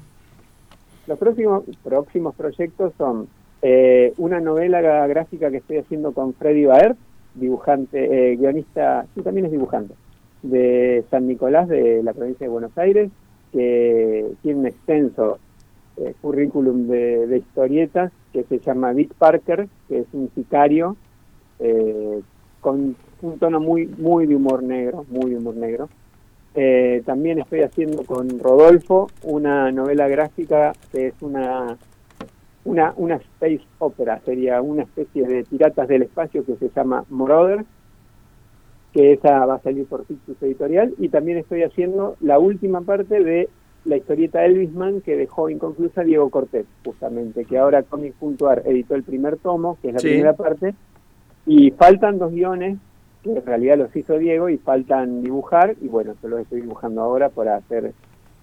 Los 1.06 1.18
próximos, 1.18 1.64
próximos 1.82 2.34
proyectos 2.34 2.92
son 2.98 3.26
eh, 3.62 4.12
una 4.18 4.38
novela 4.38 4.82
gráfica 5.06 5.50
que 5.50 5.56
estoy 5.56 5.78
haciendo 5.78 6.12
con 6.12 6.34
Freddy 6.34 6.66
Baer, 6.66 6.94
dibujante, 7.38 8.32
eh, 8.32 8.36
guionista, 8.36 9.06
sí, 9.14 9.22
también 9.22 9.46
es 9.46 9.52
dibujante, 9.52 9.94
de 10.42 11.04
San 11.10 11.26
Nicolás, 11.26 11.68
de 11.68 12.02
la 12.02 12.12
provincia 12.12 12.46
de 12.46 12.52
Buenos 12.52 12.76
Aires, 12.76 13.10
que 13.52 14.26
tiene 14.42 14.60
un 14.60 14.66
extenso 14.66 15.38
eh, 15.96 16.14
currículum 16.20 16.86
de, 16.86 17.38
historietas 17.38 18.12
que 18.32 18.44
se 18.44 18.58
llama 18.60 18.92
Dick 18.92 19.14
Parker, 19.14 19.68
que 19.88 20.00
es 20.00 20.06
un 20.12 20.30
sicario 20.34 20.96
eh, 21.58 22.20
con 22.60 22.94
un 23.22 23.38
tono 23.38 23.58
muy, 23.58 23.86
muy 23.86 24.26
de 24.26 24.36
humor 24.36 24.62
negro, 24.62 25.04
muy 25.08 25.30
de 25.30 25.38
humor 25.38 25.56
negro. 25.56 25.88
Eh, 26.54 27.02
también 27.04 27.38
estoy 27.40 27.60
haciendo 27.60 28.04
con 28.04 28.38
Rodolfo 28.38 29.08
una 29.22 29.70
novela 29.70 30.08
gráfica 30.08 30.72
que 30.92 31.08
es 31.08 31.14
una, 31.20 31.76
una, 32.68 32.92
una 32.96 33.14
space 33.16 33.62
opera, 33.78 34.20
sería 34.26 34.60
una 34.60 34.82
especie 34.82 35.26
de 35.26 35.44
piratas 35.44 35.88
del 35.88 36.02
espacio 36.02 36.44
que 36.44 36.56
se 36.56 36.68
llama 36.68 37.04
Moroder, 37.08 37.64
que 38.92 39.12
esa 39.14 39.46
va 39.46 39.54
a 39.54 39.60
salir 39.62 39.86
por 39.86 40.04
Pictus 40.04 40.42
Editorial, 40.42 40.94
y 40.98 41.08
también 41.08 41.38
estoy 41.38 41.62
haciendo 41.62 42.16
la 42.20 42.38
última 42.38 42.82
parte 42.82 43.22
de 43.24 43.48
la 43.84 43.96
historieta 43.96 44.44
Elvisman 44.44 45.00
que 45.00 45.16
dejó 45.16 45.48
inconclusa 45.48 46.02
Diego 46.02 46.28
Cortés, 46.28 46.66
justamente, 46.84 47.46
que 47.46 47.56
ahora 47.58 47.82
Comic.ar 47.84 48.62
editó 48.66 48.94
el 48.96 49.02
primer 49.02 49.38
tomo, 49.38 49.78
que 49.80 49.88
es 49.88 49.94
la 49.94 50.00
Sí. 50.00 50.08
primera 50.08 50.34
parte, 50.34 50.74
y 51.46 51.70
faltan 51.70 52.18
dos 52.18 52.32
guiones 52.32 52.78
que 53.22 53.32
en 53.32 53.46
realidad 53.46 53.78
los 53.78 53.96
hizo 53.96 54.18
Diego 54.18 54.48
y 54.50 54.58
faltan 54.58 55.22
dibujar 55.22 55.74
y 55.80 55.88
bueno, 55.88 56.14
yo 56.22 56.28
los 56.28 56.40
estoy 56.40 56.60
dibujando 56.60 57.00
ahora 57.00 57.30
para 57.30 57.56
hacer 57.56 57.92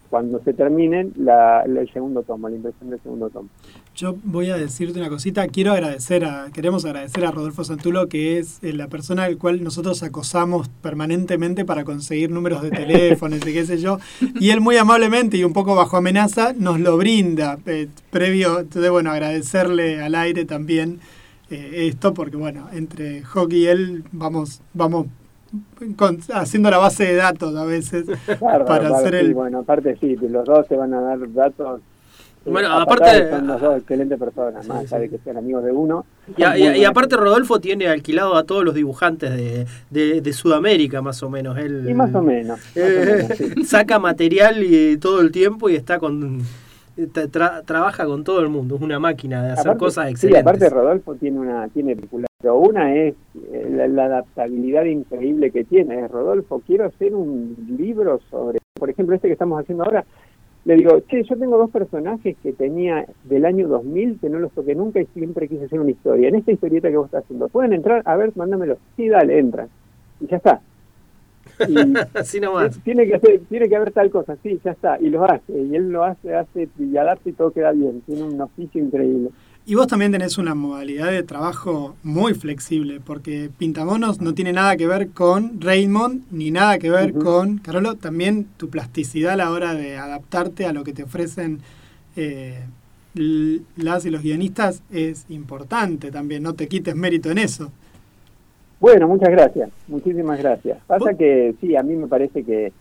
cuando 0.10 0.42
se 0.44 0.54
terminen 0.54 1.14
la, 1.18 1.64
el 1.64 1.92
segundo 1.92 2.24
tomo, 2.24 2.50
la 2.50 2.56
impresión 2.56 2.90
del 2.90 3.02
segundo 3.02 3.30
tomo. 3.30 3.50
Yo 3.96 4.16
voy 4.24 4.50
a 4.50 4.58
decirte 4.58 5.00
una 5.00 5.10
cosita, 5.10 5.48
quiero 5.48 5.72
agradecer 5.72 6.26
a, 6.26 6.48
queremos 6.54 6.86
agradecer 6.86 7.26
a 7.26 7.32
Rodolfo 7.32 7.64
Santulo, 7.64 8.08
que 8.08 8.38
es 8.40 8.64
eh, 8.64 8.74
la 8.74 8.88
persona 8.88 9.24
al 9.24 9.38
cual 9.38 9.64
nosotros 9.64 10.04
acosamos 10.04 10.70
permanentemente 10.82 11.66
para 11.66 11.84
conseguir 11.84 12.30
números 12.32 12.62
de 12.62 12.72
teléfonos 12.72 13.40
y 13.46 13.54
qué 13.54 13.66
sé 13.66 13.78
yo, 13.78 14.00
y 14.40 14.50
él 14.50 14.62
muy 14.62 14.78
amablemente 14.78 15.38
y 15.38 15.44
un 15.44 15.54
poco 15.54 15.76
bajo 15.76 15.98
amenaza 15.98 16.54
nos 16.54 16.80
lo 16.80 16.98
brinda, 16.98 17.58
eh, 17.66 17.88
previo, 18.12 18.60
entonces 18.60 18.92
bueno, 18.92 19.12
agradecerle 19.12 20.02
al 20.02 20.16
aire 20.16 20.46
también 20.46 21.00
eh, 21.50 21.88
esto, 21.88 22.14
porque 22.14 22.38
bueno, 22.38 22.68
entre 22.74 23.24
Hockey 23.24 23.64
y 23.64 23.68
él 23.68 24.04
vamos, 24.12 24.62
vamos 24.74 25.08
con- 25.96 26.20
haciendo 26.34 26.70
la 26.70 26.78
base 26.78 27.04
de 27.06 27.16
datos 27.16 27.56
a 27.56 27.64
veces 27.66 28.06
para 28.40 28.96
hacer 28.98 29.14
sí, 29.20 29.26
el... 29.26 29.34
bueno, 29.34 29.60
aparte 29.60 29.98
sí, 30.00 30.16
los 30.16 30.46
dos 30.46 30.68
te 30.68 30.76
van 30.76 30.94
a 30.94 31.02
dar 31.02 31.20
datos. 31.34 31.80
eh, 32.46 32.50
Bueno, 32.52 32.70
aparte- 32.72 33.30
Son 33.30 33.48
los 33.48 33.60
dos 33.62 33.78
excelentes 33.78 34.20
personas, 34.20 34.68
más 34.68 34.78
allá 34.92 35.00
de 35.00 35.10
que 35.10 35.18
sean 35.20 35.38
amigos 35.38 35.64
de 35.64 35.72
uno. 35.72 36.06
Y, 36.38 36.44
a- 36.44 36.90
aparte 36.90 37.18
Rodolfo 37.18 37.60
tiene 37.60 37.88
alquilado 37.88 38.36
a 38.36 38.44
todos 38.44 38.64
los 38.64 38.74
dibujantes 38.76 39.32
de, 39.32 39.66
de- 39.90 40.22
de 40.22 40.34
Sudamérica, 40.34 41.02
más 41.02 41.22
o 41.24 41.30
menos. 41.30 41.58
Él, 41.58 41.86
Y 41.90 41.94
más 41.94 42.14
o 42.14 42.22
menos. 42.22 42.60
más 42.60 42.78
o 42.78 42.80
eh, 42.80 43.26
menos, 43.28 43.38
sí. 43.38 43.66
saca 43.66 44.00
material 44.00 44.64
y 44.64 44.98
todo 44.98 45.22
el 45.22 45.32
tiempo 45.32 45.70
y 45.70 45.76
está 45.76 45.98
con 46.00 46.42
tra- 46.98 47.30
tra- 47.30 47.64
trabaja 47.66 48.06
con 48.06 48.24
todo 48.24 48.40
el 48.42 48.50
mundo. 48.50 48.76
Es 48.76 48.82
una 48.82 49.00
máquina 49.00 49.44
de 49.44 49.52
hacer 49.54 49.68
Aparte- 49.68 49.80
cosas 49.80 50.06
Sí, 50.08 50.12
excelentes. 50.12 50.42
aparte 50.42 50.70
Rodolfo 50.70 51.16
tiene 51.16 51.40
una 51.40 51.68
tiene 51.70 51.96
pero 52.42 52.58
una 52.60 52.94
es 52.96 53.16
eh, 53.52 53.68
la, 53.72 53.88
la 53.88 54.06
adaptabilidad 54.06 54.86
increíble 54.86 55.50
que 55.52 55.64
tiene. 55.64 56.08
Rodolfo, 56.08 56.62
quiero 56.66 56.86
hacer 56.86 57.16
un 57.16 57.56
libro 57.78 58.20
sobre, 58.30 58.60
por 58.76 58.90
ejemplo, 58.90 59.16
este 59.16 59.28
que 59.28 59.34
estamos 59.34 59.60
haciendo 59.60 59.84
ahora. 59.84 60.06
Le 60.66 60.76
digo, 60.78 61.00
che, 61.02 61.24
yo 61.24 61.38
tengo 61.38 61.58
dos 61.60 61.70
personajes 61.70 62.36
que 62.42 62.52
tenía 62.54 63.06
del 63.24 63.46
año 63.46 63.68
2000 63.68 64.20
que 64.20 64.30
no 64.30 64.40
los 64.40 64.52
toqué 64.52 64.74
nunca 64.74 65.00
y 65.00 65.06
siempre 65.14 65.48
quise 65.48 65.66
hacer 65.66 65.80
una 65.80 65.92
historia. 65.92 66.28
En 66.30 66.36
esta 66.36 66.52
historieta 66.52 66.90
que 66.90 66.98
vos 66.98 67.06
estás 67.06 67.24
haciendo, 67.24 67.50
¿pueden 67.50 67.74
entrar? 67.74 68.02
A 68.06 68.16
ver, 68.16 68.32
mándamelo. 68.36 68.78
Sí, 68.96 69.08
dale, 69.08 69.38
entran. 69.38 69.68
Y 70.20 70.28
ya 70.28 70.38
está. 70.38 70.62
Y 71.68 71.76
Así 72.18 72.40
nomás. 72.40 72.80
tiene 72.84 73.08
que 73.08 73.16
hacer, 73.16 73.42
tiene 73.50 73.70
que 73.70 73.76
haber 73.76 73.92
tal 73.92 74.10
cosa, 74.10 74.36
sí, 74.44 74.60
ya 74.64 74.72
está, 74.72 75.00
y 75.00 75.10
lo 75.10 75.26
hace, 75.26 75.54
y 75.54 75.76
él 75.76 75.90
lo 75.90 76.04
hace, 76.04 76.36
hace 76.36 76.70
y 76.80 76.98
adapta 76.98 77.30
y 77.30 77.34
todo 77.34 77.52
queda 77.52 77.72
bien, 77.72 78.02
tiene 78.02 78.24
un 78.24 78.40
oficio 78.42 78.82
increíble. 78.82 79.30
Y 79.68 79.74
vos 79.74 79.88
también 79.88 80.12
tenés 80.12 80.38
una 80.38 80.54
modalidad 80.54 81.10
de 81.10 81.24
trabajo 81.24 81.96
muy 82.04 82.36
flexible, 82.36 83.02
porque 83.04 83.50
Pintamonos 83.58 84.22
no 84.22 84.36
tiene 84.36 84.54
nada 84.54 84.78
que 84.78 84.86
ver 84.86 85.10
con 85.10 85.60
Raymond, 85.60 86.22
ni 86.30 86.52
nada 86.52 86.78
que 86.78 86.92
ver 86.92 87.14
con 87.14 87.58
Carolo. 87.58 87.96
También 87.96 88.46
tu 88.58 88.70
plasticidad 88.70 89.34
a 89.34 89.38
la 89.38 89.50
hora 89.50 89.74
de 89.74 89.98
adaptarte 89.98 90.68
a 90.68 90.74
lo 90.74 90.84
que 90.84 90.94
te 90.94 91.02
ofrecen 91.02 91.62
eh, 92.16 92.60
las 93.16 94.06
y 94.06 94.12
los 94.12 94.22
guionistas 94.22 94.84
es 94.92 95.26
importante 95.30 96.12
también. 96.12 96.44
No 96.44 96.54
te 96.54 96.68
quites 96.68 96.96
mérito 96.96 97.32
en 97.32 97.40
eso. 97.40 97.72
Bueno, 98.80 99.08
muchas 99.08 99.30
gracias, 99.30 99.70
muchísimas 99.88 100.40
gracias. 100.40 100.78
Pasa 100.86 101.14
que 101.14 101.56
sí, 101.62 101.76
a 101.76 101.84
mí 101.84 101.96
me 101.96 102.08
parece 102.08 102.44
que, 102.44 102.72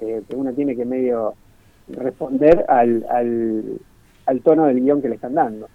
que- 0.00 0.22
que 0.28 0.36
uno 0.36 0.52
tiene 0.52 0.76
que 0.76 0.84
medio 0.84 1.34
responder 1.88 2.64
al, 2.68 3.04
al, 3.10 3.62
al 4.26 4.40
tono 4.40 4.66
del 4.66 4.80
guion 4.80 5.02
que 5.02 5.08
le 5.08 5.16
están 5.16 5.34
dando. 5.34 5.68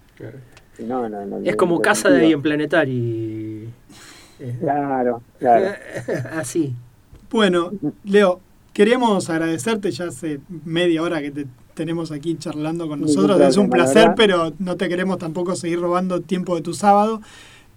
Si 0.76 0.84
no, 0.84 1.07
no, 1.10 1.26
no, 1.26 1.38
Es 1.44 1.56
como 1.56 1.80
casa 1.81 2.10
de 2.10 2.15
sentido. 2.15 2.27
ahí 2.27 2.34
en 2.34 2.41
Planetary. 2.41 3.69
Eh, 4.40 4.56
Claro, 4.61 5.22
claro. 5.38 5.65
Así. 6.34 6.73
Bueno, 7.30 7.72
Leo, 8.06 8.40
queríamos 8.73 9.30
agradecerte 9.30 9.91
ya 9.91 10.06
hace 10.06 10.40
media 10.65 11.03
hora 11.03 11.22
que 11.22 11.31
te 11.31 11.45
tenemos 11.73 12.11
aquí 12.11 12.36
charlando 12.38 12.88
con 12.88 13.02
nosotros. 13.02 13.40
Es 13.41 13.57
un 13.57 13.69
placer, 13.69 14.11
pero 14.15 14.52
no 14.60 14.77
te 14.77 14.88
queremos 14.90 15.18
tampoco 15.19 15.56
seguir 15.56 15.80
robando 15.81 16.22
tiempo 16.22 16.56
de 16.56 16.61
tu 16.61 16.73
sábado. 16.73 17.22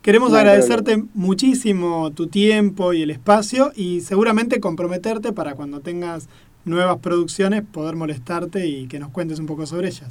Queremos 0.03 0.33
No 0.33 0.37
agradecerte 0.39 1.05
muchísimo 1.15 2.11
tu 2.11 2.27
tiempo 2.27 2.93
y 2.93 3.03
el 3.03 3.11
espacio 3.11 3.71
y 3.77 4.01
seguramente 4.01 4.59
comprometerte 4.59 5.33
para 5.33 5.55
cuando 5.55 5.79
tengas 5.79 6.29
nuevas 6.65 6.99
producciones 6.99 7.63
poder 7.63 7.95
molestarte 7.95 8.67
y 8.67 8.89
que 8.89 8.99
nos 8.99 9.11
cuentes 9.11 9.39
un 9.39 9.47
poco 9.47 9.65
sobre 9.65 9.89
ellas. 9.89 10.11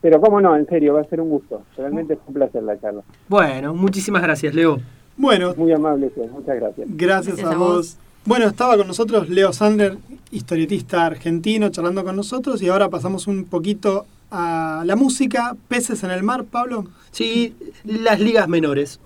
Pero 0.00 0.20
cómo 0.20 0.40
no, 0.40 0.54
en 0.56 0.66
serio, 0.68 0.94
va 0.94 1.00
a 1.00 1.04
ser 1.04 1.20
un 1.20 1.30
gusto. 1.30 1.62
Realmente 1.76 2.14
es 2.14 2.20
un 2.28 2.34
placer 2.34 2.62
la 2.62 2.80
charla. 2.80 3.02
Bueno, 3.28 3.74
muchísimas 3.74 4.22
gracias, 4.22 4.54
Leo. 4.54 4.78
Bueno, 5.16 5.52
Muy 5.56 5.72
amable, 5.72 6.12
muchas 6.30 6.54
gracias. 6.56 6.86
Gracias, 6.88 7.36
Gracias 7.36 7.44
a, 7.44 7.54
a 7.54 7.58
vos. 7.58 7.76
vos. 7.76 7.96
Bueno, 8.24 8.46
estaba 8.46 8.76
con 8.76 8.86
nosotros 8.86 9.28
Leo 9.28 9.52
Sandler, 9.52 9.98
historietista 10.30 11.06
argentino, 11.06 11.70
charlando 11.70 12.04
con 12.04 12.14
nosotros 12.14 12.62
y 12.62 12.68
ahora 12.68 12.88
pasamos 12.88 13.26
un 13.26 13.44
poquito 13.46 14.06
a 14.30 14.84
la 14.86 14.94
música, 14.94 15.56
peces 15.66 16.04
en 16.04 16.12
el 16.12 16.22
mar, 16.22 16.44
Pablo. 16.44 16.84
Sí, 17.10 17.54
las 17.84 18.20
ligas 18.20 18.46
menores. 18.48 19.00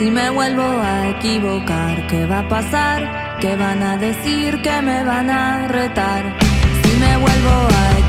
Si 0.00 0.10
me 0.10 0.30
vuelvo 0.30 0.62
a 0.62 1.10
equivocar, 1.10 2.06
¿qué 2.06 2.24
va 2.24 2.38
a 2.38 2.48
pasar? 2.48 3.38
¿Qué 3.38 3.54
van 3.54 3.82
a 3.82 3.98
decir? 3.98 4.62
¿Qué 4.62 4.80
me 4.80 5.04
van 5.04 5.28
a 5.28 5.68
retar? 5.68 6.38
Si 6.82 6.98
me 6.98 7.18
vuelvo 7.18 7.50
a 7.50 7.98
equivocar, 7.98 7.99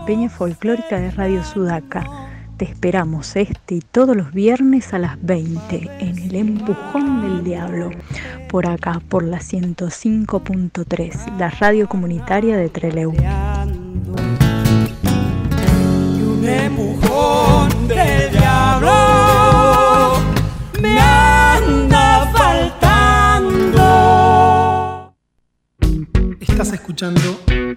la 0.00 0.06
peña 0.06 0.30
folclórica 0.30 0.98
de 0.98 1.10
Radio 1.10 1.44
Sudaca. 1.44 2.06
Te 2.56 2.64
esperamos 2.64 3.36
este 3.36 3.74
y 3.76 3.80
todos 3.80 4.16
los 4.16 4.32
viernes 4.32 4.94
a 4.94 4.98
las 4.98 5.22
20 5.22 5.90
en 5.98 6.18
el 6.18 6.34
Empujón 6.36 7.20
del 7.20 7.44
Diablo, 7.44 7.90
por 8.48 8.66
acá, 8.66 9.02
por 9.08 9.22
la 9.24 9.40
105.3, 9.40 11.36
la 11.38 11.50
radio 11.50 11.86
comunitaria 11.88 12.56
de 12.56 12.68
Trelew. 12.70 13.10
Un 16.22 16.48
empujón 16.48 17.88
del 17.88 18.30
diablo 18.32 20.16
me 20.80 20.98
anda 20.98 22.32
faltando. 22.32 23.84
Estás 26.40 26.72
escuchando 26.72 27.20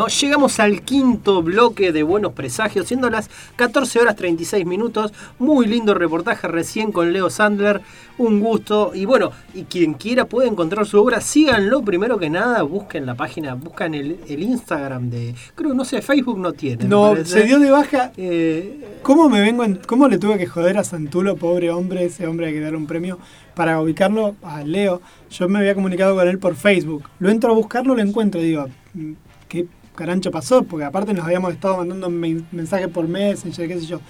Bueno, 0.00 0.14
llegamos 0.18 0.58
al 0.60 0.80
quinto 0.80 1.42
bloque 1.42 1.92
de 1.92 2.02
Buenos 2.02 2.32
Presagios, 2.32 2.86
siendo 2.86 3.10
las 3.10 3.28
14 3.56 4.00
horas 4.00 4.16
36 4.16 4.64
minutos. 4.64 5.12
Muy 5.38 5.66
lindo 5.66 5.92
reportaje 5.92 6.48
recién 6.48 6.90
con 6.90 7.12
Leo 7.12 7.28
Sandler. 7.28 7.82
Un 8.16 8.40
gusto. 8.40 8.92
Y 8.94 9.04
bueno, 9.04 9.30
y 9.52 9.64
quien 9.64 9.92
quiera 9.92 10.24
puede 10.24 10.48
encontrar 10.48 10.86
su 10.86 10.98
obra, 10.98 11.20
síganlo 11.20 11.82
primero 11.82 12.16
que 12.18 12.30
nada. 12.30 12.62
Busquen 12.62 13.04
la 13.04 13.14
página, 13.14 13.52
buscan 13.52 13.92
el, 13.94 14.20
el 14.26 14.42
Instagram 14.42 15.10
de. 15.10 15.34
Creo, 15.54 15.74
no 15.74 15.84
sé, 15.84 16.00
Facebook 16.00 16.38
no 16.38 16.54
tiene. 16.54 16.86
No, 16.86 17.14
se 17.22 17.42
dio 17.42 17.58
de 17.58 17.70
baja. 17.70 18.10
Eh, 18.16 19.00
¿Cómo 19.02 19.28
me 19.28 19.42
vengo 19.42 19.64
en- 19.64 19.80
cómo 19.86 20.08
le 20.08 20.16
tuve 20.16 20.38
que 20.38 20.46
joder 20.46 20.78
a 20.78 20.84
Santulo, 20.84 21.36
pobre 21.36 21.70
hombre, 21.70 22.06
ese 22.06 22.26
hombre 22.26 22.46
hay 22.46 22.54
que 22.54 22.60
darle 22.60 22.78
un 22.78 22.86
premio 22.86 23.18
para 23.54 23.78
ubicarlo 23.82 24.34
a 24.42 24.62
Leo? 24.64 25.02
Yo 25.30 25.46
me 25.50 25.58
había 25.58 25.74
comunicado 25.74 26.14
con 26.16 26.26
él 26.26 26.38
por 26.38 26.54
Facebook. 26.54 27.04
Lo 27.18 27.28
entro 27.28 27.50
a 27.50 27.54
buscarlo, 27.54 27.94
lo 27.94 28.00
encuentro 28.00 28.40
digo, 28.40 28.66
"Mm, 28.94 29.12
¿qué 29.46 29.66
carancho 30.00 30.30
pasó? 30.30 30.62
Porque 30.64 30.84
aparte 30.84 31.12
nos 31.14 31.24
habíamos 31.24 31.52
estado 31.52 31.76
mandando 31.76 32.10
men- 32.10 32.46
mensajes 32.52 32.88
por 32.88 33.06
Messenger, 33.06 33.68
qué 33.68 33.78
sé 33.80 33.86
yo. 33.86 34.00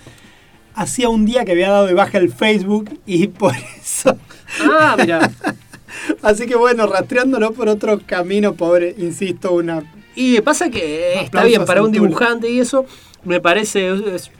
Hacía 0.74 1.08
un 1.08 1.24
día 1.26 1.44
que 1.44 1.52
había 1.52 1.70
dado 1.70 1.86
de 1.86 1.94
baja 1.94 2.18
el 2.18 2.32
Facebook 2.32 2.98
y 3.06 3.26
por 3.42 3.54
eso. 3.80 4.16
Ah, 4.62 4.96
mira. 4.98 5.30
Así 6.22 6.46
que 6.46 6.54
bueno, 6.56 6.86
rastreándolo 6.86 7.52
por 7.52 7.68
otro 7.68 8.00
camino, 8.06 8.54
pobre, 8.54 8.94
insisto, 8.98 9.52
una. 9.52 9.82
Y 10.14 10.40
pasa 10.40 10.70
que 10.70 11.20
está 11.22 11.44
bien, 11.44 11.64
para 11.64 11.82
un 11.82 11.92
dibujante 11.92 12.48
y 12.50 12.60
eso, 12.60 12.86
me 13.24 13.40
parece. 13.40 13.90
es- 14.14 14.30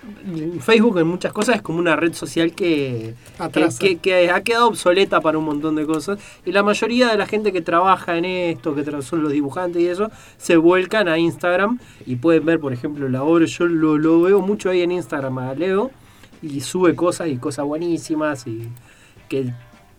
Facebook 0.61 0.99
en 0.99 1.07
muchas 1.07 1.33
cosas 1.33 1.57
es 1.57 1.63
como 1.63 1.79
una 1.79 1.97
red 1.97 2.13
social 2.13 2.53
que, 2.53 3.15
que, 3.79 3.97
que- 3.99 4.31
ha 4.31 4.43
quedado 4.43 4.69
obsoleta 4.69 5.21
para 5.21 5.39
un 5.39 5.45
montón 5.45 5.77
de 5.77 5.87
cosas. 5.87 6.19
Y 6.45 6.53
la 6.53 6.63
mayoría 6.63 7.09
de 7.09 7.17
la 7.17 7.27
gente 7.27 7.53
que 7.53 7.63
trabaja 7.63 8.17
en 8.19 8.25
esto, 8.27 8.75
que 8.75 8.85
son 9.03 9.23
los 9.23 9.33
dibujantes 9.33 9.81
y 9.83 9.87
eso, 9.87 10.11
se 10.37 10.57
vuelcan 10.57 11.09
a 11.09 11.19
Instagram 11.19 11.79
y 12.07 12.17
pueden 12.17 12.45
ver, 12.45 12.61
por 12.61 12.73
ejemplo, 12.73 13.09
la 13.09 13.23
obra. 13.23 13.47
Yo 13.47 13.67
lo, 13.67 13.97
lo 13.99 14.21
veo 14.23 14.41
mucho 14.41 14.69
ahí 14.71 14.83
en 14.83 14.93
Instagram 14.93 15.39
a 15.39 15.55
Leo 15.55 15.91
y 16.43 16.61
sube 16.61 16.95
cosas 16.95 17.29
y 17.29 17.37
cosas 17.37 17.65
buenísimas 17.65 18.47
y 18.47 18.69
que 19.29 19.53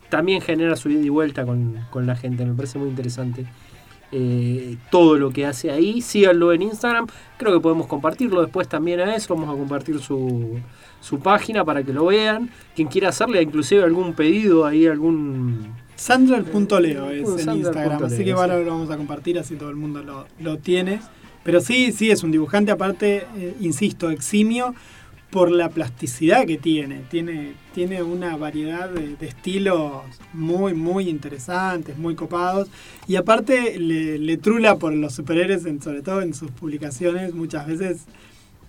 también 0.10 0.41
genera 0.41 0.76
su 0.76 0.90
ida 0.90 1.02
y 1.02 1.10
vuelta 1.10 1.45
con, 1.45 1.80
con 1.90 2.06
la 2.06 2.16
gente. 2.16 2.45
Me 2.45 2.53
parece 2.53 2.78
muy 2.78 2.90
interesante. 2.90 3.45
Eh, 4.12 4.78
todo 4.90 5.18
lo 5.18 5.32
que 5.32 5.46
hace 5.46 5.72
ahí. 5.72 6.02
Síganlo 6.02 6.54
en 6.54 6.64
Instagram. 6.64 7.08
Creo 7.38 7.54
que 7.54 7.60
podemos 7.60 7.88
compartirlo 7.88 8.42
después 8.42 8.68
también 8.68 9.00
a 9.00 9.16
eso. 9.16 9.36
Vamos 9.36 9.54
a 9.54 9.58
compartir 9.58 10.00
su, 10.00 10.60
su 11.00 11.20
página 11.20 11.64
para 11.66 11.84
que 11.84 11.94
lo 11.94 12.06
vean. 12.06 12.50
Quien 12.76 12.88
quiera 12.88 13.10
hacerle 13.10 13.42
inclusive 13.42 13.84
algún 13.84 14.14
pedido 14.14 14.66
ahí, 14.66 14.88
algún... 14.88 15.74
Sandler.leo 15.96 17.12
es 17.12 17.30
Uh, 17.30 17.40
en 17.40 17.58
Instagram, 17.58 18.04
así 18.04 18.18
que 18.18 18.24
sí. 18.24 18.32
ahora 18.32 18.60
lo 18.60 18.72
vamos 18.72 18.90
a 18.90 18.98
compartir, 18.98 19.38
así 19.38 19.56
todo 19.56 19.70
el 19.70 19.76
mundo 19.76 20.02
lo, 20.02 20.26
lo 20.40 20.58
tiene. 20.58 21.00
Pero 21.44 21.62
sí, 21.62 21.92
sí, 21.92 22.10
es 22.10 22.24
un 22.24 22.32
dibujante 22.32 22.72
aparte, 22.72 23.28
eh, 23.38 23.56
insisto, 23.60 24.10
eximio 24.10 24.74
por 25.32 25.49
la 25.52 25.70
plasticidad 25.70 26.45
que 26.45 26.58
tiene. 26.58 27.02
Tiene, 27.10 27.53
tiene 27.74 28.03
una 28.03 28.36
variedad 28.38 28.90
de, 28.90 29.16
de 29.16 29.28
estilos 29.28 30.03
muy, 30.34 30.74
muy 30.74 31.10
interesantes, 31.10 31.98
muy 31.98 32.16
copados. 32.16 32.70
Y 33.08 33.16
aparte 33.16 33.80
le, 33.80 34.18
le 34.20 34.38
trula 34.38 34.78
por 34.78 34.94
los 34.94 35.14
superhéroes, 35.16 35.66
en- 35.66 35.82
sobre 35.82 36.02
todo 36.02 36.22
en 36.22 36.34
sus 36.34 36.52
publicaciones, 36.52 37.34
muchas 37.34 37.68
veces 37.68 38.02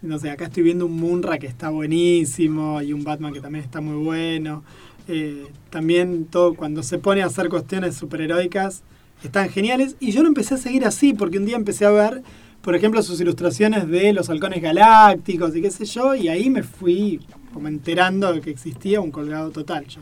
no 0.03 0.19
sé, 0.19 0.31
acá 0.31 0.47
estoy 0.47 0.65
viendo 0.65 0.87
un 0.87 0.97
Munra 0.97 1.39
que 1.39 1.47
está 1.47 1.71
buenísimo 1.71 2.83
y 2.83 2.93
un 2.93 3.05
Batman 3.05 3.33
que 3.33 3.41
también 3.41 3.65
está 3.65 3.81
muy 3.81 4.05
bueno. 4.05 4.65
Eh, 5.09 5.47
también 5.71 6.25
todo 6.27 6.55
cuando 6.55 6.83
se 6.83 6.99
pone 6.99 7.23
a 7.23 7.27
hacer 7.27 7.49
cuestiones 7.49 7.97
superheroicas 7.97 8.83
están 9.23 9.49
geniales. 9.49 9.95
Y 10.01 10.11
yo 10.11 10.23
lo 10.23 10.29
empecé 10.29 10.55
a 10.55 10.59
seguir 10.59 10.85
así 10.85 11.13
porque 11.15 11.39
un 11.39 11.47
día 11.47 11.57
empecé 11.57 11.85
a 11.85 11.91
ver, 11.91 12.23
por 12.63 12.75
ejemplo, 12.75 13.03
sus 13.03 13.21
ilustraciones 13.21 13.89
de 13.89 14.13
los 14.13 14.31
halcones 14.31 14.63
galácticos 14.63 15.55
y 15.57 15.63
qué 15.63 15.71
sé 15.71 15.85
yo, 15.85 16.15
y 16.15 16.29
ahí 16.29 16.49
me 16.49 16.63
fui 16.63 17.21
como 17.53 17.69
enterando 17.69 18.33
de 18.33 18.41
que 18.41 18.51
existía 18.51 19.01
un 19.01 19.11
colgado 19.11 19.51
total 19.51 19.87
yo. 19.87 20.01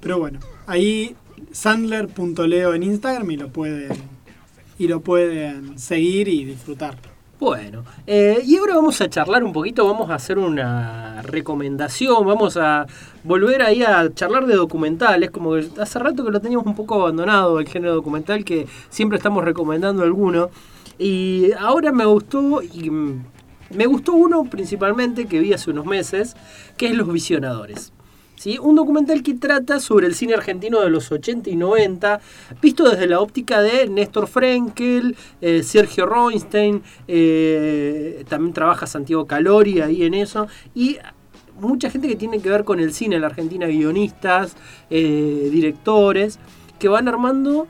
Pero 0.00 0.18
bueno, 0.18 0.38
ahí 0.66 1.16
sandler.leo 1.50 2.74
en 2.74 2.82
Instagram 2.82 3.30
y 3.30 3.36
lo 3.36 3.48
pueden 3.48 4.18
y 4.78 4.86
lo 4.86 5.00
pueden 5.00 5.78
seguir 5.78 6.28
y 6.28 6.44
disfrutar. 6.44 6.96
Bueno, 7.40 7.84
eh, 8.04 8.40
y 8.44 8.56
ahora 8.56 8.74
vamos 8.74 9.00
a 9.00 9.08
charlar 9.08 9.44
un 9.44 9.52
poquito, 9.52 9.86
vamos 9.86 10.10
a 10.10 10.16
hacer 10.16 10.38
una 10.38 11.22
recomendación, 11.22 12.26
vamos 12.26 12.56
a 12.56 12.84
volver 13.22 13.62
ahí 13.62 13.82
a 13.82 14.12
charlar 14.12 14.44
de 14.46 14.56
documentales, 14.56 15.30
como 15.30 15.52
que 15.52 15.68
hace 15.80 16.00
rato 16.00 16.24
que 16.24 16.32
lo 16.32 16.40
teníamos 16.40 16.66
un 16.66 16.74
poco 16.74 16.96
abandonado 16.96 17.60
el 17.60 17.68
género 17.68 17.94
documental, 17.94 18.44
que 18.44 18.66
siempre 18.90 19.18
estamos 19.18 19.44
recomendando 19.44 20.02
alguno, 20.02 20.50
y 20.98 21.52
ahora 21.58 21.92
me 21.92 22.04
gustó, 22.04 22.62
y 22.62 22.90
me 22.90 23.86
gustó 23.86 24.12
uno 24.14 24.44
principalmente 24.44 25.26
que 25.26 25.40
vi 25.40 25.52
hace 25.52 25.70
unos 25.70 25.86
meses, 25.86 26.34
que 26.76 26.86
es 26.86 26.96
Los 26.96 27.12
Visionadores. 27.12 27.92
¿sí? 28.38 28.58
Un 28.60 28.76
documental 28.76 29.22
que 29.22 29.34
trata 29.34 29.80
sobre 29.80 30.06
el 30.06 30.14
cine 30.14 30.34
argentino 30.34 30.80
de 30.80 30.90
los 30.90 31.10
80 31.12 31.50
y 31.50 31.56
90, 31.56 32.20
visto 32.62 32.88
desde 32.88 33.06
la 33.06 33.20
óptica 33.20 33.60
de 33.60 33.88
Néstor 33.88 34.26
Frenkel, 34.26 35.16
eh, 35.40 35.62
Sergio 35.62 36.06
Roinstein, 36.06 36.82
eh, 37.06 38.24
también 38.28 38.54
trabaja 38.54 38.86
Santiago 38.86 39.26
Calori 39.26 39.80
ahí 39.80 40.04
en 40.04 40.14
eso, 40.14 40.48
y 40.74 40.98
mucha 41.60 41.90
gente 41.90 42.08
que 42.08 42.16
tiene 42.16 42.40
que 42.40 42.50
ver 42.50 42.64
con 42.64 42.80
el 42.80 42.92
cine 42.92 43.16
en 43.16 43.22
la 43.22 43.28
Argentina, 43.28 43.66
guionistas, 43.66 44.56
eh, 44.90 45.48
directores, 45.52 46.38
que 46.78 46.88
van 46.88 47.08
armando 47.08 47.66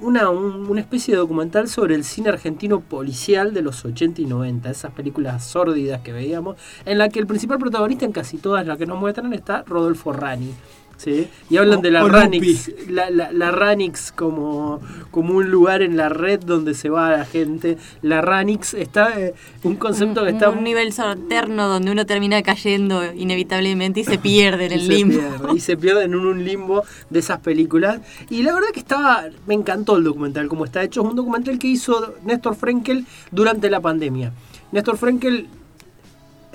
una, 0.00 0.30
un- 0.30 0.68
una 0.68 0.80
especie 0.80 1.14
de 1.14 1.18
documental 1.18 1.68
sobre 1.68 1.94
el 1.94 2.04
cine 2.04 2.28
argentino 2.30 2.80
policial 2.80 3.52
de 3.54 3.62
los 3.62 3.84
80 3.84 4.22
y 4.22 4.26
90, 4.26 4.70
esas 4.70 4.92
películas 4.92 5.44
sórdidas 5.44 6.00
que 6.02 6.12
veíamos, 6.12 6.56
en 6.84 6.98
la 6.98 7.08
que 7.08 7.18
el 7.18 7.26
principal 7.26 7.58
protagonista 7.58 8.04
en 8.04 8.12
casi 8.12 8.38
todas 8.38 8.66
las 8.66 8.78
que 8.78 8.86
nos 8.86 8.98
muestran 8.98 9.32
está 9.32 9.62
Rodolfo 9.66 10.12
Rani. 10.12 10.52
¿Sí? 11.00 11.28
Y 11.48 11.56
hablan 11.56 11.78
O- 11.78 11.82
de 11.82 11.90
la 11.90 12.04
Ranix, 12.06 12.70
la, 12.88 13.08
la, 13.10 13.32
la 13.32 13.50
Ranix 13.50 14.12
como, 14.12 14.80
como 15.10 15.34
un 15.34 15.50
lugar 15.50 15.80
en 15.80 15.96
la 15.96 16.10
red 16.10 16.40
donde 16.40 16.74
se 16.74 16.90
va 16.90 17.10
la 17.10 17.24
gente. 17.24 17.78
La 18.02 18.20
Ranix 18.20 18.74
está 18.74 19.18
eh, 19.18 19.34
un 19.62 19.76
concepto 19.76 20.24
que 20.24 20.30
está 20.30 20.50
un 20.50 20.62
nivel 20.62 20.92
alterno 20.98 21.68
donde 21.68 21.90
uno 21.90 22.04
termina 22.04 22.42
cayendo 22.42 23.02
inevitablemente 23.14 24.00
y 24.00 24.04
se 24.04 24.18
pierde 24.18 24.66
en 24.66 24.72
el 24.72 24.88
limbo. 24.88 25.18
pierde, 25.18 25.56
y 25.56 25.60
se 25.60 25.76
pierde 25.76 26.04
en 26.04 26.14
un, 26.14 26.26
un 26.26 26.44
limbo 26.44 26.84
de 27.08 27.18
esas 27.20 27.38
películas. 27.40 28.00
Y 28.28 28.42
la 28.42 28.52
verdad 28.52 28.68
que 28.72 28.80
estaba, 28.80 29.24
me 29.46 29.54
encantó 29.54 29.96
el 29.96 30.04
documental, 30.04 30.48
como 30.48 30.64
está 30.66 30.82
hecho. 30.82 31.00
Es 31.02 31.08
un 31.08 31.16
documental 31.16 31.58
que 31.58 31.68
hizo 31.68 32.14
Néstor 32.24 32.54
Frenkel 32.56 33.06
durante 33.30 33.70
la 33.70 33.80
pandemia. 33.80 34.32
Néstor 34.72 34.98
Frenkel, 34.98 35.48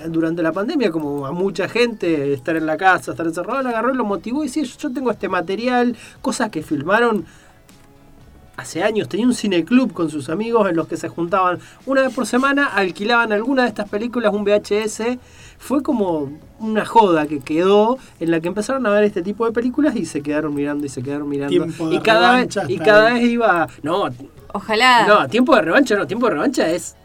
durante 0.10 0.44
la 0.44 0.52
pandemia, 0.52 0.92
como 0.92 1.26
a 1.26 1.32
mucha 1.32 1.70
gente, 1.70 2.34
estar 2.34 2.56
en 2.56 2.66
la 2.66 2.78
casa, 2.78 3.12
estar 3.12 3.26
encerrado, 3.26 3.64
le 3.64 3.70
agarró 3.70 3.94
y 3.94 3.98
lo 3.98 4.06
motivó 4.06 4.44
y 4.44 4.48
decía, 4.48 4.64
yo 4.64 4.92
tengo 4.92 5.12
este 5.12 5.30
material, 5.30 5.96
cosas 6.22 6.50
que 6.50 6.62
filmaron 6.62 7.26
hace 8.58 8.84
años 8.84 9.10
tenía 9.10 9.26
un 9.26 9.34
cineclub 9.34 9.94
con 9.94 10.10
sus 10.10 10.30
amigos 10.30 10.70
en 10.70 10.76
los 10.76 10.88
que 10.88 10.98
se 10.98 11.10
juntaban 11.10 11.60
una 11.86 12.02
vez 12.02 12.14
por 12.14 12.26
semana, 12.26 12.68
alquilaban 12.68 13.32
alguna 13.34 13.64
de 13.64 13.70
estas 13.70 13.90
películas, 13.90 14.34
un 14.34 14.44
VHS. 14.44 15.18
Fue 15.58 15.82
como 15.82 16.38
una 16.60 16.86
joda 16.86 17.28
que 17.28 17.40
quedó 17.40 17.98
en 18.20 18.32
la 18.32 18.40
que 18.40 18.48
empezaron 18.48 18.86
a 18.86 18.90
ver 18.90 19.04
este 19.06 19.22
tipo 19.22 19.46
de 19.46 19.52
películas 19.52 19.96
y 19.96 20.06
se 20.06 20.22
quedaron 20.22 20.54
mirando 20.54 20.86
y 20.86 20.90
se 20.90 21.02
quedaron 21.02 21.30
mirando. 21.30 21.50
Tiempo 21.50 21.90
de 21.90 21.96
y 21.96 22.00
cada 22.00 22.36
vez, 22.36 22.56
revancha 22.56 22.64
y 22.68 22.78
cada 22.78 23.14
vez 23.14 23.24
iba. 23.24 23.68
No, 23.82 24.10
Ojalá. 24.54 25.08
no, 25.08 25.28
tiempo 25.28 25.56
de 25.56 25.62
revancha, 25.62 25.96
no, 25.96 26.08
tiempo 26.08 26.28
de 26.28 26.34
revancha 26.34 26.70
es 26.70 26.96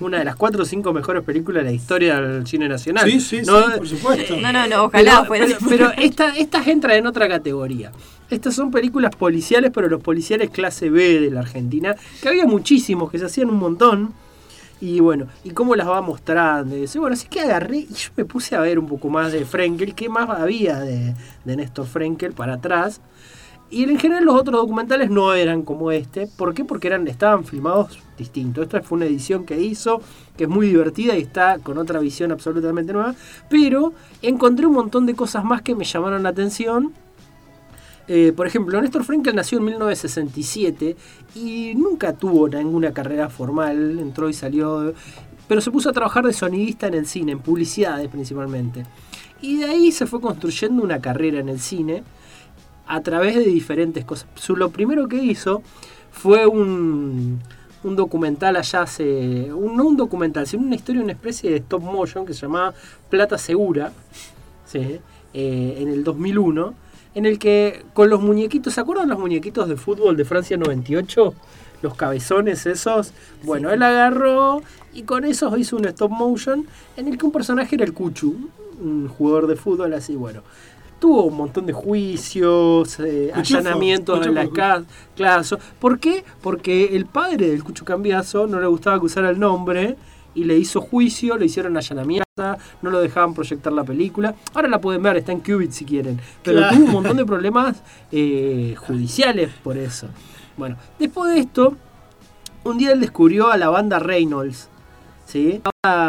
una 0.00 0.18
de 0.18 0.24
las 0.24 0.36
cuatro 0.36 0.62
o 0.62 0.66
cinco 0.66 0.92
mejores 0.92 1.24
películas 1.24 1.64
de 1.64 1.70
la 1.70 1.74
historia 1.74 2.20
del 2.20 2.46
cine 2.46 2.68
nacional. 2.68 3.10
Sí, 3.10 3.20
sí, 3.20 3.40
No, 3.44 3.60
sí, 3.66 3.78
por 3.78 3.88
supuesto. 3.88 4.36
No, 4.36 4.52
no, 4.52 4.66
no, 4.66 4.84
ojalá 4.84 5.12
pero, 5.22 5.24
fuera 5.26 5.44
pero, 5.46 5.56
así. 5.56 5.66
pero 5.68 5.90
esta- 5.96 6.36
estas 6.36 6.66
entran 6.68 6.96
en 6.96 7.06
otra 7.06 7.28
categoría. 7.28 7.90
Estas 8.30 8.54
son 8.54 8.70
películas 8.70 9.14
policiales, 9.16 9.72
pero 9.74 9.88
los 9.88 10.00
policiales 10.00 10.50
clase 10.50 10.88
B 10.90 11.20
de 11.20 11.30
la 11.32 11.40
Argentina, 11.40 11.96
que 12.22 12.28
había 12.28 12.46
muchísimos, 12.46 13.10
que 13.10 13.18
se 13.18 13.24
hacían 13.26 13.50
un 13.50 13.56
montón. 13.56 14.12
Y 14.82 15.00
bueno, 15.00 15.26
y 15.44 15.50
cómo 15.50 15.74
las 15.76 15.88
va 15.88 16.00
mostrando. 16.00 16.74
Y 16.76 16.86
bueno, 16.96 17.12
así 17.14 17.28
que 17.28 17.40
agarré 17.40 17.78
y 17.78 17.88
yo 17.92 18.10
me 18.16 18.24
puse 18.24 18.56
a 18.56 18.60
ver 18.60 18.78
un 18.78 18.86
poco 18.88 19.10
más 19.10 19.30
de 19.32 19.44
Frenkel, 19.44 19.94
qué 19.94 20.08
más 20.08 20.30
había 20.30 20.78
de, 20.80 21.14
de 21.44 21.56
Néstor 21.56 21.86
Frenkel 21.86 22.32
para 22.32 22.54
atrás. 22.54 23.00
Y 23.70 23.84
en 23.84 23.98
general 23.98 24.24
los 24.24 24.34
otros 24.34 24.60
documentales 24.60 25.10
no 25.10 25.32
eran 25.32 25.62
como 25.62 25.92
este. 25.92 26.26
¿Por 26.26 26.54
qué? 26.54 26.64
Porque 26.64 26.88
eran, 26.88 27.06
estaban 27.06 27.44
filmados 27.44 28.00
distintos. 28.18 28.64
Esta 28.64 28.82
fue 28.82 28.96
una 28.96 29.06
edición 29.06 29.46
que 29.46 29.60
hizo, 29.60 30.02
que 30.36 30.44
es 30.44 30.50
muy 30.50 30.66
divertida 30.66 31.16
y 31.16 31.22
está 31.22 31.58
con 31.60 31.78
otra 31.78 32.00
visión 32.00 32.32
absolutamente 32.32 32.92
nueva. 32.92 33.14
Pero 33.48 33.92
encontré 34.22 34.66
un 34.66 34.74
montón 34.74 35.06
de 35.06 35.14
cosas 35.14 35.44
más 35.44 35.62
que 35.62 35.76
me 35.76 35.84
llamaron 35.84 36.24
la 36.24 36.30
atención. 36.30 36.92
Eh, 38.08 38.32
por 38.34 38.48
ejemplo, 38.48 38.80
Néstor 38.82 39.04
Frenkel 39.04 39.36
nació 39.36 39.58
en 39.58 39.66
1967 39.66 40.96
y 41.36 41.72
nunca 41.76 42.12
tuvo 42.12 42.48
ninguna 42.48 42.92
carrera 42.92 43.28
formal, 43.28 44.00
entró 44.00 44.28
y 44.28 44.32
salió, 44.32 44.92
pero 45.46 45.60
se 45.60 45.70
puso 45.70 45.90
a 45.90 45.92
trabajar 45.92 46.26
de 46.26 46.32
sonidista 46.32 46.88
en 46.88 46.94
el 46.94 47.06
cine, 47.06 47.30
en 47.30 47.38
publicidades 47.38 48.08
principalmente. 48.08 48.82
Y 49.40 49.58
de 49.58 49.66
ahí 49.66 49.92
se 49.92 50.06
fue 50.06 50.20
construyendo 50.20 50.82
una 50.82 51.00
carrera 51.00 51.38
en 51.38 51.48
el 51.48 51.60
cine 51.60 52.02
a 52.90 53.00
través 53.02 53.36
de 53.36 53.44
diferentes 53.44 54.04
cosas. 54.04 54.26
Lo 54.48 54.70
primero 54.70 55.06
que 55.06 55.16
hizo 55.16 55.62
fue 56.10 56.44
un, 56.44 57.38
un 57.84 57.96
documental 57.96 58.56
allá 58.56 58.82
hace. 58.82 59.52
Un, 59.52 59.76
no 59.76 59.84
un 59.84 59.96
documental, 59.96 60.44
sino 60.48 60.64
una 60.64 60.74
historia, 60.74 61.00
una 61.00 61.12
especie 61.12 61.50
de 61.50 61.58
stop 61.58 61.82
motion 61.82 62.26
que 62.26 62.34
se 62.34 62.40
llamaba 62.42 62.74
Plata 63.08 63.38
Segura, 63.38 63.92
¿sí? 64.66 64.98
Eh, 65.32 65.76
en 65.78 65.88
el 65.88 66.02
2001, 66.02 66.74
en 67.14 67.26
el 67.26 67.38
que 67.38 67.84
con 67.92 68.10
los 68.10 68.20
muñequitos, 68.20 68.74
¿se 68.74 68.80
acuerdan 68.80 69.08
los 69.08 69.20
muñequitos 69.20 69.68
de 69.68 69.76
fútbol 69.76 70.16
de 70.16 70.24
Francia 70.24 70.56
98? 70.56 71.32
Los 71.82 71.94
cabezones 71.94 72.66
esos. 72.66 73.12
Bueno, 73.44 73.70
él 73.70 73.84
agarró 73.84 74.62
y 74.92 75.04
con 75.04 75.24
esos 75.24 75.56
hizo 75.56 75.76
un 75.76 75.84
stop 75.84 76.10
motion 76.10 76.66
en 76.96 77.06
el 77.06 77.16
que 77.16 77.24
un 77.24 77.30
personaje 77.30 77.76
era 77.76 77.84
el 77.84 77.94
Cuchu, 77.94 78.50
un 78.80 79.06
jugador 79.06 79.46
de 79.46 79.54
fútbol 79.54 79.94
así, 79.94 80.16
bueno. 80.16 80.42
Tuvo 81.00 81.24
un 81.24 81.36
montón 81.36 81.66
de 81.66 81.72
juicios, 81.72 83.00
eh, 83.00 83.30
Cuchufo, 83.34 83.58
allanamientos 83.58 84.26
en 84.26 84.34
la 84.34 84.48
casa. 84.50 84.84
Claro, 85.16 85.42
¿Por 85.78 85.98
qué? 85.98 86.22
Porque 86.42 86.94
el 86.94 87.06
padre 87.06 87.48
del 87.48 87.64
Cuchu 87.64 87.84
Cambiazo 87.84 88.46
no 88.46 88.60
le 88.60 88.66
gustaba 88.66 88.98
que 88.98 89.06
usara 89.06 89.30
el 89.30 89.38
nombre 89.38 89.96
y 90.34 90.44
le 90.44 90.56
hizo 90.56 90.80
juicio, 90.80 91.36
le 91.36 91.46
hicieron 91.46 91.76
allanamiento, 91.76 92.24
no 92.82 92.90
lo 92.90 93.00
dejaban 93.00 93.34
proyectar 93.34 93.72
la 93.72 93.82
película. 93.84 94.34
Ahora 94.54 94.68
la 94.68 94.80
pueden 94.80 95.02
ver, 95.02 95.16
está 95.16 95.32
en 95.32 95.40
Qubit 95.40 95.72
si 95.72 95.84
quieren. 95.84 96.20
Pero 96.44 96.58
Claro. 96.58 96.76
tuvo 96.76 96.86
un 96.86 96.92
montón 96.92 97.16
de 97.16 97.24
problemas 97.26 97.82
eh, 98.12 98.74
judiciales 98.78 99.50
por 99.64 99.76
eso. 99.76 100.06
Bueno, 100.56 100.76
después 100.98 101.32
de 101.34 101.40
esto, 101.40 101.74
un 102.64 102.78
día 102.78 102.92
él 102.92 103.00
descubrió 103.00 103.50
a 103.50 103.56
la 103.56 103.70
banda 103.70 103.98
Reynolds. 103.98 104.68
¿Sí? 105.30 105.62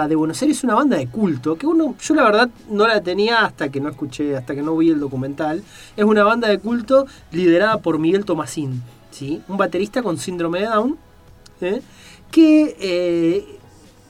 De 0.10 0.16
Buenos 0.16 0.42
Aires 0.42 0.58
es 0.58 0.64
una 0.64 0.76
banda 0.76 0.98
de 0.98 1.08
culto, 1.08 1.56
que 1.56 1.68
uno, 1.68 1.96
yo 2.02 2.16
la 2.16 2.24
verdad 2.24 2.50
no 2.70 2.88
la 2.88 3.02
tenía 3.02 3.46
hasta 3.46 3.70
que 3.70 3.80
no 3.80 3.90
escuché, 3.90 4.36
hasta 4.36 4.56
que 4.56 4.64
no 4.64 4.76
vi 4.76 4.90
el 4.90 5.00
documental. 5.00 5.64
Es 5.96 6.04
una 6.04 6.24
banda 6.24 6.48
de 6.48 6.60
culto 6.60 7.06
liderada 7.32 7.78
por 7.78 8.00
Miguel 8.00 8.26
Tomasín, 8.26 8.82
¿sí? 9.12 9.42
un 9.48 9.58
baterista 9.58 10.02
con 10.02 10.18
síndrome 10.18 10.62
de 10.62 10.66
Down, 10.66 10.98
¿eh? 11.62 11.82
que 12.32 12.76
eh, 12.80 13.60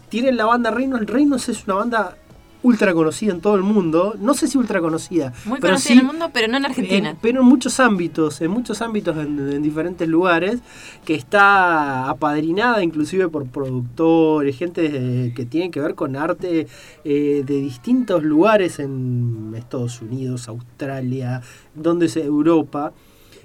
tiene 0.07 0.31
la 0.31 0.45
banda 0.45 0.71
Reynolds. 0.71 1.11
Reynolds 1.11 1.49
es 1.49 1.65
una 1.65 1.75
banda 1.75 2.17
ultra 2.63 2.93
conocida 2.93 3.33
en 3.33 3.41
todo 3.41 3.55
el 3.55 3.63
mundo. 3.63 4.15
No 4.19 4.33
sé 4.33 4.47
si 4.47 4.57
ultra 4.57 4.79
conocida. 4.81 5.33
Muy 5.45 5.59
pero 5.59 5.73
conocida 5.73 5.87
sí 5.87 5.93
en 5.93 5.99
el 5.99 6.05
mundo, 6.05 6.29
pero 6.33 6.47
no 6.47 6.57
en 6.57 6.65
Argentina. 6.65 7.09
en- 7.11 7.17
pero 7.21 7.41
en 7.41 7.47
muchos 7.47 7.79
ámbitos, 7.79 8.39
en 8.41 8.51
muchos 8.51 8.81
ámbitos 8.81 9.17
en, 9.17 9.39
en 9.51 9.61
diferentes 9.63 10.07
lugares, 10.07 10.59
que 11.03 11.15
está 11.15 12.09
apadrinada 12.09 12.83
inclusive 12.83 13.29
por 13.29 13.47
productores, 13.47 14.55
gente 14.57 14.89
de- 14.89 15.33
que 15.33 15.45
tiene 15.45 15.71
que 15.71 15.79
ver 15.79 15.95
con 15.95 16.15
arte 16.15 16.67
eh, 17.03 17.43
de 17.45 17.53
distintos 17.61 18.23
lugares 18.23 18.79
en 18.79 19.53
Estados 19.57 20.01
Unidos, 20.01 20.47
Australia, 20.47 21.41
donde 21.75 22.05
es 22.05 22.15
Europa. 22.17 22.93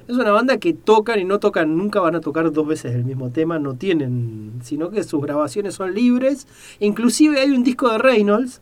Es 0.08 0.14
una 0.14 0.30
banda 0.30 0.58
que 0.58 0.72
tocan 0.72 1.18
y 1.18 1.24
no 1.24 1.40
tocan, 1.40 1.76
nunca 1.76 1.98
van 2.00 2.14
a 2.14 2.20
tocar 2.20 2.52
dos 2.52 2.66
veces 2.66 2.94
el 2.94 3.04
mismo 3.04 3.30
tema, 3.30 3.58
no 3.58 3.74
tienen, 3.74 4.52
sino 4.62 4.90
que 4.90 5.02
sus 5.02 5.20
grabaciones 5.20 5.74
son 5.74 5.94
libres. 5.94 6.46
Inclusive 6.78 7.40
hay 7.40 7.50
un 7.50 7.64
disco 7.64 7.90
de 7.90 7.98
Reynolds, 7.98 8.60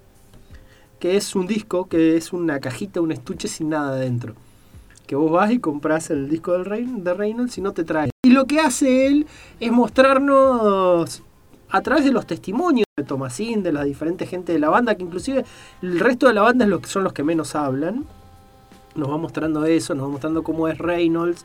que 1.04 1.18
es 1.18 1.36
un 1.36 1.46
disco, 1.46 1.86
que 1.86 2.16
es 2.16 2.32
una 2.32 2.60
cajita, 2.60 3.02
un 3.02 3.12
estuche 3.12 3.46
sin 3.46 3.68
nada 3.68 3.90
adentro. 3.90 4.34
Que 5.06 5.14
vos 5.14 5.30
vas 5.30 5.52
y 5.52 5.58
compras 5.58 6.08
el 6.08 6.30
disco 6.30 6.52
de 6.52 6.64
Reynolds 7.12 7.58
y 7.58 7.60
no 7.60 7.72
te 7.72 7.84
trae. 7.84 8.08
Y 8.24 8.30
lo 8.30 8.46
que 8.46 8.58
hace 8.60 9.06
él 9.06 9.26
es 9.60 9.70
mostrarnos 9.70 11.22
a 11.68 11.82
través 11.82 12.06
de 12.06 12.10
los 12.10 12.26
testimonios 12.26 12.86
de 12.96 13.04
Tomasín, 13.04 13.62
de 13.62 13.72
la 13.72 13.84
diferente 13.84 14.24
gente 14.24 14.54
de 14.54 14.58
la 14.58 14.70
banda, 14.70 14.94
que 14.94 15.02
inclusive 15.02 15.44
el 15.82 16.00
resto 16.00 16.26
de 16.26 16.32
la 16.32 16.40
banda 16.40 16.64
es 16.64 16.70
los 16.70 16.80
que 16.80 16.88
son 16.88 17.04
los 17.04 17.12
que 17.12 17.22
menos 17.22 17.54
hablan. 17.54 18.06
Nos 18.94 19.10
va 19.10 19.18
mostrando 19.18 19.66
eso, 19.66 19.94
nos 19.94 20.06
va 20.06 20.10
mostrando 20.10 20.42
cómo 20.42 20.68
es 20.68 20.78
Reynolds. 20.78 21.44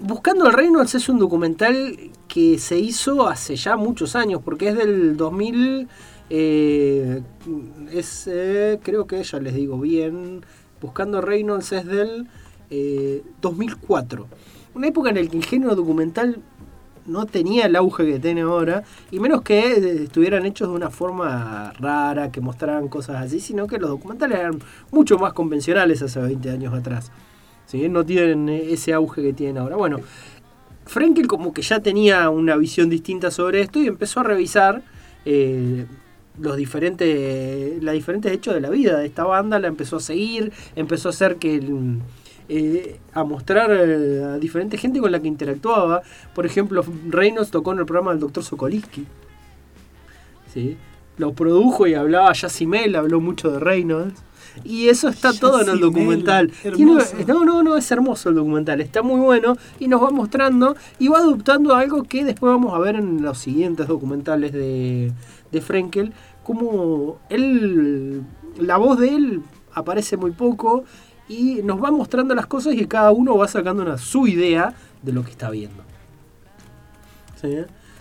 Buscando 0.00 0.48
el 0.48 0.52
Reynolds 0.52 0.94
es 0.94 1.08
un 1.08 1.18
documental 1.18 2.10
que 2.28 2.58
se 2.58 2.78
hizo 2.78 3.26
hace 3.26 3.56
ya 3.56 3.78
muchos 3.78 4.14
años, 4.14 4.42
porque 4.44 4.68
es 4.68 4.76
del 4.76 5.16
2000, 5.16 5.88
eh, 6.30 7.22
es, 7.92 8.26
eh, 8.26 8.80
creo 8.82 9.06
que 9.06 9.22
ya 9.22 9.38
les 9.40 9.54
digo 9.54 9.78
bien, 9.78 10.42
Buscando 10.84 11.22
Reynolds 11.22 11.72
es 11.72 11.86
del 11.86 12.26
eh, 12.68 13.22
2004. 13.40 14.26
Una 14.74 14.86
época 14.86 15.08
en 15.08 15.16
la 15.16 15.30
que 15.30 15.36
el 15.38 15.44
género 15.44 15.74
documental 15.74 16.42
no 17.06 17.24
tenía 17.24 17.66
el 17.66 17.76
auge 17.76 18.04
que 18.04 18.18
tiene 18.18 18.42
ahora, 18.42 18.82
y 19.10 19.18
menos 19.18 19.40
que 19.40 19.60
eh, 19.60 20.02
estuvieran 20.04 20.44
hechos 20.44 20.68
de 20.68 20.74
una 20.74 20.90
forma 20.90 21.72
rara, 21.78 22.30
que 22.30 22.42
mostraran 22.42 22.88
cosas 22.88 23.22
así, 23.22 23.40
sino 23.40 23.66
que 23.66 23.78
los 23.78 23.88
documentales 23.88 24.38
eran 24.38 24.58
mucho 24.90 25.18
más 25.18 25.32
convencionales 25.32 26.02
hace 26.02 26.20
20 26.20 26.50
años 26.50 26.74
atrás. 26.74 27.10
¿sí? 27.64 27.88
No 27.88 28.04
tienen 28.04 28.48
ese 28.50 28.92
auge 28.92 29.22
que 29.22 29.32
tienen 29.32 29.58
ahora. 29.58 29.76
Bueno, 29.76 30.00
Frenkel 30.84 31.26
como 31.26 31.54
que 31.54 31.62
ya 31.62 31.80
tenía 31.80 32.28
una 32.28 32.56
visión 32.56 32.90
distinta 32.90 33.30
sobre 33.30 33.62
esto 33.62 33.78
y 33.78 33.86
empezó 33.86 34.20
a 34.20 34.24
revisar 34.24 34.82
los 36.38 36.56
diferentes, 36.56 37.82
los 37.82 37.92
diferentes 37.94 38.32
hechos 38.32 38.54
de 38.54 38.60
la 38.60 38.70
vida 38.70 38.98
de 38.98 39.06
esta 39.06 39.24
banda, 39.24 39.58
la 39.58 39.68
empezó 39.68 39.96
a 39.96 40.00
seguir, 40.00 40.52
empezó 40.76 41.08
a 41.08 41.10
hacer 41.10 41.36
que 41.36 41.54
el- 41.56 42.00
eh, 42.48 42.98
a 43.14 43.24
mostrar 43.24 43.70
eh, 43.72 44.22
a 44.22 44.38
diferente 44.38 44.76
gente 44.76 45.00
con 45.00 45.10
la 45.12 45.20
que 45.20 45.28
interactuaba. 45.28 46.02
Por 46.34 46.44
ejemplo, 46.44 46.84
Reynolds 47.08 47.50
tocó 47.50 47.72
en 47.72 47.78
el 47.78 47.86
programa 47.86 48.10
del 48.10 48.20
Dr. 48.20 48.44
Sokolisky. 48.44 49.06
¿sí? 50.52 50.76
Lo 51.16 51.32
produjo 51.32 51.86
y 51.86 51.94
hablaba 51.94 52.32
Yacimel, 52.32 52.96
habló 52.96 53.20
mucho 53.20 53.50
de 53.50 53.60
Reynolds. 53.60 54.20
Y 54.62 54.88
eso 54.88 55.08
está 55.08 55.32
todo 55.32 55.60
en 55.62 55.68
el 55.68 55.80
documental. 55.80 56.52
Tiene- 56.76 56.92
no, 57.26 57.44
no, 57.44 57.62
no, 57.64 57.76
es 57.76 57.90
hermoso 57.90 58.28
el 58.28 58.36
documental, 58.36 58.80
está 58.80 59.02
muy 59.02 59.18
bueno 59.20 59.56
y 59.80 59.88
nos 59.88 60.00
va 60.00 60.10
mostrando 60.10 60.76
y 61.00 61.08
va 61.08 61.18
adoptando 61.18 61.74
algo 61.74 62.04
que 62.04 62.24
después 62.24 62.52
vamos 62.52 62.72
a 62.72 62.78
ver 62.78 62.94
en 62.94 63.20
los 63.22 63.38
siguientes 63.38 63.88
documentales 63.88 64.52
de, 64.52 65.10
de 65.54 65.62
Frenkel, 65.62 66.12
como 66.42 67.18
él, 67.30 68.22
la 68.58 68.76
voz 68.76 68.98
de 68.98 69.08
él 69.08 69.42
aparece 69.72 70.16
muy 70.16 70.32
poco 70.32 70.84
y 71.28 71.62
nos 71.62 71.82
va 71.82 71.90
mostrando 71.90 72.34
las 72.34 72.46
cosas 72.46 72.74
y 72.74 72.86
cada 72.86 73.10
uno 73.12 73.36
va 73.38 73.48
sacando 73.48 73.82
una, 73.82 73.96
su 73.96 74.26
idea 74.26 74.74
de 75.02 75.12
lo 75.12 75.24
que 75.24 75.30
está 75.30 75.50
viendo. 75.50 75.82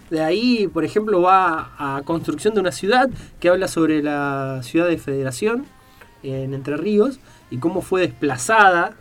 De 0.09 0.21
ahí, 0.21 0.67
por 0.67 0.85
ejemplo, 0.85 1.21
va 1.21 1.71
a 1.77 2.01
Construcción 2.03 2.53
de 2.53 2.61
una 2.61 2.71
ciudad, 2.71 3.09
que 3.39 3.49
habla 3.49 3.67
sobre 3.67 4.01
la 4.01 4.61
ciudad 4.63 4.87
de 4.87 4.97
Federación 4.97 5.65
en 6.21 6.53
Entre 6.53 6.77
Ríos 6.77 7.19
y 7.51 7.57
cómo 7.57 7.81
fue 7.81 8.01
desplazada 8.01 8.93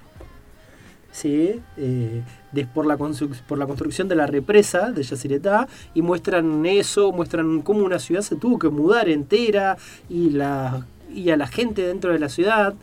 ¿sí? 1.13 1.61
Eh, 1.77 2.23
des- 2.53 2.67
por, 2.67 2.87
la 2.87 2.97
por 2.97 3.59
la 3.59 3.67
construcción 3.67 4.09
de 4.09 4.15
la 4.17 4.27
represa 4.27 4.91
de 4.93 5.03
Yacyretá 5.03 5.69
y 5.95 6.03
muestran 6.03 6.65
eso, 6.67 7.13
muestran 7.13 7.63
cómo 7.63 7.85
una 7.85 7.99
ciudad 7.99 8.23
se 8.23 8.37
tuvo 8.37 8.59
que 8.59 8.69
mudar 8.69 9.09
entera 9.09 9.77
y, 10.09 10.31
la, 10.31 10.87
y 11.15 11.31
a 11.31 11.37
la 11.37 11.47
gente 11.47 11.87
dentro 11.87 12.13
de 12.13 12.19
la 12.19 12.29
ciudad. 12.29 12.75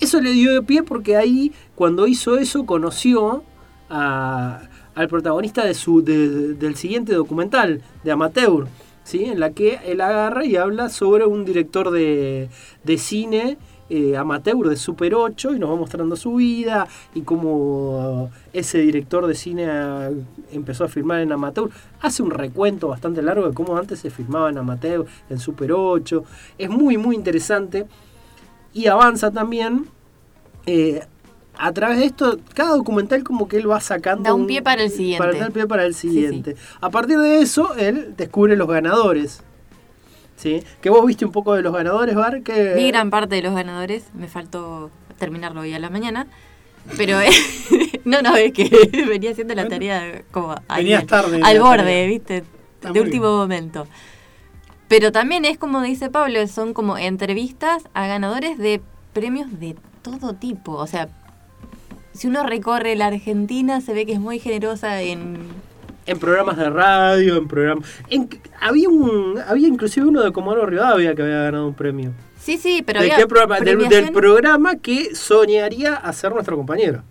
Eso 0.00 0.20
le 0.20 0.30
dio 0.32 0.52
de 0.54 0.62
pie 0.62 0.82
porque 0.82 1.16
ahí, 1.16 1.52
cuando 1.74 2.06
hizo 2.06 2.36
eso, 2.38 2.64
conoció 2.66 3.42
a- 3.90 4.62
al 4.94 5.08
protagonista 5.08 5.64
de 5.64 5.74
su, 5.74 6.02
de- 6.02 6.54
del 6.54 6.76
siguiente 6.76 7.14
documental, 7.14 7.82
de 8.04 8.10
Amateur, 8.12 8.66
¿sí? 9.02 9.24
en 9.24 9.40
la 9.40 9.50
que 9.50 9.80
él 9.86 10.00
agarra 10.00 10.44
y 10.44 10.56
habla 10.56 10.88
sobre 10.88 11.26
un 11.26 11.44
director 11.44 11.90
de, 11.90 12.48
de 12.84 12.98
cine 12.98 13.58
eh, 13.90 14.16
amateur 14.16 14.68
de 14.68 14.76
Super 14.76 15.14
8 15.14 15.54
y 15.54 15.58
nos 15.58 15.70
va 15.70 15.76
mostrando 15.76 16.16
su 16.16 16.36
vida 16.36 16.86
y 17.14 17.22
cómo 17.22 18.30
ese 18.52 18.78
director 18.78 19.26
de 19.26 19.34
cine 19.34 19.66
empezó 20.52 20.84
a 20.84 20.88
filmar 20.88 21.20
en 21.20 21.32
amateur. 21.32 21.70
Hace 22.00 22.22
un 22.22 22.30
recuento 22.30 22.88
bastante 22.88 23.22
largo 23.22 23.48
de 23.48 23.54
cómo 23.54 23.76
antes 23.76 23.98
se 24.00 24.10
filmaba 24.10 24.50
en 24.50 24.58
amateur, 24.58 25.06
en 25.28 25.38
Super 25.38 25.72
8. 25.72 26.24
Es 26.58 26.70
muy, 26.70 26.96
muy 26.96 27.14
interesante 27.16 27.86
y 28.72 28.86
avanza 28.86 29.30
también. 29.30 29.86
eh, 30.66 31.02
a 31.56 31.72
través 31.72 31.98
de 31.98 32.06
esto, 32.06 32.38
cada 32.52 32.76
documental 32.76 33.22
como 33.22 33.46
que 33.46 33.58
él 33.58 33.70
va 33.70 33.80
sacando... 33.80 34.24
Da 34.24 34.34
un 34.34 34.46
pie 34.46 34.60
para 34.60 34.82
el 34.82 34.90
siguiente. 34.90 35.24
Para 35.24 35.38
dar 35.38 35.52
pie 35.52 35.66
para 35.66 35.84
el 35.84 35.94
siguiente. 35.94 36.56
A 36.80 36.90
partir 36.90 37.18
de 37.18 37.40
eso, 37.40 37.74
él 37.76 38.14
descubre 38.16 38.56
los 38.56 38.66
ganadores. 38.66 39.42
¿Sí? 40.36 40.62
Que 40.80 40.90
vos 40.90 41.06
viste 41.06 41.24
un 41.24 41.32
poco 41.32 41.54
de 41.54 41.62
los 41.62 41.72
ganadores, 41.72 42.14
Bar, 42.14 42.42
que... 42.42 42.74
Vi 42.74 42.88
gran 42.88 43.10
parte 43.10 43.36
de 43.36 43.42
los 43.42 43.54
ganadores, 43.54 44.04
me 44.14 44.28
faltó 44.28 44.90
terminarlo 45.18 45.60
hoy 45.60 45.72
a 45.72 45.78
la 45.78 45.90
mañana. 45.90 46.26
Pero 46.96 47.20
eh, 47.20 47.30
no, 48.04 48.20
no, 48.22 48.36
es 48.36 48.52
que 48.52 48.68
venía 49.08 49.30
haciendo 49.30 49.54
la 49.54 49.68
tarea 49.68 50.22
como 50.30 50.54
ahí, 50.68 50.84
Venías 50.84 51.06
tarde 51.06 51.40
al 51.42 51.60
borde. 51.60 52.06
¿viste? 52.06 52.44
Está 52.74 52.92
de 52.92 53.00
último 53.00 53.36
momento. 53.36 53.86
Pero 54.88 55.12
también 55.12 55.44
es 55.44 55.58
como 55.58 55.80
dice 55.82 56.10
Pablo, 56.10 56.46
son 56.46 56.74
como 56.74 56.98
entrevistas 56.98 57.84
a 57.94 58.06
ganadores 58.06 58.58
de 58.58 58.82
premios 59.12 59.58
de 59.58 59.76
todo 60.02 60.34
tipo. 60.34 60.72
O 60.72 60.86
sea, 60.86 61.08
si 62.12 62.26
uno 62.26 62.44
recorre 62.44 62.94
la 62.94 63.06
Argentina, 63.06 63.80
se 63.80 63.94
ve 63.94 64.04
que 64.04 64.12
es 64.12 64.20
muy 64.20 64.38
generosa 64.38 65.00
en 65.00 65.38
En 66.06 66.18
programas 66.18 66.56
de 66.56 66.68
radio, 66.70 67.36
en 67.36 67.48
programas... 67.48 67.88
en- 68.10 68.28
había 68.60 68.88
un 68.88 69.38
había 69.46 69.68
inclusive 69.68 70.06
uno 70.06 70.22
de 70.22 70.32
Comodoro 70.32 70.66
Rivadavia 70.66 71.14
que 71.14 71.22
había 71.22 71.42
ganado 71.44 71.66
un 71.66 71.74
premio. 71.74 72.12
Sí, 72.38 72.58
sí, 72.58 72.82
pero 72.84 73.00
¿De 73.00 73.06
había 73.06 73.16
qué 73.16 73.26
programa? 73.26 73.58
Del, 73.60 73.88
del 73.88 74.12
programa 74.12 74.76
que 74.76 75.14
soñaría 75.14 75.94
a 75.94 76.12
ser 76.12 76.32
nuestro 76.32 76.56
compañero. 76.56 77.02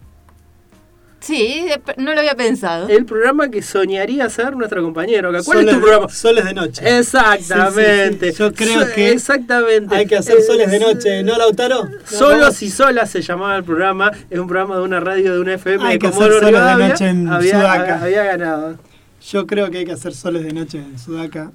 Sí, 1.23 1.65
eh, 1.69 1.81
no 1.97 2.13
lo 2.13 2.19
había 2.19 2.35
pensado. 2.35 2.89
El 2.89 3.05
programa 3.05 3.49
que 3.49 3.61
soñaría 3.61 4.29
ser 4.29 4.57
nuestro 4.57 4.83
compañero. 4.83 5.29
¿Cuál 5.31 5.43
Soles 5.43 5.61
es 5.67 5.69
tu 5.69 5.75
de- 5.75 5.81
programa? 5.81 6.09
Soles 6.09 6.43
de 6.45 6.53
noche. 6.53 6.97
Exactamente. 6.99 8.31
Sí, 8.31 8.31
sí, 8.31 8.37
sí. 8.37 8.39
Yo 8.43 8.53
creo 8.53 8.81
So- 8.81 8.93
que 8.93 9.11
Exactamente. 9.11 9.95
hay 9.95 10.05
que 10.05 10.17
hacer 10.17 10.41
soles 10.41 10.69
de 10.69 10.79
noche, 10.79 11.23
¿no, 11.23 11.37
Lautaro? 11.37 11.87
Solos 12.05 12.61
y 12.61 12.69
solas 12.69 13.09
se 13.09 13.21
llamaba 13.21 13.55
el 13.55 13.63
programa. 13.63 14.11
Es 14.29 14.37
un 14.39 14.47
programa 14.47 14.75
de 14.77 14.81
una 14.81 14.99
radio 14.99 15.33
de 15.33 15.39
una 15.39 15.53
FM 15.53 15.85
Hay 15.87 15.99
que 15.99 16.07
hacer 16.07 16.31
soles 16.39 16.61
de 16.77 16.87
noche 16.89 17.07
en 17.07 17.27
había, 17.29 17.51
Sudaca. 17.61 18.01
había 18.03 18.23
ganado. 18.23 18.77
Yo 19.31 19.47
creo 19.47 19.71
que 19.71 19.77
hay 19.79 19.85
que 19.85 19.93
hacer 19.93 20.13
soles 20.13 20.43
de 20.43 20.51
noche 20.51 20.79
en 20.79 20.99
Sudaca. 20.99 21.51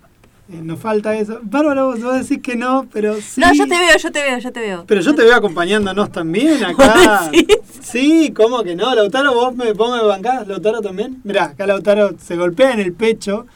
Eh, 0.51 0.61
nos 0.63 0.81
falta 0.81 1.15
eso. 1.15 1.41
Bárbara, 1.43 1.85
vos 1.85 2.01
vas 2.01 2.15
a 2.15 2.19
decir 2.19 2.41
que 2.41 2.57
no, 2.57 2.89
pero 2.91 3.21
sí. 3.21 3.41
No, 3.41 3.53
yo 3.53 3.67
te 3.67 3.79
veo, 3.79 3.99
yo 3.99 4.11
te 4.11 4.23
veo, 4.23 4.39
yo 4.39 4.53
te 4.53 4.61
veo. 4.61 4.85
Pero 4.87 5.01
yo 5.03 5.15
te 5.15 5.23
veo 5.23 5.35
acompañándonos 5.35 6.11
también 6.11 6.65
acá. 6.65 7.31
sí. 7.83 8.33
¿cómo 8.35 8.63
que 8.63 8.75
no? 8.75 8.95
Lautaro, 8.95 9.35
vos 9.35 9.55
me, 9.55 9.73
vos 9.75 9.95
me 9.95 10.07
bancás, 10.07 10.49
Lautaro 10.49 10.81
también. 10.81 11.21
Mirá, 11.23 11.45
acá 11.45 11.67
Lautaro 11.67 12.15
se 12.19 12.37
golpea 12.37 12.73
en 12.73 12.81
el 12.81 12.95
pecho 12.95 13.47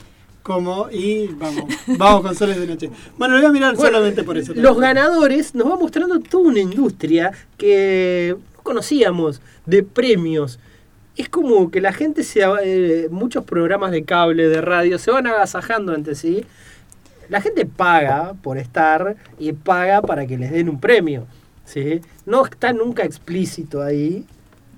como 0.42 0.90
y 0.90 1.28
vamos, 1.28 1.64
vamos 1.98 2.22
con 2.22 2.34
soles 2.34 2.58
de 2.60 2.66
noche. 2.66 2.90
Bueno, 3.16 3.34
lo 3.34 3.40
voy 3.40 3.48
a 3.48 3.52
mirar 3.52 3.74
Bueno, 3.76 3.90
solamente 3.90 4.22
por 4.22 4.36
eso. 4.36 4.52
Los 4.54 4.78
ganadores 4.78 5.54
nos 5.54 5.70
va 5.70 5.76
mostrando 5.76 6.20
toda 6.20 6.48
una 6.48 6.60
industria 6.60 7.32
que 7.56 8.36
no 8.36 8.62
conocíamos 8.62 9.40
de 9.64 9.82
premios. 9.82 10.58
Es 11.16 11.28
como 11.28 11.70
que 11.70 11.80
la 11.80 11.92
gente 11.92 12.22
se 12.22 12.42
eh, 12.62 13.08
muchos 13.10 13.44
programas 13.44 13.92
de 13.92 14.04
cable, 14.04 14.48
de 14.48 14.60
radio, 14.60 14.98
se 14.98 15.10
van 15.10 15.26
agasajando 15.26 15.94
entre 15.94 16.14
sí. 16.14 16.44
La 17.28 17.40
gente 17.40 17.64
paga 17.66 18.34
por 18.42 18.58
estar 18.58 19.16
y 19.38 19.52
paga 19.52 20.02
para 20.02 20.26
que 20.26 20.36
les 20.38 20.50
den 20.50 20.68
un 20.68 20.80
premio. 20.80 21.26
¿sí? 21.64 22.00
No 22.26 22.44
está 22.44 22.72
nunca 22.72 23.04
explícito 23.04 23.82
ahí. 23.82 24.26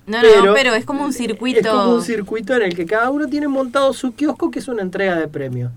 No, 0.06 0.18
pero 0.20 0.44
no, 0.44 0.54
pero 0.54 0.74
es 0.74 0.84
como 0.84 1.04
un 1.04 1.12
circuito. 1.12 1.60
Es 1.60 1.66
como 1.66 1.94
un 1.94 2.02
circuito 2.02 2.54
en 2.54 2.62
el 2.62 2.76
que 2.76 2.84
cada 2.86 3.10
uno 3.10 3.26
tiene 3.26 3.48
montado 3.48 3.92
su 3.94 4.14
kiosco 4.14 4.50
que 4.50 4.58
es 4.58 4.68
una 4.68 4.82
entrega 4.82 5.16
de 5.16 5.28
premios. 5.28 5.72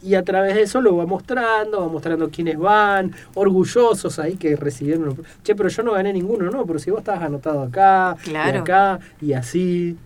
y 0.00 0.14
a 0.14 0.22
través 0.22 0.54
de 0.54 0.62
eso 0.62 0.80
lo 0.80 0.96
va 0.96 1.06
mostrando, 1.06 1.80
va 1.80 1.88
mostrando 1.88 2.30
quiénes 2.30 2.56
van, 2.56 3.12
orgullosos 3.34 4.20
ahí 4.20 4.36
que 4.36 4.54
recibieron. 4.54 5.20
Che, 5.42 5.56
pero 5.56 5.68
yo 5.68 5.82
no 5.82 5.90
gané 5.92 6.12
ninguno, 6.12 6.48
no, 6.52 6.64
pero 6.66 6.78
si 6.78 6.90
vos 6.92 7.00
estabas 7.00 7.22
anotado 7.24 7.62
acá, 7.62 8.16
Claro. 8.22 8.58
y 8.58 8.60
acá, 8.60 9.00
y 9.20 9.32
así. 9.32 9.96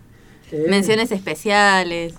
Eh, 0.51 0.65
Menciones 0.67 1.11
especiales. 1.11 2.15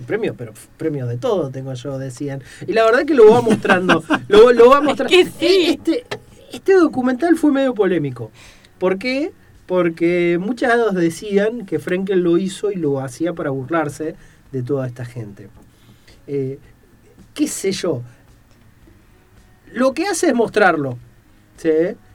Premio, 0.00 0.34
pero 0.36 0.52
pf, 0.52 0.68
premio 0.76 1.06
de 1.06 1.16
todo 1.16 1.50
tengo 1.50 1.72
yo, 1.74 1.98
decían. 1.98 2.42
Y 2.66 2.72
la 2.72 2.84
verdad 2.84 3.04
que 3.04 3.14
lo 3.14 3.30
va 3.30 3.40
mostrando. 3.40 4.02
lo, 4.28 4.52
lo 4.52 4.70
va 4.70 4.80
mostrando. 4.82 5.14
que 5.14 5.26
sí. 5.26 5.78
Este, 5.78 6.04
este 6.52 6.74
documental 6.74 7.36
fue 7.36 7.52
medio 7.52 7.74
polémico. 7.74 8.30
¿Por 8.78 8.98
qué? 8.98 9.32
Porque 9.66 10.38
muchos 10.40 10.94
decían 10.94 11.64
que 11.66 11.78
Frenkel 11.78 12.20
lo 12.20 12.38
hizo 12.38 12.72
y 12.72 12.76
lo 12.76 13.00
hacía 13.00 13.34
para 13.34 13.50
burlarse 13.50 14.16
de 14.50 14.62
toda 14.62 14.86
esta 14.86 15.04
gente. 15.04 15.48
Eh, 16.26 16.58
¿Qué 17.34 17.46
sé 17.46 17.72
yo? 17.72 18.02
Lo 19.72 19.94
que 19.94 20.06
hace 20.06 20.28
es 20.28 20.34
mostrarlo. 20.34 20.98
¿sí? 21.56 21.70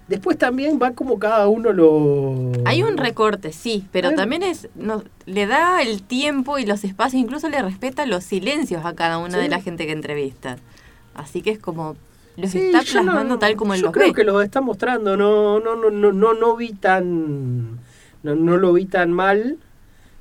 Después 0.08 0.38
también 0.38 0.78
va 0.82 0.92
como 0.92 1.18
cada 1.18 1.48
uno 1.48 1.74
lo... 1.74 2.52
Hay 2.66 2.84
un 2.84 2.96
recorte, 2.98 3.52
sí, 3.52 3.88
pero 3.92 4.10
Hay- 4.10 4.16
también 4.16 4.44
es 4.44 4.70
no, 4.76 5.04
le 5.26 5.48
da 5.48 5.82
el 5.82 6.04
tiempo 6.04 6.60
y 6.60 6.66
los 6.68 6.84
espacios, 6.84 7.20
incluso 7.22 7.50
le 7.50 7.60
respeta 7.62 8.06
los 8.06 8.24
silencios 8.24 8.86
a 8.86 8.94
cada 8.94 9.18
una 9.18 9.32
Sí. 9.38 9.44
de 9.44 9.50
la 9.50 9.62
gente 9.62 9.88
que 9.88 9.94
entrevista. 9.94 10.58
Así 11.16 11.42
que 11.42 11.50
es 11.50 11.60
como 11.60 11.96
los 12.38 12.52
Sí, 12.52 12.60
está 12.60 12.80
no- 12.80 12.84
plasmando 13.04 13.40
tal 13.40 13.56
como 13.56 13.74
él 13.74 13.80
yo 13.80 13.86
los 13.88 13.94
creo 13.94 14.08
ve. 14.10 14.14
que 14.14 14.24
los 14.24 14.44
está 14.44 14.62
mostrando, 14.62 15.18
no, 15.18 15.60
no, 15.60 15.76
no, 15.76 15.90
no, 15.90 16.12
no, 16.12 16.34
no 16.36 16.56
vi 16.56 16.74
tan, 16.74 17.80
no, 18.22 18.36
no 18.36 18.58
lo 18.58 18.74
vi 18.74 18.86
tan 18.86 19.12
mal, 19.12 19.58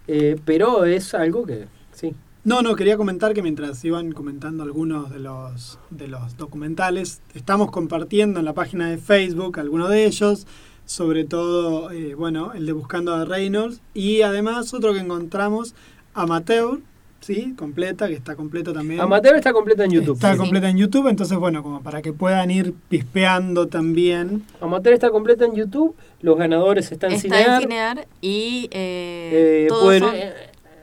eh, 0.09 0.37
pero 0.47 0.87
es 0.87 1.13
algo 1.15 1.45
que, 1.45 1.67
sí. 1.93 2.15
No, 2.45 2.61
no, 2.61 2.77
quería 2.77 2.99
comentar 2.99 3.33
que 3.33 3.41
mientras 3.43 3.83
iban 3.87 4.13
comentando 4.13 4.63
algunos 4.65 5.11
de 5.11 5.19
los, 5.19 5.79
de 5.91 6.09
los 6.09 6.37
documentales, 6.37 7.23
estamos 7.35 7.71
compartiendo 7.71 8.39
en 8.39 8.45
la 8.45 8.53
página 8.53 8.91
de 8.91 8.99
Facebook 8.99 9.59
algunos 9.59 9.89
de 9.89 10.05
ellos, 10.05 10.47
sobre 10.85 11.25
todo, 11.25 11.91
eh, 11.91 12.15
bueno, 12.15 12.53
el 12.53 12.67
de 12.67 12.73
Buscando 12.73 13.15
a 13.15 13.25
Reynolds, 13.25 13.81
y 13.95 14.21
además 14.21 14.75
otro 14.75 14.93
que 14.93 14.99
encontramos, 14.99 15.75
Amateur, 16.13 16.81
¿sí? 17.21 17.55
Completa, 17.57 18.09
que 18.09 18.13
está 18.15 18.37
completo 18.37 18.75
también. 18.75 19.01
Amateur 19.01 19.35
está 19.37 19.55
completa 19.55 19.85
en 19.85 19.93
YouTube. 19.93 20.15
Está 20.17 20.33
Sí. 20.35 20.39
completa 20.39 20.69
en 20.69 20.77
YouTube, 20.77 21.09
entonces, 21.09 21.39
bueno, 21.39 21.63
como 21.63 21.83
para 21.83 22.03
que 22.03 22.13
puedan 22.13 22.51
ir 22.51 22.75
pispeando 22.91 23.69
también. 23.69 24.45
Amateur 24.61 24.93
está 24.93 25.09
completa 25.11 25.47
en 25.47 25.55
YouTube, 25.55 25.97
los 26.21 26.37
ganadores 26.37 26.93
están 26.93 27.11
en 27.13 27.17
Está 27.17 27.29
Cinear. 27.39 27.57
en 27.57 27.63
Cinear 27.63 28.09
y 28.21 28.69
eh, 28.71 29.65
Eh, 29.65 29.67
todos 29.71 29.83
pueden- 29.85 30.03
son 30.05 30.15
eh, 30.15 30.35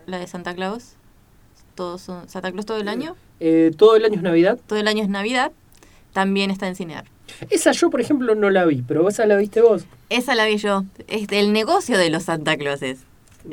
la 0.08 0.18
de 0.18 0.26
Santa 0.26 0.56
Claus. 0.56 0.96
Todos 1.76 2.02
son 2.02 2.28
Santa 2.30 2.52
Claus 2.52 2.66
todo 2.66 2.78
el 2.78 2.88
año. 2.88 3.16
eh, 3.40 3.72
todo 3.78 3.96
el 3.96 4.06
año 4.06 4.16
es 4.16 4.22
Navidad. 4.22 4.60
Todo 4.68 4.80
el 4.80 4.88
año 4.88 5.04
es 5.04 5.10
Navidad. 5.10 5.52
También 6.14 6.52
está 6.52 6.68
en 6.68 6.76
Cinear. 6.76 7.06
Esa 7.50 7.72
yo, 7.72 7.90
por 7.90 8.02
ejemplo, 8.02 8.36
no 8.36 8.50
la 8.50 8.66
vi, 8.66 8.84
pero 8.86 9.08
esa 9.08 9.26
la 9.26 9.38
viste 9.38 9.62
vos. 9.62 9.86
Esa 10.10 10.36
la 10.36 10.46
vi 10.46 10.58
yo. 10.58 10.84
Es 11.08 11.28
el 11.32 11.54
negocio 11.54 11.98
de 11.98 12.10
los 12.10 12.24
Santa 12.24 12.58
Clauses. 12.58 13.00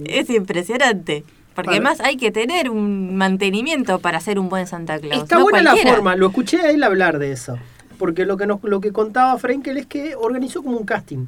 Es 0.05 0.29
impresionante. 0.31 1.25
Porque 1.55 1.71
además 1.71 2.01
hay 2.01 2.17
que 2.17 2.31
tener 2.31 2.71
un 2.71 3.17
mantenimiento 3.17 3.99
para 4.01 4.21
ser 4.21 4.39
un 4.39 4.49
buen 4.49 4.67
Santa 4.67 4.99
Claus. 4.99 5.23
Está 5.23 5.37
no 5.39 5.43
buena 5.43 5.75
la 5.75 5.77
forma, 5.77 6.15
lo 6.17 6.29
escuché 6.29 6.61
a 6.61 6.71
él 6.71 6.83
hablar 6.85 7.19
de 7.19 7.33
eso. 7.33 7.57
Porque 7.99 8.27
lo 8.27 8.37
que, 8.37 8.47
nos, 8.47 8.63
lo 8.63 8.81
que 8.81 8.93
contaba 8.93 9.37
Frenkel 9.39 9.77
es 9.77 9.87
que 9.87 10.15
organizó 10.15 10.63
como 10.63 10.77
un 10.77 10.85
casting. 10.85 11.27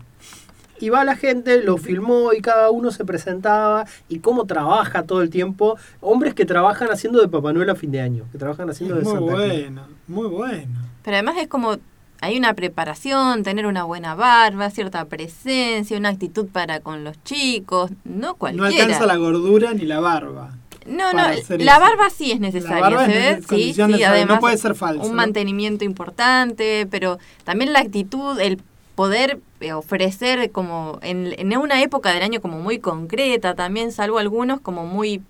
Y 0.81 0.89
va 0.89 1.05
la 1.05 1.15
gente, 1.15 1.63
lo 1.63 1.77
filmó 1.77 2.33
y 2.33 2.41
cada 2.41 2.71
uno 2.71 2.91
se 2.91 3.05
presentaba 3.05 3.85
y 4.09 4.21
cómo 4.21 4.47
trabaja 4.47 5.03
todo 5.03 5.21
el 5.23 5.29
tiempo. 5.31 5.77
Hombres 6.01 6.35
que 6.35 6.47
trabajan 6.47 6.89
haciendo 6.91 7.21
de 7.21 7.29
Papá 7.29 7.53
Noel 7.53 7.69
a 7.71 7.75
fin 7.75 7.91
de 7.93 8.01
año, 8.01 8.25
que 8.33 8.39
trabajan 8.39 8.71
haciendo 8.71 8.97
de 8.97 9.03
Muy 9.03 9.13
Santa 9.13 9.33
bueno, 9.33 9.83
muy 10.09 10.27
bueno. 10.29 10.81
Pero 11.05 11.17
además 11.17 11.37
es 11.39 11.49
como 11.49 11.77
hay 12.23 12.37
una 12.39 12.53
preparación, 12.55 13.43
tener 13.43 13.67
una 13.67 13.85
buena 13.85 14.15
barba, 14.15 14.69
cierta 14.71 15.05
presencia, 15.07 15.97
una 15.97 16.11
actitud 16.11 16.47
para 16.47 16.81
con 16.81 17.03
los 17.05 17.23
chicos, 17.25 17.91
no 18.05 18.29
No 18.29 18.35
cualquiera. 18.37 18.69
alcanza 18.85 19.07
la 19.07 19.17
gordura 19.17 19.73
ni 19.75 19.85
la 19.87 20.01
barba. 20.01 20.55
No, 20.87 21.13
no, 21.13 21.19
la 21.19 21.35
eso. 21.35 21.57
barba 21.59 22.11
sí 22.11 22.33
es 22.33 22.41
necesaria, 22.41 22.81
barba 22.81 23.05
¿se 23.07 23.13
es 23.13 23.17
ve? 23.17 23.37
ne- 23.37 23.43
Sí, 23.43 23.67
necesaria, 23.69 24.09
no 24.09 24.13
además 24.15 24.41
puede 24.41 24.57
ser 24.57 24.75
falso, 24.75 25.03
un 25.03 25.11
¿no? 25.11 25.15
mantenimiento 25.15 25.85
importante, 25.85 26.87
pero 26.91 27.19
también 27.45 27.73
la 27.73 27.81
actitud, 27.81 28.39
el 28.41 28.61
poder 28.95 29.41
ofrecer 29.75 30.51
como 30.51 30.99
en, 31.03 31.35
en 31.39 31.57
una 31.57 31.83
época 31.83 32.13
del 32.13 32.23
año 32.23 32.41
como 32.41 32.59
muy 32.61 32.79
concreta, 32.79 33.55
también 33.55 33.93
salvo 33.93 34.19
algunos 34.19 34.61
como 34.61 34.87
muy 34.87 35.23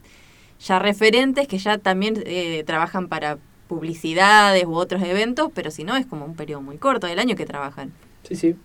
ya 0.64 0.78
referentes 0.78 1.48
que 1.48 1.58
ya 1.58 1.78
también 1.78 2.22
eh, 2.26 2.62
trabajan 2.66 3.08
para 3.08 3.38
publicidades 3.68 4.64
u 4.64 4.74
otros 4.74 5.02
eventos, 5.02 5.50
pero 5.54 5.70
si 5.70 5.84
no 5.84 5.96
es 5.96 6.06
como 6.06 6.24
un 6.24 6.34
periodo 6.34 6.60
muy 6.60 6.76
corto 6.76 7.06
del 7.06 7.18
año 7.18 7.36
que 7.36 7.46
trabajan. 7.46 7.92
Sí, 8.24 8.34
sí. 8.36 8.56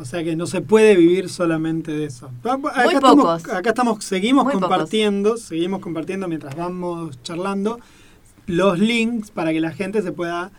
O 0.00 0.04
sea 0.04 0.22
que 0.22 0.36
no 0.36 0.46
se 0.46 0.60
puede 0.60 0.94
vivir 0.96 1.28
solamente 1.28 1.90
de 1.92 2.04
eso. 2.06 2.30
Acá 2.44 2.56
Muy 2.56 2.94
estamos, 2.94 3.24
pocos. 3.42 3.52
acá 3.52 3.70
estamos, 3.70 4.04
seguimos 4.04 4.44
Muy 4.44 4.54
pocos. 4.54 4.68
compartiendo, 4.68 5.36
seguimos 5.36 5.80
compartiendo 5.80 6.28
mientras 6.28 6.54
vamos 6.56 7.20
charlando 7.22 7.80
los 8.46 8.78
links 8.78 9.30
para 9.30 9.52
que 9.52 9.60
la 9.60 9.72
gente 9.72 10.00
se 10.02 10.12
pueda 10.12 10.52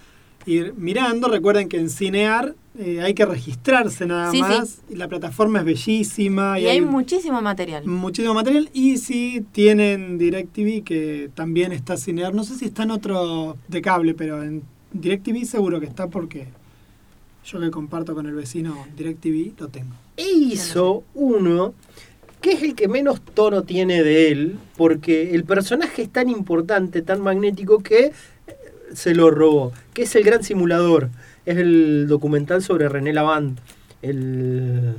ir 0.45 0.73
mirando. 0.76 1.27
Recuerden 1.30 1.69
que 1.69 1.77
en 1.80 1.90
Cinear 1.90 2.53
eh, 2.77 3.01
hay 3.01 3.13
que 3.13 3.25
registrarse 3.25 4.05
nada 4.05 4.31
Sí, 4.31 4.37
sí. 4.37 4.43
más. 4.43 4.79
La 4.89 5.07
plataforma 5.07 5.59
es 5.59 5.65
bellísima 5.65 6.59
Y, 6.59 6.67
hay 6.67 6.81
muchísimo 6.81 7.41
material. 7.41 7.85
muchísimo 7.85 8.33
material. 8.33 8.69
Y 8.73 8.97
si 8.97 9.45
tienen 9.51 10.17
DirecTV, 10.17 10.83
que 10.83 11.29
también 11.33 11.71
está 11.71 11.97
Cinear, 11.97 12.33
no 12.33 12.43
sé 12.43 12.55
si 12.55 12.65
está 12.65 12.83
en 12.83 12.91
otro 12.91 13.57
de 13.67 13.81
cable, 13.81 14.13
pero 14.13 14.43
en 14.43 14.63
DirecTV 14.93 15.45
seguro 15.45 15.79
que 15.79 15.87
está 15.87 16.07
porque 16.07 16.47
yo 17.45 17.59
que 17.59 17.71
comparto 17.71 18.13
con 18.13 18.27
el 18.27 18.35
vecino 18.35 18.85
DirecTV 18.95 19.59
lo 19.59 19.69
tengo. 19.69 19.95
E 20.17 20.29
hizo 20.29 21.03
uno 21.15 21.73
que 22.41 22.53
es 22.53 22.63
el 22.63 22.75
que 22.75 22.87
menos 22.87 23.21
tono 23.21 23.63
tiene 23.63 24.03
de 24.03 24.31
él, 24.31 24.57
porque 24.77 25.31
el 25.35 25.43
personaje 25.43 26.03
es 26.03 26.09
tan 26.09 26.29
importante, 26.29 27.01
tan 27.01 27.21
magnético, 27.21 27.79
que 27.79 28.05
eh, 28.05 28.13
se 28.93 29.13
lo 29.13 29.29
robó, 29.29 29.73
que 29.93 30.03
es 30.03 30.15
el 30.15 30.23
gran 30.23 30.43
simulador. 30.43 31.09
Es 31.49 31.57
el 31.57 32.05
documental 32.07 32.61
sobre 32.61 32.88
René 32.89 33.11
Lavant, 33.11 33.57
el, 34.03 34.93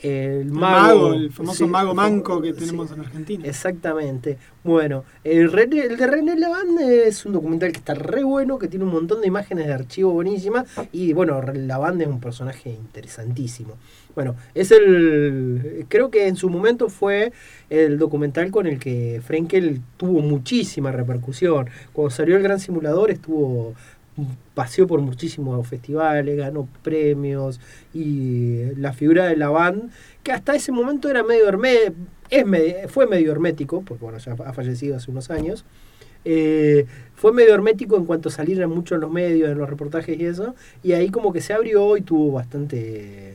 el 0.00 0.10
El 0.42 0.44
mago. 0.52 1.08
mago, 1.08 1.14
el 1.14 1.32
famoso 1.32 1.64
Sí, 1.64 1.70
mago 1.70 1.94
manco 1.94 2.42
que 2.42 2.52
sí, 2.52 2.60
tenemos 2.60 2.92
en 2.92 3.00
Argentina. 3.00 3.46
Exactamente. 3.46 4.36
Bueno, 4.64 5.04
el, 5.24 5.50
René- 5.50 5.84
el 5.84 5.96
de 5.96 6.06
René 6.06 6.36
Lavand 6.38 6.78
es 6.80 7.24
un 7.24 7.32
documental 7.32 7.72
que 7.72 7.78
está 7.78 7.94
re 7.94 8.22
bueno, 8.22 8.58
que 8.58 8.68
tiene 8.68 8.84
un 8.84 8.92
montón 8.92 9.22
de 9.22 9.28
imágenes 9.28 9.66
de 9.66 9.72
archivo 9.72 10.12
buenísimas. 10.12 10.66
Y 10.92 11.14
bueno, 11.14 11.40
Lavand 11.40 12.02
es 12.02 12.08
un 12.08 12.20
personaje 12.20 12.68
interesantísimo. 12.70 13.74
Bueno, 14.14 14.34
es 14.54 14.70
el. 14.72 15.86
Creo 15.88 16.10
que 16.10 16.26
en 16.28 16.36
su 16.36 16.50
momento 16.50 16.88
fue 16.90 17.32
el 17.70 17.98
documental 17.98 18.50
con 18.50 18.66
el 18.66 18.78
que 18.78 19.22
Frenkel 19.24 19.80
tuvo 19.96 20.20
muchísima 20.20 20.92
repercusión. 20.92 21.70
Cuando 21.94 22.10
salió 22.10 22.36
el 22.36 22.42
Gran 22.42 22.60
Simulador 22.60 23.10
estuvo. 23.10 23.74
Paseó 24.54 24.86
por 24.86 25.00
muchísimos 25.00 25.66
festivales, 25.66 26.36
ganó 26.36 26.68
premios 26.82 27.60
y 27.94 28.74
la 28.76 28.92
figura 28.92 29.26
de 29.26 29.36
Lavand, 29.36 29.90
que 30.22 30.32
hasta 30.32 30.54
ese 30.56 30.72
momento 30.72 31.08
era 31.08 31.22
medio 31.22 31.48
hermé 31.48 31.92
es 32.30 32.44
me- 32.46 32.88
fue 32.88 33.06
medio 33.06 33.30
hermético, 33.32 33.82
porque 33.82 34.04
bueno, 34.04 34.18
ya 34.18 34.32
ha 34.44 34.52
fallecido 34.52 34.96
hace 34.96 35.10
unos 35.10 35.30
años. 35.30 35.64
eh, 36.24 36.86
fue 37.14 37.32
medio 37.32 37.54
hermético 37.54 37.96
en 37.96 38.04
cuanto 38.04 38.28
salieron 38.30 38.70
mucho 38.70 38.94
en 38.96 39.00
los 39.02 39.10
medios, 39.10 39.50
en 39.50 39.58
los 39.58 39.68
reportajes 39.70 40.18
y 40.18 40.24
eso, 40.26 40.54
y 40.82 40.92
ahí 40.92 41.10
como 41.10 41.32
que 41.32 41.40
se 41.40 41.52
abrió 41.54 41.96
y 41.96 42.02
tuvo 42.02 42.32
bastante. 42.32 43.34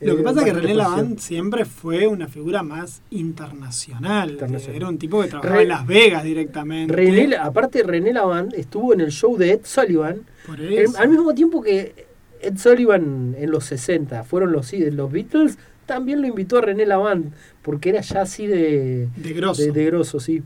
Lo 0.00 0.14
que 0.14 0.20
eh, 0.20 0.24
pasa 0.24 0.40
es 0.40 0.44
que 0.46 0.52
René. 0.52 0.74
Lavand 0.74 1.18
siempre 1.18 1.64
fue 1.64 2.06
una 2.06 2.28
figura 2.28 2.62
más 2.62 3.00
internacional. 3.10 4.32
Internacional. 4.32 4.76
Era 4.76 4.88
un 4.88 4.98
tipo 4.98 5.22
que 5.22 5.28
trabajaba 5.28 5.56
Re- 5.56 5.62
en 5.62 5.68
Las 5.68 5.86
Vegas 5.86 6.22
directamente. 6.24 6.92
René, 6.94 7.36
aparte 7.36 7.82
René 7.82 8.12
Lavand 8.12 8.52
estuvo 8.54 8.92
en 8.92 9.00
el 9.00 9.10
show 9.10 9.36
de 9.38 9.52
Ed 9.52 9.60
Sullivan, 9.64 10.20
Por 10.46 10.60
el- 10.60 10.72
eso. 10.74 10.98
al 10.98 11.08
mismo 11.08 11.34
tiempo 11.34 11.62
que 11.62 12.06
Ed 12.42 12.58
Sullivan 12.58 13.34
en 13.38 13.50
los 13.50 13.64
60 13.64 14.22
fueron 14.24 14.52
los, 14.52 14.70
los 14.72 15.10
Beatles, 15.10 15.56
también 15.86 16.20
lo 16.20 16.26
invitó 16.26 16.58
a 16.58 16.60
René 16.60 16.84
Lavand, 16.84 17.32
porque 17.62 17.88
era 17.88 18.00
ya 18.02 18.22
así 18.22 18.46
de, 18.46 19.08
De 19.16 19.32
grosso. 19.32 19.62
de, 19.62 19.72
de 19.72 19.84
grosso, 19.86 20.20
sí. 20.20 20.42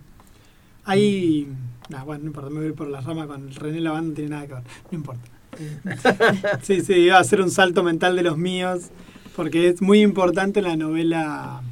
Hay. 0.85 1.49
nah, 1.89 2.05
bueno, 2.05 2.23
no 2.25 2.27
importa, 2.29 2.51
me 2.51 2.61
voy 2.61 2.73
por 2.73 2.89
la 2.89 3.01
rama 3.01 3.27
con 3.27 3.53
René 3.55 3.81
Lavand, 3.81 4.09
no 4.11 4.15
tiene 4.15 4.31
nada 4.31 4.47
que 4.47 4.55
ver. 4.55 4.63
No 4.91 4.99
importa. 4.99 5.23
sí, 6.63 6.81
sí, 6.81 6.93
iba 6.95 7.17
a 7.17 7.21
hacer 7.21 7.41
un 7.41 7.51
salto 7.51 7.83
mental 7.83 8.15
de 8.17 8.23
los 8.23 8.39
míos, 8.39 8.91
porque 9.37 9.69
es 9.69 9.81
muy 9.83 10.01
importante 10.01 10.61
en 10.61 10.67
la 10.67 10.77
novela. 10.77 11.63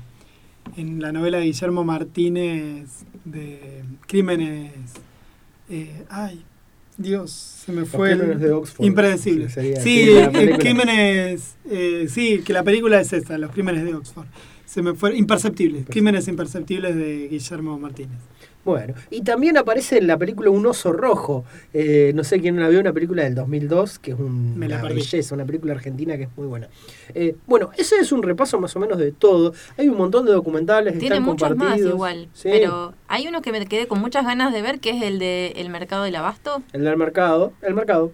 En 0.76 1.00
la 1.00 1.12
novela 1.12 1.38
de 1.38 1.44
Guillermo 1.46 1.84
Martínez 1.84 3.04
de 3.24 3.82
Crímenes. 4.06 4.72
eh, 5.70 6.04
ay, 6.08 6.42
Dios, 6.96 7.30
se 7.32 7.72
me 7.72 7.80
Los 7.80 7.88
fue. 7.90 8.12
el- 8.12 8.18
Crímenes 8.18 8.40
de 8.42 8.52
Oxford. 8.52 8.84
Impredecible. 8.86 9.48
Sí. 9.48 10.06
Crímenes. 10.58 11.56
eh, 11.70 12.06
sí, 12.08 12.42
que 12.44 12.52
la 12.52 12.62
película 12.62 13.00
es 13.00 13.12
esta, 13.12 13.38
Los 13.38 13.50
Crímenes 13.52 13.84
de 13.84 13.94
Oxford. 13.94 14.26
Se 14.68 14.82
me 14.82 14.92
fue. 14.92 15.16
Imperceptibles. 15.16 15.86
Crímenes 15.88 16.28
imperceptibles 16.28 16.94
de 16.94 17.28
Guillermo 17.28 17.78
Martínez. 17.78 18.18
Bueno, 18.66 18.92
y 19.08 19.22
también 19.22 19.56
aparece 19.56 19.96
en 19.96 20.06
la 20.06 20.18
película 20.18 20.50
Un 20.50 20.66
oso 20.66 20.92
rojo. 20.92 21.46
Eh, 21.72 22.12
no 22.14 22.22
sé 22.22 22.38
quién 22.38 22.60
la 22.60 22.68
vio, 22.68 22.80
una 22.80 22.92
película 22.92 23.22
del 23.24 23.34
2002, 23.34 23.98
que 23.98 24.10
es 24.10 24.18
un- 24.18 24.52
una 24.62 24.82
perdí. 24.82 24.96
belleza, 24.96 25.34
una 25.34 25.46
película 25.46 25.72
argentina 25.72 26.18
que 26.18 26.24
es 26.24 26.28
muy 26.36 26.46
buena. 26.46 26.68
Eh, 27.14 27.34
bueno, 27.46 27.70
ese 27.78 27.96
es 27.96 28.12
un 28.12 28.22
repaso 28.22 28.60
más 28.60 28.76
o 28.76 28.80
menos 28.80 28.98
de 28.98 29.10
todo. 29.12 29.54
Hay 29.78 29.88
un 29.88 29.96
montón 29.96 30.26
de 30.26 30.32
documentales 30.32 30.92
que 30.92 30.98
Tiene 30.98 31.14
están 31.16 31.24
muchos 31.30 31.48
más 31.48 31.58
compartidos. 31.58 31.94
igual, 31.94 32.28
Sí, 32.34 32.50
pero 32.52 32.92
hay 33.06 33.26
uno 33.26 33.40
que 33.40 33.52
me 33.52 33.64
quedé 33.64 33.86
con 33.88 34.00
muchas 34.00 34.26
ganas 34.26 34.52
de 34.52 34.60
ver, 34.60 34.80
que 34.80 34.90
es 34.90 35.02
el 35.02 35.18
de 35.18 35.54
El 35.56 35.70
Mercado 35.70 36.02
del 36.04 36.16
Abasto. 36.16 36.62
El 36.74 36.84
del 36.84 36.98
mercado. 36.98 37.54
El 37.62 37.72
mercado. 37.74 38.12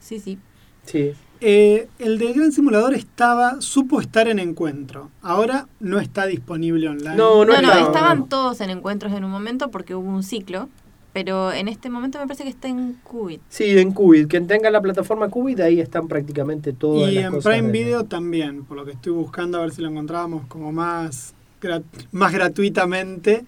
Sí, 0.00 0.18
sí. 0.18 0.36
Sí. 0.84 1.12
Eh, 1.44 1.88
el 1.98 2.18
del 2.18 2.34
Gran 2.34 2.52
Simulador 2.52 2.94
estaba, 2.94 3.60
supo 3.60 4.00
estar 4.00 4.28
en 4.28 4.38
encuentro. 4.38 5.10
Ahora 5.22 5.66
no 5.80 5.98
está 5.98 6.26
disponible 6.26 6.88
online. 6.88 7.16
No, 7.16 7.44
No, 7.44 7.60
no, 7.60 7.72
estaban 7.72 8.28
todos 8.28 8.60
en 8.60 8.70
encuentros 8.70 9.12
en 9.12 9.24
un 9.24 9.30
momento 9.32 9.68
porque 9.72 9.96
hubo 9.96 10.08
un 10.08 10.22
ciclo, 10.22 10.68
pero 11.12 11.52
en 11.52 11.66
este 11.66 11.90
momento 11.90 12.20
me 12.20 12.26
parece 12.28 12.44
que 12.44 12.50
está 12.50 12.68
en 12.68 12.94
Qubit. 13.02 13.40
Sí, 13.48 13.76
en 13.76 13.92
Qubit. 13.92 14.28
Quien 14.28 14.46
tenga 14.46 14.70
la 14.70 14.80
plataforma 14.80 15.28
Qubit, 15.30 15.58
ahí 15.60 15.80
están 15.80 16.06
prácticamente 16.06 16.72
todas 16.72 17.10
Y 17.10 17.16
las 17.16 17.24
en 17.24 17.30
cosas 17.32 17.52
Prime 17.52 17.66
de- 17.66 17.72
Video 17.72 18.04
también, 18.04 18.64
por 18.64 18.76
lo 18.76 18.84
que 18.84 18.92
estoy 18.92 19.12
buscando 19.12 19.58
a 19.58 19.62
ver 19.62 19.72
si 19.72 19.82
lo 19.82 19.88
encontrábamos 19.88 20.46
como 20.46 20.70
más, 20.70 21.34
grat- 21.60 21.82
más 22.12 22.32
gratuitamente. 22.32 23.44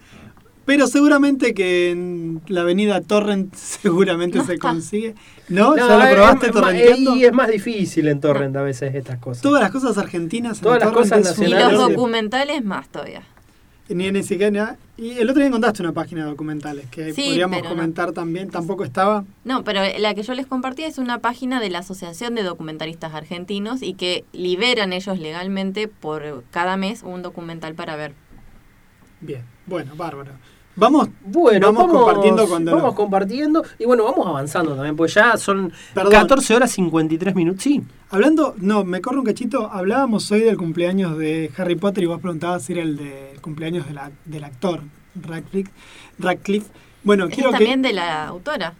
Pero 0.65 0.87
seguramente 0.87 1.53
que 1.53 1.91
en 1.91 2.41
la 2.47 2.61
avenida 2.61 3.01
Torrent 3.01 3.53
seguramente 3.55 4.43
se 4.43 4.57
consigue. 4.57 5.15
¿No? 5.47 5.75
¿Ya 5.77 5.83
lo 5.85 6.15
probaste 6.15 6.49
torrenteando? 6.51 7.15
Y 7.15 7.25
es 7.25 7.33
más 7.33 7.49
difícil 7.49 8.07
en 8.07 8.19
Torrent 8.19 8.55
a 8.55 8.63
veces 8.63 8.95
estas 8.95 9.19
cosas. 9.19 9.43
Todas 9.43 9.61
las 9.61 9.71
cosas 9.71 9.97
argentinas 9.97 10.57
en 10.57 10.63
Todas 10.63 10.79
las 10.79 10.91
Torrent 10.91 11.11
cosas 11.25 11.39
Y 11.39 11.47
los 11.47 11.71
documentales 11.77 12.63
más 12.63 12.89
todavía. 12.89 13.21
Ni 13.87 14.11
ni 14.11 14.23
siquiera. 14.23 14.77
Y 14.97 15.11
el 15.19 15.29
otro 15.29 15.41
día 15.41 15.47
encontraste 15.47 15.83
una 15.83 15.91
página 15.91 16.23
de 16.23 16.29
documentales 16.31 16.87
que 16.89 17.13
Sí, 17.13 17.27
podríamos 17.27 17.61
no. 17.61 17.69
comentar 17.69 18.13
también. 18.13 18.49
Tampoco 18.49 18.83
estaba. 18.83 19.25
No, 19.43 19.63
pero 19.63 19.81
la 19.99 20.15
que 20.15 20.23
yo 20.23 20.33
les 20.33 20.47
compartí 20.47 20.83
es 20.83 20.97
una 20.97 21.19
página 21.19 21.59
de 21.59 21.69
la 21.69 21.79
Asociación 21.79 22.33
de 22.33 22.41
Documentalistas 22.41 23.13
Argentinos 23.13 23.83
y 23.83 23.93
que 23.93 24.25
liberan 24.33 24.91
ellos 24.93 25.19
legalmente 25.19 25.87
por 25.87 26.43
cada 26.49 26.77
mes 26.77 27.03
un 27.03 27.21
documental 27.21 27.75
para 27.75 27.95
ver. 27.95 28.13
Bien, 29.21 29.43
bueno, 29.67 29.95
bárbaro. 29.95 30.31
Vamos, 30.77 31.09
Bueno, 31.23 31.67
vamos, 31.71 31.87
vamos, 31.87 32.03
compartiendo 32.03 32.47
cuando. 32.47 32.75
vamos 32.75 32.95
compartiendo 32.95 33.63
y 33.79 33.85
bueno, 33.85 34.03
vamos 34.03 34.27
avanzando 34.27 34.73
también, 34.75 34.95
pues 34.95 35.13
ya 35.13 35.37
son 35.37 35.71
Perdón. 35.93 36.11
14 36.11 36.55
horas 36.55 36.71
53 36.71 37.33
minutos. 37.35 37.63
Sí, 37.63 37.81
Hablando, 38.09 38.55
no, 38.59 38.83
me 38.85 39.01
corro 39.01 39.19
un 39.19 39.25
cachito. 39.25 39.69
Hablábamos 39.71 40.31
hoy 40.31 40.41
del 40.41 40.57
cumpleaños 40.57 41.17
de 41.17 41.51
Harry 41.57 41.75
Potter 41.75 42.03
y 42.03 42.07
vos 42.07 42.21
preguntabas 42.21 42.63
si 42.63 42.73
era 42.73 42.81
el 42.83 42.97
del 42.97 43.41
cumpleaños 43.41 43.87
de 43.87 43.93
la- 43.93 44.11
del 44.25 44.43
actor 44.43 44.81
Radcliffe. 45.21 45.71
Radcliffe. 46.19 46.67
Bueno, 47.03 47.27
quiero 47.29 47.49
es 47.49 47.55
que. 47.55 47.59
también 47.65 47.81
de 47.81 47.93
la 47.93 48.27
autora. 48.27 48.73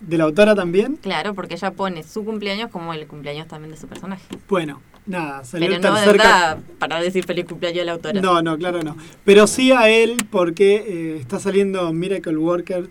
De 0.00 0.18
la 0.18 0.24
autora 0.24 0.54
también. 0.54 0.96
Claro, 0.96 1.34
porque 1.34 1.54
ella 1.54 1.70
pone 1.72 2.02
su 2.02 2.24
cumpleaños 2.24 2.70
como 2.70 2.92
el 2.94 3.06
cumpleaños 3.06 3.46
también 3.46 3.70
de 3.72 3.76
su 3.76 3.86
personaje. 3.86 4.24
Bueno, 4.48 4.80
nada, 5.06 5.44
salió 5.44 5.66
Pero 5.66 5.76
el 5.76 5.82
no 5.82 5.94
tercer 5.94 6.18
da 6.18 6.58
para 6.78 7.00
decir 7.00 7.24
feliz 7.24 7.44
cumpleaños 7.46 7.82
a 7.82 7.84
la 7.84 7.92
autora. 7.92 8.20
No, 8.20 8.42
no, 8.42 8.56
claro 8.56 8.82
no. 8.82 8.96
Pero 9.24 9.46
sí 9.46 9.72
a 9.72 9.88
él 9.88 10.26
porque 10.30 10.74
eh, 10.76 11.16
está 11.20 11.40
saliendo 11.40 11.92
Miracle 11.92 12.36
Worker, 12.36 12.88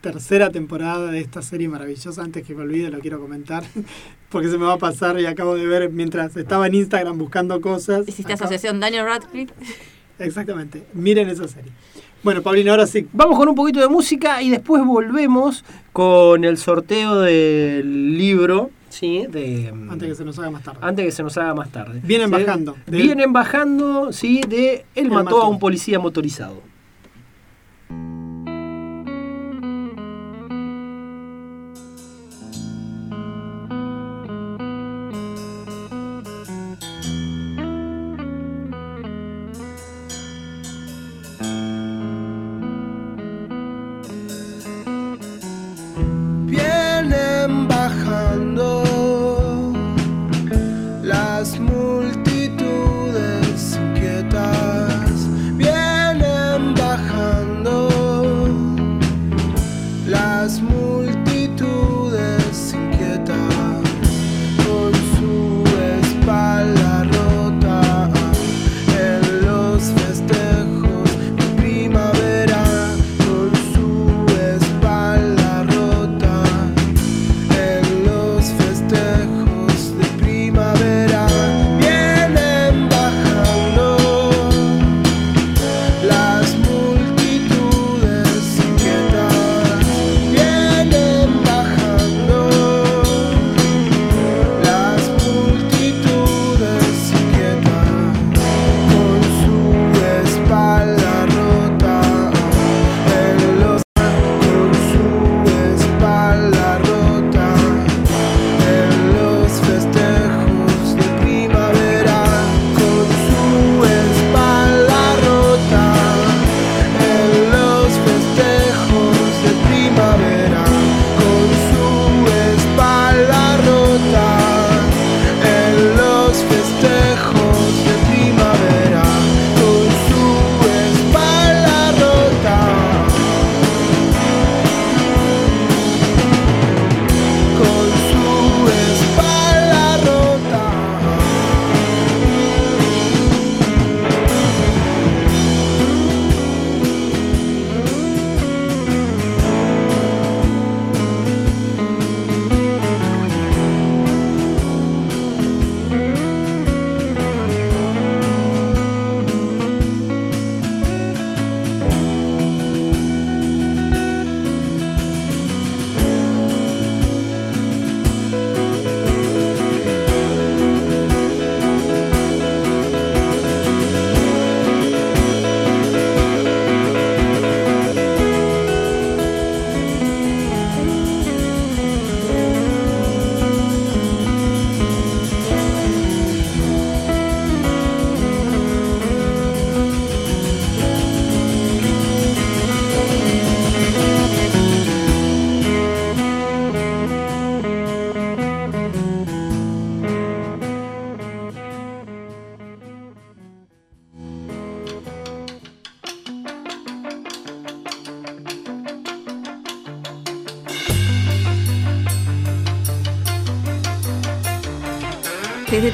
tercera 0.00 0.50
temporada 0.50 1.10
de 1.10 1.20
esta 1.20 1.42
serie 1.42 1.68
maravillosa. 1.68 2.22
Antes 2.22 2.46
que 2.46 2.54
me 2.54 2.62
olvide, 2.62 2.90
lo 2.90 3.00
quiero 3.00 3.20
comentar. 3.20 3.64
Porque 4.28 4.50
se 4.50 4.58
me 4.58 4.66
va 4.66 4.74
a 4.74 4.78
pasar 4.78 5.18
y 5.18 5.24
acabo 5.24 5.54
de 5.54 5.66
ver 5.66 5.88
mientras 5.88 6.36
estaba 6.36 6.66
en 6.66 6.74
Instagram 6.74 7.16
buscando 7.16 7.58
cosas. 7.62 8.06
Hiciste 8.06 8.34
asociación 8.34 8.78
Daniel 8.78 9.06
Radcliffe. 9.06 9.54
Exactamente. 10.18 10.84
Miren 10.92 11.30
esa 11.30 11.48
serie. 11.48 11.72
Bueno, 12.22 12.42
Paulina, 12.42 12.72
ahora 12.72 12.86
sí. 12.86 13.06
vamos 13.12 13.38
con 13.38 13.48
un 13.48 13.54
poquito 13.54 13.80
de 13.80 13.88
música 13.88 14.42
y 14.42 14.50
después 14.50 14.84
volvemos 14.84 15.64
con 15.92 16.44
el 16.44 16.58
sorteo 16.58 17.20
del 17.20 18.18
libro, 18.18 18.70
¿sí? 18.88 19.26
De, 19.28 19.72
mm, 19.72 19.90
Antes 19.90 20.08
que 20.08 20.14
se 20.14 20.24
nos 20.24 20.38
haga 20.38 20.50
más 20.50 20.62
tarde. 20.62 20.78
antes 20.82 21.04
que 21.04 21.12
se 21.12 21.22
nos 21.22 21.36
haga 21.38 21.54
más 21.54 21.70
tarde. 21.70 22.00
Vienen 22.02 22.28
Sí, 22.28 22.32
bajando. 22.44 22.76
De- 22.86 22.96
Vienen 22.96 23.32
bajando, 23.32 24.12
¿sí? 24.12 24.40
De 24.48 24.74
Él 24.94 25.06
Él 25.06 25.08
mató, 25.10 25.24
mató. 25.24 25.42
a 25.42 25.48
un 25.48 25.58
policía 25.58 25.98
motorizado. 25.98 26.62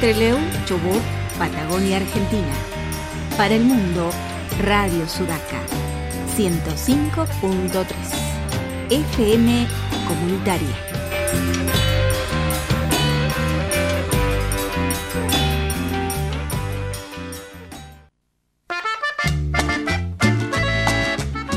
Trelew, 0.05 0.37
Chubut, 0.67 1.01
Patagonia, 1.39 1.97
Argentina. 1.97 2.53
Para 3.39 3.55
el 3.55 3.63
mundo, 3.63 4.11
Radio 4.63 5.09
Sudaca. 5.09 5.63
105.3. 6.37 7.87
FM 8.91 9.67
Comunitaria. 10.07 10.77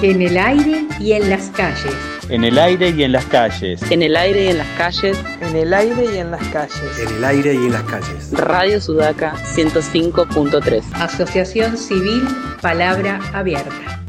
En 0.02 0.22
el 0.22 0.38
aire 0.38 0.88
y 1.02 1.12
en 1.12 1.30
las 1.30 1.50
calles. 1.50 1.94
En 2.30 2.46
el 2.46 2.58
aire 2.58 2.92
y 2.92 3.04
en 3.04 3.12
las 3.12 3.26
calles. 3.26 3.82
En 3.92 4.02
el 4.04 4.16
aire 4.16 4.46
y 4.46 4.48
en 4.48 4.60
las 4.60 4.70
calles. 4.78 5.18
En 5.42 5.56
el 5.56 5.74
aire 5.74 6.06
y 6.14 6.18
en 6.18 6.32
las 6.32 6.46
calles. 6.48 7.00
En 7.00 7.16
el 7.16 7.24
aire 7.24 7.54
y 7.54 7.58
en 7.58 7.72
las 7.74 7.84
calles. 7.84 8.32
Radio 8.32 8.82
Sudaca 8.82 9.36
105.3. 9.56 10.84
Asociación 10.94 11.78
Civil 11.78 12.24
Palabra 12.62 13.20
Abierta. 13.34 14.04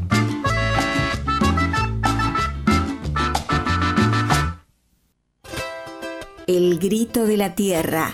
El 6.47 6.79
Grito 6.79 7.25
de 7.27 7.37
la 7.37 7.53
Tierra. 7.53 8.11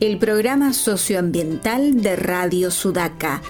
El 0.00 0.18
programa 0.18 0.74
socioambiental 0.74 2.02
de 2.02 2.14
Radio 2.14 2.70
Sudaca. 2.70 3.40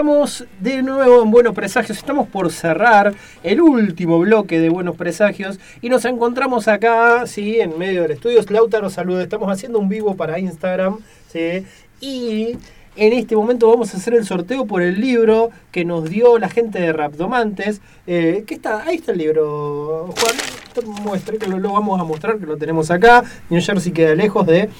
Estamos 0.00 0.46
de 0.60 0.82
nuevo 0.82 1.22
en 1.22 1.30
Buenos 1.30 1.54
Presagios, 1.54 1.98
estamos 1.98 2.26
por 2.26 2.50
cerrar 2.50 3.12
el 3.42 3.60
último 3.60 4.18
bloque 4.18 4.58
de 4.58 4.70
Buenos 4.70 4.96
Presagios 4.96 5.60
y 5.82 5.90
nos 5.90 6.06
encontramos 6.06 6.68
acá, 6.68 7.26
sí, 7.26 7.60
en 7.60 7.76
medio 7.76 8.00
del 8.00 8.12
estudio. 8.12 8.40
Lautaro, 8.48 8.88
saludos, 8.88 9.24
estamos 9.24 9.52
haciendo 9.52 9.78
un 9.78 9.90
vivo 9.90 10.14
para 10.14 10.38
Instagram, 10.38 11.00
sí, 11.30 11.66
y 12.00 12.56
en 12.96 13.12
este 13.12 13.36
momento 13.36 13.68
vamos 13.68 13.92
a 13.92 13.98
hacer 13.98 14.14
el 14.14 14.24
sorteo 14.24 14.64
por 14.64 14.80
el 14.80 14.98
libro 14.98 15.50
que 15.70 15.84
nos 15.84 16.08
dio 16.08 16.38
la 16.38 16.48
gente 16.48 16.80
de 16.80 16.94
Rapdomantes. 16.94 17.82
Eh, 18.06 18.44
¿qué 18.46 18.54
está? 18.54 18.84
Ahí 18.84 18.96
está 18.96 19.12
el 19.12 19.18
libro, 19.18 20.14
Juan. 20.18 20.34
Muestre 21.02 21.36
que 21.36 21.46
lo, 21.46 21.58
lo 21.58 21.72
vamos 21.72 22.00
a 22.00 22.04
mostrar, 22.04 22.38
que 22.38 22.46
lo 22.46 22.56
tenemos 22.56 22.90
acá. 22.90 23.22
New 23.50 23.60
Jersey 23.60 23.92
queda 23.92 24.14
lejos 24.14 24.46
de 24.46 24.70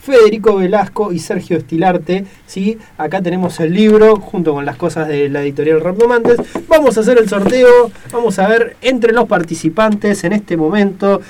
Federico 0.00 0.56
Velasco 0.56 1.12
y 1.12 1.18
Sergio 1.18 1.56
Estilarte. 1.58 2.24
¿sí? 2.46 2.78
Acá 2.98 3.22
tenemos 3.22 3.60
el 3.60 3.74
libro 3.74 4.16
junto 4.16 4.54
con 4.54 4.64
las 4.64 4.76
cosas 4.76 5.08
de 5.08 5.28
la 5.28 5.42
editorial 5.42 5.80
Rapdomantes. 5.80 6.38
Vamos 6.68 6.96
a 6.96 7.00
hacer 7.00 7.18
el 7.18 7.28
sorteo. 7.28 7.90
Vamos 8.12 8.38
a 8.38 8.48
ver 8.48 8.76
entre 8.80 9.12
los 9.12 9.26
participantes 9.26 10.24
en 10.24 10.32
este 10.32 10.56
momento. 10.56 11.20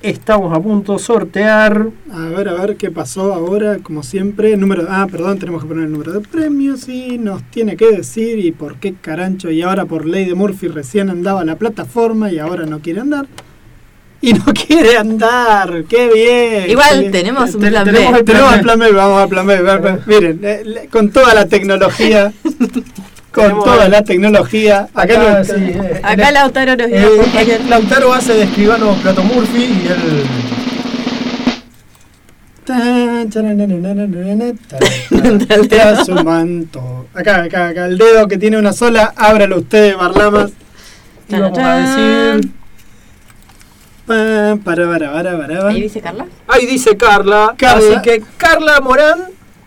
Estamos 0.00 0.56
a 0.56 0.60
punto 0.60 0.92
de 0.92 0.98
sortear. 1.00 1.88
A 2.12 2.26
ver, 2.26 2.48
a 2.48 2.54
ver 2.54 2.76
qué 2.76 2.92
pasó 2.92 3.34
ahora, 3.34 3.78
como 3.78 4.04
siempre. 4.04 4.56
Número, 4.56 4.86
ah, 4.88 5.08
perdón, 5.10 5.40
tenemos 5.40 5.62
que 5.62 5.68
poner 5.68 5.86
el 5.86 5.92
número 5.92 6.12
de 6.12 6.20
premios 6.20 6.88
y 6.88 7.18
nos 7.18 7.42
tiene 7.50 7.76
que 7.76 7.90
decir 7.90 8.38
y 8.38 8.52
por 8.52 8.76
qué 8.76 8.94
carancho. 8.94 9.50
Y 9.50 9.62
ahora 9.62 9.86
por 9.86 10.06
ley 10.06 10.24
de 10.24 10.36
Murphy 10.36 10.68
recién 10.68 11.10
andaba 11.10 11.44
la 11.44 11.56
plataforma 11.56 12.30
y 12.30 12.38
ahora 12.38 12.64
no 12.64 12.78
quiere 12.78 13.00
andar. 13.00 13.26
Y 14.20 14.32
no 14.32 14.44
quiere 14.46 14.96
andar, 14.96 15.84
qué 15.88 16.08
bien. 16.12 16.70
Igual 16.70 16.88
qué 16.90 16.98
bien. 16.98 17.12
tenemos 17.12 17.54
un 17.54 17.60
plan 17.60 17.84
B. 17.84 17.92
tenemos 17.92 18.18
el- 18.18 18.24
Tenemos 18.24 18.54
el 18.54 18.60
plan 18.62 18.78
B, 18.80 18.92
vamos 18.92 19.22
al 19.22 19.28
plan 19.28 19.46
B. 19.46 19.98
Miren, 20.06 20.40
eh, 20.42 20.62
le- 20.64 20.86
con 20.88 21.10
toda 21.10 21.34
la 21.34 21.46
tecnología, 21.46 22.32
con 23.32 23.62
toda 23.62 23.88
la 23.88 24.02
tecnología. 24.02 24.88
Acá, 24.92 25.02
Acá, 25.20 25.38
no- 25.38 25.44
sí, 25.44 25.52
eh, 25.56 26.00
Acá 26.02 26.32
Lautaro 26.32 26.74
nos 26.76 26.88
eh. 26.90 27.60
Lautaro 27.68 28.12
hace 28.12 28.34
de 28.34 28.42
escribano 28.44 28.94
Plato 29.02 29.22
Murphy 29.22 29.64
y 29.64 29.86
él. 29.86 30.24
Su 36.04 36.14
manto. 36.24 37.06
Acá, 37.14 37.42
acá, 37.44 37.68
acá, 37.68 37.86
el 37.86 37.98
dedo 37.98 38.28
que 38.28 38.36
tiene 38.38 38.58
una 38.58 38.72
sola, 38.72 39.12
ábralo 39.16 39.58
usted, 39.58 39.96
Barlamas. 39.96 40.50
Y 41.28 41.36
vamos 41.36 41.58
a 41.58 41.74
decir. 42.36 42.50
Pa, 44.08 44.56
para, 44.64 44.86
para, 44.88 45.12
para, 45.12 45.12
para, 45.12 45.38
para. 45.38 45.68
Ahí 45.68 45.82
dice 45.82 46.00
Carla. 46.00 46.26
Ahí 46.48 46.66
dice 46.66 46.96
Carla. 46.96 47.54
Carla. 47.56 47.90
Así 47.90 48.02
que 48.02 48.22
Carla 48.36 48.80
Morán. 48.80 49.18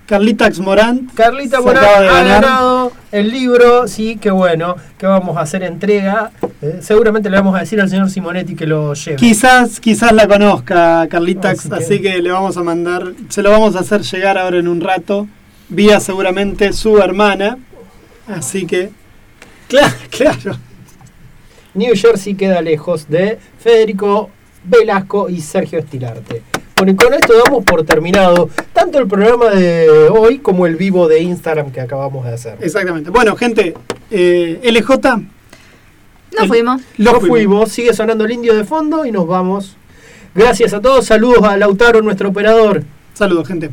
Carlitax 0.08 0.60
Morán. 0.60 1.10
Carlita 1.16 1.62
Morán 1.62 1.86
ha 1.86 2.24
ganado 2.24 2.92
el 3.14 3.30
libro. 3.32 3.88
Sí, 3.88 4.18
qué 4.20 4.30
bueno. 4.30 4.76
Que 4.98 5.06
vamos 5.06 5.38
a 5.38 5.42
hacer 5.42 5.64
entrega. 5.64 6.32
Eh, 6.62 6.80
seguramente 6.82 7.30
le 7.30 7.38
vamos 7.38 7.56
a 7.56 7.60
decir 7.60 7.80
al 7.80 7.90
señor 7.90 8.10
Simonetti 8.10 8.54
que 8.56 8.68
lo 8.68 8.94
lleve. 8.94 9.16
Quizás, 9.16 9.80
quizás 9.80 10.12
la 10.12 10.28
conozca 10.28 11.08
Carlitax, 11.10 11.72
Así 11.72 11.84
así, 11.86 12.02
que- 12.02 12.12
que... 12.16 12.22
le 12.22 12.30
vamos 12.32 12.58
a 12.58 12.64
mandar, 12.64 13.14
se 13.30 13.42
lo 13.42 13.52
vamos 13.52 13.78
a 13.78 13.80
hacer 13.80 14.02
llegar 14.02 14.38
ahora 14.38 14.58
en 14.58 14.68
un 14.68 14.82
rato, 14.82 15.28
vía 15.70 16.00
seguramente 16.02 16.74
su 16.74 16.98
hermana. 16.98 17.58
Así 18.28 18.66
que, 18.68 18.90
claro, 19.70 19.94
claro. 20.10 20.58
New 21.74 21.96
Jersey 21.96 22.36
queda 22.36 22.62
lejos 22.62 23.10
de 23.10 23.40
Federico 23.60 24.30
Velasco 24.64 25.30
y 25.30 25.42
Sergio 25.42 25.80
Estilarte. 25.80 26.42
Bueno, 26.76 26.94
y 26.94 26.96
con 26.96 27.14
esto 27.14 27.34
damos 27.46 27.64
por 27.64 27.84
terminado 27.86 28.50
tanto 28.74 28.98
el 28.98 29.08
programa 29.08 29.50
de 29.52 30.10
hoy 30.10 30.40
como 30.40 30.66
el 30.66 30.76
vivo 30.76 31.08
de 31.08 31.22
Instagram 31.22 31.72
que 31.72 31.80
acabamos 31.80 32.26
de 32.26 32.34
hacer. 32.34 32.58
Exactamente. 32.60 33.10
Bueno, 33.10 33.36
gente, 33.36 33.76
eh, 34.10 34.60
LJ. 34.64 35.22
Nos 36.38 36.48
fuimos. 36.48 36.82
Lo 36.98 37.20
fuimos, 37.22 37.72
sigue 37.72 37.94
sonando 37.94 38.26
el 38.26 38.32
indio 38.32 38.56
de 38.56 38.64
fondo 38.64 39.06
y 39.06 39.12
nos 39.12 39.28
vamos. 39.28 39.76
Gracias 40.34 40.74
a 40.74 40.82
todos, 40.82 41.06
saludos 41.06 41.44
a 41.44 41.58
Lautaro, 41.58 42.02
nuestro 42.02 42.30
operador. 42.30 42.84
Saludos, 43.14 43.48
gente. 43.48 43.70